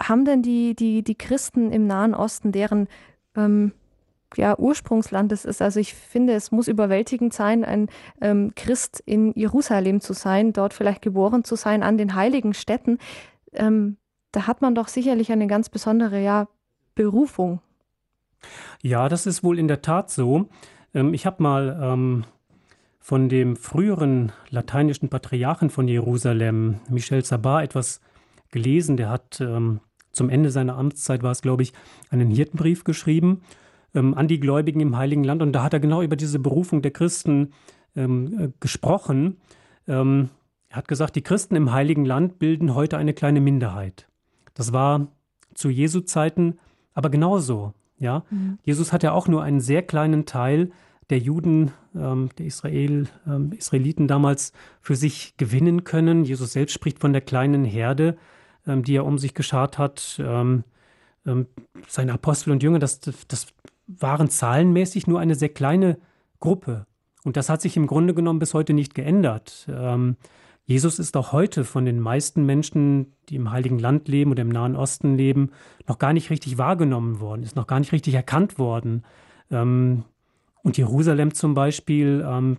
Haben 0.00 0.24
denn 0.24 0.42
die, 0.42 0.74
die, 0.74 1.02
die 1.02 1.16
Christen 1.16 1.72
im 1.72 1.86
Nahen 1.86 2.14
Osten, 2.14 2.52
deren 2.52 2.88
ähm, 3.36 3.72
ja, 4.36 4.56
Ursprungsland 4.56 5.32
es 5.32 5.44
ist. 5.44 5.60
Also 5.60 5.80
ich 5.80 5.94
finde, 5.94 6.34
es 6.34 6.52
muss 6.52 6.68
überwältigend 6.68 7.34
sein, 7.34 7.64
ein 7.64 7.88
ähm, 8.20 8.52
Christ 8.54 9.02
in 9.04 9.32
Jerusalem 9.34 10.00
zu 10.00 10.12
sein, 10.12 10.52
dort 10.52 10.74
vielleicht 10.74 11.02
geboren 11.02 11.44
zu 11.44 11.56
sein, 11.56 11.82
an 11.82 11.98
den 11.98 12.14
heiligen 12.14 12.54
Städten. 12.54 12.98
Ähm, 13.52 13.96
da 14.30 14.46
hat 14.46 14.62
man 14.62 14.74
doch 14.74 14.88
sicherlich 14.88 15.30
eine 15.32 15.46
ganz 15.46 15.68
besondere 15.68 16.22
ja, 16.22 16.48
Berufung. 16.94 17.60
Ja, 18.82 19.08
das 19.08 19.26
ist 19.26 19.44
wohl 19.44 19.58
in 19.58 19.68
der 19.68 19.82
Tat 19.82 20.10
so. 20.10 20.48
Ähm, 20.94 21.14
ich 21.14 21.26
habe 21.26 21.42
mal 21.42 21.78
ähm, 21.80 22.24
von 22.98 23.28
dem 23.28 23.56
früheren 23.56 24.32
lateinischen 24.50 25.08
Patriarchen 25.08 25.70
von 25.70 25.88
Jerusalem, 25.88 26.80
Michel 26.88 27.24
Sabat, 27.24 27.64
etwas 27.64 28.00
gelesen. 28.50 28.96
Der 28.96 29.10
hat 29.10 29.40
ähm, 29.40 29.80
zum 30.12 30.28
Ende 30.28 30.50
seiner 30.50 30.76
Amtszeit, 30.76 31.22
war 31.22 31.32
es 31.32 31.42
glaube 31.42 31.62
ich, 31.62 31.72
einen 32.10 32.30
Hirtenbrief 32.30 32.84
geschrieben 32.84 33.42
ähm, 33.94 34.14
an 34.14 34.28
die 34.28 34.40
Gläubigen 34.40 34.80
im 34.80 34.96
Heiligen 34.96 35.24
Land. 35.24 35.42
Und 35.42 35.52
da 35.52 35.62
hat 35.62 35.72
er 35.72 35.80
genau 35.80 36.02
über 36.02 36.16
diese 36.16 36.38
Berufung 36.38 36.82
der 36.82 36.92
Christen 36.92 37.52
ähm, 37.96 38.38
äh, 38.38 38.48
gesprochen. 38.60 39.38
Ähm, 39.88 40.30
er 40.68 40.76
hat 40.76 40.88
gesagt, 40.88 41.16
die 41.16 41.22
Christen 41.22 41.56
im 41.56 41.72
Heiligen 41.72 42.04
Land 42.04 42.38
bilden 42.38 42.74
heute 42.74 42.96
eine 42.96 43.14
kleine 43.14 43.40
Minderheit. 43.40 44.08
Das 44.54 44.72
war 44.72 45.08
zu 45.54 45.68
Jesu 45.68 46.00
Zeiten 46.00 46.58
aber 46.94 47.10
genauso. 47.10 47.74
Ja? 47.98 48.24
Mhm. 48.30 48.58
Jesus 48.62 48.92
hat 48.92 49.02
ja 49.02 49.12
auch 49.12 49.28
nur 49.28 49.42
einen 49.42 49.60
sehr 49.60 49.82
kleinen 49.82 50.26
Teil 50.26 50.70
der 51.10 51.18
Juden, 51.18 51.72
ähm, 51.94 52.30
der 52.38 52.46
Israel, 52.46 53.06
ähm, 53.26 53.52
Israeliten 53.52 54.08
damals 54.08 54.52
für 54.80 54.96
sich 54.96 55.36
gewinnen 55.36 55.84
können. 55.84 56.24
Jesus 56.24 56.52
selbst 56.52 56.72
spricht 56.72 57.00
von 57.00 57.12
der 57.12 57.22
kleinen 57.22 57.64
Herde, 57.64 58.16
ähm, 58.66 58.82
die 58.82 58.96
er 58.96 59.04
um 59.04 59.18
sich 59.18 59.34
geschart 59.34 59.78
hat. 59.78 60.20
Ähm, 60.24 60.64
ähm, 61.26 61.46
seine 61.86 62.14
Apostel 62.14 62.50
und 62.50 62.62
Jünger, 62.62 62.78
das, 62.78 63.00
das 63.00 63.48
waren 63.86 64.30
zahlenmäßig 64.30 65.06
nur 65.06 65.20
eine 65.20 65.34
sehr 65.34 65.50
kleine 65.50 65.98
Gruppe. 66.40 66.86
Und 67.24 67.36
das 67.36 67.48
hat 67.48 67.60
sich 67.60 67.76
im 67.76 67.86
Grunde 67.86 68.14
genommen 68.14 68.38
bis 68.38 68.54
heute 68.54 68.72
nicht 68.72 68.94
geändert. 68.94 69.68
Jesus 70.64 70.98
ist 70.98 71.16
auch 71.16 71.32
heute 71.32 71.64
von 71.64 71.84
den 71.84 71.98
meisten 72.00 72.46
Menschen, 72.46 73.12
die 73.28 73.36
im 73.36 73.50
Heiligen 73.50 73.78
Land 73.78 74.08
leben 74.08 74.30
oder 74.30 74.42
im 74.42 74.48
Nahen 74.48 74.76
Osten 74.76 75.16
leben, 75.16 75.50
noch 75.88 75.98
gar 75.98 76.12
nicht 76.12 76.30
richtig 76.30 76.56
wahrgenommen 76.56 77.20
worden, 77.20 77.42
ist 77.42 77.56
noch 77.56 77.66
gar 77.66 77.80
nicht 77.80 77.92
richtig 77.92 78.14
erkannt 78.14 78.58
worden. 78.58 79.04
Ähm, 79.50 80.04
und 80.62 80.78
Jerusalem 80.78 81.34
zum 81.34 81.54
Beispiel, 81.54 82.24
ähm, 82.26 82.58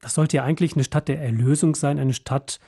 das 0.00 0.14
sollte 0.14 0.38
ja 0.38 0.44
eigentlich 0.44 0.74
eine 0.74 0.84
Stadt 0.84 1.08
der 1.08 1.20
Erlösung 1.20 1.74
sein, 1.74 1.98
eine 1.98 2.14
Stadt 2.14 2.60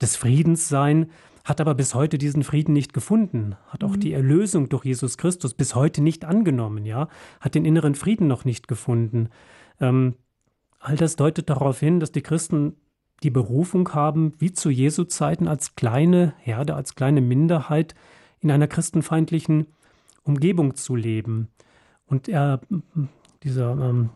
des 0.00 0.16
Friedens 0.16 0.68
sein 0.68 1.10
hat 1.44 1.60
aber 1.60 1.74
bis 1.74 1.94
heute 1.94 2.16
diesen 2.16 2.42
Frieden 2.42 2.72
nicht 2.72 2.94
gefunden, 2.94 3.54
hat 3.68 3.84
auch 3.84 3.96
mhm. 3.96 4.00
die 4.00 4.12
Erlösung 4.14 4.70
durch 4.70 4.84
Jesus 4.84 5.18
Christus 5.18 5.54
bis 5.54 5.74
heute 5.74 6.02
nicht 6.02 6.24
angenommen, 6.24 6.86
ja, 6.86 7.08
hat 7.38 7.54
den 7.54 7.66
inneren 7.66 7.94
Frieden 7.94 8.26
noch 8.26 8.46
nicht 8.46 8.66
gefunden. 8.66 9.28
Ähm, 9.78 10.14
all 10.80 10.96
das 10.96 11.16
deutet 11.16 11.50
darauf 11.50 11.78
hin, 11.80 12.00
dass 12.00 12.12
die 12.12 12.22
Christen 12.22 12.76
die 13.24 13.30
Berufung 13.30 13.92
haben, 13.94 14.32
wie 14.38 14.52
zu 14.52 14.70
Jesu 14.70 15.04
Zeiten 15.04 15.48
als 15.48 15.74
kleine 15.74 16.34
Herde, 16.38 16.74
als 16.74 16.94
kleine 16.94 17.20
Minderheit 17.20 17.94
in 18.40 18.50
einer 18.50 18.68
christenfeindlichen 18.68 19.66
Umgebung 20.22 20.76
zu 20.76 20.94
leben. 20.94 21.48
Und 22.06 22.28
er, 22.28 22.60
dieser 23.42 23.72
ähm, 23.72 24.10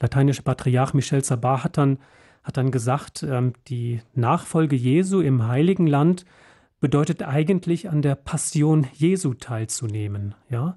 lateinische 0.00 0.42
Patriarch 0.42 0.94
Michel 0.94 1.22
Sabat 1.22 1.64
hat 1.64 1.78
dann 1.78 1.98
hat 2.44 2.58
dann 2.58 2.70
gesagt, 2.70 3.22
ähm, 3.22 3.54
die 3.68 4.00
Nachfolge 4.14 4.76
Jesu 4.76 5.20
im 5.20 5.48
Heiligen 5.48 5.86
Land 5.86 6.24
bedeutet 6.78 7.22
eigentlich 7.22 7.88
an 7.88 8.02
der 8.02 8.14
Passion 8.14 8.86
Jesu 8.92 9.32
teilzunehmen, 9.32 10.34
ja, 10.50 10.76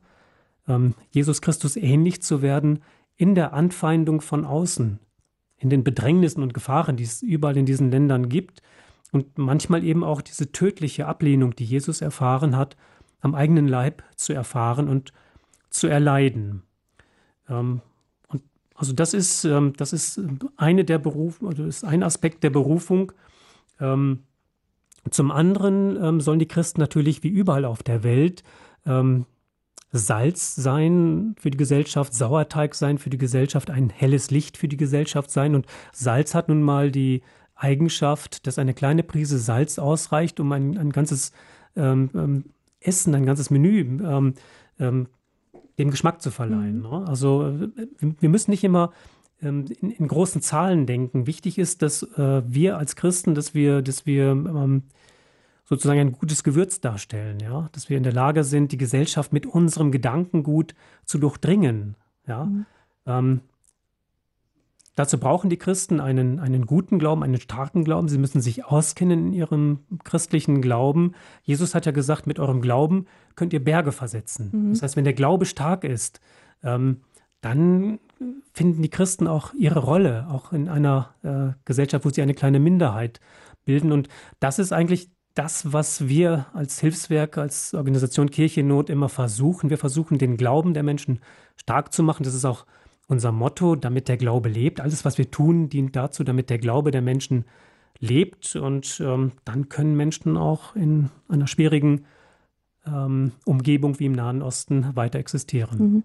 ähm, 0.68 0.96
Jesus 1.12 1.42
Christus 1.42 1.76
ähnlich 1.76 2.24
zu 2.24 2.42
werden 2.42 2.80
in 3.18 3.36
der 3.36 3.54
Anfeindung 3.54 4.22
von 4.22 4.46
außen, 4.46 5.00
in 5.58 5.70
den 5.70 5.84
Bedrängnissen 5.84 6.44
und 6.44 6.54
Gefahren, 6.54 6.98
die 6.98 7.04
es 7.04 7.22
überall 7.22 7.58
in 7.58 7.66
diesen 7.66 7.92
Ländern 7.92 8.30
gibt 8.30 8.62
und 9.12 9.38
manchmal 9.38 9.84
eben 9.84 10.04
auch 10.04 10.22
diese 10.22 10.52
tödliche 10.52 11.08
Ablehnung, 11.08 11.56
die 11.56 11.66
Jesus 11.66 12.02
erfahren 12.02 12.56
hat, 12.56 12.78
am 13.22 13.36
eigenen 13.36 13.68
Leib 13.68 14.04
zu 14.16 14.34
erfahren 14.34 14.88
und 14.88 15.14
zu 15.70 15.88
erleiden. 15.88 16.64
Ähm, 17.50 17.82
also 18.76 18.94
das 18.94 19.14
ist, 19.14 19.44
ähm, 19.44 19.74
das 19.76 19.92
ist 19.92 20.22
eine 20.56 20.86
der 20.86 21.00
Beruf, 21.00 21.42
oder 21.42 21.66
ist 21.66 21.84
ein 21.84 22.04
Aspekt 22.04 22.44
der 22.44 22.52
Berufung. 22.52 23.12
Ähm, 23.80 24.24
zum 25.10 25.32
anderen 25.32 26.02
ähm, 26.02 26.22
sollen 26.22 26.40
die 26.40 26.48
Christen 26.48 26.80
natürlich 26.80 27.24
wie 27.24 27.30
überall 27.30 27.66
auf 27.66 27.82
der 27.82 28.04
Welt 28.04 28.44
ähm, 28.86 29.26
Salz 29.92 30.56
sein 30.56 31.36
für 31.40 31.50
die 31.50 31.58
Gesellschaft, 31.58 32.14
Sauerteig 32.14 32.76
sein 32.76 32.98
für 32.98 33.10
die 33.10 33.18
Gesellschaft, 33.18 33.70
ein 33.70 33.90
helles 33.90 34.32
Licht 34.32 34.58
für 34.58 34.68
die 34.68 34.78
Gesellschaft 34.78 35.32
sein. 35.32 35.56
Und 35.56 35.66
Salz 35.94 36.36
hat 36.36 36.50
nun 36.50 36.62
mal 36.62 36.92
die 36.92 37.22
Eigenschaft, 37.56 38.46
dass 38.46 38.60
eine 38.60 38.74
kleine 38.74 39.04
Prise 39.04 39.40
Salz 39.40 39.80
ausreicht, 39.80 40.40
um 40.40 40.52
ein, 40.52 40.78
ein 40.78 40.92
ganzes 40.92 41.32
ähm, 41.76 42.10
ähm 42.14 42.44
Essen, 42.80 43.16
ein 43.16 43.26
ganzes 43.26 43.50
Menü 43.50 43.80
ähm, 43.80 44.34
ähm, 44.80 45.08
dem 45.80 45.92
Geschmack 45.92 46.22
zu 46.22 46.32
verleihen. 46.32 46.78
Mhm. 46.78 46.82
Ne? 46.84 47.06
Also 47.08 47.70
wir 48.00 48.30
müssen 48.30 48.52
nicht 48.52 48.64
immer 48.64 48.92
ähm, 49.42 49.66
in, 49.82 49.92
in, 49.92 50.08
großen 50.08 50.42
Zahlen 50.42 50.86
denken. 50.86 51.28
Wichtig 51.28 51.58
ist, 51.58 51.82
dass 51.82 52.04
äh, 52.04 52.42
wir 52.46 52.78
als 52.78 52.96
Christen, 52.96 53.36
dass 53.36 53.54
wir, 53.54 53.82
dass 53.82 54.06
wir 54.06 54.32
ähm, 54.32 54.84
sozusagen 55.68 56.00
ein 56.00 56.12
gutes 56.14 56.44
Gewürz 56.44 56.80
darstellen, 56.80 57.40
ja, 57.40 57.70
dass 57.74 57.90
wir 57.90 57.98
in 57.98 58.04
der 58.04 58.14
Lage 58.14 58.44
sind, 58.44 58.72
die 58.72 58.78
Gesellschaft 58.78 59.34
mit 59.34 59.46
unserem 59.46 59.92
Gedankengut 59.92 60.74
zu 61.06 61.18
durchdringen. 61.18 61.96
Ja. 62.26 62.46
Mhm. 62.46 62.66
Ähm, 63.06 63.42
Dazu 64.98 65.20
brauchen 65.20 65.52
die 65.52 65.58
Christen 65.58 66.00
einen, 66.00 66.40
einen 66.40 66.66
guten 66.66 66.98
Glauben, 66.98 67.22
einen 67.22 67.40
starken 67.40 67.84
Glauben. 67.84 68.08
Sie 68.08 68.18
müssen 68.18 68.42
sich 68.42 68.66
auskennen 68.66 69.28
in 69.28 69.34
ihrem 69.34 69.82
christlichen 70.04 70.60
Glauben. 70.60 71.14
Jesus 71.44 71.76
hat 71.76 71.86
ja 71.86 71.92
gesagt, 71.92 72.26
mit 72.26 72.40
eurem 72.40 72.62
Glauben 72.62 73.06
könnt 73.36 73.54
ihr 73.54 73.64
Berge 73.64 73.92
versetzen. 73.92 74.50
Mhm. 74.52 74.70
Das 74.72 74.82
heißt, 74.82 74.96
wenn 74.96 75.04
der 75.04 75.14
Glaube 75.14 75.46
stark 75.46 75.84
ist, 75.84 76.20
ähm, 76.64 77.02
dann 77.42 78.00
finden 78.54 78.82
die 78.82 78.90
Christen 78.90 79.28
auch 79.28 79.54
ihre 79.54 79.82
Rolle, 79.82 80.28
auch 80.32 80.52
in 80.52 80.68
einer 80.68 81.14
äh, 81.22 81.54
Gesellschaft, 81.66 82.04
wo 82.04 82.10
sie 82.10 82.24
eine 82.24 82.34
kleine 82.34 82.60
Minderheit 82.60 83.20
bilden. 83.66 83.92
Und 83.92 84.10
das 84.40 84.58
ist 84.58 84.74
eigentlich 84.74 85.12
das, 85.38 85.72
was 85.72 86.08
wir 86.08 86.48
als 86.54 86.80
Hilfswerk, 86.80 87.38
als 87.38 87.74
Organisation 87.74 88.32
Kirche 88.32 88.62
in 88.62 88.68
Not 88.68 88.90
immer 88.90 89.10
versuchen. 89.10 89.70
Wir 89.70 89.78
versuchen, 89.78 90.18
den 90.18 90.36
Glauben 90.36 90.74
der 90.74 90.84
Menschen 90.84 91.20
stark 91.56 91.94
zu 91.94 92.02
machen. 92.02 92.24
Das 92.24 92.34
ist 92.34 92.46
auch 92.46 92.66
unser 93.08 93.32
Motto, 93.32 93.76
damit 93.76 94.08
der 94.08 94.18
Glaube 94.18 94.50
lebt. 94.50 94.80
Alles, 94.80 95.06
was 95.06 95.18
wir 95.18 95.30
tun, 95.30 95.70
dient 95.70 95.96
dazu, 95.96 96.24
damit 96.24 96.50
der 96.50 96.58
Glaube 96.58 96.92
der 96.92 97.02
Menschen 97.02 97.46
lebt. 98.00 98.56
Und 98.56 99.00
ähm, 99.06 99.34
dann 99.46 99.70
können 99.70 99.96
Menschen 99.96 100.38
auch 100.38 100.76
in 100.76 101.10
einer 101.30 101.48
schwierigen 101.48 102.06
ähm, 102.86 103.32
Umgebung 103.46 104.00
wie 104.00 104.06
im 104.06 104.14
Nahen 104.14 104.42
Osten 104.42 104.96
weiter 104.96 105.20
existieren. 105.20 105.78
Mhm. 105.80 106.04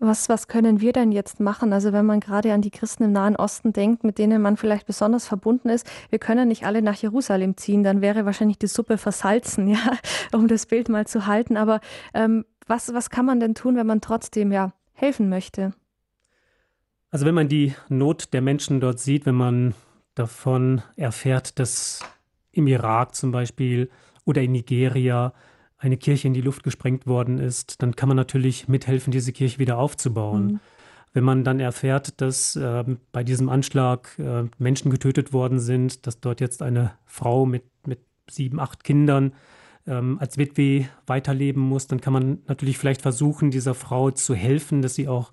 Was, 0.00 0.28
was 0.28 0.46
können 0.46 0.80
wir 0.80 0.92
denn 0.92 1.10
jetzt 1.10 1.40
machen? 1.40 1.72
Also 1.72 1.92
wenn 1.92 2.06
man 2.06 2.20
gerade 2.20 2.52
an 2.52 2.62
die 2.62 2.70
Christen 2.70 3.04
im 3.04 3.12
Nahen 3.12 3.34
Osten 3.34 3.72
denkt, 3.72 4.04
mit 4.04 4.18
denen 4.18 4.40
man 4.40 4.56
vielleicht 4.56 4.86
besonders 4.86 5.26
verbunden 5.26 5.68
ist, 5.68 5.90
wir 6.10 6.20
können 6.20 6.46
nicht 6.46 6.64
alle 6.64 6.82
nach 6.82 6.94
Jerusalem 6.94 7.56
ziehen, 7.56 7.82
dann 7.82 8.00
wäre 8.00 8.24
wahrscheinlich 8.24 8.58
die 8.58 8.68
Suppe 8.68 8.96
versalzen, 8.96 9.66
ja, 9.68 9.98
um 10.32 10.46
das 10.46 10.66
Bild 10.66 10.88
mal 10.88 11.06
zu 11.06 11.26
halten. 11.26 11.56
Aber 11.56 11.80
ähm, 12.14 12.44
was, 12.68 12.94
was 12.94 13.10
kann 13.10 13.26
man 13.26 13.40
denn 13.40 13.54
tun, 13.54 13.76
wenn 13.76 13.86
man 13.86 14.00
trotzdem 14.00 14.52
ja 14.52 14.72
helfen 14.92 15.28
möchte? 15.28 15.72
Also 17.10 17.26
wenn 17.26 17.34
man 17.34 17.48
die 17.48 17.74
Not 17.88 18.32
der 18.32 18.42
Menschen 18.42 18.80
dort 18.80 19.00
sieht, 19.00 19.26
wenn 19.26 19.34
man 19.34 19.74
davon 20.14 20.82
erfährt, 20.96 21.58
dass 21.58 22.04
im 22.52 22.66
Irak 22.66 23.14
zum 23.14 23.32
Beispiel 23.32 23.90
oder 24.24 24.42
in 24.42 24.52
Nigeria 24.52 25.32
eine 25.78 25.96
Kirche 25.96 26.26
in 26.26 26.34
die 26.34 26.40
Luft 26.40 26.64
gesprengt 26.64 27.06
worden 27.06 27.38
ist, 27.38 27.82
dann 27.82 27.94
kann 27.94 28.08
man 28.08 28.16
natürlich 28.16 28.68
mithelfen, 28.68 29.12
diese 29.12 29.32
Kirche 29.32 29.58
wieder 29.58 29.78
aufzubauen. 29.78 30.46
Mhm. 30.46 30.60
wenn 31.14 31.24
man 31.24 31.42
dann 31.42 31.58
erfährt, 31.58 32.20
dass 32.20 32.54
äh, 32.54 32.84
bei 33.12 33.24
diesem 33.24 33.48
Anschlag 33.48 34.18
äh, 34.18 34.44
Menschen 34.58 34.90
getötet 34.90 35.32
worden 35.32 35.58
sind, 35.58 36.06
dass 36.06 36.20
dort 36.20 36.40
jetzt 36.40 36.62
eine 36.62 36.92
Frau 37.06 37.46
mit, 37.46 37.64
mit 37.86 38.00
sieben, 38.30 38.60
acht 38.60 38.84
Kindern 38.84 39.32
ähm, 39.86 40.18
als 40.20 40.36
Witwe 40.36 40.86
weiterleben 41.06 41.62
muss, 41.62 41.86
dann 41.86 42.00
kann 42.00 42.12
man 42.12 42.38
natürlich 42.46 42.76
vielleicht 42.76 43.02
versuchen, 43.02 43.50
dieser 43.50 43.74
Frau 43.74 44.10
zu 44.10 44.34
helfen, 44.34 44.82
dass 44.82 44.94
sie 44.94 45.08
auch 45.08 45.32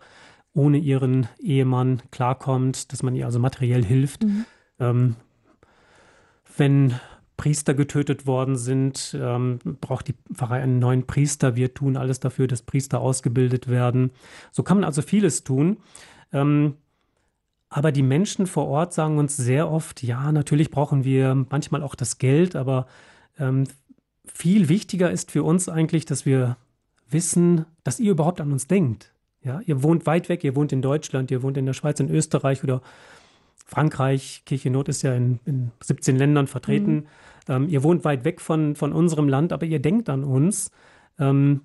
ohne 0.53 0.77
ihren 0.77 1.27
Ehemann 1.39 2.01
klarkommt, 2.11 2.91
dass 2.93 3.03
man 3.03 3.13
ihr 3.13 3.26
also 3.26 3.39
materiell 3.39 3.84
hilft. 3.84 4.23
Mhm. 4.23 4.45
Ähm, 4.80 5.15
wenn 6.57 6.93
Priester 7.38 7.74
getötet 7.74 8.26
worden 8.26 8.56
sind, 8.56 9.18
ähm, 9.20 9.60
braucht 9.82 10.07
die 10.07 10.16
Pfarrei 10.34 10.62
einen 10.62 10.80
neuen 10.80 11.06
Priester. 11.06 11.56
Wir 11.56 11.74
tun 11.74 11.98
alles 11.98 12.20
dafür, 12.20 12.48
dass 12.48 12.62
Priester 12.62 13.02
ausgebildet 13.02 13.68
werden. 13.68 14.12
So 14.52 14.64
kann 14.64 14.78
man 14.78 14.84
also 14.84 15.02
vieles 15.02 15.44
tun. 15.44 15.78
Ähm, 16.32 16.76
aber 17.70 17.91
die 17.91 18.03
Menschen 18.03 18.48
vor 18.48 18.68
Ort 18.68 18.94
sagen 18.94 19.18
uns 19.18 19.36
sehr 19.36 19.70
oft, 19.70 20.02
ja, 20.02 20.32
natürlich 20.32 20.72
brauchen 20.72 21.03
wir 21.03 21.36
manchmal 21.49 21.84
auch 21.84 21.95
das 21.95 22.20
Geld, 22.20 22.56
aber 22.56 22.88
ähm, 23.38 23.66
viel 24.26 24.70
wichtiger 24.70 25.12
ist 25.12 25.32
für 25.32 25.44
uns 25.44 25.68
eigentlich, 25.68 26.06
dass 26.06 26.26
wir 26.26 26.57
wissen, 27.10 27.66
dass 27.84 27.99
ihr 27.99 28.12
überhaupt 28.12 28.40
an 28.40 28.52
uns 28.52 28.68
denkt. 28.68 29.14
Ja, 29.44 29.62
ihr 29.66 29.84
wohnt 29.84 30.06
weit 30.06 30.30
weg, 30.30 30.44
ihr 30.44 30.56
wohnt 30.56 30.72
in 30.72 30.82
Deutschland, 30.82 31.30
ihr 31.30 31.44
wohnt 31.44 31.57
in 31.57 31.66
der 31.66 31.74
Schweiz, 31.74 31.99
in 31.99 32.10
Österreich 32.10 32.64
oder 32.64 32.82
Frankreich. 33.65 34.44
Kirche 34.45 34.69
Not 34.69 34.90
ist 34.90 35.02
ja 35.02 35.14
in, 35.14 35.40
in 35.45 35.72
17 35.82 36.15
Ländern 36.15 36.48
vertreten. 36.48 36.94
Mhm. 36.94 37.06
Ähm, 37.48 37.69
ihr 37.69 37.84
wohnt 37.84 38.03
weit 38.06 38.26
weg 38.26 38.41
von, 38.41 38.76
von 38.76 38.94
unserem 38.94 39.30
Land, 39.30 39.53
aber 39.53 39.65
ihr 39.65 39.80
denkt 39.80 40.10
an 40.10 40.23
uns. 40.23 40.72
Ähm, 41.19 41.61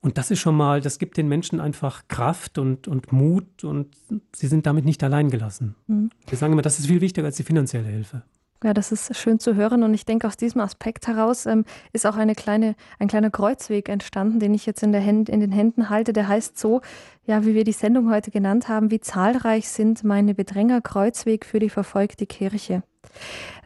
und 0.00 0.18
das 0.18 0.30
ist 0.30 0.38
schon 0.38 0.56
mal, 0.56 0.80
das 0.80 0.98
gibt 0.98 1.16
den 1.16 1.28
Menschen 1.28 1.60
einfach 1.60 2.06
Kraft 2.08 2.58
und, 2.58 2.86
und 2.86 3.12
Mut 3.12 3.64
und 3.64 3.96
sie 4.34 4.46
sind 4.46 4.66
damit 4.66 4.84
nicht 4.84 5.02
allein 5.02 5.30
gelassen. 5.30 5.74
Mhm. 5.86 6.10
Wir 6.28 6.38
sagen 6.38 6.52
immer, 6.52 6.62
das 6.62 6.78
ist 6.78 6.86
viel 6.86 7.00
wichtiger 7.00 7.26
als 7.26 7.36
die 7.36 7.42
finanzielle 7.42 7.88
Hilfe. 7.88 8.22
Ja, 8.66 8.74
das 8.74 8.90
ist 8.90 9.16
schön 9.16 9.38
zu 9.38 9.54
hören 9.54 9.84
und 9.84 9.94
ich 9.94 10.06
denke, 10.06 10.26
aus 10.26 10.36
diesem 10.36 10.60
Aspekt 10.60 11.06
heraus 11.06 11.46
ähm, 11.46 11.64
ist 11.92 12.04
auch 12.04 12.16
eine 12.16 12.34
kleine, 12.34 12.74
ein 12.98 13.06
kleiner 13.06 13.30
Kreuzweg 13.30 13.88
entstanden, 13.88 14.40
den 14.40 14.54
ich 14.54 14.66
jetzt 14.66 14.82
in, 14.82 14.90
der 14.90 15.00
Händ, 15.00 15.28
in 15.28 15.38
den 15.38 15.52
Händen 15.52 15.88
halte. 15.88 16.12
Der 16.12 16.26
heißt 16.26 16.58
so, 16.58 16.80
ja, 17.26 17.46
wie 17.46 17.54
wir 17.54 17.62
die 17.62 17.70
Sendung 17.70 18.10
heute 18.10 18.32
genannt 18.32 18.68
haben, 18.68 18.90
wie 18.90 18.98
zahlreich 18.98 19.68
sind 19.68 20.02
meine 20.02 20.34
Bedränger 20.34 20.80
Kreuzweg 20.80 21.46
für 21.46 21.60
die 21.60 21.70
verfolgte 21.70 22.26
Kirche. 22.26 22.82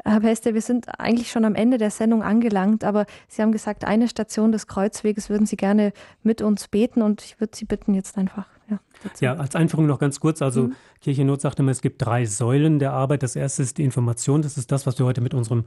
Herr 0.05 0.21
Pester, 0.21 0.53
wir 0.53 0.61
sind 0.61 1.01
eigentlich 1.01 1.31
schon 1.31 1.47
am 1.47 1.55
Ende 1.55 1.79
der 1.79 1.91
Sendung 1.91 2.23
angelangt, 2.23 2.85
aber 2.85 3.07
Sie 3.27 3.41
haben 3.41 3.53
gesagt, 3.53 3.87
eine 3.87 4.07
Station 4.07 4.53
des 4.53 4.67
Kreuzweges 4.67 5.31
würden 5.31 5.47
Sie 5.47 5.57
gerne 5.57 5.95
mit 6.23 6.43
uns 6.43 6.69
beten 6.69 7.01
und 7.01 7.23
ich 7.23 7.41
würde 7.41 7.57
Sie 7.57 7.65
bitten 7.65 7.95
jetzt 7.95 8.19
einfach. 8.19 8.45
Ja, 8.71 8.81
ja 9.21 9.35
als 9.35 9.55
Einführung 9.55 9.87
noch 9.87 9.99
ganz 9.99 10.21
kurz. 10.21 10.43
Also 10.43 10.65
mhm. 10.65 10.75
Kirche 11.01 11.25
Not 11.25 11.41
sagt 11.41 11.59
immer, 11.59 11.71
es 11.71 11.83
gibt 11.83 12.05
drei 12.05 12.25
Säulen 12.25 12.79
der 12.79 12.93
Arbeit. 12.93 13.23
Das 13.23 13.37
erste 13.37 13.63
ist 13.63 13.79
die 13.79 13.85
Information. 13.85 14.43
Das 14.43 14.57
ist 14.57 14.73
das, 14.73 14.87
was 14.87 14.99
wir 14.99 15.07
heute 15.07 15.21
mit 15.21 15.35
unserem 15.35 15.65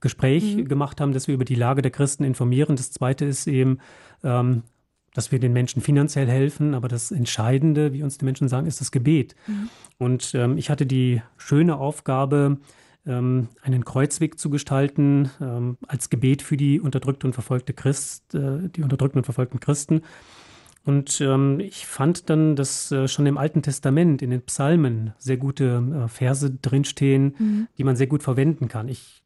Gespräch 0.00 0.56
mhm. 0.56 0.68
gemacht 0.68 1.00
haben, 1.00 1.12
dass 1.12 1.28
wir 1.28 1.34
über 1.34 1.44
die 1.44 1.54
Lage 1.54 1.82
der 1.82 1.90
Christen 1.90 2.24
informieren. 2.24 2.76
Das 2.76 2.92
zweite 2.92 3.24
ist 3.24 3.46
eben, 3.46 3.78
ähm, 4.22 4.62
dass 5.14 5.32
wir 5.32 5.38
den 5.38 5.52
Menschen 5.52 5.82
finanziell 5.82 6.28
helfen. 6.28 6.74
Aber 6.74 6.88
das 6.88 7.10
Entscheidende, 7.10 7.92
wie 7.92 8.02
uns 8.02 8.18
die 8.18 8.24
Menschen 8.24 8.48
sagen, 8.48 8.66
ist 8.66 8.80
das 8.80 8.90
Gebet. 8.90 9.34
Mhm. 9.46 9.68
Und 9.98 10.34
ähm, 10.34 10.58
ich 10.58 10.70
hatte 10.70 10.86
die 10.86 11.22
schöne 11.36 11.76
Aufgabe, 11.76 12.58
ähm, 13.06 13.48
einen 13.62 13.84
Kreuzweg 13.84 14.38
zu 14.38 14.50
gestalten 14.50 15.30
ähm, 15.40 15.76
als 15.86 16.10
Gebet 16.10 16.42
für 16.42 16.56
die 16.56 16.80
unterdrückte 16.80 17.26
und 17.26 17.32
verfolgte 17.32 17.72
Christ, 17.72 18.34
äh, 18.34 18.68
die 18.68 18.82
unterdrückten 18.82 19.18
und 19.18 19.24
verfolgten 19.24 19.60
Christen. 19.60 20.02
Und 20.84 21.20
ähm, 21.20 21.60
ich 21.60 21.86
fand 21.86 22.28
dann, 22.28 22.56
dass 22.56 22.90
äh, 22.90 23.06
schon 23.06 23.26
im 23.26 23.38
Alten 23.38 23.62
Testament, 23.62 24.20
in 24.20 24.30
den 24.30 24.42
Psalmen, 24.42 25.14
sehr 25.18 25.36
gute 25.36 25.82
äh, 26.04 26.08
Verse 26.08 26.50
drinstehen, 26.50 27.34
mhm. 27.38 27.68
die 27.78 27.84
man 27.84 27.94
sehr 27.94 28.08
gut 28.08 28.22
verwenden 28.22 28.68
kann. 28.68 28.88
Ich 28.88 29.22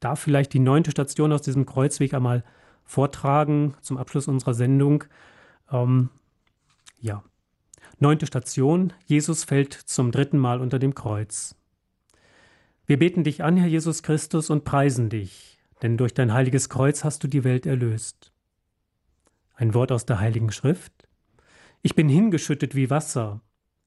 darf 0.00 0.20
vielleicht 0.20 0.52
die 0.52 0.58
neunte 0.58 0.90
Station 0.90 1.32
aus 1.32 1.40
diesem 1.40 1.64
Kreuzweg 1.64 2.12
einmal 2.12 2.44
vortragen 2.84 3.74
zum 3.80 3.96
Abschluss 3.96 4.28
unserer 4.28 4.52
Sendung. 4.52 5.04
Ähm, 5.72 6.10
ja. 7.00 7.22
Neunte 7.98 8.26
Station. 8.26 8.92
Jesus 9.06 9.44
fällt 9.44 9.72
zum 9.72 10.12
dritten 10.12 10.38
Mal 10.38 10.60
unter 10.60 10.78
dem 10.78 10.94
Kreuz. 10.94 11.56
Wir 12.86 12.98
beten 12.98 13.24
dich 13.24 13.42
an, 13.42 13.56
Herr 13.56 13.68
Jesus 13.68 14.02
Christus, 14.02 14.50
und 14.50 14.64
preisen 14.64 15.08
dich, 15.08 15.58
denn 15.80 15.96
durch 15.96 16.12
dein 16.12 16.34
heiliges 16.34 16.68
Kreuz 16.68 17.04
hast 17.04 17.24
du 17.24 17.28
die 17.28 17.44
Welt 17.44 17.64
erlöst. 17.64 18.33
Ein 19.54 19.72
Wort 19.72 19.92
aus 19.92 20.04
der 20.04 20.18
Heiligen 20.18 20.50
Schrift. 20.50 21.08
Ich 21.82 21.94
bin 21.94 22.08
hingeschüttet 22.08 22.74
wie 22.74 22.90
Wasser, 22.90 23.40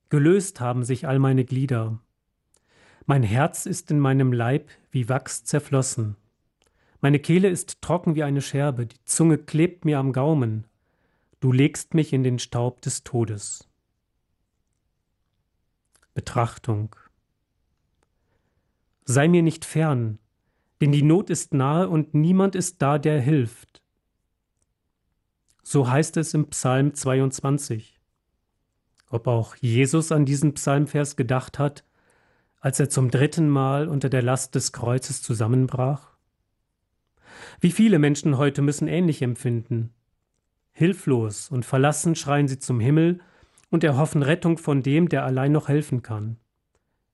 gelöst 0.10 0.62
haben 0.62 0.84
sich 0.84 1.08
all 1.08 1.20
meine 1.20 1.44
Glieder. 1.44 2.00
Mein 3.06 3.24
Herz 3.24 3.66
ist 3.66 3.92
in 3.92 4.00
meinem 4.00 4.32
Leib 4.32 4.70
wie 4.92 5.10
Wachs 5.10 5.44
zerflossen. 5.44 6.16
Meine 7.02 7.20
Kehle 7.20 7.50
ist 7.50 7.82
trocken 7.82 8.16
wie 8.16 8.24
eine 8.24 8.42
Scherbe, 8.42 8.86
die 8.86 9.04
Zunge 9.04 9.38
klebt 9.38 9.84
mir 9.84 10.00
am 10.00 10.14
Gaumen. 10.14 10.68
Du 11.40 11.52
legst 11.52 11.94
mich 11.94 12.14
in 12.14 12.24
den 12.24 12.40
Staub 12.40 12.82
des 12.82 13.04
Todes. 13.04 13.68
Betrachtung 16.14 16.96
Sei 19.04 19.28
mir 19.28 19.44
nicht 19.44 19.64
fern, 19.64 20.20
denn 20.82 20.92
die 20.92 21.04
Not 21.04 21.30
ist 21.30 21.54
nahe 21.54 21.88
und 21.88 22.14
niemand 22.14 22.56
ist 22.56 22.82
da, 22.82 22.98
der 22.98 23.22
hilft. 23.22 23.82
So 25.70 25.90
heißt 25.90 26.16
es 26.16 26.34
im 26.34 26.48
Psalm 26.48 26.94
22. 26.94 28.00
Ob 29.10 29.28
auch 29.28 29.54
Jesus 29.58 30.14
an 30.14 30.24
diesen 30.24 30.54
Psalmvers 30.54 31.18
gedacht 31.18 31.60
hat, 31.60 31.84
als 32.62 32.80
er 32.80 32.90
zum 32.90 33.12
dritten 33.12 33.50
Mal 33.50 33.90
unter 33.90 34.08
der 34.08 34.22
Last 34.22 34.56
des 34.56 34.72
Kreuzes 34.72 35.22
zusammenbrach? 35.22 36.16
Wie 37.60 37.74
viele 37.74 38.00
Menschen 38.00 38.38
heute 38.38 38.62
müssen 38.62 38.88
ähnlich 38.88 39.22
empfinden. 39.22 39.94
Hilflos 40.72 41.52
und 41.52 41.66
verlassen 41.66 42.16
schreien 42.16 42.48
sie 42.48 42.60
zum 42.60 42.80
Himmel 42.80 43.20
und 43.70 43.84
erhoffen 43.84 44.24
Rettung 44.24 44.58
von 44.58 44.82
dem, 44.82 45.10
der 45.10 45.26
allein 45.26 45.52
noch 45.52 45.68
helfen 45.68 46.02
kann. 46.02 46.38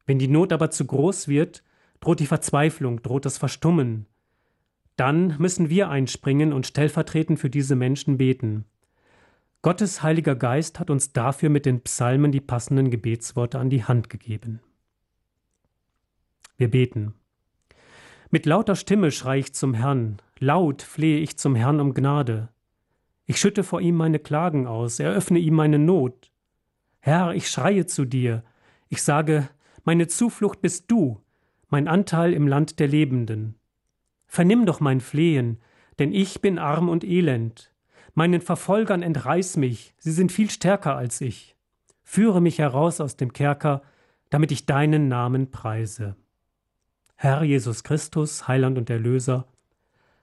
Wenn 0.06 0.20
die 0.20 0.28
Not 0.28 0.54
aber 0.54 0.70
zu 0.70 0.86
groß 0.86 1.28
wird, 1.28 1.64
droht 2.02 2.20
die 2.20 2.28
Verzweiflung, 2.28 3.02
droht 3.02 3.26
das 3.26 3.40
Verstummen. 3.40 4.06
Dann 4.96 5.36
müssen 5.40 5.70
wir 5.70 5.90
einspringen 5.90 6.54
und 6.54 6.68
stellvertretend 6.68 7.40
für 7.40 7.50
diese 7.50 7.76
Menschen 7.76 8.18
beten. 8.18 8.66
Gottes 9.62 10.04
Heiliger 10.04 10.36
Geist 10.36 10.80
hat 10.80 10.90
uns 10.90 11.14
dafür 11.14 11.50
mit 11.50 11.66
den 11.66 11.82
Psalmen 11.82 12.32
die 12.32 12.42
passenden 12.42 12.92
Gebetsworte 12.92 13.60
an 13.60 13.70
die 13.70 13.86
Hand 13.86 14.10
gegeben. 14.10 14.60
Wir 16.58 16.70
beten. 16.70 17.14
Mit 18.30 18.46
lauter 18.46 18.76
Stimme 18.76 19.12
schrei 19.12 19.40
ich 19.40 19.54
zum 19.54 19.74
Herrn, 19.74 20.18
laut 20.40 20.82
flehe 20.82 21.20
ich 21.20 21.38
zum 21.38 21.56
Herrn 21.56 21.80
um 21.80 21.94
Gnade. 21.94 22.50
Ich 23.26 23.40
schütte 23.40 23.64
vor 23.64 23.80
ihm 23.80 23.96
meine 23.96 24.20
Klagen 24.20 24.68
aus, 24.68 25.00
eröffne 25.00 25.40
ihm 25.40 25.56
meine 25.56 25.80
Not. 25.80 26.32
Herr, 27.00 27.34
ich 27.34 27.50
schreie 27.50 27.86
zu 27.86 28.06
dir, 28.06 28.44
ich 28.90 29.02
sage, 29.02 29.50
meine 29.84 30.08
Zuflucht 30.08 30.62
bist 30.62 30.92
du, 30.92 31.22
mein 31.70 31.88
Anteil 31.88 32.34
im 32.34 32.48
Land 32.48 32.80
der 32.80 32.88
Lebenden. 32.88 33.56
Vernimm 34.34 34.66
doch 34.66 34.80
mein 34.80 35.00
Flehen, 35.00 35.60
denn 36.00 36.12
ich 36.12 36.42
bin 36.42 36.58
arm 36.58 36.90
und 36.90 37.04
elend. 37.04 37.72
Meinen 38.16 38.42
Verfolgern 38.42 39.04
entreiß 39.04 39.58
mich, 39.58 39.94
sie 40.00 40.12
sind 40.12 40.32
viel 40.32 40.50
stärker 40.50 40.96
als 40.96 41.22
ich. 41.22 41.56
Führe 42.02 42.42
mich 42.42 42.58
heraus 42.58 43.00
aus 43.00 43.16
dem 43.16 43.32
Kerker, 43.32 43.84
damit 44.32 44.52
ich 44.52 44.66
deinen 44.66 45.08
Namen 45.08 45.52
preise. 45.52 46.16
Herr 47.16 47.44
Jesus 47.44 47.84
Christus, 47.84 48.48
Heiland 48.48 48.80
und 48.80 48.90
Erlöser, 48.90 49.46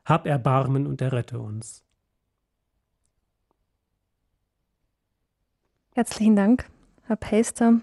hab 0.05 0.27
Erbarmen 0.27 0.89
und 0.89 1.01
errette 1.01 1.39
uns. 1.39 1.85
Herzlichen 5.95 6.35
Dank, 6.35 6.69
Herr 7.05 7.15
Päster. 7.15 7.81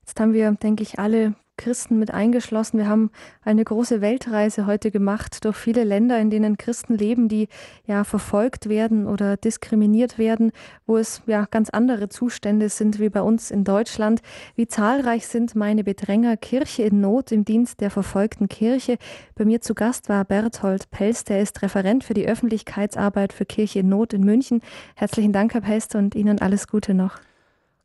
Jetzt 0.00 0.18
haben 0.18 0.32
wir, 0.32 0.50
denke 0.50 0.82
ich, 0.82 0.98
alle 0.98 1.36
Christen 1.58 1.98
mit 1.98 2.14
eingeschlossen. 2.14 2.78
Wir 2.78 2.88
haben 2.88 3.10
eine 3.44 3.62
große 3.62 4.00
Weltreise 4.00 4.64
heute 4.64 4.90
gemacht 4.90 5.44
durch 5.44 5.56
viele 5.56 5.84
Länder, 5.84 6.18
in 6.18 6.30
denen 6.30 6.56
Christen 6.56 6.94
leben, 6.94 7.28
die 7.28 7.48
ja 7.86 8.04
verfolgt 8.04 8.70
werden 8.70 9.06
oder 9.06 9.36
diskriminiert 9.36 10.16
werden, 10.16 10.52
wo 10.86 10.96
es 10.96 11.20
ja 11.26 11.46
ganz 11.50 11.68
andere 11.68 12.08
Zustände 12.08 12.70
sind 12.70 12.98
wie 12.98 13.10
bei 13.10 13.20
uns 13.20 13.50
in 13.50 13.64
Deutschland. 13.64 14.22
Wie 14.54 14.66
zahlreich 14.66 15.26
sind 15.26 15.54
meine 15.54 15.84
Bedränger 15.84 16.38
Kirche 16.38 16.84
in 16.84 17.02
Not 17.02 17.30
im 17.32 17.44
Dienst 17.44 17.82
der 17.82 17.90
verfolgten 17.90 18.48
Kirche. 18.48 18.96
Bei 19.34 19.44
mir 19.44 19.60
zu 19.60 19.74
Gast 19.74 20.08
war 20.08 20.24
Berthold 20.24 20.90
Pelst, 20.90 21.28
der 21.28 21.42
ist 21.42 21.60
Referent 21.60 22.04
für 22.04 22.14
die 22.14 22.26
Öffentlichkeitsarbeit 22.26 23.34
für 23.34 23.44
Kirche 23.44 23.80
in 23.80 23.90
Not 23.90 24.14
in 24.14 24.24
München. 24.24 24.62
Herzlichen 24.94 25.34
Dank, 25.34 25.52
Herr 25.52 25.60
Pelst, 25.60 25.94
und 25.94 26.14
Ihnen 26.14 26.40
alles 26.40 26.68
Gute 26.68 26.94
noch. 26.94 27.18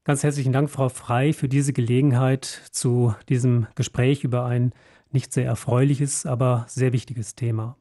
Ganz 0.06 0.22
herzlichen 0.22 0.52
Dank, 0.52 0.70
Frau 0.70 0.90
Frei, 0.90 1.32
für 1.32 1.48
diese 1.48 1.72
Gelegenheit 1.72 2.44
zu 2.72 3.16
diesem 3.30 3.68
Gespräch 3.76 4.26
über 4.26 4.44
ein 4.44 4.74
nicht 5.12 5.32
sehr 5.32 5.46
erfreuliches, 5.46 6.26
aber 6.26 6.66
sehr 6.68 6.92
wichtiges 6.92 7.36
Thema. 7.36 7.78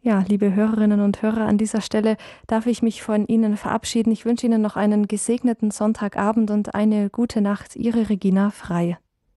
Ja, 0.00 0.24
liebe 0.26 0.52
Hörerinnen 0.52 1.00
und 1.00 1.22
Hörer, 1.22 1.46
an 1.46 1.58
dieser 1.58 1.80
Stelle 1.80 2.16
darf 2.48 2.66
ich 2.66 2.82
mich 2.82 3.02
von 3.02 3.28
Ihnen 3.28 3.56
verabschieden. 3.56 4.10
Ich 4.10 4.24
wünsche 4.24 4.46
Ihnen 4.46 4.60
noch 4.60 4.74
einen 4.74 5.06
gesegneten 5.06 5.70
Sonntagabend 5.70 6.50
und 6.50 6.74
eine 6.74 7.08
gute 7.08 7.40
Nacht. 7.40 7.76
Ihre 7.76 8.08
Regina 8.08 8.50
Frei. 8.50 8.98